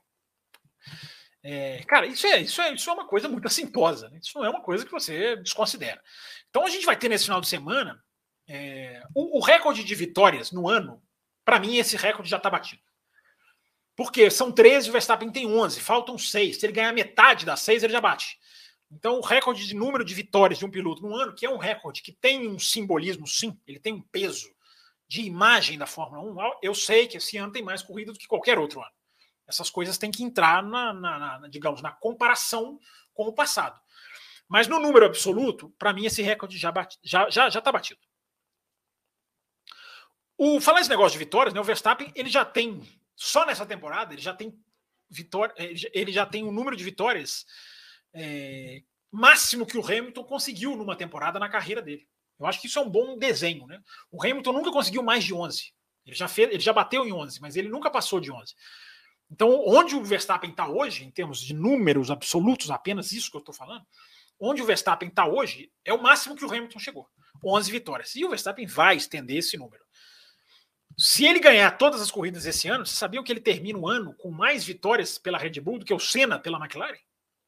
É, 1.50 1.82
cara, 1.84 2.06
isso 2.06 2.26
é, 2.26 2.42
isso, 2.42 2.60
é, 2.60 2.74
isso 2.74 2.90
é 2.90 2.92
uma 2.92 3.06
coisa 3.06 3.26
muito 3.26 3.46
assintosa. 3.46 4.10
Né? 4.10 4.18
Isso 4.22 4.36
não 4.36 4.44
é 4.44 4.50
uma 4.50 4.60
coisa 4.60 4.84
que 4.84 4.92
você 4.92 5.34
desconsidera. 5.36 5.98
Então 6.50 6.66
a 6.66 6.68
gente 6.68 6.84
vai 6.84 6.94
ter 6.94 7.08
nesse 7.08 7.24
final 7.24 7.40
de 7.40 7.48
semana 7.48 7.98
é, 8.46 9.02
o, 9.14 9.38
o, 9.38 9.40
recorde 9.40 9.82
de 9.82 9.94
vitórias 9.94 10.52
no 10.52 10.68
ano. 10.68 11.02
Para 11.46 11.58
mim, 11.58 11.78
esse 11.78 11.96
recorde 11.96 12.28
já 12.28 12.36
está 12.36 12.50
batido. 12.50 12.82
Porque 13.96 14.30
são 14.30 14.52
13, 14.52 14.90
o 14.90 14.92
Verstappen 14.92 15.32
tem 15.32 15.46
11, 15.46 15.80
faltam 15.80 16.18
6. 16.18 16.60
Se 16.60 16.66
ele 16.66 16.74
ganhar 16.74 16.92
metade 16.92 17.46
das 17.46 17.60
6, 17.60 17.82
ele 17.82 17.94
já 17.94 18.00
bate. 18.00 18.38
Então, 18.92 19.18
o 19.18 19.22
recorde 19.22 19.66
de 19.66 19.74
número 19.74 20.04
de 20.04 20.12
vitórias 20.12 20.58
de 20.58 20.66
um 20.66 20.70
piloto 20.70 21.00
no 21.00 21.16
ano, 21.16 21.34
que 21.34 21.46
é 21.46 21.50
um 21.50 21.56
recorde 21.56 22.02
que 22.02 22.12
tem 22.12 22.46
um 22.46 22.58
simbolismo, 22.58 23.26
sim, 23.26 23.58
ele 23.66 23.80
tem 23.80 23.94
um 23.94 24.02
peso 24.02 24.54
de 25.08 25.22
imagem 25.22 25.78
da 25.78 25.86
Fórmula 25.86 26.22
1. 26.50 26.58
Eu 26.62 26.74
sei 26.74 27.06
que 27.06 27.16
esse 27.16 27.38
ano 27.38 27.52
tem 27.52 27.62
mais 27.62 27.82
corrida 27.82 28.12
do 28.12 28.18
que 28.18 28.28
qualquer 28.28 28.58
outro 28.58 28.80
ano. 28.82 28.97
Essas 29.48 29.70
coisas 29.70 29.96
têm 29.96 30.10
que 30.10 30.22
entrar 30.22 30.62
na, 30.62 30.92
na, 30.92 31.38
na 31.38 31.48
digamos, 31.48 31.80
na 31.80 31.90
comparação 31.90 32.78
com 33.14 33.24
o 33.24 33.32
passado. 33.32 33.80
Mas 34.46 34.68
no 34.68 34.78
número 34.78 35.06
absoluto, 35.06 35.70
para 35.78 35.92
mim, 35.92 36.06
esse 36.06 36.22
recorde 36.22 36.56
já 36.58 36.68
está 36.68 36.88
já, 37.02 37.30
já, 37.30 37.50
já 37.50 37.60
tá 37.60 37.72
batido. 37.72 38.00
O, 40.36 40.60
falar 40.60 40.80
esse 40.80 40.90
negócio 40.90 41.18
de 41.18 41.24
vitórias, 41.24 41.52
né, 41.52 41.60
o 41.60 41.64
Verstappen 41.64 42.12
ele 42.14 42.30
já 42.30 42.44
tem, 42.44 42.80
só 43.16 43.44
nessa 43.44 43.66
temporada, 43.66 44.14
ele 44.14 44.22
já 44.22 44.32
tem 44.32 44.56
vitória, 45.10 45.52
ele 45.58 46.12
já 46.12 46.24
tem 46.24 46.44
um 46.44 46.52
número 46.52 46.76
de 46.76 46.84
vitórias 46.84 47.44
é, 48.14 48.82
máximo 49.10 49.66
que 49.66 49.76
o 49.76 49.84
Hamilton 49.84 50.24
conseguiu 50.24 50.76
numa 50.76 50.94
temporada 50.94 51.38
na 51.38 51.48
carreira 51.48 51.82
dele. 51.82 52.06
Eu 52.38 52.46
acho 52.46 52.60
que 52.60 52.68
isso 52.68 52.78
é 52.78 52.82
um 52.82 52.88
bom 52.88 53.18
desenho. 53.18 53.66
Né? 53.66 53.82
O 54.10 54.22
Hamilton 54.22 54.52
nunca 54.52 54.70
conseguiu 54.70 55.02
mais 55.02 55.24
de 55.24 55.34
11. 55.34 55.72
Ele 56.06 56.16
já, 56.16 56.28
fez, 56.28 56.50
ele 56.50 56.60
já 56.60 56.72
bateu 56.72 57.04
em 57.04 57.12
11, 57.12 57.40
mas 57.40 57.56
ele 57.56 57.68
nunca 57.68 57.90
passou 57.90 58.20
de 58.20 58.30
11. 58.30 58.54
Então, 59.30 59.62
onde 59.66 59.94
o 59.94 60.02
Verstappen 60.02 60.50
está 60.50 60.66
hoje, 60.66 61.04
em 61.04 61.10
termos 61.10 61.40
de 61.40 61.52
números 61.54 62.10
absolutos, 62.10 62.70
apenas 62.70 63.12
isso 63.12 63.30
que 63.30 63.36
eu 63.36 63.40
estou 63.40 63.54
falando, 63.54 63.84
onde 64.40 64.62
o 64.62 64.64
Verstappen 64.64 65.08
está 65.08 65.26
hoje 65.26 65.70
é 65.84 65.92
o 65.92 66.02
máximo 66.02 66.34
que 66.34 66.44
o 66.44 66.48
Hamilton 66.48 66.78
chegou. 66.78 67.08
11 67.44 67.70
vitórias. 67.70 68.14
E 68.14 68.24
o 68.24 68.30
Verstappen 68.30 68.66
vai 68.66 68.96
estender 68.96 69.36
esse 69.36 69.56
número. 69.56 69.82
Se 70.96 71.24
ele 71.24 71.38
ganhar 71.38 71.70
todas 71.78 72.00
as 72.00 72.10
corridas 72.10 72.44
esse 72.44 72.66
ano, 72.68 72.84
vocês 72.84 72.98
sabiam 72.98 73.22
que 73.22 73.30
ele 73.30 73.40
termina 73.40 73.78
o 73.78 73.88
ano 73.88 74.14
com 74.14 74.30
mais 74.30 74.64
vitórias 74.64 75.16
pela 75.16 75.38
Red 75.38 75.60
Bull 75.60 75.78
do 75.78 75.84
que 75.84 75.94
o 75.94 75.98
Senna 76.00 76.40
pela 76.40 76.58
McLaren? 76.58 76.98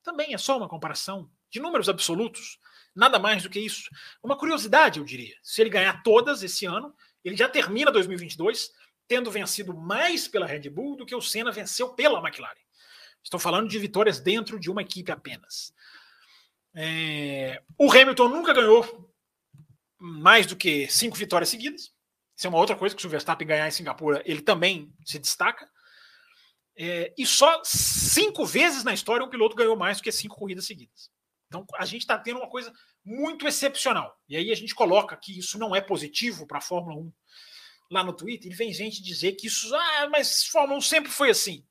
Também 0.05 0.32
é 0.35 0.39
só 0.39 0.57
uma 0.57 0.69
comparação 0.69 1.28
de 1.51 1.59
números 1.59 1.89
absolutos, 1.89 2.59
nada 2.94 3.19
mais 3.19 3.43
do 3.43 3.51
que 3.51 3.59
isso. 3.59 3.90
Uma 4.23 4.39
curiosidade, 4.39 5.01
eu 5.01 5.05
diria. 5.05 5.35
Se 5.43 5.61
ele 5.61 5.70
ganhar 5.70 6.02
todas 6.05 6.44
esse 6.44 6.65
ano, 6.65 6.94
ele 7.24 7.36
já 7.36 7.48
termina 7.48 7.90
2022 7.90 8.70
tendo 9.11 9.28
vencido 9.28 9.74
mais 9.74 10.28
pela 10.28 10.47
Red 10.47 10.70
Bull 10.70 10.95
do 10.95 11.05
que 11.05 11.16
o 11.16 11.20
Senna 11.20 11.51
venceu 11.51 11.89
pela 11.95 12.20
McLaren. 12.20 12.55
Estou 13.24 13.41
falando 13.41 13.69
de 13.69 13.77
vitórias 13.77 14.20
dentro 14.20 14.57
de 14.57 14.70
uma 14.70 14.82
equipe 14.82 15.11
apenas. 15.11 15.74
É... 16.73 17.61
O 17.77 17.91
Hamilton 17.91 18.28
nunca 18.28 18.55
ganhou 18.55 19.12
mais 19.99 20.47
do 20.47 20.55
que 20.55 20.87
cinco 20.87 21.16
vitórias 21.16 21.49
seguidas. 21.49 21.93
Isso 22.37 22.47
é 22.47 22.49
uma 22.49 22.59
outra 22.61 22.77
coisa 22.77 22.95
que 22.95 23.03
se 23.03 23.07
o 23.09 23.11
Verstappen 23.11 23.49
ganhar 23.49 23.66
em 23.66 23.73
Singapura, 23.73 24.23
ele 24.24 24.43
também 24.43 24.95
se 25.05 25.19
destaca. 25.19 25.69
É, 26.78 27.12
e 27.19 27.27
só 27.27 27.62
cinco 27.65 28.47
vezes 28.47 28.85
na 28.85 28.95
história 28.95 29.27
um 29.27 29.28
piloto 29.28 29.57
ganhou 29.57 29.77
mais 29.77 29.97
do 29.97 30.05
que 30.05 30.12
cinco 30.12 30.37
corridas 30.37 30.66
seguidas. 30.66 31.11
Então 31.49 31.66
a 31.74 31.85
gente 31.85 32.03
está 32.03 32.16
tendo 32.16 32.39
uma 32.39 32.49
coisa 32.49 32.73
muito 33.05 33.49
excepcional. 33.49 34.16
E 34.28 34.37
aí 34.37 34.53
a 34.53 34.55
gente 34.55 34.73
coloca 34.73 35.16
que 35.16 35.37
isso 35.37 35.59
não 35.59 35.74
é 35.74 35.81
positivo 35.81 36.47
para 36.47 36.59
a 36.59 36.62
Fórmula 36.62 36.97
1 36.97 37.12
lá 37.91 38.05
no 38.05 38.12
Twitter. 38.12 38.51
E 38.51 38.55
vem 38.55 38.73
gente 38.73 39.03
dizer 39.03 39.33
que 39.33 39.47
isso, 39.47 39.75
ah, 39.75 40.09
mas 40.11 40.45
Fórmula 40.45 40.79
1 40.79 40.83
sempre 40.83 41.11
foi 41.11 41.31
assim. 41.31 41.65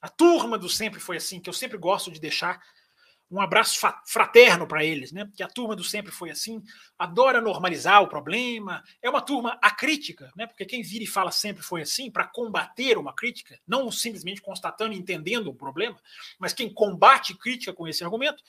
A 0.00 0.08
turma 0.08 0.58
do 0.58 0.68
sempre 0.68 1.00
foi 1.00 1.16
assim, 1.16 1.40
que 1.40 1.48
eu 1.48 1.54
sempre 1.54 1.78
gosto 1.78 2.10
de 2.10 2.20
deixar 2.20 2.60
um 3.30 3.40
abraço 3.40 3.80
fraterno 4.06 4.66
para 4.66 4.84
eles, 4.84 5.10
né? 5.10 5.24
Porque 5.24 5.42
a 5.42 5.48
turma 5.48 5.74
do 5.74 5.82
sempre 5.82 6.12
foi 6.12 6.30
assim, 6.30 6.62
adora 6.98 7.40
normalizar 7.40 8.02
o 8.02 8.06
problema, 8.06 8.82
é 9.02 9.08
uma 9.08 9.20
turma 9.20 9.58
acrítica, 9.62 10.30
né? 10.36 10.46
Porque 10.46 10.64
quem 10.64 10.82
vira 10.82 11.02
e 11.02 11.06
fala 11.06 11.32
sempre 11.32 11.62
foi 11.62 11.82
assim 11.82 12.10
para 12.10 12.26
combater 12.28 12.96
uma 12.98 13.14
crítica, 13.14 13.58
não 13.66 13.90
simplesmente 13.90 14.40
constatando 14.40 14.94
e 14.94 14.98
entendendo 14.98 15.48
o 15.48 15.54
problema, 15.54 15.98
mas 16.38 16.52
quem 16.52 16.72
combate 16.72 17.36
crítica 17.36 17.72
com 17.72 17.88
esse 17.88 18.04
argumento 18.04 18.42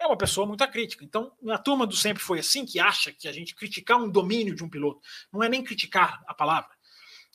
é 0.00 0.06
uma 0.06 0.16
pessoa 0.16 0.46
muito 0.46 0.64
acrítica. 0.64 1.04
Então, 1.04 1.30
a 1.50 1.58
turma 1.58 1.86
do 1.86 1.94
sempre 1.94 2.22
foi 2.22 2.38
assim 2.38 2.64
que 2.64 2.80
acha 2.80 3.12
que 3.12 3.28
a 3.28 3.32
gente 3.32 3.54
criticar 3.54 3.98
um 3.98 4.08
domínio 4.08 4.54
de 4.54 4.64
um 4.64 4.68
piloto 4.68 5.00
não 5.30 5.42
é 5.42 5.48
nem 5.48 5.62
criticar 5.62 6.22
a 6.26 6.34
palavra, 6.34 6.70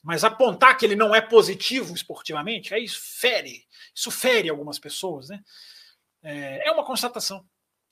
mas 0.03 0.23
apontar 0.23 0.75
que 0.75 0.83
ele 0.83 0.95
não 0.95 1.13
é 1.13 1.21
positivo 1.21 1.93
esportivamente, 1.93 2.73
aí 2.73 2.83
isso 2.83 2.99
fere, 3.19 3.65
isso 3.93 4.09
fere 4.09 4.49
algumas 4.49 4.79
pessoas, 4.79 5.29
né? 5.29 5.39
É, 6.23 6.67
é 6.67 6.71
uma 6.71 6.83
constatação. 6.83 7.45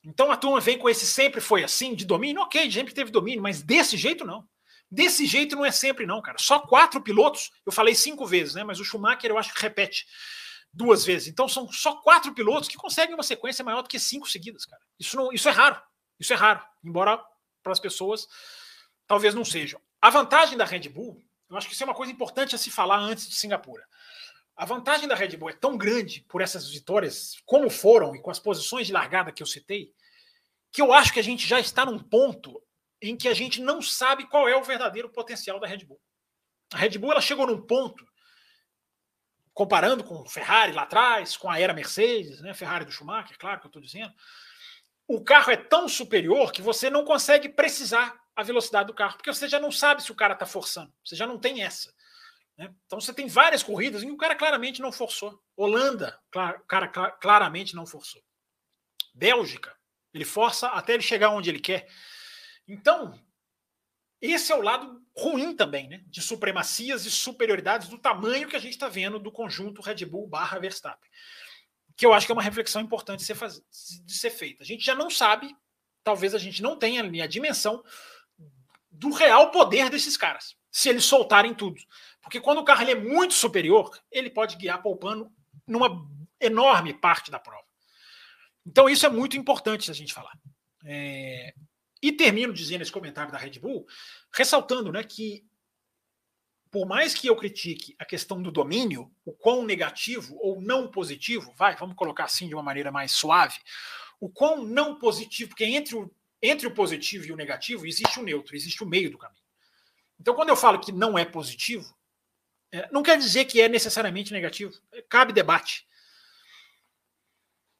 Então 0.03 0.31
a 0.31 0.37
turma 0.37 0.59
vem 0.59 0.77
com 0.77 0.89
esse 0.89 1.05
sempre 1.05 1.39
foi 1.39 1.63
assim, 1.63 1.93
de 1.95 2.03
domínio, 2.03 2.41
ok, 2.41 2.69
sempre 2.69 2.93
teve 2.93 3.11
domínio, 3.11 3.41
mas 3.41 3.61
desse 3.61 3.95
jeito 3.95 4.25
não. 4.25 4.43
Desse 4.91 5.25
jeito 5.25 5.55
não 5.55 5.65
é 5.65 5.71
sempre, 5.71 6.05
não, 6.05 6.21
cara. 6.21 6.37
Só 6.39 6.59
quatro 6.59 7.01
pilotos, 7.01 7.51
eu 7.65 7.71
falei 7.71 7.95
cinco 7.95 8.25
vezes, 8.27 8.53
né? 8.53 8.63
Mas 8.63 8.79
o 8.79 8.85
Schumacher 8.85 9.31
eu 9.31 9.37
acho 9.37 9.53
que 9.53 9.61
repete 9.61 10.05
duas 10.73 11.05
vezes. 11.05 11.27
Então 11.27 11.47
são 11.47 11.71
só 11.71 11.97
quatro 11.97 12.33
pilotos 12.33 12.67
que 12.67 12.75
conseguem 12.75 13.13
uma 13.13 13.23
sequência 13.23 13.63
maior 13.63 13.83
do 13.83 13.89
que 13.89 13.99
cinco 13.99 14.29
seguidas, 14.29 14.65
cara. 14.65 14.81
Isso, 14.99 15.15
não, 15.15 15.31
isso 15.31 15.47
é 15.47 15.51
raro. 15.51 15.81
Isso 16.19 16.33
é 16.33 16.35
raro. 16.35 16.61
Embora 16.83 17.23
para 17.61 17.71
as 17.71 17.79
pessoas 17.79 18.27
talvez 19.07 19.35
não 19.35 19.45
sejam. 19.45 19.79
A 20.01 20.09
vantagem 20.09 20.57
da 20.57 20.65
Red 20.65 20.89
Bull, 20.89 21.21
eu 21.49 21.55
acho 21.55 21.67
que 21.67 21.73
isso 21.73 21.83
é 21.83 21.85
uma 21.85 21.93
coisa 21.93 22.11
importante 22.11 22.55
a 22.55 22.57
se 22.57 22.71
falar 22.71 22.97
antes 22.97 23.27
de 23.27 23.35
Singapura. 23.35 23.85
A 24.55 24.65
vantagem 24.65 25.07
da 25.07 25.15
Red 25.15 25.35
Bull 25.37 25.49
é 25.49 25.53
tão 25.53 25.77
grande 25.77 26.21
por 26.27 26.41
essas 26.41 26.69
vitórias, 26.69 27.35
como 27.45 27.69
foram, 27.69 28.15
e 28.15 28.21
com 28.21 28.29
as 28.29 28.39
posições 28.39 28.87
de 28.87 28.93
largada 28.93 29.31
que 29.31 29.41
eu 29.41 29.47
citei, 29.47 29.93
que 30.71 30.81
eu 30.81 30.93
acho 30.93 31.13
que 31.13 31.19
a 31.19 31.23
gente 31.23 31.47
já 31.47 31.59
está 31.59 31.85
num 31.85 31.99
ponto 31.99 32.61
em 33.01 33.15
que 33.15 33.27
a 33.27 33.33
gente 33.33 33.61
não 33.61 33.81
sabe 33.81 34.27
qual 34.27 34.47
é 34.47 34.55
o 34.55 34.63
verdadeiro 34.63 35.09
potencial 35.09 35.59
da 35.59 35.67
Red 35.67 35.85
Bull. 35.85 35.99
A 36.73 36.77
Red 36.77 36.97
Bull 36.97 37.11
ela 37.11 37.21
chegou 37.21 37.45
num 37.45 37.61
ponto, 37.61 38.07
comparando 39.53 40.03
com 40.03 40.25
Ferrari 40.25 40.71
lá 40.71 40.83
atrás, 40.83 41.37
com 41.37 41.49
a 41.49 41.59
era 41.59 41.73
Mercedes, 41.73 42.41
né, 42.41 42.53
Ferrari 42.53 42.85
do 42.85 42.91
Schumacher, 42.91 43.37
claro 43.37 43.59
que 43.59 43.67
eu 43.67 43.69
estou 43.69 43.81
dizendo, 43.81 44.13
o 45.07 45.23
carro 45.23 45.51
é 45.51 45.57
tão 45.57 45.87
superior 45.87 46.51
que 46.51 46.61
você 46.61 46.89
não 46.89 47.05
consegue 47.05 47.49
precisar 47.49 48.19
a 48.35 48.41
velocidade 48.41 48.87
do 48.87 48.93
carro, 48.93 49.15
porque 49.15 49.31
você 49.31 49.47
já 49.47 49.59
não 49.59 49.71
sabe 49.71 50.01
se 50.01 50.11
o 50.11 50.15
cara 50.15 50.33
está 50.33 50.45
forçando, 50.45 50.91
você 51.03 51.15
já 51.15 51.27
não 51.27 51.37
tem 51.37 51.61
essa. 51.61 51.93
Né? 52.57 52.73
Então 52.85 52.99
você 52.99 53.13
tem 53.13 53.27
várias 53.27 53.61
corridas 53.61 54.03
em 54.03 54.07
que 54.07 54.13
o 54.13 54.17
cara 54.17 54.35
claramente 54.35 54.81
não 54.81 54.91
forçou. 54.91 55.41
Holanda, 55.55 56.19
o 56.27 56.65
cara 56.65 56.87
claramente 56.87 57.75
não 57.75 57.85
forçou. 57.85 58.21
Bélgica, 59.13 59.75
ele 60.13 60.25
força 60.25 60.67
até 60.69 60.93
ele 60.93 61.03
chegar 61.03 61.29
onde 61.29 61.49
ele 61.49 61.59
quer. 61.59 61.87
Então, 62.67 63.19
esse 64.31 64.51
é 64.51 64.55
o 64.55 64.61
lado 64.61 65.01
ruim 65.15 65.55
também, 65.55 65.87
né? 65.87 66.03
De 66.07 66.21
supremacias 66.21 67.05
e 67.05 67.11
superioridades 67.11 67.87
do 67.87 67.97
tamanho 67.97 68.47
que 68.47 68.55
a 68.55 68.59
gente 68.59 68.73
está 68.73 68.87
vendo 68.87 69.19
do 69.19 69.31
conjunto 69.31 69.81
Red 69.81 70.05
Bull 70.05 70.27
barra 70.27 70.59
Verstappen. 70.59 71.09
Que 71.95 72.05
eu 72.05 72.13
acho 72.13 72.25
que 72.25 72.31
é 72.31 72.35
uma 72.35 72.41
reflexão 72.41 72.81
importante 72.81 73.19
de 73.19 73.25
ser, 73.25 73.35
faz... 73.35 73.61
de 74.05 74.13
ser 74.13 74.29
feita. 74.29 74.63
A 74.63 74.65
gente 74.65 74.83
já 74.83 74.95
não 74.95 75.09
sabe, 75.09 75.55
talvez 76.03 76.33
a 76.33 76.39
gente 76.39 76.61
não 76.61 76.77
tenha 76.77 77.03
a 77.03 77.27
dimensão 77.27 77.83
do 78.89 79.11
real 79.11 79.51
poder 79.51 79.89
desses 79.89 80.15
caras, 80.15 80.55
se 80.71 80.87
eles 80.87 81.03
soltarem 81.03 81.53
tudo. 81.53 81.81
Porque 82.21 82.39
quando 82.39 82.59
o 82.59 82.63
carro 82.63 82.89
é 82.89 82.95
muito 82.95 83.33
superior, 83.33 83.91
ele 84.11 84.29
pode 84.29 84.55
guiar 84.55 84.81
poupando 84.81 85.31
numa 85.67 86.07
enorme 86.39 86.93
parte 86.93 87.29
da 87.29 87.39
prova. 87.39 87.65
Então 88.65 88.89
isso 88.89 89.05
é 89.05 89.09
muito 89.09 89.35
importante 89.35 89.91
a 89.91 89.93
gente 89.93 90.13
falar. 90.13 90.33
É... 90.85 91.53
E 92.03 92.11
termino 92.11 92.51
dizendo 92.51 92.81
esse 92.81 92.91
comentário 92.91 93.31
da 93.31 93.37
Red 93.37 93.59
Bull, 93.59 93.87
ressaltando 94.29 94.91
né, 94.91 95.01
que, 95.05 95.47
por 96.69 96.85
mais 96.85 97.13
que 97.13 97.27
eu 97.27 97.35
critique 97.37 97.95
a 97.97 98.03
questão 98.03 98.43
do 98.43 98.51
domínio, 98.51 99.09
o 99.23 99.31
quão 99.31 99.63
negativo 99.63 100.37
ou 100.41 100.61
não 100.61 100.91
positivo, 100.91 101.53
vai, 101.55 101.77
vamos 101.77 101.95
colocar 101.95 102.25
assim 102.25 102.49
de 102.49 102.53
uma 102.53 102.61
maneira 102.61 102.91
mais 102.91 103.13
suave, 103.13 103.57
o 104.19 104.29
quão 104.29 104.65
não 104.65 104.99
positivo, 104.99 105.51
porque 105.51 105.63
entre 105.63 105.95
o, 105.95 106.13
entre 106.41 106.67
o 106.67 106.73
positivo 106.73 107.25
e 107.25 107.31
o 107.31 107.37
negativo 107.37 107.87
existe 107.87 108.19
o 108.19 108.23
neutro, 108.23 108.53
existe 108.53 108.83
o 108.83 108.87
meio 108.87 109.09
do 109.09 109.17
caminho. 109.17 109.41
Então, 110.19 110.35
quando 110.35 110.49
eu 110.49 110.57
falo 110.57 110.81
que 110.81 110.91
não 110.91 111.17
é 111.17 111.23
positivo, 111.23 111.97
é, 112.69 112.89
não 112.91 113.01
quer 113.01 113.17
dizer 113.17 113.45
que 113.45 113.61
é 113.61 113.69
necessariamente 113.69 114.33
negativo. 114.33 114.73
Cabe 115.07 115.31
debate. 115.31 115.87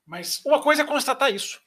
Mas 0.06 0.42
uma 0.46 0.62
coisa 0.62 0.84
é 0.84 0.86
constatar 0.86 1.34
isso. 1.34 1.62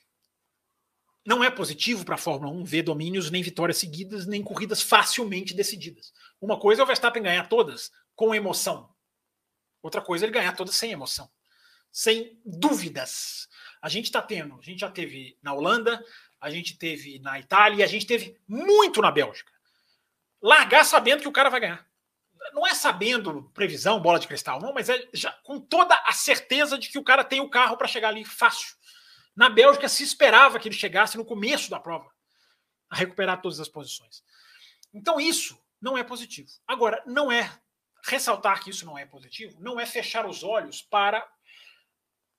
Não 1.26 1.42
é 1.42 1.50
positivo 1.50 2.04
para 2.04 2.14
a 2.14 2.18
Fórmula 2.18 2.52
1 2.52 2.64
ver 2.64 2.82
domínios, 2.82 3.30
nem 3.30 3.42
vitórias 3.42 3.78
seguidas, 3.78 4.26
nem 4.26 4.42
corridas 4.42 4.80
facilmente 4.80 5.52
decididas. 5.54 6.12
Uma 6.40 6.58
coisa 6.58 6.82
é 6.82 6.84
o 6.84 6.86
Verstappen 6.86 7.22
ganhar 7.22 7.48
todas 7.48 7.90
com 8.14 8.34
emoção. 8.34 8.94
Outra 9.82 10.00
coisa 10.00 10.24
é 10.24 10.26
ele 10.26 10.32
ganhar 10.34 10.54
todas 10.54 10.76
sem 10.76 10.92
emoção. 10.92 11.28
sem 11.90 12.38
dúvidas. 12.44 13.48
A 13.80 13.88
gente 13.88 14.04
está 14.04 14.20
tendo, 14.20 14.58
a 14.58 14.62
gente 14.62 14.80
já 14.80 14.90
teve 14.90 15.38
na 15.42 15.54
Holanda, 15.54 16.04
a 16.38 16.50
gente 16.50 16.76
teve 16.76 17.18
na 17.20 17.38
Itália 17.40 17.84
a 17.84 17.88
gente 17.88 18.06
teve 18.06 18.38
muito 18.46 19.00
na 19.00 19.10
Bélgica. 19.10 19.50
Largar 20.42 20.84
sabendo 20.84 21.22
que 21.22 21.28
o 21.28 21.32
cara 21.32 21.48
vai 21.48 21.60
ganhar. 21.60 21.86
Não 22.52 22.66
é 22.66 22.74
sabendo 22.74 23.50
previsão, 23.54 24.00
bola 24.00 24.18
de 24.18 24.28
cristal, 24.28 24.60
não, 24.60 24.72
mas 24.74 24.88
é 24.88 25.08
já 25.12 25.32
com 25.42 25.58
toda 25.58 25.94
a 26.06 26.12
certeza 26.12 26.78
de 26.78 26.88
que 26.88 26.98
o 26.98 27.02
cara 27.02 27.24
tem 27.24 27.40
o 27.40 27.48
carro 27.48 27.76
para 27.76 27.88
chegar 27.88 28.08
ali 28.08 28.24
fácil. 28.24 28.76
Na 29.36 29.50
Bélgica 29.50 29.88
se 29.88 30.02
esperava 30.02 30.58
que 30.58 30.68
ele 30.68 30.74
chegasse 30.74 31.16
no 31.16 31.24
começo 31.24 31.70
da 31.70 31.78
prova 31.78 32.10
a 32.88 32.96
recuperar 32.96 33.40
todas 33.42 33.60
as 33.60 33.68
posições. 33.68 34.22
Então 34.94 35.20
isso 35.20 35.60
não 35.80 35.98
é 35.98 36.02
positivo. 36.02 36.48
Agora, 36.66 37.02
não 37.06 37.30
é 37.30 37.50
ressaltar 38.04 38.62
que 38.62 38.70
isso 38.70 38.86
não 38.86 38.96
é 38.96 39.04
positivo, 39.04 39.60
não 39.60 39.78
é 39.78 39.84
fechar 39.84 40.26
os 40.26 40.42
olhos 40.42 40.80
para 40.80 41.26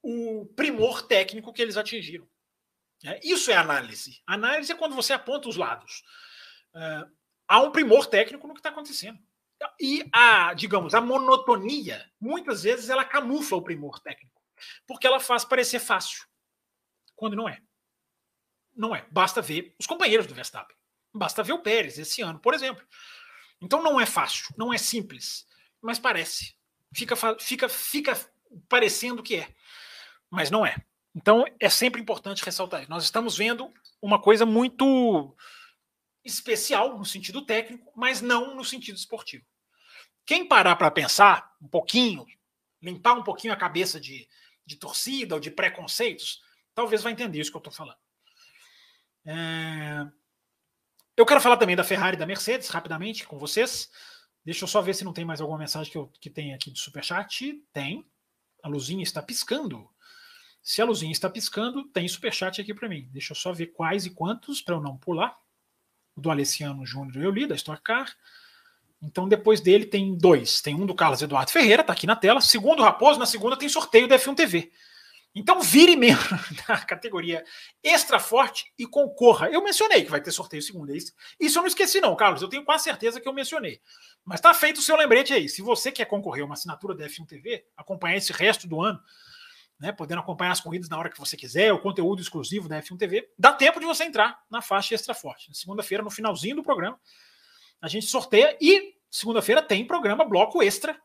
o 0.02 0.46
primor 0.56 1.04
técnico 1.04 1.54
que 1.54 1.62
eles 1.62 1.78
atingiram. 1.78 2.28
É, 3.06 3.20
isso 3.24 3.52
é 3.52 3.56
análise. 3.56 4.22
Análise 4.26 4.72
é 4.72 4.76
quando 4.76 4.96
você 4.96 5.14
aponta 5.14 5.50
os 5.50 5.58
lados. 5.58 6.04
Uh, 6.74 7.12
há 7.48 7.62
um 7.62 7.72
primor 7.72 8.08
técnico 8.08 8.48
no 8.48 8.54
que 8.54 8.60
está 8.60 8.70
acontecendo. 8.70 9.20
E 9.80 10.08
a, 10.12 10.54
digamos, 10.54 10.94
a 10.94 11.02
monotonia, 11.02 12.10
muitas 12.20 12.64
vezes 12.64 12.90
ela 12.90 13.04
camufla 13.04 13.58
o 13.58 13.62
primor 13.62 14.00
técnico, 14.00 14.42
porque 14.86 15.08
ela 15.08 15.20
faz 15.20 15.44
parecer 15.44 15.80
fácil, 15.80 16.27
quando 17.18 17.36
não 17.36 17.50
é. 17.50 17.60
Não 18.74 18.96
é. 18.96 19.06
Basta 19.12 19.42
ver 19.42 19.76
os 19.78 19.86
companheiros 19.86 20.28
do 20.28 20.34
Verstappen. 20.34 20.78
Basta 21.14 21.44
ver 21.44 21.54
o 21.54 21.62
Pérez 21.62 21.98
esse 21.98 22.22
ano, 22.22 22.40
por 22.40 22.54
exemplo. 22.54 22.86
Então 23.60 23.84
não 23.84 24.00
é 24.00 24.06
fácil, 24.06 24.54
não 24.56 24.72
é 24.72 24.78
simples, 24.78 25.46
mas 25.82 26.00
parece. 26.00 26.56
Fica, 26.94 27.16
fica, 27.40 27.68
fica 27.68 28.32
parecendo 28.70 29.24
que 29.24 29.38
é, 29.38 29.54
mas 30.30 30.50
não 30.52 30.66
é. 30.66 30.76
Então 31.16 31.44
é 31.60 31.70
sempre 31.70 32.00
importante 32.00 32.46
ressaltar 32.46 32.82
isso. 32.82 32.90
Nós 32.90 33.04
estamos 33.04 33.36
vendo 33.36 33.74
uma 34.00 34.22
coisa 34.22 34.46
muito 34.46 35.36
especial 36.24 36.98
no 36.98 37.06
sentido 37.06 37.44
técnico, 37.44 37.92
mas 37.96 38.22
não 38.22 38.56
no 38.56 38.64
sentido 38.64 38.96
esportivo. 38.96 39.44
Quem 40.26 40.48
parar 40.48 40.76
para 40.76 40.92
pensar 40.92 41.56
um 41.60 41.68
pouquinho, 41.68 42.26
limpar 42.82 43.14
um 43.14 43.24
pouquinho 43.24 43.54
a 43.54 43.58
cabeça 43.58 44.00
de, 44.00 44.28
de 44.66 44.76
torcida 44.76 45.34
ou 45.34 45.42
de 45.42 45.50
preconceitos, 45.50 46.42
talvez 46.78 47.02
vai 47.02 47.12
entender 47.12 47.40
isso 47.40 47.50
que 47.50 47.58
eu 47.58 47.60
estou 47.60 47.74
falando. 47.74 47.98
É... 49.26 50.06
Eu 51.18 51.26
quero 51.26 51.42
falar 51.42 51.58
também 51.58 51.76
da 51.76 51.84
Ferrari 51.84 52.16
e 52.16 52.20
da 52.20 52.26
Mercedes, 52.28 52.70
rapidamente, 52.70 53.26
com 53.26 53.40
vocês. 53.40 53.90
Deixa 54.46 54.64
eu 54.64 54.68
só 54.68 54.80
ver 54.80 54.94
se 54.94 55.04
não 55.04 55.12
tem 55.12 55.26
mais 55.26 55.42
alguma 55.42 55.58
mensagem 55.58 55.92
que, 55.92 55.98
eu, 55.98 56.08
que 56.22 56.30
tem 56.30 56.54
aqui 56.54 56.70
do 56.70 56.78
Superchat. 56.78 57.52
Tem. 57.74 58.08
A 58.62 58.70
luzinha 58.70 59.02
está 59.02 59.24
piscando. 59.24 59.90
Se 60.62 60.80
a 60.80 60.86
luzinha 60.86 61.12
está 61.12 61.28
piscando, 61.28 61.84
tem 61.86 62.08
Superchat 62.08 62.62
aqui 62.62 62.76
para 62.76 62.88
mim. 62.88 63.10
Deixa 63.12 63.32
eu 63.32 63.36
só 63.36 63.52
ver 63.52 63.68
quais 63.68 64.06
e 64.06 64.12
quantos, 64.12 64.62
para 64.62 64.76
eu 64.76 64.82
não 64.82 64.98
pular. 64.98 65.36
O 66.16 66.22
do 66.22 66.30
Alessiano 66.30 66.86
Júnior 66.86 67.24
eu 67.24 67.32
li, 67.32 67.48
da 67.48 67.56
Stock 67.56 67.82
Car. 67.82 68.16
Então, 69.02 69.28
depois 69.28 69.62
dele 69.62 69.88
tem 69.88 70.16
dois. 70.16 70.62
Tem 70.62 70.76
um 70.76 70.86
do 70.86 70.94
Carlos 70.94 71.24
Eduardo 71.24 71.50
Ferreira, 71.50 71.82
está 71.82 71.94
aqui 71.94 72.06
na 72.06 72.16
tela. 72.16 72.40
Segundo 72.40 72.84
Raposo, 72.84 73.18
na 73.18 73.26
segunda 73.26 73.58
tem 73.58 73.68
sorteio 73.68 74.08
da 74.08 74.20
F1 74.20 74.36
TV. 74.36 74.72
Então 75.40 75.62
vire 75.62 75.96
membro 75.96 76.36
da 76.68 76.80
categoria 76.80 77.46
extra 77.84 78.20
forte 78.20 78.74
e 78.78 78.88
concorra. 78.88 79.50
Eu 79.50 79.64
mencionei 79.64 80.04
que 80.04 80.10
vai 80.10 80.20
ter 80.20 80.32
sorteio 80.32 80.64
segunda. 80.64 80.98
Isso, 80.98 81.14
isso 81.40 81.60
eu 81.60 81.62
não 81.62 81.68
esqueci, 81.68 82.02
não, 82.02 82.16
Carlos. 82.16 82.42
Eu 82.42 82.48
tenho 82.50 82.66
quase 82.66 82.86
certeza 82.86 83.22
que 83.22 83.28
eu 83.28 83.34
mencionei. 83.34 83.80
Mas 84.26 84.42
tá 84.42 84.52
feito 84.56 84.78
o 84.78 84.82
seu 84.82 84.98
lembrete 84.98 85.34
aí. 85.34 85.48
Se 85.48 85.62
você 85.62 85.92
quer 85.92 86.06
concorrer 86.06 86.42
a 86.42 86.46
uma 86.46 86.56
assinatura 86.56 86.96
da 86.96 87.06
F1 87.06 87.28
TV, 87.28 87.64
acompanhar 87.78 88.18
esse 88.18 88.34
resto 88.34 88.68
do 88.68 88.82
ano, 88.82 89.00
né, 89.80 89.92
podendo 89.92 90.22
acompanhar 90.22 90.54
as 90.54 90.60
corridas 90.60 90.90
na 90.90 90.98
hora 90.98 91.10
que 91.10 91.20
você 91.20 91.38
quiser, 91.38 91.72
o 91.72 91.80
conteúdo 91.80 92.20
exclusivo 92.20 92.68
da 92.68 92.82
F1 92.82 92.98
TV, 92.98 93.30
dá 93.38 93.54
tempo 93.54 93.80
de 93.80 93.86
você 93.86 94.06
entrar 94.06 94.42
na 94.50 94.60
faixa 94.60 94.96
extra 94.96 95.14
forte. 95.14 95.56
Segunda-feira, 95.56 96.04
no 96.04 96.10
finalzinho 96.10 96.56
do 96.56 96.64
programa, 96.64 97.00
a 97.80 97.88
gente 97.88 98.08
sorteia 98.08 98.58
e 98.60 98.96
segunda-feira 99.12 99.62
tem 99.62 99.86
programa 99.86 100.26
bloco 100.26 100.64
extra 100.64 101.00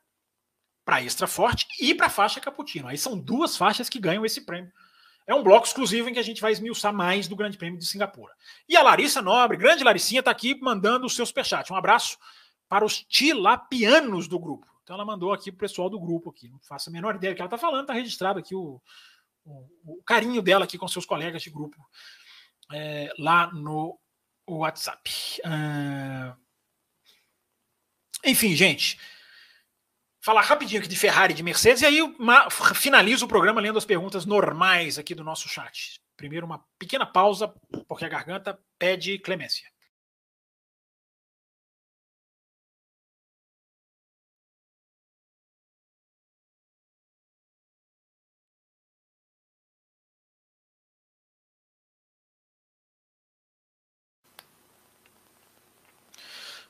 para 0.85 1.03
Extra 1.03 1.27
Forte 1.27 1.67
e 1.81 1.95
para 1.95 2.09
faixa 2.09 2.41
Caputino. 2.41 2.89
Aí 2.89 2.99
são 2.99 3.19
duas 3.19 3.57
faixas 3.57 3.89
que 3.89 4.01
ganham 4.01 4.25
esse 4.25 4.41
prêmio. 4.41 4.73
É 5.27 5.35
um 5.35 5.43
bloco 5.43 5.67
exclusivo 5.67 6.09
em 6.09 6.13
que 6.13 6.19
a 6.19 6.25
gente 6.25 6.41
vai 6.41 6.51
esmiuçar 6.51 6.93
mais 6.93 7.29
do 7.29 7.37
Grande 7.37 7.57
Prêmio 7.57 7.79
de 7.79 7.87
Singapura. 7.87 8.35
E 8.69 8.77
a 8.77 8.83
Larissa 8.83 9.23
Nobre, 9.23 9.57
grande 9.57 9.85
Laricinha, 9.85 10.19
está 10.19 10.33
aqui 10.33 10.59
mandando 10.61 11.07
o 11.07 11.11
seu 11.11 11.25
superchat. 11.25 11.73
Um 11.73 11.77
abraço 11.77 12.19
para 12.69 12.85
os 12.85 13.05
tilapianos 13.05 14.27
do 14.27 14.39
grupo. 14.39 14.67
Então 14.83 14.95
ela 14.95 15.05
mandou 15.05 15.33
aqui 15.33 15.53
para 15.53 15.57
o 15.57 15.69
pessoal 15.69 15.89
do 15.89 16.01
grupo 16.01 16.31
aqui. 16.31 16.49
Não 16.49 16.59
faço 16.61 16.91
a 16.91 16.93
menor 16.93 17.15
ideia 17.15 17.33
do 17.33 17.37
que 17.37 17.43
ela 17.43 17.47
está 17.47 17.59
falando, 17.59 17.83
está 17.83 17.93
registrado 17.93 18.41
aqui 18.41 18.55
o, 18.55 18.81
o, 19.45 19.69
o, 19.85 20.03
carinho 20.03 20.43
dela 20.43 20.65
aqui 20.65 20.77
com 20.77 20.89
seus 20.89 21.07
colegas 21.07 21.43
de 21.43 21.51
grupo 21.51 21.77
é, 22.73 23.13
lá 23.17 23.53
no 23.53 23.97
WhatsApp. 24.49 25.09
Uh... 25.45 26.37
Enfim, 28.25 28.57
gente 28.57 28.99
falar 30.23 30.43
rapidinho 30.43 30.81
aqui 30.81 30.89
de 30.89 30.97
Ferrari 30.97 31.35
de 31.35 31.43
Mercedes 31.43 31.83
e 31.83 31.87
aí 31.87 31.99
finalizo 32.75 33.25
o 33.25 33.29
programa 33.29 33.61
lendo 33.61 33.79
as 33.79 33.85
perguntas 33.85 34.25
normais 34.25 34.99
aqui 34.99 35.15
do 35.15 35.25
nosso 35.25 35.49
chat. 35.49 36.01
Primeiro, 36.17 36.47
uma 36.47 36.65
pequena 36.79 37.05
pausa, 37.05 37.53
porque 37.89 38.05
a 38.05 38.09
garganta 38.09 38.59
pede 38.79 39.19
clemência. 39.19 39.72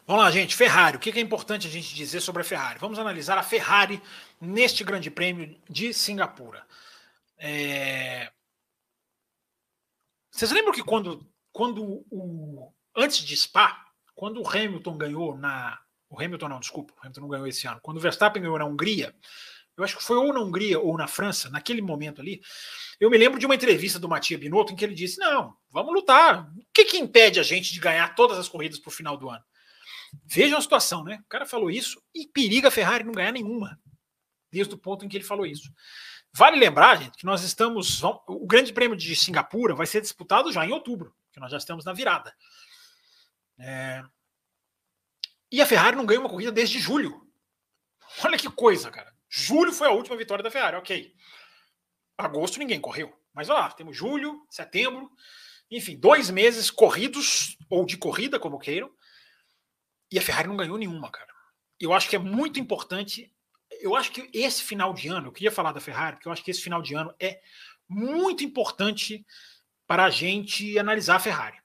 Vamos 0.06 0.24
lá, 0.24 0.30
gente. 0.30 0.56
Ferrari. 0.56 0.96
O 0.96 1.00
que 1.00 1.10
é 1.10 1.20
importante 1.20 1.66
a 1.66 1.70
gente 1.70 1.94
dizer 1.94 2.20
sobre 2.20 2.42
a 2.42 2.44
Ferrari? 2.44 2.78
Vamos 2.78 2.98
analisar 2.98 3.38
a 3.38 3.42
Ferrari 3.42 4.02
neste 4.40 4.82
Grande 4.82 5.10
Prêmio 5.10 5.56
de 5.68 5.94
Singapura. 5.94 6.66
É... 7.38 8.30
Vocês 10.30 10.50
lembram 10.50 10.72
que 10.72 10.82
quando, 10.82 11.26
quando 11.52 12.04
o 12.10 12.72
antes 12.96 13.18
de 13.18 13.36
Spa, 13.36 13.84
quando 14.14 14.40
o 14.40 14.48
Hamilton 14.48 14.96
ganhou 14.96 15.36
na 15.36 15.78
o 16.08 16.20
Hamilton 16.20 16.48
não, 16.48 16.60
desculpa, 16.60 16.92
o 16.94 17.00
Hamilton 17.00 17.20
não 17.22 17.28
ganhou 17.28 17.46
esse 17.46 17.66
ano. 17.66 17.80
Quando 17.82 17.96
o 17.96 18.00
Verstappen 18.00 18.42
ganhou 18.42 18.58
na 18.58 18.66
Hungria, 18.66 19.14
eu 19.76 19.82
acho 19.82 19.96
que 19.96 20.04
foi 20.04 20.18
ou 20.18 20.30
na 20.32 20.40
Hungria 20.40 20.78
ou 20.78 20.96
na 20.98 21.06
França, 21.06 21.48
naquele 21.48 21.80
momento 21.80 22.20
ali, 22.20 22.42
eu 23.00 23.08
me 23.08 23.16
lembro 23.16 23.38
de 23.38 23.46
uma 23.46 23.54
entrevista 23.54 23.98
do 23.98 24.08
Matia 24.08 24.36
Binotto 24.36 24.72
em 24.72 24.76
que 24.76 24.84
ele 24.84 24.94
disse: 24.94 25.18
"Não, 25.18 25.56
vamos 25.70 25.94
lutar. 25.94 26.50
O 26.54 26.64
que 26.74 26.84
que 26.84 26.98
impede 26.98 27.40
a 27.40 27.42
gente 27.42 27.72
de 27.72 27.80
ganhar 27.80 28.14
todas 28.14 28.38
as 28.38 28.48
corridas 28.48 28.78
para 28.78 28.88
o 28.88 28.92
final 28.92 29.16
do 29.16 29.30
ano?" 29.30 29.42
Vejam 30.24 30.58
a 30.58 30.62
situação, 30.62 31.04
né? 31.04 31.20
O 31.24 31.28
cara 31.28 31.46
falou 31.46 31.70
isso 31.70 32.02
e 32.14 32.26
periga 32.26 32.68
a 32.68 32.70
Ferrari 32.70 33.04
não 33.04 33.12
ganhar 33.12 33.32
nenhuma, 33.32 33.80
desde 34.50 34.74
o 34.74 34.78
ponto 34.78 35.04
em 35.04 35.08
que 35.08 35.16
ele 35.16 35.24
falou 35.24 35.46
isso. 35.46 35.72
Vale 36.34 36.58
lembrar, 36.58 36.96
gente, 36.96 37.18
que 37.18 37.26
nós 37.26 37.42
estamos. 37.42 38.02
O 38.02 38.46
Grande 38.46 38.72
Prêmio 38.72 38.96
de 38.96 39.14
Singapura 39.14 39.74
vai 39.74 39.86
ser 39.86 40.00
disputado 40.00 40.50
já 40.50 40.64
em 40.64 40.72
outubro, 40.72 41.14
que 41.30 41.40
nós 41.40 41.50
já 41.50 41.58
estamos 41.58 41.84
na 41.84 41.92
virada. 41.92 42.34
É... 43.58 44.02
E 45.50 45.60
a 45.60 45.66
Ferrari 45.66 45.96
não 45.96 46.06
ganha 46.06 46.20
uma 46.20 46.30
corrida 46.30 46.50
desde 46.50 46.78
julho. 46.78 47.26
Olha 48.24 48.38
que 48.38 48.50
coisa, 48.50 48.90
cara. 48.90 49.14
Julho 49.28 49.72
foi 49.72 49.88
a 49.88 49.92
última 49.92 50.16
vitória 50.16 50.42
da 50.42 50.50
Ferrari, 50.50 50.76
ok. 50.76 51.14
Agosto 52.16 52.58
ninguém 52.58 52.80
correu. 52.80 53.14
Mas 53.34 53.48
olha 53.48 53.60
lá, 53.60 53.70
temos 53.70 53.96
julho, 53.96 54.46
setembro, 54.50 55.10
enfim, 55.70 55.96
dois 55.98 56.30
meses 56.30 56.70
corridos, 56.70 57.56
ou 57.68 57.84
de 57.86 57.96
corrida, 57.96 58.38
como 58.38 58.58
queiram, 58.58 58.90
e 60.12 60.18
a 60.18 60.22
Ferrari 60.22 60.48
não 60.48 60.56
ganhou 60.56 60.76
nenhuma, 60.76 61.10
cara. 61.10 61.28
Eu 61.80 61.92
acho 61.92 62.08
que 62.08 62.16
é 62.16 62.18
muito 62.18 62.60
importante. 62.60 63.32
Eu 63.80 63.96
acho 63.96 64.12
que 64.12 64.30
esse 64.32 64.62
final 64.62 64.92
de 64.92 65.08
ano, 65.08 65.28
eu 65.28 65.32
queria 65.32 65.50
falar 65.50 65.72
da 65.72 65.80
Ferrari, 65.80 66.16
porque 66.16 66.28
eu 66.28 66.32
acho 66.32 66.44
que 66.44 66.50
esse 66.50 66.60
final 66.60 66.82
de 66.82 66.94
ano 66.94 67.14
é 67.18 67.40
muito 67.88 68.44
importante 68.44 69.26
para 69.86 70.04
a 70.04 70.10
gente 70.10 70.78
analisar 70.78 71.16
a 71.16 71.20
Ferrari. 71.20 71.58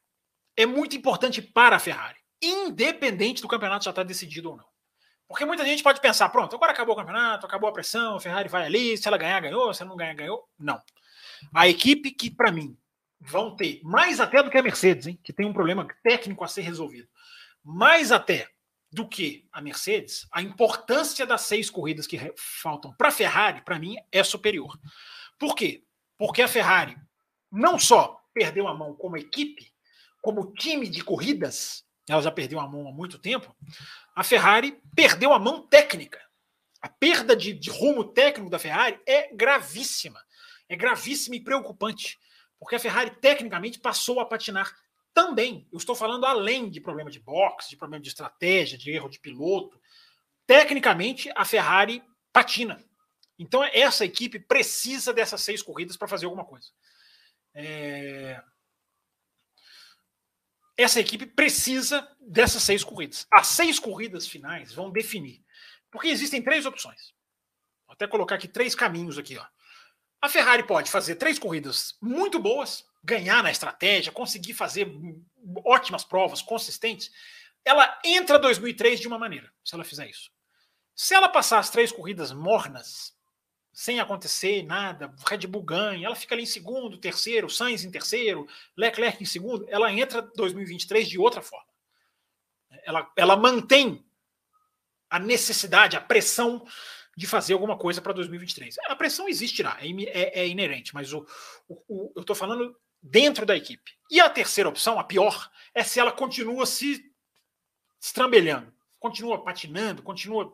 É 0.56 0.66
muito 0.66 0.96
importante 0.96 1.42
para 1.42 1.76
a 1.76 1.80
Ferrari, 1.80 2.18
independente 2.42 3.42
do 3.42 3.48
campeonato 3.48 3.86
já 3.86 3.92
estar 3.92 4.02
tá 4.02 4.08
decidido 4.08 4.50
ou 4.50 4.58
não. 4.58 4.66
Porque 5.28 5.46
muita 5.46 5.66
gente 5.66 5.84
pode 5.84 6.00
pensar, 6.00 6.30
pronto, 6.30 6.56
agora 6.56 6.72
acabou 6.72 6.96
o 6.96 6.98
campeonato, 6.98 7.46
acabou 7.46 7.70
a 7.70 7.74
pressão, 7.74 8.16
a 8.16 8.20
Ferrari 8.20 8.48
vai 8.48 8.66
ali, 8.66 8.98
se 8.98 9.08
ela 9.08 9.18
ganhar, 9.18 9.42
ganhou, 9.42 9.74
se 9.74 9.82
ela 9.82 9.90
não 9.90 9.98
ganhar, 9.98 10.14
ganhou. 10.14 10.48
Não. 10.58 10.82
A 11.54 11.68
equipe 11.68 12.12
que, 12.12 12.32
para 12.32 12.52
mim, 12.52 12.78
vão 13.20 13.56
ter, 13.56 13.82
mais 13.84 14.20
até 14.20 14.42
do 14.42 14.50
que 14.50 14.58
a 14.58 14.64
Mercedes, 14.64 15.08
hein, 15.08 15.20
que 15.22 15.34
tem 15.34 15.46
um 15.46 15.54
problema 15.54 15.86
técnico 16.02 16.44
a 16.44 16.48
ser 16.48 16.62
resolvido, 16.62 17.08
mais 17.68 18.14
até 18.14 18.48
do 18.90 19.06
que 19.06 19.46
a 19.52 19.60
Mercedes, 19.60 20.26
a 20.32 20.42
importância 20.42 21.26
das 21.26 21.42
seis 21.42 21.70
corridas 21.70 22.08
que 22.08 22.18
faltam 22.38 22.94
para 22.94 23.10
a 23.10 23.12
Ferrari, 23.12 23.62
para 23.62 23.78
mim, 23.78 23.98
é 24.10 24.24
superior. 24.24 24.80
Por 25.38 25.54
quê? 25.54 25.84
Porque 26.18 26.42
a 26.42 26.48
Ferrari 26.48 26.96
não 27.52 27.78
só 27.78 28.24
perdeu 28.34 28.70
a 28.70 28.74
mão 28.74 28.96
como 28.96 29.18
equipe, 29.18 29.70
como 30.22 30.54
time 30.54 30.88
de 30.88 31.04
corridas, 31.04 31.86
ela 32.08 32.22
já 32.22 32.32
perdeu 32.32 32.58
a 32.58 32.68
mão 32.68 32.88
há 32.88 32.92
muito 32.94 33.20
tempo, 33.20 33.54
a 34.16 34.24
Ferrari 34.24 34.82
perdeu 34.96 35.34
a 35.34 35.40
mão 35.40 35.68
técnica. 35.68 36.26
A 36.82 36.88
perda 36.88 37.36
de, 37.36 37.52
de 37.52 37.70
rumo 37.70 38.06
técnico 38.06 38.50
da 38.50 38.60
Ferrari 38.60 38.98
é 39.06 39.36
gravíssima. 39.36 40.24
É 40.70 40.76
gravíssima 40.78 41.36
e 41.36 41.44
preocupante. 41.44 42.18
Porque 42.58 42.76
a 42.76 42.80
Ferrari, 42.80 43.12
tecnicamente, 43.20 43.80
passou 43.80 44.22
a 44.22 44.26
patinar 44.26 44.74
também. 45.18 45.68
Eu 45.72 45.80
estou 45.80 45.96
falando 45.96 46.28
além 46.28 46.70
de 46.70 46.80
problema 46.80 47.10
de 47.10 47.20
boxe, 47.20 47.72
de 47.72 47.76
problema 47.76 48.04
de 48.04 48.10
estratégia, 48.10 48.78
de 48.78 48.92
erro 48.92 49.10
de 49.10 49.20
piloto. 49.20 49.82
Tecnicamente, 50.46 51.32
a 51.36 51.44
Ferrari 51.44 52.04
patina. 52.32 52.86
Então, 53.40 53.64
essa 53.64 54.06
equipe 54.06 54.38
precisa 54.38 55.12
dessas 55.12 55.42
seis 55.42 55.64
corridas 55.64 55.98
para 55.98 56.08
fazer 56.08 56.26
alguma 56.26 56.46
coisa. 56.46 56.68
É... 57.52 58.40
Essa 60.78 61.00
equipe 61.00 61.26
precisa 61.26 62.08
dessas 62.22 62.62
seis 62.62 62.84
corridas. 62.84 63.26
As 63.32 63.48
seis 63.48 63.80
corridas 63.80 64.28
finais 64.28 64.72
vão 64.72 64.92
definir. 64.92 65.44
Porque 65.90 66.10
existem 66.10 66.44
três 66.44 66.68
opções. 66.68 67.16
Vou 67.88 67.94
até 67.94 68.06
colocar 68.06 68.36
aqui 68.36 68.48
três 68.48 68.76
caminhos 68.76 69.18
aqui. 69.18 69.36
Ó. 69.36 69.46
A 70.22 70.30
Ferrari 70.30 70.62
pode 70.68 70.92
fazer 70.92 71.16
três 71.16 71.40
corridas 71.40 71.98
muito 72.00 72.38
boas, 72.38 72.86
ganhar 73.08 73.42
na 73.42 73.50
estratégia, 73.50 74.12
conseguir 74.12 74.54
fazer 74.54 74.92
ótimas 75.64 76.04
provas 76.04 76.42
consistentes. 76.42 77.10
Ela 77.64 77.98
entra 78.04 78.38
2003 78.38 79.00
de 79.00 79.08
uma 79.08 79.18
maneira, 79.18 79.50
se 79.64 79.74
ela 79.74 79.86
fizer 79.86 80.10
isso. 80.10 80.30
Se 80.94 81.14
ela 81.14 81.30
passar 81.30 81.60
as 81.60 81.70
três 81.70 81.90
corridas 81.90 82.34
mornas, 82.34 83.16
sem 83.72 84.00
acontecer 84.00 84.64
nada, 84.64 85.14
Red 85.26 85.48
Bull 85.48 85.64
ganha, 85.64 86.06
ela 86.06 86.16
fica 86.16 86.36
ali 86.36 86.44
em 86.44 86.48
segundo, 86.48 86.98
terceiro, 86.98 87.50
Sainz 87.50 87.86
em 87.86 87.92
terceiro, 87.92 88.46
Leclerc 88.76 89.24
em 89.24 89.26
segundo, 89.26 89.66
ela 89.70 89.92
entra 89.94 90.22
2023 90.22 91.08
de 91.08 91.18
outra 91.18 91.42
forma. 91.42 91.68
Ela, 92.84 93.10
ela 93.16 93.38
mantém 93.38 94.06
a 95.10 95.18
necessidade, 95.18 95.96
a 95.96 96.02
pressão 96.02 96.66
de 97.16 97.26
fazer 97.26 97.54
alguma 97.54 97.78
coisa 97.78 98.02
para 98.02 98.14
2023. 98.14 98.78
A 98.88 98.96
pressão 98.96 99.30
existirá, 99.30 99.78
é, 99.80 99.88
é, 99.88 100.40
é 100.42 100.48
inerente, 100.48 100.94
mas 100.94 101.14
o, 101.14 101.26
o, 101.70 101.84
o 101.88 102.12
eu 102.16 102.22
estou 102.22 102.36
falando 102.36 102.76
dentro 103.02 103.46
da 103.46 103.56
equipe. 103.56 103.92
E 104.10 104.20
a 104.20 104.30
terceira 104.30 104.70
opção, 104.70 105.00
a 105.00 105.04
pior, 105.04 105.50
é 105.74 105.84
se 105.84 106.00
ela 106.00 106.12
continua 106.12 106.66
se 106.66 107.04
estrambelhando, 108.00 108.74
continua 109.00 109.44
patinando, 109.44 110.02
continua 110.02 110.54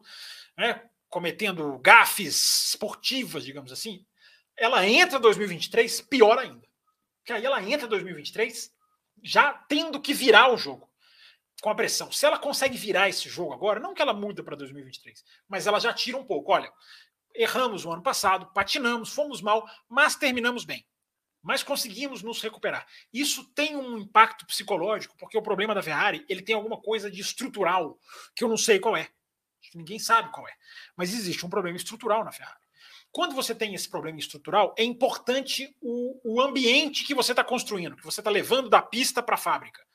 né, 0.57 0.83
cometendo 1.09 1.77
gafes 1.79 2.69
esportivas, 2.69 3.45
digamos 3.45 3.71
assim, 3.71 4.05
ela 4.57 4.85
entra 4.85 5.19
2023 5.19 6.01
pior 6.01 6.37
ainda. 6.37 6.67
Porque 7.19 7.33
aí 7.33 7.45
ela 7.45 7.61
entra 7.63 7.87
2023 7.87 8.71
já 9.23 9.53
tendo 9.53 10.01
que 10.01 10.13
virar 10.13 10.51
o 10.51 10.57
jogo 10.57 10.89
com 11.61 11.69
a 11.69 11.75
pressão. 11.75 12.11
Se 12.11 12.25
ela 12.25 12.37
consegue 12.37 12.77
virar 12.77 13.07
esse 13.07 13.29
jogo 13.29 13.53
agora, 13.53 13.79
não 13.79 13.93
que 13.93 14.01
ela 14.01 14.13
muda 14.13 14.43
para 14.43 14.55
2023, 14.55 15.23
mas 15.47 15.65
ela 15.65 15.79
já 15.79 15.93
tira 15.93 16.17
um 16.17 16.25
pouco. 16.25 16.51
Olha, 16.51 16.71
erramos 17.33 17.85
o 17.85 17.91
ano 17.91 18.03
passado, 18.03 18.51
patinamos, 18.53 19.13
fomos 19.13 19.41
mal, 19.41 19.65
mas 19.87 20.15
terminamos 20.15 20.65
bem. 20.65 20.85
Mas 21.43 21.61
conseguimos 21.61 22.23
nos 22.23 22.41
recuperar. 22.41 22.87
Isso 23.11 23.43
tem 23.53 23.75
um 23.75 23.97
impacto 23.97 24.45
psicológico, 24.47 25.15
porque 25.17 25.37
o 25.37 25.41
problema 25.41 25.75
da 25.75 25.83
Ferrari 25.83 26.25
ele 26.29 26.41
tem 26.41 26.55
alguma 26.55 26.81
coisa 26.81 27.11
de 27.11 27.19
estrutural 27.19 27.99
que 28.33 28.43
eu 28.43 28.47
não 28.47 28.57
sei 28.57 28.79
qual 28.79 28.95
é. 28.95 29.09
Ninguém 29.75 29.99
sabe 29.99 30.31
qual 30.31 30.47
é. 30.47 30.53
Mas 30.95 31.13
existe 31.13 31.45
um 31.45 31.49
problema 31.49 31.75
estrutural 31.75 32.23
na 32.23 32.31
Ferrari. 32.31 32.63
Quando 33.11 33.35
você 33.35 33.53
tem 33.53 33.75
esse 33.75 33.89
problema 33.89 34.17
estrutural, 34.17 34.73
é 34.77 34.83
importante 34.83 35.75
o, 35.81 36.19
o 36.23 36.41
ambiente 36.41 37.05
que 37.05 37.13
você 37.13 37.33
está 37.33 37.43
construindo, 37.43 37.95
que 37.95 38.03
você 38.03 38.21
está 38.21 38.31
levando 38.31 38.69
da 38.69 38.81
pista 38.81 39.21
para 39.21 39.35
a 39.35 39.37
fábrica, 39.37 39.85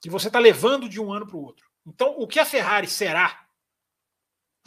que 0.00 0.10
você 0.10 0.26
está 0.26 0.38
levando 0.38 0.88
de 0.88 1.00
um 1.00 1.12
ano 1.12 1.26
para 1.26 1.36
o 1.36 1.42
outro. 1.42 1.66
Então, 1.86 2.14
o 2.18 2.26
que 2.26 2.38
a 2.38 2.44
Ferrari 2.44 2.88
será, 2.88 3.46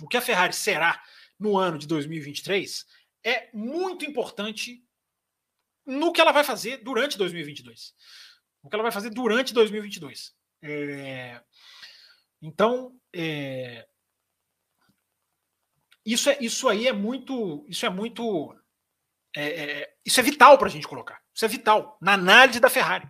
o 0.02 0.08
que 0.08 0.18
a 0.18 0.22
Ferrari 0.22 0.54
será 0.54 1.04
no 1.40 1.58
ano 1.58 1.78
de 1.78 1.88
2023 1.88 2.86
é 3.24 3.50
muito 3.54 4.06
importante 4.06 4.85
no 5.86 6.12
que 6.12 6.22
ela 6.22 6.32
vai 6.32 6.44
fazer 6.44 6.78
durante 6.78 7.18
2022. 7.18 7.94
O 8.64 8.70
que 8.70 8.76
ela 8.76 8.84
vai 8.84 8.92
fazer 8.92 9.10
durante 9.10 9.54
2022. 9.54 10.34
É... 10.64 11.42
Então, 12.42 12.96
é... 13.14 13.88
Isso, 16.06 16.30
é, 16.30 16.38
isso 16.40 16.70
aí 16.70 16.88
é 16.88 16.94
muito. 16.94 17.66
Isso 17.68 17.86
é 17.86 17.90
muito. 17.90 18.56
É, 19.36 19.48
é, 19.48 19.94
isso 20.06 20.20
é 20.20 20.24
vital 20.24 20.58
para 20.58 20.68
a 20.68 20.72
gente 20.72 20.88
colocar. 20.88 21.20
Isso 21.34 21.44
é 21.44 21.48
vital 21.48 21.98
na 22.00 22.14
análise 22.14 22.60
da 22.60 22.70
Ferrari. 22.70 23.08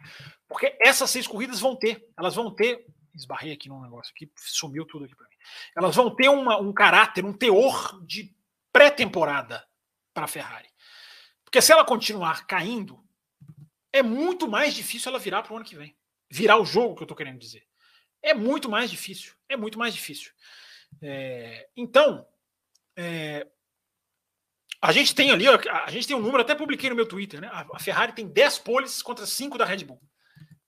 Porque 0.47 0.77
essas 0.80 1.10
seis 1.10 1.27
corridas 1.27 1.60
vão 1.60 1.76
ter. 1.76 2.07
Elas 2.18 2.35
vão 2.35 2.53
ter. 2.53 2.85
Esbarrei 3.14 3.52
aqui 3.52 3.69
num 3.69 3.81
negócio 3.81 4.11
aqui, 4.14 4.30
sumiu 4.35 4.85
tudo 4.85 5.06
aqui 5.06 5.15
para 5.15 5.27
mim. 5.27 5.35
Elas 5.77 5.95
vão 5.95 6.14
ter 6.14 6.30
uma, 6.30 6.60
um 6.60 6.73
caráter, 6.73 7.23
um 7.23 7.31
teor 7.31 8.02
de 8.06 8.34
pré-temporada 8.73 9.65
para 10.14 10.26
a 10.26 10.27
Ferrari. 10.27 10.68
Porque 11.56 11.65
se 11.65 11.72
ela 11.72 11.86
continuar 11.86 12.45
caindo, 12.45 13.02
é 13.94 14.03
muito 14.03 14.45
mais 14.45 14.76
difícil 14.76 15.10
ela 15.10 15.18
virar 15.18 15.41
para 15.41 15.53
o 15.53 15.56
ano 15.56 15.64
que 15.64 15.77
vem. 15.77 15.95
Virar 16.30 16.57
o 16.57 16.65
jogo 16.65 16.95
que 16.95 17.03
eu 17.03 17.06
estou 17.06 17.15
querendo 17.15 17.40
dizer. 17.40 17.65
É 18.22 18.34
muito 18.34 18.69
mais 18.69 18.91
difícil. 18.91 19.34
É 19.48 19.56
muito 19.56 19.80
mais 19.80 19.94
difícil. 19.94 20.34
É, 21.02 21.69
então, 21.73 22.27
é, 22.98 23.48
a 24.82 24.91
gente 24.91 25.15
tem 25.15 25.32
ali, 25.32 25.45
a 25.48 25.90
gente 25.90 26.06
tem 26.06 26.15
um 26.18 26.19
número, 26.19 26.41
até 26.41 26.53
publiquei 26.53 26.90
no 26.90 26.95
meu 26.98 27.07
Twitter, 27.07 27.40
né? 27.40 27.49
A 27.53 27.80
Ferrari 27.80 28.11
tem 28.11 28.27
10 28.27 28.60
poles 28.60 29.02
contra 29.02 29.26
5 29.26 29.57
da 29.57 29.64
Red 29.64 29.86
Bull. 29.86 30.02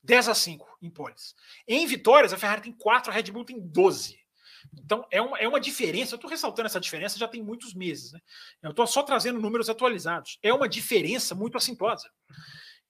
10 0.03 0.29
a 0.29 0.33
5 0.33 0.77
em 0.81 0.89
poles. 0.89 1.35
Em 1.67 1.85
vitórias, 1.85 2.31
a 2.31 2.37
Ferrari 2.37 2.61
tem 2.61 2.71
4, 2.71 3.11
a 3.11 3.13
Red 3.13 3.23
Bull 3.23 3.43
tem 3.43 3.59
12. 3.59 4.17
Então 4.73 5.05
é 5.11 5.21
uma, 5.21 5.37
é 5.37 5.47
uma 5.47 5.59
diferença. 5.59 6.13
Eu 6.13 6.17
estou 6.17 6.29
ressaltando 6.29 6.67
essa 6.67 6.79
diferença 6.79 7.19
já 7.19 7.27
tem 7.27 7.41
muitos 7.41 7.73
meses. 7.73 8.13
Né? 8.13 8.21
Eu 8.63 8.71
estou 8.71 8.87
só 8.87 9.03
trazendo 9.03 9.39
números 9.39 9.69
atualizados. 9.69 10.39
É 10.41 10.53
uma 10.53 10.67
diferença 10.67 11.35
muito 11.35 11.57
assintosa. 11.57 12.09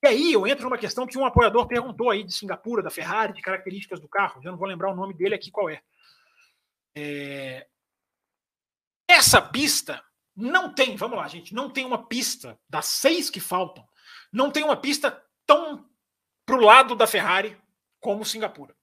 E 0.04 0.08
aí 0.08 0.34
eu 0.34 0.46
entro 0.46 0.66
numa 0.66 0.78
questão 0.78 1.08
que 1.08 1.18
um 1.18 1.26
apoiador 1.26 1.68
perguntou 1.68 2.10
aí 2.10 2.24
de 2.24 2.34
Singapura, 2.34 2.84
da 2.84 2.90
Ferrari, 2.90 3.34
de 3.34 3.42
características 3.42 4.00
do 4.00 4.08
carro. 4.08 4.42
Eu 4.44 4.52
não 4.52 4.60
vou 4.60 4.68
lembrar 4.68 4.92
o 4.92 4.96
nome 4.96 5.14
dele 5.14 5.36
aqui 5.36 5.50
qual 5.50 5.70
é. 5.70 5.82
é 6.96 7.68
essa 9.08 9.42
pista 9.42 10.04
não 10.36 10.72
tem, 10.72 10.96
vamos 10.96 11.18
lá, 11.18 11.28
gente, 11.28 11.52
não 11.52 11.68
tem 11.68 11.84
uma 11.84 12.06
pista 12.06 12.60
das 12.70 12.86
seis 12.86 13.28
que 13.28 13.40
faltam, 13.40 13.84
não 14.32 14.52
tem 14.52 14.64
uma 14.64 14.78
pista 14.78 15.26
tão 15.48 15.90
para 16.46 16.56
o 16.56 16.62
lado 16.62 16.96
da 16.96 17.08
Ferrari 17.08 17.58
como 18.00 18.24
Singapura. 18.24 18.76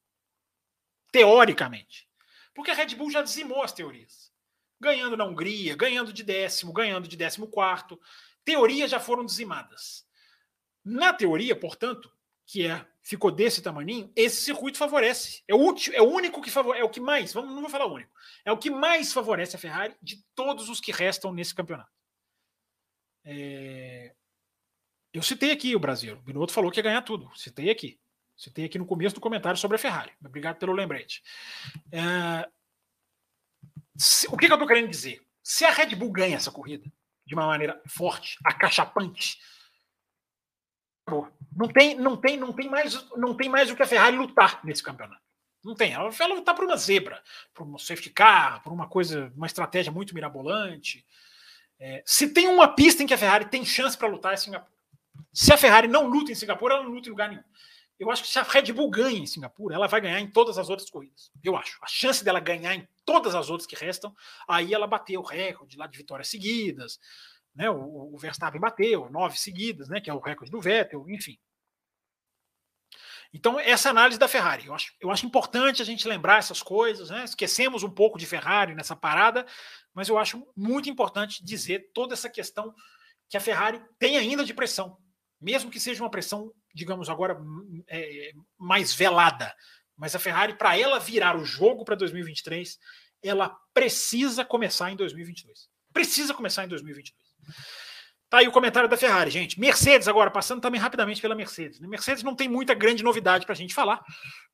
Teoricamente. 1.13 2.09
Porque 2.55 2.71
a 2.71 2.75
Red 2.75 2.95
Bull 2.95 3.11
já 3.11 3.23
dizimou 3.23 3.63
as 3.63 3.73
teorias. 3.73 4.33
Ganhando 4.81 5.17
na 5.17 5.25
Hungria, 5.25 5.77
ganhando 5.77 6.13
de 6.13 6.23
décimo, 6.23 6.73
ganhando 6.73 7.09
de 7.09 7.17
décimo 7.17 7.49
quarto. 7.49 8.01
Teorias 8.45 8.91
já 8.91 9.01
foram 9.01 9.25
dizimadas. 9.25 10.07
Na 10.85 11.13
teoria, 11.13 11.57
portanto, 11.57 12.11
que 12.47 12.67
é 12.67 12.87
ficou 13.05 13.31
desse 13.31 13.61
tamanho, 13.61 14.11
esse 14.17 14.43
circuito 14.43 14.79
favorece. 14.79 15.43
É 15.47 15.55
o, 15.55 15.59
último, 15.59 15.95
é 15.95 16.01
o 16.01 16.09
único 16.09 16.41
que 16.41 16.51
favorece, 16.51 16.83
é 16.83 16.85
o 16.85 16.91
que 16.91 17.01
mais, 17.01 17.35
vamos, 17.35 17.55
não 17.55 17.61
vou 17.61 17.71
falar 17.71 17.87
único, 17.87 18.11
é 18.45 18.51
o 18.51 18.57
que 18.57 18.71
mais 18.71 19.13
favorece 19.13 19.57
a 19.57 19.59
Ferrari 19.59 19.95
de 20.03 20.25
todos 20.35 20.71
os 20.71 20.81
que 20.81 20.91
restam 20.91 21.33
nesse 21.33 21.55
campeonato. 21.55 21.93
É... 23.25 24.15
Eu 25.13 25.23
citei 25.23 25.53
aqui 25.53 25.77
o 25.77 25.79
Brasil. 25.79 26.17
O 26.17 26.23
Binotto 26.23 26.53
falou 26.53 26.71
que 26.71 26.81
ia 26.81 26.83
ganhar 26.83 27.03
tudo. 27.03 27.31
Citei 27.37 27.71
aqui. 27.71 28.01
Citei 28.37 28.65
aqui 28.65 28.79
no 28.79 28.87
começo 28.87 29.15
do 29.15 29.21
comentário 29.21 29.59
sobre 29.59 29.77
a 29.77 29.79
Ferrari. 29.79 30.13
Obrigado 30.25 30.57
pelo 30.57 30.73
lembrete. 30.73 31.23
É... 31.93 32.49
Se, 33.97 34.27
o 34.29 34.37
que, 34.37 34.47
que 34.47 34.53
eu 34.53 34.57
estou 34.57 34.69
querendo 34.69 34.89
dizer? 34.89 35.23
Se 35.43 35.65
a 35.65 35.71
Red 35.71 35.95
Bull 35.95 36.11
ganha 36.11 36.37
essa 36.37 36.51
corrida 36.51 36.91
de 37.25 37.35
uma 37.35 37.47
maneira 37.47 37.81
forte, 37.87 38.39
acachapante, 38.45 39.39
não 41.55 41.69
tem, 41.69 41.95
não 41.97 42.17
tem, 42.17 42.37
não 42.37 42.53
tem 42.53 42.69
mais, 42.69 43.11
não 43.11 43.35
tem 43.37 43.49
mais 43.49 43.71
o 43.71 43.77
que 43.77 43.83
a 43.83 43.87
Ferrari 43.87 44.17
lutar 44.17 44.61
nesse 44.65 44.83
campeonato. 44.83 45.23
Não 45.63 45.75
tem. 45.75 45.93
Ela 45.93 46.11
vai 46.11 46.29
lutar 46.29 46.55
por 46.55 46.65
uma 46.65 46.77
zebra, 46.77 47.23
por 47.55 47.67
um 47.67 47.79
safety 47.79 48.11
car, 48.11 48.63
por 48.63 48.73
uma 48.73 48.89
coisa, 48.89 49.33
uma 49.37 49.47
estratégia 49.47 49.93
muito 49.93 50.15
mirabolante. 50.15 51.05
É, 51.79 52.03
se 52.05 52.29
tem 52.29 52.49
uma 52.49 52.69
pista 52.69 53.03
em 53.03 53.07
que 53.07 53.15
a 53.15 53.19
Ferrari 53.19 53.47
tem 53.47 53.65
chance 53.65 53.97
para 53.97 54.09
lutar 54.09 54.35
é 54.35 54.37
Singapura. 54.37 54.73
Se 55.33 55.53
a 55.53 55.57
Ferrari 55.57 55.89
não 55.89 56.07
luta 56.07 56.33
em 56.33 56.35
Singapura, 56.35 56.75
ela 56.75 56.85
não 56.85 56.91
luta 56.91 57.09
em 57.09 57.11
lugar 57.11 57.29
nenhum. 57.29 57.45
Eu 57.99 58.11
acho 58.11 58.23
que 58.23 58.29
se 58.29 58.39
a 58.39 58.43
Red 58.43 58.73
Bull 58.73 58.91
ganha 58.91 59.19
em 59.19 59.27
Singapura, 59.27 59.75
ela 59.75 59.87
vai 59.87 60.01
ganhar 60.01 60.21
em 60.21 60.31
todas 60.31 60.59
as 60.59 60.69
outras 60.69 60.91
corridas. 60.91 61.31
Eu 61.43 61.57
acho. 61.57 61.79
A 61.83 61.87
chance 61.87 62.25
dela 62.25 62.41
ganhar 62.41 62.75
em 62.75 62.87
todas 63.05 63.35
as 63.35 63.49
outras 63.49 63.67
que 63.67 63.77
restam, 63.77 64.15
aí 64.49 64.75
ela 64.75 64.87
bateu 64.87 65.21
o 65.21 65.25
recorde 65.25 65.77
lá 65.77 65.87
de 65.87 65.97
vitórias 65.97 66.29
seguidas. 66.29 66.99
Né? 67.55 67.71
O, 67.71 68.15
o 68.15 68.19
Verstappen 68.19 68.61
bateu, 68.61 69.09
nove 69.11 69.39
seguidas, 69.39 69.89
né? 69.89 70.01
que 70.01 70.11
é 70.11 70.15
o 70.15 70.19
recorde 70.19 70.51
do 70.51 70.61
Vettel, 70.61 71.09
enfim. 71.09 71.39
Então, 73.33 73.59
essa 73.59 73.91
análise 73.91 74.19
da 74.19 74.29
Ferrari. 74.29 74.67
Eu 74.67 74.75
acho, 74.75 74.93
eu 75.01 75.11
acho 75.11 75.27
importante 75.27 75.83
a 75.83 75.85
gente 75.85 76.07
lembrar 76.07 76.39
essas 76.39 76.63
coisas, 76.63 77.11
né? 77.11 77.25
Esquecemos 77.25 77.83
um 77.83 77.91
pouco 77.91 78.17
de 78.17 78.27
Ferrari 78.27 78.77
nessa 78.77 78.95
parada, 78.95 79.45
mas 79.93 80.09
eu 80.09 80.17
acho 80.17 80.47
muito 80.57 80.89
importante 80.89 81.45
dizer 81.45 81.91
toda 81.93 82.15
essa 82.15 82.31
questão 82.31 82.73
que 83.29 83.37
a 83.37 83.41
Ferrari 83.41 83.83
tem 83.99 84.17
ainda 84.17 84.45
de 84.45 84.55
pressão, 84.55 84.97
mesmo 85.45 85.71
que 85.71 85.79
seja 85.79 86.03
uma 86.03 86.11
pressão, 86.11 86.51
digamos 86.75 87.11
agora, 87.11 87.39
é, 87.87 88.33
mais 88.59 88.95
velada. 88.95 89.55
Mas 89.97 90.15
a 90.15 90.19
Ferrari, 90.19 90.57
para 90.57 90.79
ela 90.79 90.99
virar 90.99 91.37
o 91.37 91.45
jogo 91.45 91.85
para 91.85 91.95
2023, 91.95 92.79
ela 93.23 93.55
precisa 93.73 94.45
começar 94.45 94.91
em 94.91 94.97
2022. 94.97 95.69
Precisa 95.93 96.35
começar 96.35 96.65
em 96.65 96.69
2022. 96.69 97.15
Tá 98.29 98.39
aí 98.39 98.49
o 98.49 98.53
comentário 98.53 98.89
da 98.89 98.97
Ferrari, 98.97 99.31
gente. 99.31 99.61
Mercedes, 99.61 100.09
agora, 100.09 100.31
passando 100.31 100.61
também 100.61 100.81
rapidamente 100.81 101.21
pela 101.21 101.35
Mercedes. 101.35 101.79
Mercedes 101.79 102.23
não 102.23 102.35
tem 102.35 102.49
muita 102.49 102.75
grande 102.75 103.05
novidade 103.05 103.45
para 103.45 103.53
a 103.53 103.57
gente 103.57 103.75
falar. 103.75 104.03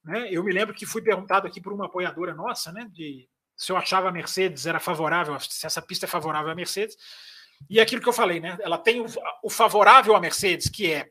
Né? 0.05 0.29
Eu 0.31 0.45
me 0.45 0.53
lembro 0.53 0.75
que 0.75 0.85
fui 0.85 1.01
perguntado 1.01 1.47
aqui 1.47 1.61
por 1.61 1.73
uma 1.73 1.87
apoiadora 1.87 2.35
nossa, 2.35 2.73
né? 2.73 2.87
De 2.93 3.29
se 3.57 3.73
eu 3.73 3.77
achava 3.77 4.09
a 4.09 4.13
Mercedes 4.13 4.67
era 4.67 4.81
favorável, 4.81 5.39
se 5.39 5.67
essa 5.67 5.81
pista 5.81 6.05
é 6.05 6.09
favorável 6.09 6.51
à 6.51 6.55
Mercedes. 6.55 6.97
E 7.69 7.79
é 7.79 7.83
aquilo 7.83 8.03
que 8.03 8.09
eu 8.09 8.13
falei, 8.13 8.41
né? 8.41 8.57
Ela 8.61 8.79
tem 8.79 9.01
o, 9.01 9.07
o 9.43 9.51
favorável 9.51 10.17
à 10.17 10.21
Mercedes, 10.21 10.69
que 10.69 10.93
é 10.93 11.11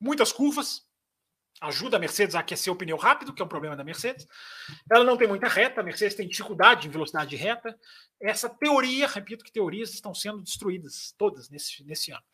muitas 0.00 0.32
curvas, 0.32 0.84
ajuda 1.60 1.96
a 1.96 2.00
Mercedes 2.00 2.34
a 2.34 2.40
aquecer 2.40 2.72
o 2.72 2.76
pneu 2.76 2.96
rápido, 2.96 3.32
que 3.32 3.40
é 3.40 3.44
um 3.44 3.48
problema 3.48 3.76
da 3.76 3.84
Mercedes. 3.84 4.26
Ela 4.90 5.04
não 5.04 5.16
tem 5.16 5.28
muita 5.28 5.48
reta, 5.48 5.80
a 5.80 5.84
Mercedes 5.84 6.16
tem 6.16 6.28
dificuldade 6.28 6.86
em 6.86 6.90
velocidade 6.90 7.30
de 7.30 7.36
reta. 7.36 7.78
Essa 8.20 8.48
teoria, 8.48 9.06
repito 9.06 9.44
que 9.44 9.52
teorias 9.52 9.92
estão 9.92 10.14
sendo 10.14 10.42
destruídas 10.42 11.14
todas 11.16 11.48
nesse, 11.48 11.84
nesse 11.84 12.10
ano. 12.10 12.24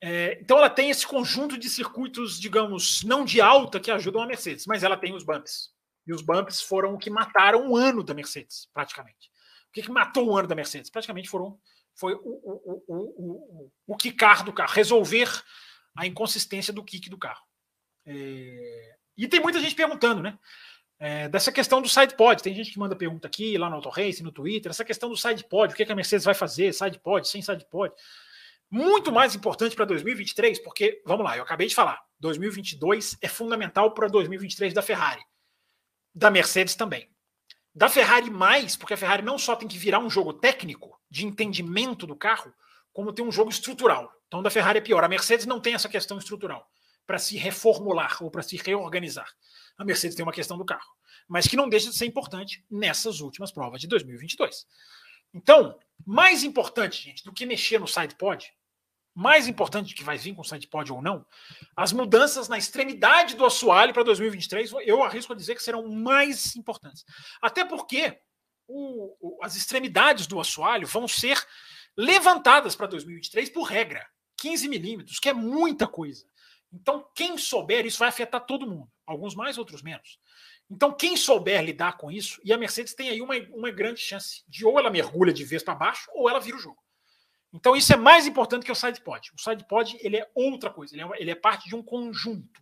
É, 0.00 0.38
então 0.40 0.58
ela 0.58 0.70
tem 0.70 0.90
esse 0.90 1.06
conjunto 1.06 1.56
de 1.56 1.68
circuitos, 1.68 2.38
digamos, 2.38 3.02
não 3.04 3.24
de 3.24 3.40
alta 3.40 3.80
que 3.80 3.90
ajudam 3.90 4.22
a 4.22 4.26
Mercedes, 4.26 4.66
mas 4.66 4.82
ela 4.82 4.96
tem 4.96 5.14
os 5.14 5.24
bumps. 5.24 5.72
E 6.06 6.12
os 6.12 6.20
bumps 6.20 6.60
foram 6.60 6.94
o 6.94 6.98
que 6.98 7.08
mataram 7.08 7.70
o 7.70 7.76
ano 7.76 8.02
da 8.02 8.12
Mercedes, 8.12 8.68
praticamente. 8.72 9.30
O 9.68 9.72
que, 9.72 9.82
que 9.82 9.90
matou 9.90 10.28
o 10.28 10.36
ano 10.36 10.46
da 10.46 10.54
Mercedes? 10.54 10.90
Praticamente 10.90 11.28
foram 11.28 11.58
foi 11.94 12.14
o, 12.14 12.18
o, 12.18 12.84
o, 12.86 12.94
o, 12.96 13.72
o 13.86 13.96
quicar 13.96 14.44
do 14.44 14.52
carro, 14.52 14.72
resolver 14.72 15.28
a 15.96 16.06
inconsistência 16.06 16.72
do 16.72 16.84
kick 16.84 17.08
do 17.08 17.18
carro. 17.18 17.42
É... 18.06 18.96
E 19.16 19.28
tem 19.28 19.40
muita 19.40 19.60
gente 19.60 19.74
perguntando, 19.74 20.22
né? 20.22 20.38
É, 20.98 21.28
dessa 21.28 21.52
questão 21.52 21.82
do 21.82 21.88
side 21.88 22.16
pod. 22.16 22.42
Tem 22.42 22.54
gente 22.54 22.70
que 22.70 22.78
manda 22.78 22.96
pergunta 22.96 23.26
aqui, 23.26 23.58
lá 23.58 23.68
no 23.68 23.76
Auto 23.76 23.88
Race, 23.88 24.22
no 24.22 24.32
Twitter, 24.32 24.70
essa 24.70 24.84
questão 24.84 25.08
do 25.08 25.16
side 25.16 25.44
pod, 25.48 25.72
o 25.72 25.76
que, 25.76 25.82
é 25.82 25.86
que 25.86 25.92
a 25.92 25.96
Mercedes 25.96 26.24
vai 26.24 26.34
fazer, 26.34 26.72
side 26.72 26.98
pod, 26.98 27.28
sem 27.28 27.42
side 27.42 27.66
pod. 27.70 27.94
Muito 28.70 29.12
mais 29.12 29.34
importante 29.34 29.76
para 29.76 29.84
2023, 29.84 30.58
porque, 30.60 31.02
vamos 31.04 31.24
lá, 31.24 31.36
eu 31.36 31.42
acabei 31.42 31.66
de 31.66 31.74
falar, 31.74 32.00
2022 32.18 33.16
é 33.20 33.28
fundamental 33.28 33.92
para 33.92 34.08
2023 34.08 34.72
da 34.72 34.82
Ferrari. 34.82 35.22
Da 36.14 36.30
Mercedes 36.30 36.74
também. 36.74 37.08
Da 37.74 37.88
Ferrari 37.88 38.30
mais, 38.30 38.76
porque 38.76 38.94
a 38.94 38.96
Ferrari 38.96 39.22
não 39.22 39.36
só 39.36 39.56
tem 39.56 39.66
que 39.66 39.76
virar 39.76 39.98
um 39.98 40.08
jogo 40.08 40.32
técnico, 40.32 40.98
de 41.10 41.26
entendimento 41.26 42.06
do 42.06 42.16
carro, 42.16 42.52
como 42.92 43.12
tem 43.12 43.24
um 43.24 43.32
jogo 43.32 43.50
estrutural. 43.50 44.12
Então, 44.28 44.42
da 44.42 44.50
Ferrari 44.50 44.78
é 44.78 44.82
pior. 44.82 45.02
A 45.02 45.08
Mercedes 45.08 45.46
não 45.46 45.60
tem 45.60 45.74
essa 45.74 45.88
questão 45.88 46.18
estrutural 46.18 46.68
para 47.06 47.18
se 47.18 47.36
reformular 47.36 48.22
ou 48.22 48.30
para 48.30 48.42
se 48.42 48.56
reorganizar. 48.56 49.28
A 49.76 49.84
Mercedes 49.84 50.16
tem 50.16 50.24
uma 50.24 50.32
questão 50.32 50.56
do 50.56 50.64
carro, 50.64 50.88
mas 51.28 51.46
que 51.46 51.56
não 51.56 51.68
deixa 51.68 51.90
de 51.90 51.96
ser 51.96 52.06
importante 52.06 52.64
nessas 52.70 53.20
últimas 53.20 53.52
provas 53.52 53.80
de 53.80 53.86
2022. 53.88 54.66
Então, 55.32 55.78
mais 56.06 56.44
importante, 56.44 57.02
gente, 57.02 57.24
do 57.24 57.32
que 57.32 57.44
mexer 57.44 57.78
no 57.78 57.88
sidepod, 57.88 58.52
mais 59.14 59.46
importante 59.46 59.94
que 59.94 60.02
vai 60.02 60.18
vir 60.18 60.34
com 60.34 60.40
o 60.40 60.44
sidepod 60.44 60.92
ou 60.92 61.00
não, 61.00 61.24
as 61.76 61.92
mudanças 61.92 62.48
na 62.48 62.58
extremidade 62.58 63.36
do 63.36 63.44
assoalho 63.44 63.94
para 63.94 64.02
2023, 64.02 64.72
eu 64.84 65.02
arrisco 65.02 65.32
a 65.32 65.36
dizer 65.36 65.54
que 65.54 65.62
serão 65.62 65.88
mais 65.88 66.56
importantes. 66.56 67.04
Até 67.40 67.64
porque 67.64 68.18
o, 68.66 69.14
o, 69.20 69.44
as 69.44 69.54
extremidades 69.56 70.26
do 70.26 70.40
assoalho 70.40 70.86
vão 70.86 71.06
ser 71.06 71.40
levantadas 71.96 72.74
para 72.74 72.86
2023 72.88 73.50
por 73.50 73.62
regra. 73.64 74.04
15 74.36 74.68
milímetros, 74.68 75.18
que 75.20 75.28
é 75.28 75.32
muita 75.32 75.86
coisa. 75.86 76.26
Então, 76.72 77.08
quem 77.14 77.38
souber, 77.38 77.86
isso 77.86 78.00
vai 78.00 78.08
afetar 78.08 78.44
todo 78.44 78.66
mundo, 78.66 78.90
alguns 79.06 79.34
mais, 79.34 79.56
outros 79.56 79.80
menos. 79.80 80.18
Então, 80.68 80.92
quem 80.92 81.16
souber 81.16 81.62
lidar 81.62 81.96
com 81.96 82.10
isso, 82.10 82.40
e 82.44 82.52
a 82.52 82.58
Mercedes 82.58 82.94
tem 82.94 83.10
aí 83.10 83.22
uma, 83.22 83.36
uma 83.52 83.70
grande 83.70 84.00
chance 84.00 84.42
de 84.48 84.66
ou 84.66 84.78
ela 84.78 84.90
mergulha 84.90 85.32
de 85.32 85.44
vez 85.44 85.62
para 85.62 85.74
baixo, 85.74 86.10
ou 86.12 86.28
ela 86.28 86.40
vira 86.40 86.56
o 86.56 86.60
jogo. 86.60 86.83
Então, 87.54 87.76
isso 87.76 87.92
é 87.92 87.96
mais 87.96 88.26
importante 88.26 88.66
que 88.66 88.72
o 88.72 88.74
sidepod. 88.74 89.30
O 89.32 89.40
sidepod 89.40 89.96
ele 90.00 90.16
é 90.16 90.28
outra 90.34 90.70
coisa, 90.70 90.92
ele 90.92 91.02
é, 91.02 91.08
ele 91.20 91.30
é 91.30 91.34
parte 91.36 91.68
de 91.68 91.76
um 91.76 91.82
conjunto. 91.82 92.60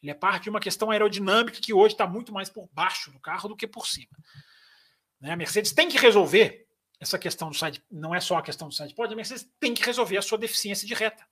Ele 0.00 0.12
é 0.12 0.14
parte 0.14 0.44
de 0.44 0.50
uma 0.50 0.60
questão 0.60 0.92
aerodinâmica 0.92 1.60
que 1.60 1.74
hoje 1.74 1.94
está 1.94 2.06
muito 2.06 2.32
mais 2.32 2.48
por 2.48 2.68
baixo 2.72 3.10
do 3.10 3.18
carro 3.18 3.48
do 3.48 3.56
que 3.56 3.66
por 3.66 3.88
cima. 3.88 4.16
Né? 5.20 5.32
A 5.32 5.36
Mercedes 5.36 5.72
tem 5.72 5.88
que 5.88 5.98
resolver 5.98 6.68
essa 7.00 7.18
questão 7.18 7.50
do 7.50 7.56
side, 7.56 7.82
não 7.90 8.14
é 8.14 8.20
só 8.20 8.36
a 8.38 8.42
questão 8.42 8.68
do 8.68 8.74
sidepod, 8.74 9.12
a 9.12 9.16
Mercedes 9.16 9.48
tem 9.58 9.74
que 9.74 9.84
resolver 9.84 10.16
a 10.16 10.22
sua 10.22 10.38
deficiência 10.38 10.86
de 10.86 10.94
reta. 10.94 11.26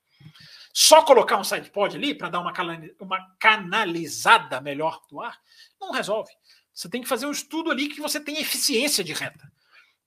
Só 0.73 1.03
colocar 1.03 1.37
um 1.39 1.45
sidepod 1.45 1.97
ali 1.97 2.13
para 2.13 2.29
dar 2.29 2.41
uma, 2.41 2.53
uma 3.01 3.37
canalizada 3.39 4.61
melhor 4.61 5.01
do 5.09 5.21
ar 5.21 5.41
não 5.81 5.93
resolve. 5.93 6.33
Você 6.75 6.89
tem 6.89 7.03
que 7.03 7.09
fazer 7.09 7.27
um 7.27 7.31
estudo 7.31 7.71
ali 7.71 7.89
que 7.89 8.01
você 8.01 8.21
tenha 8.21 8.41
eficiência 8.41 9.05
de 9.05 9.13
reta. 9.13 9.51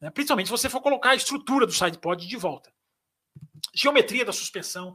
Né? 0.02 0.10
Principalmente 0.10 0.48
se 0.48 0.52
você 0.52 0.70
for 0.70 0.82
colocar 0.82 1.12
a 1.12 1.16
estrutura 1.16 1.66
do 1.66 1.72
sidepod 1.72 2.28
de 2.28 2.38
volta. 2.38 2.72
Geometria 3.74 4.26
da 4.26 4.34
suspensão 4.34 4.94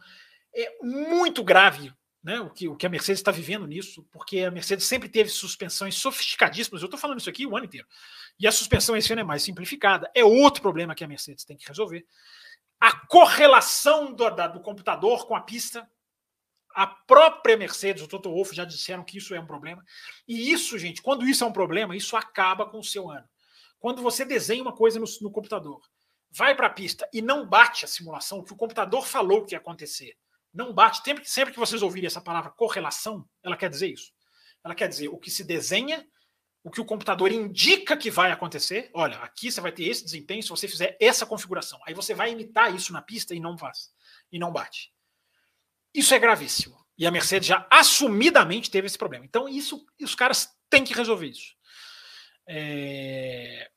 é 0.54 0.76
muito 0.82 1.42
grave 1.42 1.92
né, 2.22 2.40
o, 2.40 2.48
que, 2.48 2.68
o 2.68 2.74
que 2.74 2.86
a 2.86 2.88
Mercedes 2.88 3.20
está 3.20 3.30
vivendo 3.30 3.66
nisso, 3.66 4.02
porque 4.10 4.40
a 4.40 4.50
Mercedes 4.50 4.86
sempre 4.86 5.10
teve 5.10 5.28
suspensões 5.28 5.94
sofisticadíssimas. 5.96 6.80
Eu 6.80 6.86
estou 6.86 6.98
falando 6.98 7.20
isso 7.20 7.28
aqui 7.28 7.46
o 7.46 7.54
ano 7.54 7.66
inteiro. 7.66 7.86
E 8.40 8.46
a 8.46 8.52
suspensão 8.52 8.96
esse 8.96 9.12
ano 9.12 9.20
é 9.20 9.24
mais 9.24 9.42
simplificada. 9.42 10.10
É 10.14 10.24
outro 10.24 10.62
problema 10.62 10.94
que 10.94 11.04
a 11.04 11.08
Mercedes 11.08 11.44
tem 11.44 11.56
que 11.56 11.68
resolver 11.68 12.06
a 12.80 12.92
correlação 13.06 14.12
do, 14.12 14.30
da, 14.30 14.46
do 14.46 14.60
computador 14.60 15.26
com 15.26 15.34
a 15.34 15.40
pista. 15.40 15.88
A 16.74 16.86
própria 16.86 17.56
Mercedes, 17.56 18.02
o 18.02 18.08
Toto 18.08 18.30
Wolff 18.30 18.54
já 18.54 18.64
disseram 18.64 19.04
que 19.04 19.18
isso 19.18 19.34
é 19.34 19.40
um 19.40 19.46
problema. 19.46 19.84
E 20.26 20.50
isso, 20.50 20.78
gente, 20.78 21.00
quando 21.00 21.26
isso 21.26 21.44
é 21.44 21.46
um 21.46 21.52
problema, 21.52 21.96
isso 21.96 22.16
acaba 22.16 22.66
com 22.66 22.78
o 22.78 22.84
seu 22.84 23.10
ano. 23.10 23.26
Quando 23.78 24.02
você 24.02 24.24
desenha 24.24 24.62
uma 24.62 24.74
coisa 24.74 24.98
no, 24.98 25.06
no 25.20 25.30
computador, 25.30 25.80
vai 26.36 26.54
para 26.54 26.66
a 26.66 26.70
pista 26.70 27.08
e 27.12 27.22
não 27.22 27.46
bate 27.46 27.84
a 27.84 27.88
simulação, 27.88 28.42
que 28.42 28.52
o 28.52 28.56
computador 28.56 29.06
falou 29.06 29.44
que 29.44 29.54
ia 29.54 29.58
acontecer, 29.58 30.16
não 30.52 30.72
bate. 30.72 31.02
Sempre, 31.02 31.24
sempre 31.24 31.52
que 31.52 31.60
vocês 31.60 31.82
ouvirem 31.82 32.06
essa 32.06 32.20
palavra 32.20 32.50
correlação, 32.50 33.28
ela 33.42 33.56
quer 33.56 33.68
dizer 33.68 33.88
isso. 33.88 34.12
Ela 34.62 34.74
quer 34.74 34.88
dizer 34.88 35.08
o 35.08 35.18
que 35.18 35.30
se 35.30 35.44
desenha 35.44 36.06
o 36.64 36.70
que 36.70 36.80
o 36.80 36.84
computador 36.84 37.30
indica 37.30 37.94
que 37.94 38.10
vai 38.10 38.32
acontecer. 38.32 38.90
Olha, 38.94 39.18
aqui 39.18 39.52
você 39.52 39.60
vai 39.60 39.70
ter 39.70 39.84
esse 39.84 40.02
desempenho 40.02 40.42
se 40.42 40.48
você 40.48 40.66
fizer 40.66 40.96
essa 40.98 41.26
configuração. 41.26 41.78
Aí 41.86 41.92
você 41.92 42.14
vai 42.14 42.32
imitar 42.32 42.74
isso 42.74 42.90
na 42.90 43.02
pista 43.02 43.34
e 43.34 43.38
não 43.38 43.58
faz. 43.58 43.92
E 44.32 44.38
não 44.38 44.50
bate. 44.50 44.90
Isso 45.92 46.14
é 46.14 46.18
gravíssimo. 46.18 46.82
E 46.96 47.06
a 47.06 47.10
Mercedes 47.10 47.48
já 47.48 47.66
assumidamente 47.70 48.70
teve 48.70 48.86
esse 48.86 48.96
problema. 48.96 49.26
Então, 49.26 49.46
isso, 49.46 49.84
os 50.00 50.14
caras 50.14 50.48
têm 50.70 50.84
que 50.84 50.94
resolver 50.94 51.26
isso. 51.26 51.54
É... 52.48 53.70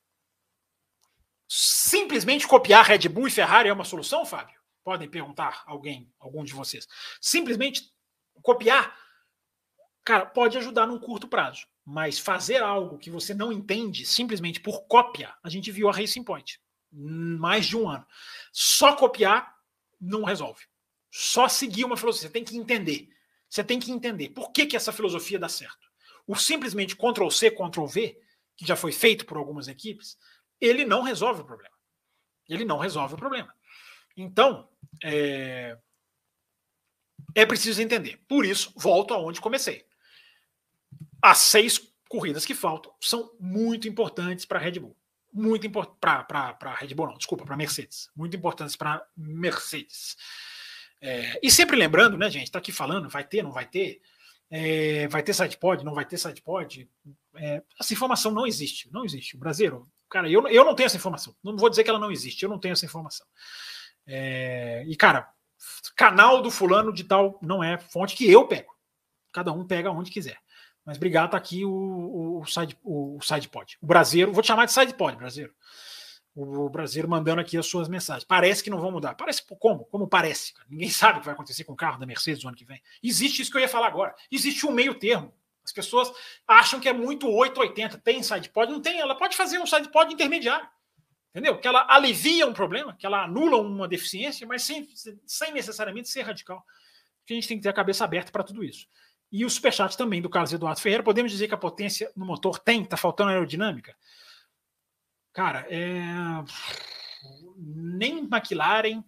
Simplesmente 1.48 2.46
copiar 2.46 2.84
Red 2.84 3.08
Bull 3.08 3.26
e 3.26 3.30
Ferrari 3.30 3.70
é 3.70 3.72
uma 3.72 3.84
solução, 3.84 4.26
Fábio? 4.26 4.58
Podem 4.84 5.08
perguntar 5.08 5.64
alguém, 5.66 6.12
algum 6.18 6.44
de 6.44 6.52
vocês. 6.52 6.86
Simplesmente 7.20 7.90
copiar, 8.42 8.94
cara, 10.04 10.26
pode 10.26 10.58
ajudar 10.58 10.86
num 10.86 10.98
curto 10.98 11.26
prazo. 11.26 11.66
Mas 11.90 12.18
fazer 12.18 12.62
algo 12.62 12.98
que 12.98 13.10
você 13.10 13.32
não 13.32 13.50
entende 13.50 14.04
simplesmente 14.04 14.60
por 14.60 14.86
cópia, 14.86 15.34
a 15.42 15.48
gente 15.48 15.72
viu 15.72 15.88
a 15.88 15.92
Racing 15.92 16.22
Point. 16.22 16.60
Mais 16.92 17.64
de 17.64 17.78
um 17.78 17.88
ano. 17.88 18.06
Só 18.52 18.94
copiar 18.94 19.54
não 19.98 20.22
resolve. 20.22 20.62
Só 21.10 21.48
seguir 21.48 21.86
uma 21.86 21.96
filosofia. 21.96 22.28
Você 22.28 22.32
tem 22.32 22.44
que 22.44 22.58
entender. 22.58 23.08
Você 23.48 23.64
tem 23.64 23.80
que 23.80 23.90
entender 23.90 24.28
por 24.30 24.52
que, 24.52 24.66
que 24.66 24.76
essa 24.76 24.92
filosofia 24.92 25.38
dá 25.38 25.48
certo. 25.48 25.88
O 26.26 26.36
simplesmente 26.36 26.94
Ctrl 26.94 27.30
C, 27.30 27.50
Ctrl 27.50 27.86
V, 27.86 28.20
que 28.54 28.66
já 28.66 28.76
foi 28.76 28.92
feito 28.92 29.24
por 29.24 29.38
algumas 29.38 29.66
equipes, 29.66 30.18
ele 30.60 30.84
não 30.84 31.02
resolve 31.02 31.42
o 31.42 31.44
problema. 31.44 31.74
Ele 32.48 32.64
não 32.64 32.78
resolve 32.78 33.14
o 33.14 33.18
problema. 33.18 33.54
Então, 34.16 34.68
é, 35.04 35.76
é 37.34 37.46
preciso 37.46 37.82
entender. 37.82 38.20
Por 38.28 38.44
isso, 38.44 38.72
volto 38.76 39.14
aonde 39.14 39.40
comecei 39.40 39.88
as 41.22 41.38
seis 41.38 41.92
corridas 42.08 42.46
que 42.46 42.54
faltam 42.54 42.92
são 43.00 43.30
muito 43.38 43.88
importantes 43.88 44.44
para 44.44 44.58
a 44.58 44.62
Red 44.62 44.78
Bull. 44.78 44.96
Muito 45.32 45.66
importante 45.66 45.98
para 45.98 46.56
a 46.60 46.74
Red 46.74 46.94
Bull, 46.94 47.08
não, 47.08 47.18
desculpa, 47.18 47.44
para 47.44 47.56
Mercedes. 47.56 48.10
Muito 48.16 48.36
importantes 48.36 48.76
para 48.76 49.04
Mercedes. 49.16 50.16
É, 51.00 51.38
e 51.42 51.50
sempre 51.50 51.76
lembrando, 51.76 52.16
né, 52.16 52.30
gente, 52.30 52.44
está 52.44 52.58
aqui 52.58 52.72
falando, 52.72 53.08
vai 53.08 53.24
ter, 53.24 53.42
não 53.42 53.52
vai 53.52 53.66
ter, 53.66 54.00
é, 54.50 55.06
vai 55.08 55.22
ter 55.22 55.34
sidepod, 55.34 55.84
não 55.84 55.94
vai 55.94 56.04
ter 56.04 56.18
sidepod. 56.18 56.88
É, 57.36 57.62
essa 57.78 57.92
informação 57.92 58.32
não 58.32 58.46
existe, 58.46 58.90
não 58.90 59.04
existe. 59.04 59.36
O 59.36 59.38
brasileiro, 59.38 59.88
cara, 60.08 60.30
eu, 60.30 60.46
eu 60.48 60.64
não 60.64 60.74
tenho 60.74 60.86
essa 60.86 60.96
informação. 60.96 61.34
Não 61.42 61.56
vou 61.56 61.70
dizer 61.70 61.84
que 61.84 61.90
ela 61.90 61.98
não 61.98 62.10
existe, 62.10 62.42
eu 62.42 62.48
não 62.48 62.58
tenho 62.58 62.72
essa 62.72 62.84
informação. 62.84 63.26
É, 64.06 64.84
e, 64.86 64.96
cara, 64.96 65.28
canal 65.96 66.40
do 66.40 66.50
fulano 66.50 66.92
de 66.92 67.04
tal 67.04 67.38
não 67.42 67.62
é 67.62 67.78
fonte 67.78 68.16
que 68.16 68.30
eu 68.30 68.46
pego. 68.46 68.72
Cada 69.32 69.52
um 69.52 69.66
pega 69.66 69.90
onde 69.90 70.10
quiser. 70.10 70.38
Mas 70.84 70.96
obrigado, 70.96 71.32
tá 71.32 71.36
aqui 71.36 71.66
o, 71.66 72.40
o, 72.40 72.46
side, 72.46 72.78
o, 72.82 73.18
o 73.18 73.20
SidePod. 73.20 73.76
O 73.82 73.86
brasileiro, 73.86 74.32
vou 74.32 74.42
te 74.42 74.46
chamar 74.46 74.64
de 74.64 74.72
SidePod, 74.72 75.18
brasileiro. 75.18 75.54
O, 76.34 76.70
brasileiro 76.70 77.10
mandando 77.10 77.40
aqui 77.40 77.58
as 77.58 77.66
suas 77.66 77.88
mensagens. 77.88 78.24
Parece 78.24 78.62
que 78.64 78.70
não 78.70 78.80
vão 78.80 78.90
mudar. 78.90 79.14
Parece 79.14 79.42
como? 79.58 79.84
Como 79.86 80.08
parece? 80.08 80.54
Ninguém 80.66 80.88
sabe 80.88 81.18
o 81.18 81.20
que 81.20 81.26
vai 81.26 81.34
acontecer 81.34 81.64
com 81.64 81.74
o 81.74 81.76
carro 81.76 81.98
da 81.98 82.06
Mercedes 82.06 82.42
no 82.42 82.48
ano 82.48 82.56
que 82.56 82.64
vem. 82.64 82.80
Existe 83.02 83.42
isso 83.42 83.50
que 83.50 83.58
eu 83.58 83.60
ia 83.60 83.68
falar 83.68 83.88
agora. 83.88 84.14
Existe 84.30 84.64
um 84.64 84.70
meio 84.70 84.94
termo. 84.94 85.34
As 85.68 85.72
pessoas 85.72 86.10
acham 86.46 86.80
que 86.80 86.88
é 86.88 86.92
muito 86.92 87.28
880, 87.28 87.98
tem 87.98 88.22
side 88.22 88.48
pod, 88.48 88.72
não 88.72 88.80
tem, 88.80 88.98
ela 88.98 89.14
pode 89.14 89.36
fazer 89.36 89.58
um 89.58 89.66
side 89.66 89.90
pod 89.90 90.12
intermediário. 90.12 90.68
Entendeu? 91.30 91.58
Que 91.58 91.68
ela 91.68 91.86
alivia 91.88 92.46
um 92.46 92.54
problema, 92.54 92.96
que 92.98 93.04
ela 93.04 93.24
anula 93.24 93.58
uma 93.58 93.86
deficiência, 93.86 94.46
mas 94.46 94.62
sem, 94.62 94.88
sem 95.26 95.52
necessariamente 95.52 96.08
ser 96.08 96.22
radical. 96.22 96.64
Que 97.26 97.34
a 97.34 97.36
gente 97.36 97.46
tem 97.46 97.58
que 97.58 97.62
ter 97.62 97.68
a 97.68 97.74
cabeça 97.74 98.02
aberta 98.04 98.32
para 98.32 98.42
tudo 98.42 98.64
isso. 98.64 98.86
E 99.30 99.44
o 99.44 99.50
superchat 99.50 99.96
também 99.96 100.22
do 100.22 100.30
Carlos 100.30 100.52
Eduardo 100.52 100.80
Ferreira. 100.80 101.02
Podemos 101.02 101.30
dizer 101.30 101.46
que 101.46 101.54
a 101.54 101.58
potência 101.58 102.10
no 102.16 102.24
motor 102.24 102.58
tem, 102.58 102.82
está 102.82 102.96
faltando 102.96 103.30
aerodinâmica? 103.30 103.94
Cara, 105.34 105.66
é... 105.68 106.02
nem 107.56 108.20
McLaren, 108.20 109.04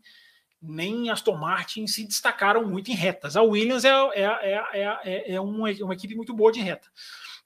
nem 0.62 1.10
Aston 1.10 1.36
Martin 1.36 1.86
se 1.86 2.06
destacaram 2.06 2.66
muito 2.66 2.90
em 2.90 2.94
retas. 2.94 3.36
A 3.36 3.42
Williams 3.42 3.84
é, 3.84 3.90
é, 3.90 4.24
é, 4.24 5.00
é, 5.04 5.32
é 5.34 5.40
uma, 5.40 5.70
uma 5.70 5.94
equipe 5.94 6.14
muito 6.14 6.34
boa 6.34 6.52
de 6.52 6.60
reta. 6.60 6.90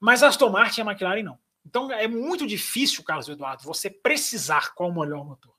Mas 0.01 0.23
a 0.23 0.29
Aston 0.29 0.51
Martin 0.51 0.81
e 0.81 0.83
a 0.83 0.87
McLaren 0.87 1.23
não. 1.23 1.39
Então 1.65 1.91
é 1.91 2.07
muito 2.07 2.47
difícil, 2.47 3.03
Carlos 3.05 3.29
Eduardo, 3.29 3.63
você 3.63 3.89
precisar 3.89 4.75
qual 4.75 4.91
o 4.91 5.01
melhor 5.01 5.25
motor. 5.25 5.55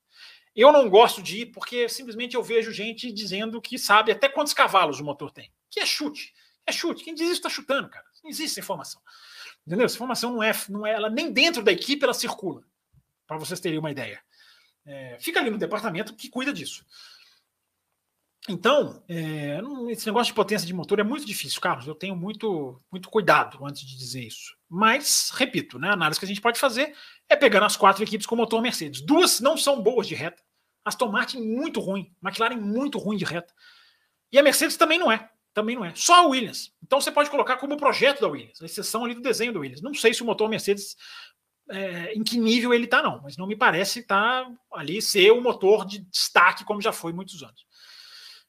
Eu 0.56 0.72
não 0.72 0.90
gosto 0.90 1.22
de 1.22 1.42
ir 1.42 1.46
porque 1.48 1.90
simplesmente 1.90 2.36
eu 2.36 2.44
vejo 2.44 2.72
gente 2.72 3.12
dizendo 3.12 3.62
que 3.62 3.78
sabe 3.78 4.12
até 4.12 4.30
quantos 4.30 4.54
cavalos 4.54 5.00
o 5.00 5.04
motor 5.04 5.32
tem. 5.32 5.52
Que 5.70 5.82
é 5.82 5.86
chute. 5.86 6.34
É 6.66 6.72
chute. 6.72 7.04
Quem 7.04 7.14
diz 7.14 7.26
isso 7.26 7.34
está 7.34 7.50
chutando, 7.50 7.90
cara. 7.90 8.06
Não 8.24 8.30
existe 8.30 8.54
essa 8.54 8.60
informação. 8.62 9.02
Entendeu? 9.68 9.86
Essa 9.86 9.96
informação 9.96 10.32
não 10.34 10.44
é, 10.44 10.52
não 10.70 10.88
é 10.88 10.94
ela 10.94 11.10
nem 11.10 11.32
dentro 11.32 11.62
da 11.62 11.72
equipe 11.72 12.04
ela 12.04 12.14
circula. 12.14 12.64
Para 13.28 13.38
vocês 13.38 13.60
terem 13.60 13.80
uma 13.80 13.92
ideia. 13.92 14.22
É, 14.86 15.18
fica 15.20 15.40
ali 15.40 15.50
no 15.50 15.58
departamento 15.58 16.16
que 16.16 16.30
cuida 16.30 16.54
disso. 16.54 16.86
Então, 18.48 19.04
é, 19.10 19.60
esse 19.90 20.06
negócio 20.06 20.32
de 20.32 20.36
potência 20.36 20.68
de 20.68 20.74
motor 20.74 21.00
é 21.00 21.04
muito 21.04 21.26
difícil, 21.26 21.60
Carlos. 21.60 21.88
Eu 21.88 21.96
tenho 21.96 22.16
muito, 22.16 22.80
muito 22.92 23.10
cuidado 23.10 23.66
antes 23.66 23.82
de 23.82 23.98
dizer 23.98 24.22
isso. 24.22 24.56
Mas, 24.70 25.32
repito, 25.34 25.80
né, 25.80 25.90
a 25.90 25.94
análise 25.94 26.20
que 26.20 26.26
a 26.26 26.28
gente 26.28 26.42
pode 26.42 26.60
fazer 26.60 26.94
é 27.28 27.36
pegando 27.36 27.66
as 27.66 27.76
quatro 27.76 28.04
equipes 28.04 28.28
com 28.28 28.36
motor 28.36 28.62
Mercedes. 28.62 29.02
Duas 29.02 29.40
não 29.40 29.58
são 29.58 29.82
boas 29.82 30.08
de 30.08 30.14
reta. 30.14 30.44
Aston 30.86 31.08
Martin 31.08 31.42
muito 31.42 31.80
ruim, 31.80 32.14
McLaren 32.24 32.58
muito 32.58 33.00
ruim 33.00 33.18
de 33.18 33.26
reta. 33.26 33.52
E 34.32 34.38
a 34.38 34.44
Mercedes 34.44 34.78
também 34.78 35.00
não 35.00 35.12
é. 35.12 35.28
Também 35.52 35.76
não 35.76 35.84
é. 35.84 35.96
Só 35.96 36.26
a 36.26 36.28
Williams. 36.28 36.72
Então 36.84 37.02
você 37.02 37.12
pode 37.12 37.32
colocar 37.32 37.58
como 37.58 37.78
projeto 37.78 38.22
da 38.22 38.28
Williams, 38.28 38.62
a 38.62 38.66
exceção 38.66 39.04
ali 39.04 39.16
do 39.16 39.22
desenho 39.22 39.54
da 39.54 39.60
Williams. 39.60 39.82
Não 39.82 39.94
sei 39.94 40.14
se 40.14 40.22
o 40.22 40.26
motor 40.26 40.48
Mercedes 40.48 40.96
é, 41.70 42.14
em 42.14 42.24
que 42.24 42.38
nível 42.38 42.74
ele 42.74 42.86
está, 42.86 43.02
não, 43.02 43.22
mas 43.24 43.38
não 43.38 43.48
me 43.48 43.56
parece 43.56 44.00
estar 44.00 44.44
tá 44.44 44.52
ali 44.74 45.02
ser 45.02 45.32
o 45.32 45.42
motor 45.42 45.86
de 45.86 46.00
destaque 46.00 46.64
como 46.64 46.82
já 46.82 46.92
foi 46.92 47.12
muitos 47.12 47.42
anos. 47.42 47.66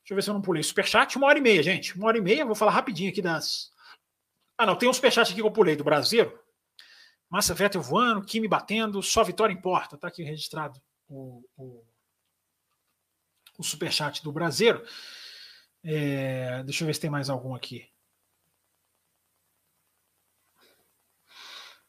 Deixa 0.07 0.13
eu 0.13 0.17
ver 0.19 0.23
se 0.23 0.31
eu 0.31 0.35
não 0.35 0.41
pulei. 0.41 0.63
Superchat, 0.63 1.19
uma 1.19 1.27
hora 1.27 1.37
e 1.37 1.43
meia, 1.43 1.61
gente. 1.65 1.97
Uma 1.97 2.07
hora 2.07 2.19
e 2.19 2.21
meia. 2.21 2.47
Vou 2.47 2.55
falar 2.55 2.71
rapidinho 2.71 3.11
aqui 3.11 3.21
das. 3.21 3.73
Ah, 4.57 4.65
não. 4.65 4.77
Tem 4.77 4.89
um 4.89 4.93
superchat 4.93 5.33
aqui 5.33 5.41
que 5.41 5.47
eu 5.47 5.51
pulei 5.51 5.75
do 5.75 5.83
Brasileiro. 5.83 6.39
Massa 7.29 7.53
Vettel 7.53 7.83
voando, 7.83 8.25
Kimi 8.25 8.47
batendo, 8.47 9.03
só 9.03 9.25
vitória 9.25 9.53
importa. 9.53 9.99
Tá 9.99 10.07
aqui 10.07 10.23
registrado 10.23 10.81
o, 11.09 11.43
o, 11.57 11.85
o 13.59 13.65
superchat 13.65 14.23
do 14.23 14.31
Brasileiro. 14.31 14.87
É, 15.83 16.63
deixa 16.63 16.85
eu 16.85 16.87
ver 16.87 16.95
se 16.95 17.01
tem 17.01 17.11
mais 17.11 17.29
algum 17.29 17.53
aqui. 17.53 17.91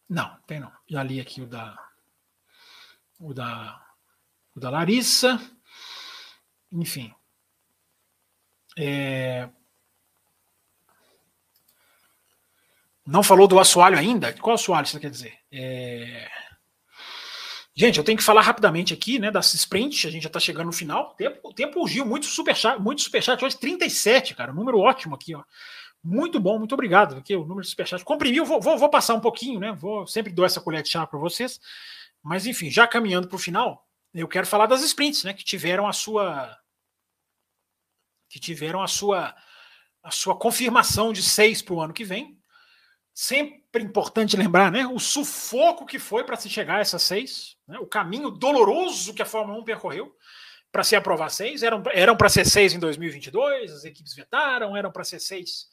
Não, 0.09 0.41
tem 0.47 0.59
não. 0.59 0.71
Já 0.89 1.03
li 1.03 1.19
aqui 1.19 1.39
o 1.39 1.45
da. 1.45 1.77
O 3.19 3.31
da. 3.31 3.79
O 4.55 4.59
da 4.59 4.71
Larissa. 4.71 5.39
Enfim. 6.71 7.13
É... 8.77 9.49
Não 13.05 13.23
falou 13.23 13.47
do 13.47 13.59
assoalho 13.59 13.97
ainda? 13.97 14.33
Qual 14.33 14.53
assoalho 14.53 14.85
você 14.85 14.99
quer 14.99 15.09
dizer? 15.09 15.33
É... 15.51 16.29
Gente, 17.75 17.99
eu 17.99 18.03
tenho 18.03 18.17
que 18.17 18.23
falar 18.23 18.41
rapidamente 18.41 18.91
aqui, 18.93 19.19
né, 19.19 19.29
das 19.29 19.53
sprints, 19.53 20.05
a 20.05 20.09
gente 20.09 20.23
já 20.23 20.29
está 20.29 20.39
chegando 20.39 20.65
no 20.65 20.73
final. 20.73 21.11
O 21.11 21.15
tempo, 21.15 21.39
o 21.43 21.53
tempo 21.53 21.79
urgiu, 21.79 22.05
muito 22.05 22.25
superchat, 22.25 22.81
muito 22.81 23.03
superchat, 23.03 23.43
hoje 23.45 23.55
37, 23.55 24.33
cara, 24.33 24.51
número 24.51 24.79
ótimo 24.79 25.13
aqui, 25.13 25.35
ó. 25.35 25.43
Muito 26.03 26.39
bom, 26.39 26.57
muito 26.57 26.73
obrigado. 26.73 27.17
Aqui 27.17 27.35
o 27.35 27.41
número 27.41 27.61
de 27.61 27.69
superchat 27.69 28.03
comprimiu, 28.03 28.45
vou, 28.45 28.59
vou, 28.59 28.77
vou, 28.77 28.89
passar 28.89 29.13
um 29.13 29.19
pouquinho, 29.19 29.59
né? 29.59 29.73
Vou 29.73 30.07
sempre 30.07 30.33
dou 30.33 30.45
essa 30.45 30.59
colher 30.59 30.81
de 30.81 30.89
chá 30.89 31.05
para 31.05 31.19
vocês. 31.19 31.59
Mas 32.23 32.47
enfim, 32.47 32.69
já 32.69 32.87
caminhando 32.87 33.27
para 33.27 33.35
o 33.35 33.39
final, 33.39 33.85
eu 34.13 34.27
quero 34.27 34.47
falar 34.47 34.65
das 34.65 34.81
sprints, 34.81 35.23
né, 35.23 35.33
que 35.33 35.43
tiveram 35.43 35.87
a 35.87 35.93
sua 35.93 36.57
que 38.29 38.39
tiveram 38.39 38.81
a 38.81 38.87
sua, 38.87 39.35
a 40.03 40.11
sua 40.11 40.37
confirmação 40.37 41.13
de 41.13 41.21
seis 41.21 41.61
para 41.61 41.73
o 41.73 41.81
ano 41.81 41.93
que 41.93 42.03
vem. 42.03 42.37
Sempre 43.13 43.83
importante 43.83 44.37
lembrar 44.37 44.71
né, 44.71 44.85
o 44.85 44.99
sufoco 44.99 45.85
que 45.85 45.97
foi 45.97 46.23
para 46.23 46.35
se 46.35 46.49
chegar 46.49 46.77
a 46.77 46.81
essas 46.81 47.01
seis, 47.01 47.57
né, 47.67 47.79
o 47.79 47.87
caminho 47.87 48.29
doloroso 48.29 49.13
que 49.13 49.21
a 49.21 49.25
Fórmula 49.25 49.59
1 49.59 49.63
percorreu 49.63 50.15
para 50.71 50.83
se 50.83 50.95
aprovar 50.95 51.29
seis. 51.29 51.63
Eram, 51.63 51.81
eram 51.93 52.15
para 52.15 52.29
ser 52.29 52.45
seis 52.45 52.73
em 52.73 52.79
2022, 52.79 53.71
as 53.71 53.83
equipes 53.85 54.13
vetaram, 54.13 54.77
eram 54.77 54.91
para 54.91 55.03
ser 55.03 55.19
seis 55.19 55.67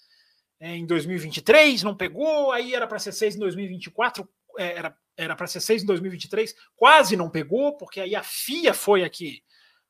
é, 0.61 0.77
em 0.77 0.87
2023, 0.87 1.83
não 1.83 1.97
pegou, 1.97 2.53
aí 2.53 2.75
era 2.75 2.87
para 2.87 2.99
ser 2.99 3.13
seis 3.13 3.37
em 3.37 3.41
2024, 3.41 4.27
é, 4.59 4.79
era 4.79 4.97
era 5.17 5.37
para 5.37 5.47
ser 5.47 5.61
seis 5.61 5.83
em 5.83 5.87
2023, 5.87 6.55
quase 6.75 7.17
não 7.17 7.31
pegou, 7.31 7.77
porque 7.77 8.01
aí 8.01 8.15
a 8.17 8.23
FIA 8.23 8.75
foi 8.75 9.05
aqui 9.05 9.43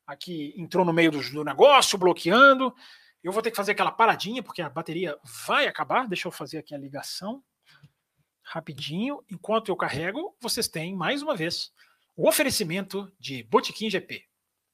aqui 0.07 0.55
entrou 0.57 0.85
no 0.85 0.93
meio 0.93 1.11
do, 1.11 1.31
do, 1.31 1.45
negócio, 1.45 1.99
bloqueando. 1.99 2.75
Eu 3.23 3.33
vou 3.33 3.43
ter 3.43 3.51
que 3.51 3.57
fazer 3.57 3.73
aquela 3.73 3.91
paradinha, 3.91 4.43
porque 4.43 4.63
a 4.63 4.69
bateria 4.69 5.19
vai 5.47 5.67
acabar. 5.67 6.07
Deixa 6.07 6.29
eu 6.29 6.33
fazer 6.33 6.59
aqui 6.59 6.75
a 6.75 6.79
ligação 6.79 7.43
rapidinho. 8.43 9.25
Enquanto 9.31 9.71
eu 9.71 9.77
carrego, 9.77 10.37
vocês 10.41 10.69
têm, 10.69 10.95
mais 10.95 11.23
uma 11.23 11.35
vez, 11.35 11.73
o 12.15 12.29
oferecimento 12.29 13.11
de 13.19 13.43
Botequim 13.43 13.91
GP 13.91 14.25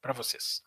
para 0.01 0.13
vocês. 0.13 0.63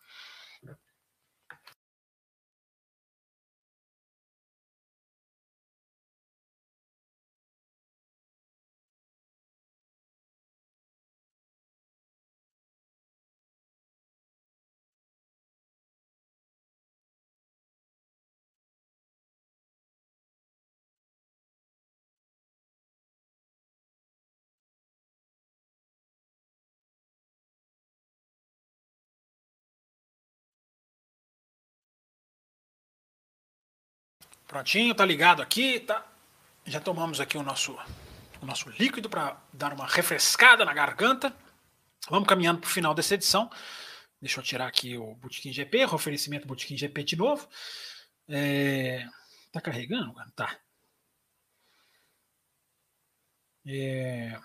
Prontinho, 34.54 34.94
tá 34.94 35.04
ligado 35.04 35.42
aqui, 35.42 35.80
tá? 35.80 36.06
Já 36.64 36.78
tomamos 36.78 37.18
aqui 37.18 37.36
o 37.36 37.42
nosso, 37.42 37.76
o 38.40 38.46
nosso 38.46 38.70
líquido 38.70 39.10
para 39.10 39.36
dar 39.52 39.72
uma 39.72 39.84
refrescada 39.84 40.64
na 40.64 40.72
garganta. 40.72 41.34
Vamos 42.08 42.28
caminhando 42.28 42.60
para 42.60 42.68
o 42.68 42.70
final 42.70 42.94
dessa 42.94 43.14
edição. 43.14 43.50
Deixa 44.22 44.38
eu 44.38 44.44
tirar 44.44 44.68
aqui 44.68 44.96
o 44.96 45.16
Botequim 45.16 45.52
GP, 45.52 45.86
o 45.86 45.94
oferecimento 45.96 46.46
Botequim 46.46 46.76
GP 46.76 47.02
de 47.02 47.16
novo. 47.16 47.48
É... 48.28 49.04
Tá 49.50 49.60
carregando? 49.60 50.14
Tá. 50.36 50.56
É... 53.66 54.38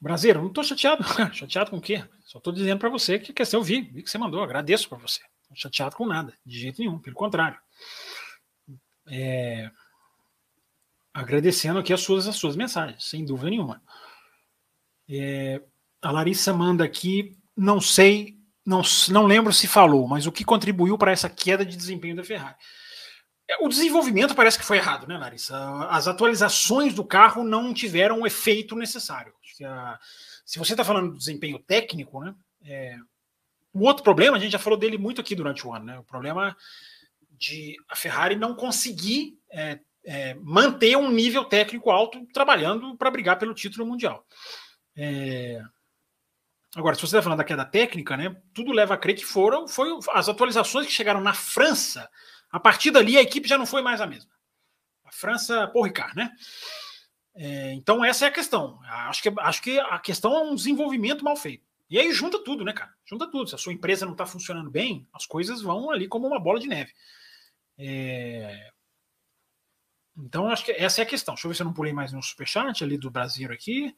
Brasileiro, 0.00 0.40
não 0.40 0.50
tô 0.50 0.62
chateado. 0.62 1.04
chateado 1.34 1.70
com 1.70 1.76
o 1.76 1.82
quê? 1.82 2.02
Só 2.24 2.40
tô 2.40 2.50
dizendo 2.50 2.78
para 2.78 2.88
você 2.88 3.18
que 3.18 3.34
quer 3.34 3.44
ser 3.44 3.58
ouvir. 3.58 3.82
Vi 3.92 4.02
que 4.02 4.08
você 4.08 4.16
mandou, 4.16 4.42
agradeço 4.42 4.88
para 4.88 4.96
você 4.96 5.20
chateado 5.54 5.96
com 5.96 6.06
nada, 6.06 6.34
de 6.44 6.58
jeito 6.58 6.80
nenhum, 6.80 6.98
pelo 6.98 7.16
contrário. 7.16 7.58
É, 9.06 9.70
agradecendo 11.12 11.78
aqui 11.78 11.92
as 11.92 12.00
suas, 12.00 12.26
as 12.26 12.36
suas 12.36 12.56
mensagens, 12.56 13.04
sem 13.04 13.24
dúvida 13.24 13.50
nenhuma. 13.50 13.82
É, 15.08 15.62
a 16.02 16.10
Larissa 16.10 16.52
manda 16.52 16.84
aqui, 16.84 17.36
não 17.56 17.80
sei, 17.80 18.36
não, 18.64 18.82
não 19.10 19.26
lembro 19.26 19.52
se 19.52 19.68
falou, 19.68 20.08
mas 20.08 20.26
o 20.26 20.32
que 20.32 20.44
contribuiu 20.44 20.98
para 20.98 21.12
essa 21.12 21.28
queda 21.28 21.64
de 21.64 21.76
desempenho 21.76 22.16
da 22.16 22.24
Ferrari? 22.24 22.56
É, 23.48 23.62
o 23.62 23.68
desenvolvimento 23.68 24.34
parece 24.34 24.58
que 24.58 24.64
foi 24.64 24.78
errado, 24.78 25.06
né, 25.06 25.18
Larissa? 25.18 25.56
As 25.88 26.08
atualizações 26.08 26.94
do 26.94 27.04
carro 27.04 27.44
não 27.44 27.74
tiveram 27.74 28.22
o 28.22 28.26
efeito 28.26 28.74
necessário. 28.74 29.34
Se 30.44 30.58
você 30.58 30.72
está 30.72 30.84
falando 30.84 31.12
do 31.12 31.18
desempenho 31.18 31.58
técnico, 31.58 32.20
né, 32.24 32.34
é, 32.64 32.96
o 33.74 33.82
outro 33.82 34.04
problema, 34.04 34.36
a 34.36 34.40
gente 34.40 34.52
já 34.52 34.58
falou 34.58 34.78
dele 34.78 34.96
muito 34.96 35.20
aqui 35.20 35.34
durante 35.34 35.66
o 35.66 35.74
ano, 35.74 35.84
né? 35.84 35.98
O 35.98 36.04
problema 36.04 36.56
de 37.32 37.76
a 37.88 37.96
Ferrari 37.96 38.36
não 38.36 38.54
conseguir 38.54 39.36
é, 39.50 39.80
é, 40.06 40.34
manter 40.34 40.96
um 40.96 41.10
nível 41.10 41.44
técnico 41.44 41.90
alto 41.90 42.24
trabalhando 42.32 42.96
para 42.96 43.10
brigar 43.10 43.36
pelo 43.36 43.52
título 43.52 43.84
mundial. 43.84 44.24
É... 44.96 45.60
Agora, 46.76 46.94
se 46.94 47.00
você 47.00 47.06
está 47.06 47.22
falando 47.22 47.38
da 47.38 47.44
queda 47.44 47.64
técnica, 47.64 48.16
né, 48.16 48.36
tudo 48.52 48.72
leva 48.72 48.94
a 48.94 48.96
crer 48.96 49.16
que 49.16 49.24
foram 49.24 49.66
foi 49.66 49.88
as 50.12 50.28
atualizações 50.28 50.86
que 50.86 50.92
chegaram 50.92 51.20
na 51.20 51.32
França 51.32 52.08
A 52.50 52.60
partir 52.60 52.90
dali, 52.90 53.16
a 53.16 53.22
equipe 53.22 53.48
já 53.48 53.58
não 53.58 53.66
foi 53.66 53.82
mais 53.82 54.00
a 54.00 54.06
mesma. 54.06 54.30
A 55.04 55.12
França, 55.12 55.66
Paul 55.68 55.84
Ricard, 55.84 56.14
né? 56.16 56.30
É, 57.36 57.72
então, 57.72 58.04
essa 58.04 58.24
é 58.24 58.28
a 58.28 58.32
questão. 58.32 58.78
Acho 58.84 59.22
que, 59.22 59.32
acho 59.36 59.62
que 59.62 59.80
a 59.80 59.98
questão 59.98 60.32
é 60.32 60.40
um 60.40 60.54
desenvolvimento 60.54 61.24
mal 61.24 61.36
feito. 61.36 61.64
E 61.94 61.98
aí 62.00 62.12
junta 62.12 62.42
tudo, 62.42 62.64
né, 62.64 62.72
cara? 62.72 62.92
Junta 63.06 63.30
tudo. 63.30 63.48
Se 63.48 63.54
a 63.54 63.58
sua 63.58 63.72
empresa 63.72 64.04
não 64.04 64.14
está 64.14 64.26
funcionando 64.26 64.68
bem, 64.68 65.06
as 65.12 65.26
coisas 65.26 65.62
vão 65.62 65.92
ali 65.92 66.08
como 66.08 66.26
uma 66.26 66.40
bola 66.40 66.58
de 66.58 66.66
neve. 66.66 66.92
É... 67.78 68.68
Então, 70.18 70.48
acho 70.48 70.64
que 70.64 70.72
essa 70.72 71.00
é 71.00 71.04
a 71.04 71.06
questão. 71.06 71.34
Deixa 71.34 71.46
eu 71.46 71.50
ver 71.50 71.54
se 71.54 71.62
eu 71.62 71.66
não 71.66 71.72
pulei 71.72 71.92
mais 71.92 72.12
no 72.12 72.20
superchat 72.20 72.82
ali 72.82 72.98
do 72.98 73.12
Brasil 73.12 73.48
aqui. 73.52 73.94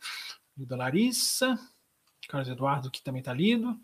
Da 0.55 0.77
Larissa. 0.77 1.59
Carlos 2.29 2.51
Eduardo, 2.51 2.91
que 2.91 3.03
também 3.03 3.21
está 3.21 3.33
lido. 3.33 3.81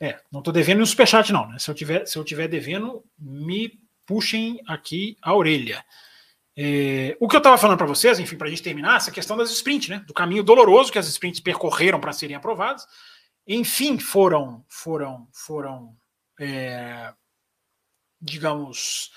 É, 0.00 0.18
não 0.32 0.40
estou 0.40 0.50
devendo 0.50 0.78
no 0.78 0.86
superchat, 0.86 1.30
não. 1.30 1.46
Né? 1.46 1.58
Se 1.58 1.70
eu 1.70 1.74
tiver, 1.74 2.06
se 2.06 2.16
eu 2.16 2.24
tiver 2.24 2.48
devendo, 2.48 3.04
me 3.18 3.78
puxem 4.06 4.62
aqui 4.66 5.18
a 5.20 5.34
orelha. 5.34 5.84
É, 6.56 7.14
o 7.20 7.28
que 7.28 7.36
eu 7.36 7.40
estava 7.40 7.58
falando 7.58 7.76
para 7.76 7.86
vocês, 7.86 8.18
enfim, 8.18 8.38
para 8.38 8.46
a 8.46 8.50
gente 8.50 8.62
terminar, 8.62 8.96
essa 8.96 9.10
questão 9.10 9.36
das 9.36 9.50
sprints, 9.50 9.90
né? 9.90 10.02
Do 10.06 10.14
caminho 10.14 10.42
doloroso 10.42 10.90
que 10.90 10.98
as 10.98 11.06
sprints 11.06 11.40
percorreram 11.40 12.00
para 12.00 12.14
serem 12.14 12.34
aprovadas, 12.34 12.86
enfim, 13.46 13.98
foram, 13.98 14.64
foram, 14.68 15.28
foram, 15.32 15.96
é, 16.40 17.12
digamos, 18.20 19.12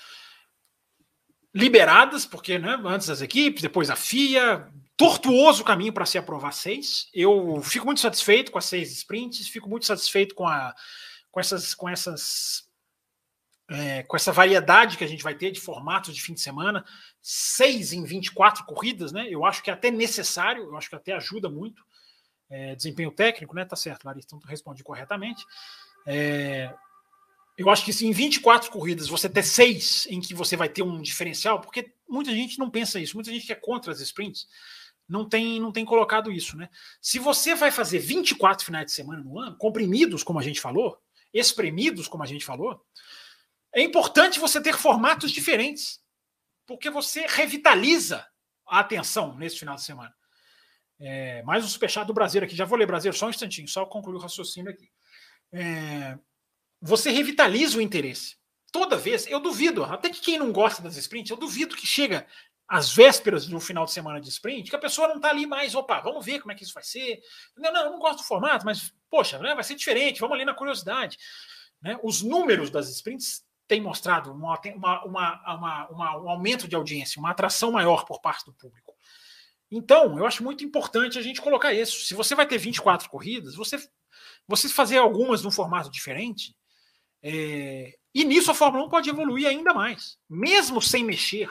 liberadas, 1.52 2.24
porque 2.24 2.58
né, 2.58 2.80
antes 2.84 3.08
das 3.08 3.20
equipes, 3.20 3.62
depois 3.62 3.90
a 3.90 3.96
FIA, 3.96 4.70
tortuoso 4.96 5.64
caminho 5.64 5.92
para 5.92 6.06
se 6.06 6.18
aprovar 6.18 6.52
seis. 6.52 7.08
Eu 7.12 7.60
fico 7.62 7.86
muito 7.86 8.00
satisfeito 8.00 8.52
com 8.52 8.58
as 8.58 8.66
seis 8.66 8.92
sprints, 8.92 9.48
fico 9.48 9.68
muito 9.68 9.86
satisfeito 9.86 10.34
com, 10.34 10.46
a, 10.46 10.74
com 11.30 11.40
essas, 11.40 11.74
com 11.74 11.88
essas 11.88 12.70
é, 13.70 14.02
com 14.02 14.16
essa 14.16 14.32
variedade 14.32 14.98
que 14.98 15.04
a 15.04 15.06
gente 15.06 15.22
vai 15.22 15.34
ter 15.34 15.52
de 15.52 15.60
formatos 15.60 16.14
de 16.14 16.20
fim 16.20 16.34
de 16.34 16.40
semana, 16.40 16.84
seis 17.22 17.92
em 17.92 18.02
24 18.02 18.64
corridas, 18.64 19.12
né? 19.12 19.28
Eu 19.30 19.44
acho 19.44 19.62
que 19.62 19.70
é 19.70 19.72
até 19.72 19.92
necessário, 19.92 20.64
eu 20.64 20.76
acho 20.76 20.90
que 20.90 20.96
até 20.96 21.12
ajuda 21.12 21.48
muito. 21.48 21.82
É, 22.50 22.74
desempenho 22.74 23.12
técnico, 23.12 23.54
né? 23.54 23.64
Tá 23.64 23.76
certo, 23.76 24.04
Larissa, 24.04 24.26
então 24.26 24.40
respondi 24.48 24.82
corretamente. 24.82 25.44
É, 26.06 26.74
eu 27.56 27.68
acho 27.70 27.84
que 27.84 27.92
se 27.92 28.06
em 28.06 28.12
24 28.12 28.70
corridas 28.70 29.08
você 29.08 29.28
ter 29.28 29.42
seis 29.42 30.06
em 30.10 30.20
que 30.20 30.34
você 30.34 30.56
vai 30.56 30.68
ter 30.68 30.82
um 30.82 31.00
diferencial, 31.00 31.60
porque 31.60 31.92
muita 32.08 32.32
gente 32.32 32.58
não 32.58 32.70
pensa 32.70 32.98
isso, 32.98 33.16
muita 33.16 33.30
gente 33.30 33.46
que 33.46 33.52
é 33.52 33.56
contra 33.56 33.92
as 33.92 34.00
sprints 34.00 34.48
não 35.08 35.28
tem, 35.28 35.60
não 35.60 35.72
tem 35.72 35.84
colocado 35.84 36.30
isso, 36.30 36.56
né? 36.56 36.70
Se 37.02 37.18
você 37.18 37.54
vai 37.54 37.70
fazer 37.70 37.98
24 37.98 38.64
finais 38.64 38.86
de 38.86 38.92
semana 38.92 39.22
no 39.22 39.38
ano, 39.38 39.56
comprimidos, 39.56 40.22
como 40.22 40.38
a 40.38 40.42
gente 40.42 40.60
falou, 40.60 40.98
espremidos, 41.34 42.08
como 42.08 42.22
a 42.22 42.26
gente 42.26 42.44
falou, 42.44 42.80
é 43.74 43.82
importante 43.82 44.38
você 44.38 44.60
ter 44.60 44.76
formatos 44.76 45.32
diferentes, 45.32 46.00
porque 46.64 46.88
você 46.88 47.26
revitaliza 47.26 48.26
a 48.66 48.78
atenção 48.78 49.36
nesse 49.36 49.58
final 49.58 49.74
de 49.74 49.82
semana. 49.82 50.14
É, 51.00 51.42
mais 51.44 51.64
um 51.64 51.68
superchat 51.68 52.06
do 52.06 52.12
Brasil 52.12 52.42
aqui. 52.42 52.54
Já 52.54 52.64
vou 52.64 52.78
ler 52.78 52.86
Brasil 52.86 53.12
só 53.12 53.26
um 53.26 53.30
instantinho, 53.30 53.66
só 53.66 53.86
concluir 53.86 54.16
o 54.16 54.20
raciocínio 54.20 54.70
aqui. 54.70 54.90
É, 55.52 56.18
você 56.80 57.10
revitaliza 57.10 57.78
o 57.78 57.80
interesse. 57.80 58.36
Toda 58.70 58.96
vez, 58.96 59.26
eu 59.26 59.40
duvido, 59.40 59.82
até 59.84 60.10
que 60.10 60.20
quem 60.20 60.38
não 60.38 60.52
gosta 60.52 60.82
das 60.82 60.96
sprints, 60.96 61.30
eu 61.30 61.36
duvido 61.36 61.74
que 61.74 61.86
chega 61.86 62.26
às 62.68 62.94
vésperas 62.94 63.46
de 63.46 63.56
um 63.56 63.58
final 63.58 63.84
de 63.84 63.90
semana 63.90 64.20
de 64.20 64.28
sprint, 64.28 64.70
que 64.70 64.76
a 64.76 64.80
pessoa 64.80 65.08
não 65.08 65.16
está 65.16 65.30
ali 65.30 65.44
mais, 65.44 65.74
opa, 65.74 66.00
vamos 66.00 66.24
ver 66.24 66.38
como 66.38 66.52
é 66.52 66.54
que 66.54 66.62
isso 66.62 66.74
vai 66.74 66.84
ser. 66.84 67.20
Não, 67.56 67.72
não, 67.72 67.84
eu 67.84 67.90
não 67.90 67.98
gosto 67.98 68.18
do 68.18 68.24
formato, 68.24 68.64
mas, 68.64 68.94
poxa, 69.10 69.38
né, 69.40 69.54
vai 69.54 69.64
ser 69.64 69.74
diferente, 69.74 70.20
vamos 70.20 70.36
ali 70.36 70.44
na 70.44 70.54
curiosidade. 70.54 71.18
Né? 71.82 71.98
Os 72.02 72.22
números 72.22 72.70
das 72.70 72.88
sprints 72.88 73.44
têm 73.66 73.80
mostrado 73.80 74.32
uma, 74.32 74.60
uma, 75.04 75.90
uma, 75.90 76.20
um 76.20 76.30
aumento 76.30 76.68
de 76.68 76.76
audiência, 76.76 77.18
uma 77.18 77.30
atração 77.30 77.72
maior 77.72 78.04
por 78.04 78.20
parte 78.20 78.44
do 78.44 78.52
público. 78.52 78.89
Então, 79.70 80.18
eu 80.18 80.26
acho 80.26 80.42
muito 80.42 80.64
importante 80.64 81.18
a 81.18 81.22
gente 81.22 81.40
colocar 81.40 81.72
isso. 81.72 82.04
Se 82.04 82.14
você 82.14 82.34
vai 82.34 82.46
ter 82.46 82.58
24 82.58 83.08
corridas, 83.08 83.54
você, 83.54 83.76
você 84.46 84.68
fazer 84.68 84.98
algumas 84.98 85.42
num 85.42 85.50
formato 85.50 85.90
diferente, 85.90 86.56
é, 87.22 87.94
e 88.14 88.24
nisso 88.24 88.50
a 88.50 88.54
Fórmula 88.54 88.84
1 88.86 88.88
pode 88.88 89.10
evoluir 89.10 89.46
ainda 89.46 89.72
mais. 89.72 90.18
Mesmo 90.28 90.82
sem 90.82 91.04
mexer, 91.04 91.48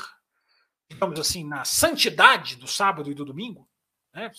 digamos 0.90 1.20
assim, 1.20 1.46
na 1.46 1.64
santidade 1.64 2.58
do 2.58 2.68
sábado 2.68 3.10
e 3.10 3.14
do 3.14 3.24
domingo, 3.24 3.70
né, 4.14 4.30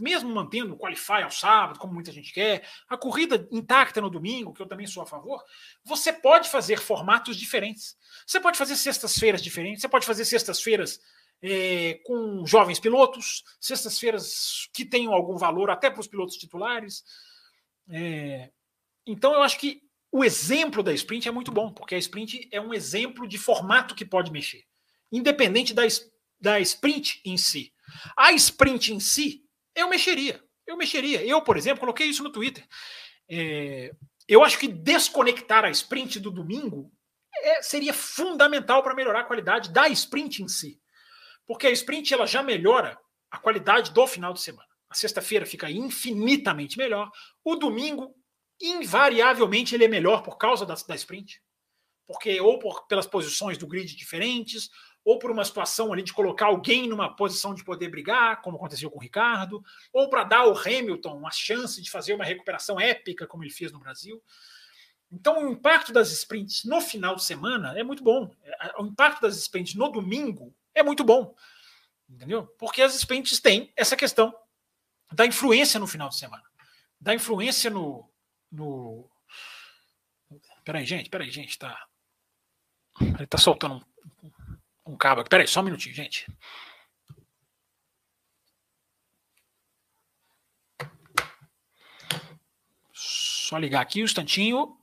mesmo 0.00 0.30
mantendo 0.30 0.74
o 0.74 0.78
qualify 0.78 1.22
ao 1.22 1.30
sábado, 1.30 1.78
como 1.78 1.92
muita 1.92 2.10
gente 2.10 2.32
quer, 2.32 2.66
a 2.88 2.96
corrida 2.96 3.46
intacta 3.50 4.00
no 4.00 4.10
domingo, 4.10 4.52
que 4.52 4.62
eu 4.62 4.66
também 4.66 4.86
sou 4.86 5.02
a 5.02 5.06
favor, 5.06 5.42
você 5.84 6.12
pode 6.12 6.48
fazer 6.48 6.78
formatos 6.80 7.36
diferentes. 7.36 7.96
Você 8.26 8.40
pode 8.40 8.58
fazer 8.58 8.76
sextas-feiras 8.76 9.42
diferentes, 9.42 9.82
você 9.82 9.88
pode 9.88 10.06
fazer 10.06 10.24
sextas-feiras 10.24 11.00
é, 11.42 12.00
com 12.04 12.46
jovens 12.46 12.78
pilotos, 12.78 13.42
sextas-feiras 13.60 14.68
que 14.72 14.84
tenham 14.84 15.12
algum 15.12 15.36
valor 15.36 15.70
até 15.70 15.90
para 15.90 16.00
os 16.00 16.06
pilotos 16.06 16.36
titulares. 16.36 17.02
É, 17.90 18.50
então 19.06 19.34
eu 19.34 19.42
acho 19.42 19.58
que 19.58 19.82
o 20.10 20.24
exemplo 20.24 20.82
da 20.82 20.92
sprint 20.92 21.26
é 21.26 21.32
muito 21.32 21.50
bom, 21.50 21.72
porque 21.72 21.94
a 21.94 21.98
sprint 21.98 22.48
é 22.52 22.60
um 22.60 22.72
exemplo 22.72 23.26
de 23.26 23.38
formato 23.38 23.94
que 23.94 24.04
pode 24.04 24.30
mexer, 24.30 24.62
independente 25.10 25.74
da, 25.74 25.82
da 26.40 26.60
sprint 26.60 27.20
em 27.24 27.36
si. 27.36 27.72
A 28.16 28.32
sprint 28.32 28.92
em 28.92 29.00
si, 29.00 29.42
eu 29.74 29.88
mexeria. 29.88 30.42
Eu 30.66 30.76
mexeria. 30.76 31.24
Eu, 31.24 31.42
por 31.42 31.56
exemplo, 31.56 31.80
coloquei 31.80 32.06
isso 32.06 32.22
no 32.22 32.30
Twitter. 32.30 32.64
É, 33.28 33.90
eu 34.28 34.44
acho 34.44 34.58
que 34.58 34.68
desconectar 34.68 35.64
a 35.64 35.70
sprint 35.70 36.20
do 36.20 36.30
domingo 36.30 36.92
é, 37.34 37.62
seria 37.62 37.92
fundamental 37.92 38.82
para 38.82 38.94
melhorar 38.94 39.20
a 39.20 39.24
qualidade 39.24 39.72
da 39.72 39.88
sprint 39.88 40.42
em 40.42 40.48
si. 40.48 40.81
Porque 41.46 41.66
a 41.66 41.70
sprint 41.70 42.12
ela 42.12 42.26
já 42.26 42.42
melhora 42.42 42.98
a 43.30 43.38
qualidade 43.38 43.92
do 43.92 44.06
final 44.06 44.32
de 44.32 44.40
semana. 44.40 44.68
A 44.88 44.94
sexta-feira 44.94 45.46
fica 45.46 45.70
infinitamente 45.70 46.76
melhor. 46.76 47.10
O 47.44 47.56
domingo 47.56 48.14
invariavelmente 48.60 49.74
ele 49.74 49.84
é 49.84 49.88
melhor 49.88 50.22
por 50.22 50.36
causa 50.36 50.64
da, 50.64 50.74
da 50.74 50.94
sprint, 50.94 51.42
porque 52.06 52.40
ou 52.40 52.58
por, 52.58 52.86
pelas 52.86 53.06
posições 53.06 53.58
do 53.58 53.66
grid 53.66 53.96
diferentes, 53.96 54.70
ou 55.04 55.18
por 55.18 55.30
uma 55.30 55.44
situação 55.44 55.92
ali 55.92 56.02
de 56.02 56.12
colocar 56.12 56.46
alguém 56.46 56.88
numa 56.88 57.14
posição 57.14 57.54
de 57.54 57.64
poder 57.64 57.88
brigar, 57.88 58.40
como 58.40 58.56
aconteceu 58.56 58.90
com 58.90 58.98
o 58.98 59.02
Ricardo, 59.02 59.62
ou 59.92 60.08
para 60.08 60.24
dar 60.24 60.40
ao 60.40 60.56
Hamilton 60.56 61.16
uma 61.16 61.30
chance 61.30 61.82
de 61.82 61.90
fazer 61.90 62.14
uma 62.14 62.24
recuperação 62.24 62.78
épica, 62.78 63.26
como 63.26 63.42
ele 63.42 63.50
fez 63.50 63.72
no 63.72 63.80
Brasil. 63.80 64.22
Então, 65.10 65.44
o 65.44 65.52
impacto 65.52 65.92
das 65.92 66.10
sprints 66.12 66.64
no 66.64 66.80
final 66.80 67.16
de 67.16 67.24
semana 67.24 67.78
é 67.78 67.82
muito 67.82 68.02
bom. 68.02 68.30
O 68.78 68.86
impacto 68.86 69.20
das 69.20 69.36
sprints 69.36 69.74
no 69.74 69.90
domingo 69.90 70.54
é 70.74 70.82
muito 70.82 71.04
bom. 71.04 71.34
Entendeu? 72.08 72.46
Porque 72.58 72.82
as 72.82 72.94
sprints 72.94 73.40
têm 73.40 73.72
essa 73.76 73.96
questão 73.96 74.34
da 75.12 75.26
influência 75.26 75.80
no 75.80 75.86
final 75.86 76.08
de 76.08 76.16
semana, 76.16 76.44
da 77.00 77.14
influência 77.14 77.70
no, 77.70 78.10
no. 78.50 79.10
Peraí, 80.64 80.84
gente, 80.84 81.08
peraí, 81.08 81.30
gente, 81.30 81.58
tá. 81.58 81.86
Ele 83.00 83.26
tá 83.26 83.38
soltando 83.38 83.84
um, 84.22 84.92
um 84.92 84.96
cabo 84.96 85.20
aqui. 85.20 85.30
Peraí, 85.30 85.46
só 85.46 85.60
um 85.60 85.64
minutinho, 85.64 85.94
gente. 85.94 86.26
Só 92.92 93.58
ligar 93.58 93.80
aqui 93.80 94.02
um 94.02 94.04
instantinho. 94.04 94.78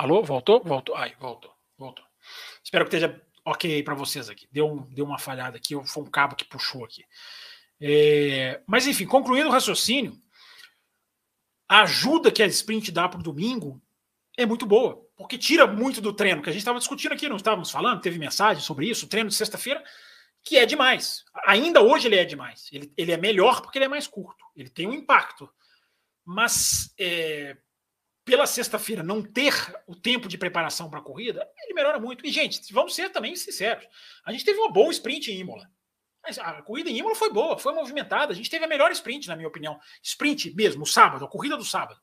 Alô, 0.00 0.22
voltou? 0.22 0.62
Voltou. 0.64 0.96
Ai, 0.96 1.14
voltou, 1.20 1.52
voltou. 1.76 2.02
Espero 2.64 2.86
que 2.86 2.96
esteja 2.96 3.20
ok 3.44 3.82
para 3.82 3.94
vocês 3.94 4.30
aqui. 4.30 4.48
Deu, 4.50 4.88
deu 4.92 5.04
uma 5.04 5.18
falhada 5.18 5.58
aqui, 5.58 5.74
foi 5.84 6.02
um 6.02 6.10
cabo 6.10 6.34
que 6.34 6.46
puxou 6.46 6.86
aqui. 6.86 7.04
É, 7.78 8.62
mas 8.66 8.86
enfim, 8.86 9.04
concluindo 9.04 9.50
o 9.50 9.52
raciocínio, 9.52 10.18
a 11.68 11.82
ajuda 11.82 12.32
que 12.32 12.42
a 12.42 12.46
sprint 12.46 12.90
dá 12.90 13.10
para 13.10 13.20
o 13.20 13.22
domingo 13.22 13.78
é 14.38 14.46
muito 14.46 14.64
boa, 14.64 15.06
porque 15.18 15.36
tira 15.36 15.66
muito 15.66 16.00
do 16.00 16.14
treino, 16.14 16.40
que 16.40 16.48
a 16.48 16.52
gente 16.52 16.62
estava 16.62 16.78
discutindo 16.78 17.12
aqui, 17.12 17.28
não 17.28 17.36
estávamos 17.36 17.70
falando, 17.70 18.00
teve 18.00 18.18
mensagem 18.18 18.62
sobre 18.62 18.88
isso, 18.88 19.04
o 19.04 19.08
treino 19.08 19.28
de 19.28 19.34
sexta-feira, 19.34 19.84
que 20.42 20.56
é 20.56 20.64
demais. 20.64 21.26
Ainda 21.44 21.82
hoje 21.82 22.08
ele 22.08 22.16
é 22.16 22.24
demais. 22.24 22.70
Ele, 22.72 22.90
ele 22.96 23.12
é 23.12 23.18
melhor 23.18 23.60
porque 23.60 23.76
ele 23.76 23.84
é 23.84 23.88
mais 23.88 24.06
curto, 24.06 24.46
ele 24.56 24.70
tem 24.70 24.86
um 24.86 24.94
impacto. 24.94 25.46
Mas 26.24 26.90
é, 26.98 27.54
pela 28.30 28.46
sexta-feira 28.46 29.02
não 29.02 29.24
ter 29.24 29.52
o 29.88 29.96
tempo 29.96 30.28
de 30.28 30.38
preparação 30.38 30.88
para 30.88 31.00
a 31.00 31.02
corrida, 31.02 31.44
ele 31.64 31.74
melhora 31.74 31.98
muito. 31.98 32.24
E, 32.24 32.30
gente, 32.30 32.72
vamos 32.72 32.94
ser 32.94 33.10
também 33.10 33.34
sinceros. 33.34 33.84
A 34.24 34.30
gente 34.30 34.44
teve 34.44 34.56
uma 34.56 34.70
boa 34.70 34.88
sprint 34.92 35.32
em 35.32 35.40
Imola. 35.40 35.68
A 36.38 36.62
corrida 36.62 36.88
em 36.88 36.98
Imola 36.98 37.16
foi 37.16 37.32
boa, 37.32 37.58
foi 37.58 37.74
movimentada. 37.74 38.32
A 38.32 38.36
gente 38.36 38.48
teve 38.48 38.64
a 38.64 38.68
melhor 38.68 38.92
sprint, 38.92 39.26
na 39.26 39.34
minha 39.34 39.48
opinião. 39.48 39.80
Sprint 40.00 40.54
mesmo, 40.54 40.86
sábado, 40.86 41.24
a 41.24 41.28
corrida 41.28 41.56
do 41.56 41.64
sábado. 41.64 42.00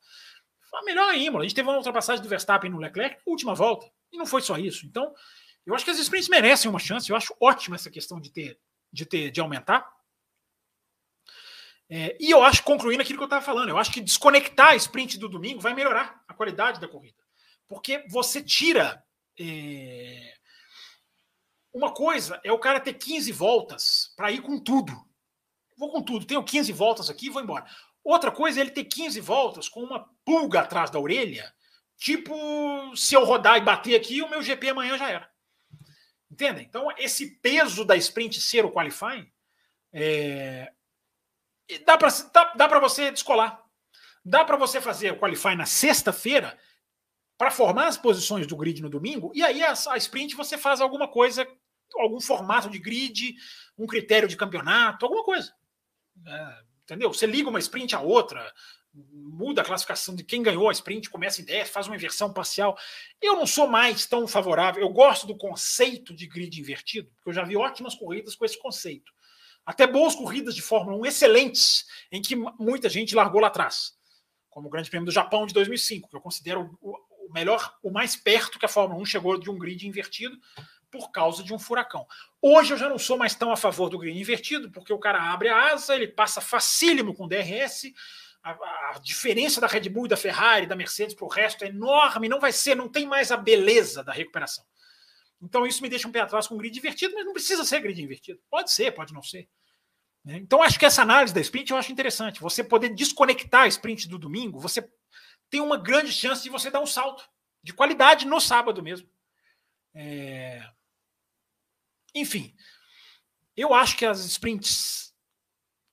Foi 0.70 0.82
a 0.82 0.84
melhor 0.84 1.14
em 1.14 1.28
Imola. 1.28 1.46
A 1.46 1.48
gente 1.48 1.56
teve 1.56 1.70
uma 1.70 1.78
ultrapassagem 1.78 2.22
do 2.22 2.28
Verstappen 2.28 2.70
no 2.70 2.78
Leclerc, 2.78 3.22
última 3.26 3.56
volta. 3.56 3.90
E 4.12 4.18
não 4.18 4.26
foi 4.26 4.42
só 4.42 4.58
isso. 4.58 4.86
Então, 4.86 5.14
eu 5.66 5.74
acho 5.74 5.86
que 5.86 5.92
as 5.92 6.00
sprints 6.00 6.28
merecem 6.28 6.70
uma 6.70 6.80
chance. 6.80 7.10
Eu 7.10 7.16
acho 7.16 7.34
ótima 7.40 7.78
essa 7.78 7.90
questão 7.90 8.20
de 8.20 8.34
ter, 8.34 8.60
de 8.92 9.06
ter, 9.06 9.32
de 9.32 9.40
aumentar. 9.40 9.90
É, 11.90 12.18
e 12.20 12.30
eu 12.30 12.44
acho, 12.44 12.64
concluindo 12.64 13.02
aquilo 13.02 13.18
que 13.18 13.24
eu 13.24 13.28
estava 13.28 13.44
falando, 13.44 13.70
eu 13.70 13.78
acho 13.78 13.92
que 13.92 14.02
desconectar 14.02 14.70
a 14.70 14.76
sprint 14.76 15.18
do 15.18 15.30
domingo 15.30 15.62
vai 15.62 15.74
melhorar 15.74 16.22
a 16.28 16.34
qualidade 16.34 16.80
da 16.80 16.88
corrida. 16.88 17.24
Porque 17.68 18.04
você 18.10 18.42
tira. 18.42 19.04
É... 19.40 20.34
Uma 21.74 21.94
coisa 21.94 22.40
é 22.44 22.52
o 22.52 22.60
cara 22.60 22.80
ter 22.80 22.94
15 22.94 23.32
voltas 23.32 24.14
para 24.16 24.32
ir 24.32 24.42
com 24.42 24.60
tudo. 24.60 24.94
Vou 25.78 25.92
com 25.92 26.02
tudo, 26.02 26.26
tenho 26.26 26.44
15 26.44 26.72
voltas 26.74 27.10
aqui 27.10 27.30
vou 27.30 27.42
embora. 27.42 27.66
Outra 28.04 28.32
coisa 28.32 28.60
é 28.60 28.62
ele 28.62 28.72
ter 28.72 28.86
15 28.86 29.20
voltas 29.20 29.70
com 29.70 29.84
uma 29.84 30.10
pulga 30.26 30.62
atrás 30.62 30.90
da 30.90 31.00
orelha, 31.00 31.54
tipo, 31.98 32.34
se 32.96 33.14
eu 33.14 33.24
rodar 33.24 33.58
e 33.58 33.62
bater 33.62 33.96
aqui, 33.96 34.22
o 34.22 34.30
meu 34.30 34.42
GP 34.42 34.70
amanhã 34.70 34.98
já 34.98 35.10
era. 35.10 35.30
Entendem? 36.32 36.66
Então, 36.66 36.90
esse 36.98 37.40
peso 37.42 37.86
da 37.86 37.96
sprint 37.96 38.40
ser 38.42 38.66
o 38.66 38.72
qualifying, 38.72 39.30
é... 39.94 40.72
dá 41.86 41.98
para 41.98 42.10
dá, 42.34 42.54
dá 42.56 42.80
você 42.80 43.12
descolar. 43.12 43.64
Dá 44.24 44.44
para 44.44 44.58
você 44.58 44.82
fazer 44.82 45.12
o 45.12 45.20
qualifying 45.20 45.56
na 45.56 45.66
sexta-feira 45.66 46.58
para 47.38 47.52
formar 47.52 47.88
as 47.88 47.98
posições 47.98 48.48
do 48.48 48.58
grid 48.58 48.82
no 48.82 48.90
domingo, 48.90 49.32
e 49.34 49.44
aí 49.44 49.64
a, 49.64 49.74
a, 49.90 49.98
sprint 49.98 50.36
você 50.36 50.58
faz 50.58 50.82
alguma 50.82 51.08
coisa, 51.08 51.48
algum 51.96 52.20
formato 52.20 52.70
de 52.70 52.80
grid, 52.80 53.36
um 53.78 53.86
critério 53.86 54.28
de 54.28 54.36
campeonato, 54.36 55.06
alguma 55.06 55.24
coisa. 55.24 55.54
É, 56.26 56.64
entendeu? 56.84 57.14
Você 57.14 57.28
liga 57.28 57.50
uma 57.50 57.60
sprint 57.60 57.96
a 57.96 58.02
outra, 58.02 58.52
muda 58.92 59.62
a 59.62 59.66
classificação 59.66 60.16
de 60.16 60.24
quem 60.24 60.42
ganhou 60.42 60.68
a 60.68 60.72
sprint, 60.72 61.10
começa 61.10 61.42
em 61.42 61.46
10, 61.46 61.70
faz 61.70 61.88
uma 61.88 61.96
inversão 61.96 62.34
parcial. 62.34 62.78
Eu 63.22 63.36
não 63.36 63.46
sou 63.46 63.68
mais 63.68 64.06
tão 64.08 64.28
favorável, 64.28 64.82
eu 64.82 64.90
gosto 64.90 65.28
do 65.28 65.38
conceito 65.38 66.16
de 66.16 66.26
grid 66.26 66.60
invertido, 66.60 67.10
porque 67.16 67.30
eu 67.30 67.34
já 67.34 67.44
vi 67.44 67.56
ótimas 67.56 67.94
corridas 67.94 68.36
com 68.36 68.46
esse 68.46 68.60
conceito. 68.60 69.12
Até 69.68 69.86
boas 69.86 70.16
corridas 70.16 70.56
de 70.56 70.62
Fórmula 70.62 70.96
1 70.96 71.06
excelentes, 71.08 71.86
em 72.10 72.22
que 72.22 72.38
muita 72.58 72.88
gente 72.88 73.14
largou 73.14 73.42
lá 73.42 73.48
atrás. 73.48 73.98
Como 74.50 74.68
o 74.68 74.72
Grande 74.72 74.90
Prêmio 74.90 75.06
do 75.06 75.12
Japão 75.12 75.46
de 75.46 75.54
2005, 75.54 76.08
que 76.08 76.16
eu 76.16 76.22
considero 76.22 76.80
o, 76.82 76.98
melhor, 77.34 77.78
o 77.84 77.92
mais 77.92 78.16
perto 78.16 78.58
que 78.58 78.66
a 78.66 78.70
Fórmula 78.70 79.02
1 79.02 79.06
chegou 79.06 79.38
de 79.38 79.50
um 79.50 79.58
grid 79.58 79.86
invertido 79.86 80.40
por 80.90 81.12
causa 81.12 81.44
de 81.44 81.54
um 81.54 81.60
furacão. 81.60 82.08
Hoje 82.42 82.74
eu 82.74 82.78
já 82.78 82.88
não 82.88 82.98
sou 82.98 83.18
mais 83.18 83.36
tão 83.36 83.52
a 83.52 83.58
favor 83.58 83.90
do 83.90 83.98
grid 83.98 84.18
invertido, 84.18 84.72
porque 84.72 84.94
o 84.94 85.00
cara 85.00 85.34
abre 85.34 85.50
a 85.50 85.74
asa, 85.74 85.94
ele 85.94 86.08
passa 86.08 86.40
facílimo 86.40 87.14
com 87.14 87.28
DRS, 87.28 87.92
a, 88.42 88.98
diferença 89.04 89.60
da 89.60 89.68
Red 89.68 89.90
Bull 89.90 90.06
e 90.06 90.10
da 90.10 90.16
Ferrari, 90.16 90.66
da 90.66 90.78
Mercedes 90.78 91.14
para 91.14 91.26
o 91.26 91.30
resto 91.30 91.66
é 91.66 91.68
enorme, 91.68 92.30
não 92.30 92.40
vai 92.40 92.54
ser, 92.54 92.74
não 92.74 92.88
tem 92.88 93.06
mais 93.06 93.34
a 93.34 93.38
beleza 93.38 94.02
da 94.02 94.14
recuperação. 94.14 94.64
Então 95.42 95.68
isso 95.68 95.84
me 95.84 95.90
deixa 95.90 96.08
um 96.08 96.12
pé 96.12 96.22
atrás 96.22 96.48
com 96.48 96.56
o 96.56 96.58
grid 96.58 96.80
invertido, 96.80 97.14
mas 97.16 97.26
não 97.26 97.34
precisa 97.34 97.66
ser 97.66 97.82
grid 97.82 98.02
invertido. 98.02 98.40
Pode 98.50 98.72
ser, 98.72 98.94
pode 98.94 99.14
não 99.14 99.22
ser. 99.22 99.50
Né? 100.28 100.36
Então 100.40 100.62
acho 100.62 100.78
que 100.78 100.86
essa 100.86 101.04
análise 101.04 101.34
da 101.34 101.40
sprint 101.40 101.72
eu 101.72 101.78
acho 101.78 101.90
interessante. 101.90 102.42
Você 102.42 102.62
poder 102.62 102.90
desconectar 102.90 103.62
a 103.62 103.68
sprint 103.68 104.10
do 104.10 104.20
domingo, 104.20 104.60
você 104.60 104.86
tem 105.50 105.62
uma 105.62 105.78
grande 105.78 106.12
chance 106.12 106.44
de 106.44 106.50
você 106.50 106.70
dar 106.70 106.82
um 106.82 106.86
salto 106.86 107.24
de 107.64 107.72
qualidade 107.72 108.28
no 108.28 108.42
sábado 108.42 108.84
mesmo. 108.84 109.10
É... 109.96 110.62
Enfim, 112.14 112.54
eu 113.56 113.74
acho 113.74 113.96
que 113.96 114.06
as 114.06 114.20
sprints 114.26 115.16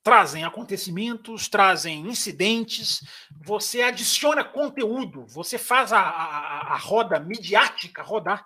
trazem 0.03 0.43
acontecimentos, 0.43 1.49
trazem 1.49 2.09
incidentes, 2.09 3.05
você 3.41 3.83
adiciona 3.83 4.43
conteúdo, 4.43 5.25
você 5.29 5.57
faz 5.57 5.93
a, 5.93 6.01
a, 6.01 6.75
a 6.75 6.77
roda 6.77 7.21
midiática 7.21 8.03
rodar, 8.03 8.45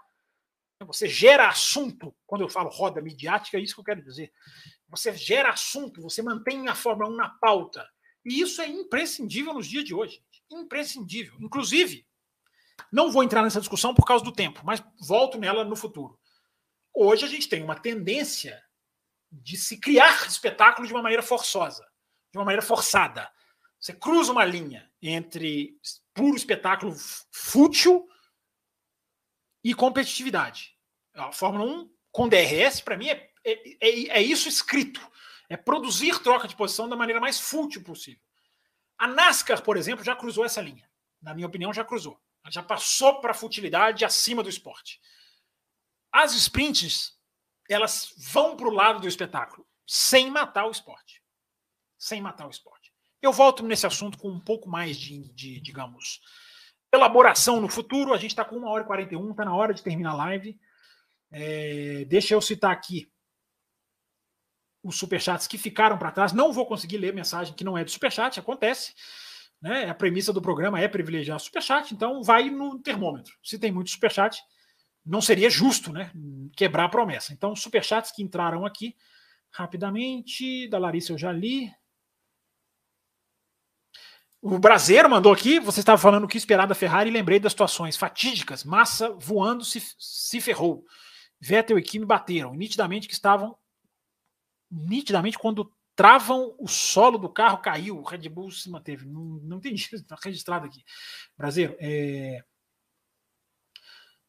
você 0.87 1.09
gera 1.09 1.49
assunto. 1.49 2.15
Quando 2.27 2.43
eu 2.43 2.49
falo 2.49 2.69
roda 2.69 3.01
midiática, 3.01 3.57
é 3.57 3.61
isso 3.61 3.75
que 3.75 3.81
eu 3.81 3.85
quero 3.85 4.03
dizer. 4.03 4.31
Você 4.89 5.13
gera 5.17 5.51
assunto, 5.51 6.03
você 6.03 6.23
mantém 6.23 6.69
a 6.69 6.75
Fórmula 6.75 7.11
1 7.11 7.17
na 7.17 7.29
pauta. 7.29 7.89
E 8.25 8.41
isso 8.41 8.61
é 8.61 8.67
imprescindível 8.67 9.55
nos 9.55 9.67
dias 9.67 9.85
de 9.85 9.95
hoje 9.95 10.23
imprescindível. 10.51 11.37
Inclusive, 11.41 12.07
não 12.91 13.11
vou 13.11 13.23
entrar 13.23 13.43
nessa 13.43 13.61
discussão 13.61 13.95
por 13.95 14.05
causa 14.05 14.25
do 14.25 14.33
tempo, 14.33 14.63
mas 14.65 14.83
volto 15.01 15.39
nela 15.39 15.65
no 15.65 15.77
futuro. 15.77 16.19
Hoje 16.95 17.25
a 17.25 17.29
gente 17.29 17.49
tem 17.49 17.63
uma 17.63 17.79
tendência 17.79 18.63
de 19.31 19.57
se 19.57 19.79
criar 19.79 20.27
espetáculo 20.27 20.87
de 20.87 20.93
uma 20.93 21.03
maneira 21.03 21.23
forçosa, 21.23 21.87
de 22.33 22.39
uma 22.39 22.45
maneira 22.45 22.63
forçada. 22.63 23.31
Você 23.79 23.93
cruza 23.93 24.33
uma 24.33 24.45
linha 24.45 24.91
entre 25.01 25.79
puro 26.15 26.37
espetáculo 26.37 26.95
fútil 27.31 28.09
e 29.63 29.75
competitividade. 29.75 30.77
A 31.15 31.31
Fórmula 31.31 31.65
1 31.65 31.91
com 32.11 32.29
DRS, 32.29 32.81
para 32.81 32.97
mim, 32.97 33.09
é, 33.09 33.31
é, 33.53 33.79
é, 33.81 34.19
é 34.19 34.23
isso 34.23 34.49
escrito. 34.49 35.01
É 35.49 35.57
produzir 35.57 36.19
troca 36.23 36.47
de 36.47 36.57
posição 36.57 36.89
da 36.89 36.97
maneira 36.97 37.21
mais 37.21 37.41
fútil 37.41 37.83
possível. 37.83 38.23
A 38.99 39.07
NASCAR, 39.07 39.63
por 39.63 39.77
exemplo, 39.77 40.05
já 40.05 40.15
cruzou 40.15 40.45
essa 40.45 40.61
linha. 40.61 40.89
Na 41.23 41.35
minha 41.35 41.47
opinião, 41.47 41.73
já 41.73 41.85
cruzou. 41.85 42.21
Ela 42.45 42.53
já 42.53 42.63
passou 42.63 43.21
para 43.21 43.31
a 43.31 43.35
futilidade 43.35 44.05
acima 44.05 44.43
do 44.43 44.49
esporte. 44.49 45.01
As 46.13 46.35
sprints, 46.35 47.17
elas 47.69 48.13
vão 48.17 48.57
para 48.57 48.69
o 48.69 48.73
lado 48.73 49.01
do 49.01 49.09
espetáculo, 49.09 49.67
sem 49.87 50.31
matar 50.31 50.67
o 50.67 50.71
esporte. 50.71 51.23
Sem 51.97 52.21
matar 52.21 52.47
o 52.47 52.51
esporte. 52.51 52.93
Eu 53.21 53.33
volto 53.33 53.65
nesse 53.65 53.87
assunto 53.87 54.19
com 54.19 54.29
um 54.29 54.41
pouco 54.41 54.69
mais 54.69 54.97
de, 54.97 55.33
de 55.33 55.61
digamos, 55.61 56.21
elaboração 56.93 57.61
no 57.61 57.69
futuro. 57.69 58.15
A 58.15 58.19
gente 58.19 58.31
está 58.31 58.45
com 58.45 58.57
1 58.57 58.65
hora 58.65 58.85
e 58.85 58.87
41, 58.87 59.31
está 59.31 59.45
na 59.45 59.55
hora 59.55 59.75
de 59.75 59.83
terminar 59.83 60.13
a 60.13 60.17
live. 60.17 60.59
É, 61.31 62.05
deixa 62.07 62.35
eu 62.35 62.41
citar 62.41 62.71
aqui 62.71 63.11
os 64.83 64.97
superchats 64.97 65.47
que 65.47 65.59
ficaram 65.59 65.99
para 65.99 66.11
trás. 66.11 66.33
Não 66.33 66.53
vou 66.53 66.67
conseguir 66.67 66.99
ler 66.99 67.15
mensagem 67.15 67.55
que 67.55 67.65
não 67.65 67.77
é 67.77 67.85
de 67.85 67.91
superchat, 67.91 68.39
acontece. 68.39 68.95
Né? 69.61 69.89
A 69.89 69.95
premissa 69.95 70.33
do 70.33 70.41
programa 70.41 70.81
é 70.81 70.87
privilegiar 70.87 71.39
superchat, 71.41 71.93
então 71.93 72.23
vai 72.23 72.49
no 72.49 72.79
termômetro. 72.79 73.35
Se 73.43 73.59
tem 73.59 73.73
muito 73.73 73.91
superchat, 73.91 74.41
não 75.05 75.21
seria 75.21 75.51
justo 75.51 75.93
né? 75.93 76.13
quebrar 76.57 76.85
a 76.85 76.89
promessa. 76.89 77.33
Então, 77.33 77.57
superchats 77.57 78.13
que 78.13 78.23
entraram 78.23 78.65
aqui 78.65 78.95
rapidamente, 79.51 80.69
da 80.69 80.79
Larissa 80.79 81.13
eu 81.13 81.19
já 81.19 81.33
li. 81.33 81.73
O 84.41 84.59
Brasileiro 84.59 85.11
mandou 85.11 85.33
aqui, 85.33 85.59
você 85.59 85.81
estava 85.81 85.99
falando 86.01 86.25
o 86.25 86.29
que 86.29 86.39
esperar 86.39 86.67
da 86.67 86.75
Ferrari 86.75 87.11
e 87.11 87.13
lembrei 87.13 87.41
das 87.41 87.53
situações 87.53 87.97
fatídicas. 87.97 88.63
Massa 88.63 89.11
voando 89.19 89.65
se, 89.65 89.83
se 89.99 90.41
ferrou. 90.41 90.85
Vettel 91.41 91.79
e 91.79 91.83
Kimi 91.83 92.05
bateram, 92.05 92.55
nitidamente 92.55 93.09
que 93.09 93.15
estavam 93.15 93.57
nitidamente 94.71 95.39
quando 95.39 95.73
travam 95.95 96.55
o 96.61 96.69
solo 96.69 97.19
do 97.19 97.29
carro 97.29 97.59
caiu, 97.59 97.99
o 97.99 98.05
Red 98.05 98.29
Bull 98.29 98.53
se 98.53 98.71
manteve. 98.71 99.05
Não, 99.05 99.21
não 99.43 99.57
entendi, 99.57 99.89
está 99.93 100.17
registrado 100.23 100.65
aqui. 100.65 100.85
Brasileiro, 101.37 101.77
é... 101.81 102.45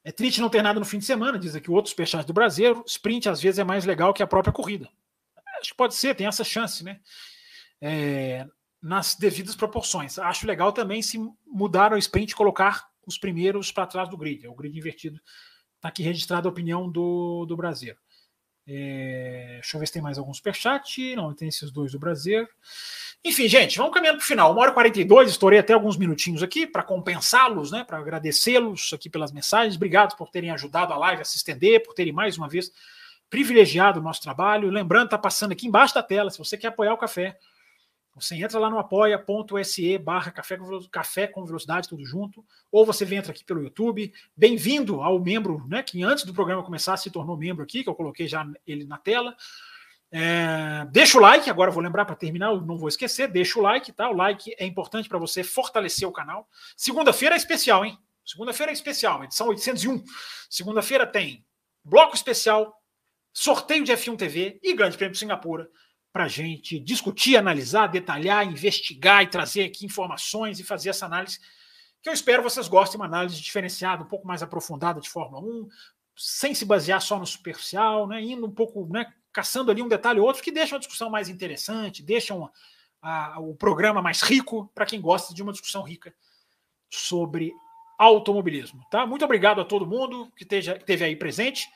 é 0.04 0.12
triste 0.12 0.42
não 0.42 0.50
ter 0.50 0.64
nada 0.64 0.80
no 0.80 0.86
fim 0.86 0.98
de 0.98 1.06
semana, 1.06 1.38
diz 1.38 1.56
aqui 1.56 1.70
o 1.70 1.74
outro 1.76 1.90
superchat 1.90 2.26
do 2.26 2.34
Brasileiro. 2.34 2.84
Sprint 2.88 3.30
às 3.30 3.40
vezes 3.40 3.60
é 3.60 3.64
mais 3.64 3.86
legal 3.86 4.14
que 4.14 4.24
a 4.24 4.28
própria 4.28 4.52
corrida. 4.52 4.90
Acho 5.60 5.70
que 5.70 5.78
pode 5.78 5.94
ser, 5.94 6.16
tem 6.16 6.26
essa 6.26 6.44
chance, 6.44 6.84
né? 6.84 7.00
É... 7.80 8.48
nas 8.82 9.14
devidas 9.14 9.56
proporções. 9.56 10.18
Acho 10.18 10.48
legal 10.48 10.74
também 10.74 11.04
se 11.04 11.20
mudar 11.46 11.94
o 11.94 11.98
sprint 11.98 12.32
e 12.32 12.36
colocar 12.36 12.90
os 13.06 13.18
primeiros 13.18 13.72
para 13.72 13.86
trás 13.86 14.10
do 14.10 14.18
grid. 14.18 14.44
É 14.44 14.50
o 14.50 14.56
grid 14.56 14.76
invertido. 14.76 15.22
Está 15.76 15.90
aqui 15.90 16.02
registrada 16.02 16.48
a 16.48 16.52
opinião 16.52 16.92
do, 16.92 17.46
do 17.46 17.56
Brasileiro. 17.56 18.00
É, 18.72 19.54
deixa 19.54 19.76
eu 19.76 19.80
ver 19.80 19.88
se 19.88 19.94
tem 19.94 20.02
mais 20.02 20.20
algum 20.20 20.34
superchat. 20.34 21.16
Não, 21.16 21.34
tem 21.34 21.48
esses 21.48 21.72
dois 21.72 21.92
do 21.92 21.98
Brasil. 22.00 22.48
Enfim, 23.26 23.48
gente, 23.48 23.78
vamos 23.78 23.94
caminhando 23.94 24.18
para 24.18 24.24
o 24.24 24.28
final. 24.28 24.52
Uma 24.52 24.62
hora 24.62 24.72
e 24.72 24.74
42, 24.76 25.32
estourei 25.32 25.60
até 25.60 25.74
alguns 25.74 25.98
minutinhos 25.98 26.44
aqui 26.44 26.68
para 26.68 26.84
compensá-los, 26.84 27.72
né? 27.72 27.84
Para 27.84 27.98
agradecê-los 27.98 28.92
aqui 28.94 29.10
pelas 29.10 29.32
mensagens. 29.32 29.76
Obrigado 29.76 30.16
por 30.16 30.30
terem 30.30 30.52
ajudado 30.52 30.94
a 30.94 30.98
live 30.98 31.24
a 31.24 31.26
se 31.26 31.38
estender, 31.38 31.84
por 31.84 31.96
terem 31.96 32.14
mais 32.14 32.38
uma 32.38 32.48
vez 32.48 32.72
privilegiado 33.30 34.00
o 34.00 34.04
nosso 34.04 34.22
trabalho. 34.22 34.70
Lembrando, 34.70 35.06
está 35.06 35.18
passando 35.18 35.52
aqui 35.52 35.68
embaixo 35.68 35.96
da 35.96 36.04
tela, 36.04 36.30
se 36.30 36.38
você 36.38 36.58
quer 36.58 36.68
apoiar 36.68 36.94
o 36.94 36.98
café, 36.98 37.38
você 38.16 38.36
entra 38.36 38.60
lá 38.60 38.70
no 38.70 38.78
apoia.se 38.78 39.98
barra 39.98 40.32
café, 40.32 41.28
com 41.28 41.46
velocidade, 41.46 41.88
tudo 41.88 42.04
junto, 42.06 42.44
ou 42.72 42.86
você 42.86 43.06
vem 43.06 43.20
entra 43.20 43.32
aqui 43.32 43.44
pelo 43.44 43.64
YouTube. 43.64 44.12
Bem-vindo 44.36 45.02
ao 45.02 45.20
membro, 45.20 45.66
né? 45.68 45.82
Que 45.82 46.04
antes 46.04 46.26
do 46.26 46.34
programa 46.34 46.64
começar 46.64 46.98
se 46.98 47.10
tornou 47.10 47.38
membro 47.38 47.64
aqui, 47.64 47.84
que 47.84 47.90
eu 47.90 47.96
coloquei 47.96 48.28
já 48.28 48.46
ele 48.68 48.86
na 48.86 48.98
tela. 48.98 49.36
É, 50.12 50.88
deixa 50.92 51.18
o 51.18 51.22
like, 51.22 51.50
agora 51.50 51.70
vou 51.70 51.84
lembrar 51.84 52.04
para 52.04 52.16
terminar, 52.16 52.54
não 52.62 52.78
vou 52.78 52.90
esquecer, 52.90 53.28
deixa 53.28 53.60
o 53.60 53.62
like, 53.62 53.92
tá? 53.92 54.10
O 54.10 54.14
like 54.14 54.56
é 54.58 54.66
importante 54.66 55.08
para 55.08 55.20
você 55.20 55.44
fortalecer 55.44 56.08
o 56.08 56.12
canal. 56.12 56.48
Segunda-feira 56.76 57.36
é 57.36 57.38
especial, 57.38 57.86
hein? 57.86 57.98
Segunda-feira 58.26 58.72
é 58.72 58.74
especial, 58.74 59.24
edição 59.24 59.48
801. 59.48 60.04
Segunda-feira 60.50 61.06
tem 61.06 61.46
bloco 61.84 62.16
especial, 62.16 62.82
sorteio 63.32 63.84
de 63.84 63.94
F1 63.94 64.18
TV 64.18 64.60
e 64.62 64.74
Grande 64.74 64.98
Prêmio 64.98 65.14
de 65.14 65.20
Singapura 65.20 65.70
para 66.12 66.26
a 66.26 66.28
gente 66.28 66.80
discutir, 66.80 67.38
analisar, 67.38 67.88
detalhar, 67.88 68.46
investigar 68.46 69.24
e 69.24 69.28
trazer 69.28 69.66
aqui 69.66 69.86
informações 69.86 70.60
e 70.60 70.64
fazer 70.64 70.90
essa 70.90 71.06
análise 71.06 71.40
que 72.02 72.10
eu 72.10 72.14
espero 72.14 72.42
vocês 72.42 72.68
gostem, 72.68 73.00
uma 73.00 73.06
análise 73.06 73.42
diferenciada, 73.42 74.04
um 74.04 74.08
pouco 74.08 74.26
mais 74.26 74.42
aprofundada 74.42 75.02
de 75.02 75.10
Fórmula 75.10 75.42
1, 75.42 75.68
sem 76.16 76.54
se 76.54 76.66
basear 76.66 77.02
só 77.02 77.20
no 77.20 77.26
superficial, 77.26 78.08
né, 78.08 78.22
indo 78.22 78.46
um 78.46 78.52
pouco, 78.52 78.88
né, 78.92 79.12
caçando 79.32 79.72
ali 79.72 79.82
um 79.82 79.88
detalhe 79.88 80.20
ou 80.20 80.26
outro 80.26 80.42
que 80.42 80.52
deixa 80.52 80.76
a 80.76 80.80
discussão 80.80 81.10
mais 81.10 81.30
interessante, 81.30 82.04
deixam 82.04 82.50
a, 83.02 83.40
o 83.40 83.54
programa 83.56 84.02
mais 84.02 84.22
rico 84.22 84.72
para 84.74 84.86
quem 84.86 85.02
gosta 85.02 85.34
de 85.34 85.44
uma 85.44 85.52
discussão 85.52 85.84
rica 85.84 86.14
sobre 86.90 87.52
automobilismo. 87.98 88.86
Tá? 88.90 89.06
Muito 89.06 89.26
obrigado 89.26 89.60
a 89.60 89.66
todo 89.66 89.86
mundo 89.86 90.32
que 90.36 90.44
esteja, 90.44 90.78
esteve 90.78 91.04
aí 91.04 91.16
presente. 91.16 91.68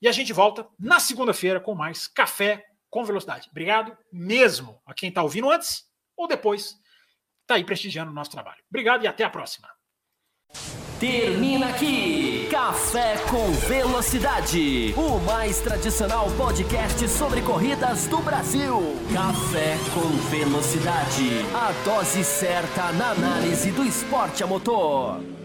E 0.00 0.08
a 0.08 0.12
gente 0.12 0.32
volta 0.32 0.66
na 0.78 1.00
segunda-feira 1.00 1.60
com 1.60 1.74
mais 1.74 2.06
Café 2.06 2.69
com 2.90 3.04
Velocidade. 3.04 3.48
Obrigado 3.50 3.96
mesmo 4.12 4.80
a 4.84 4.92
quem 4.92 5.08
está 5.08 5.22
ouvindo 5.22 5.50
antes 5.50 5.84
ou 6.16 6.26
depois 6.26 6.76
está 7.42 7.54
aí 7.54 7.64
prestigiando 7.64 8.10
o 8.10 8.14
nosso 8.14 8.30
trabalho. 8.30 8.62
Obrigado 8.68 9.04
e 9.04 9.06
até 9.06 9.24
a 9.24 9.30
próxima. 9.30 9.68
Termina 10.98 11.68
aqui 11.70 12.46
Café 12.50 13.16
com 13.30 13.50
Velocidade, 13.66 14.92
o 14.98 15.18
mais 15.20 15.58
tradicional 15.60 16.26
podcast 16.36 17.08
sobre 17.08 17.40
corridas 17.40 18.06
do 18.06 18.18
Brasil. 18.18 18.76
Café 19.14 19.78
com 19.94 20.08
Velocidade, 20.28 21.40
a 21.54 21.72
dose 21.84 22.22
certa 22.22 22.92
na 22.92 23.12
análise 23.12 23.70
do 23.72 23.82
esporte 23.82 24.44
a 24.44 24.46
motor. 24.46 25.39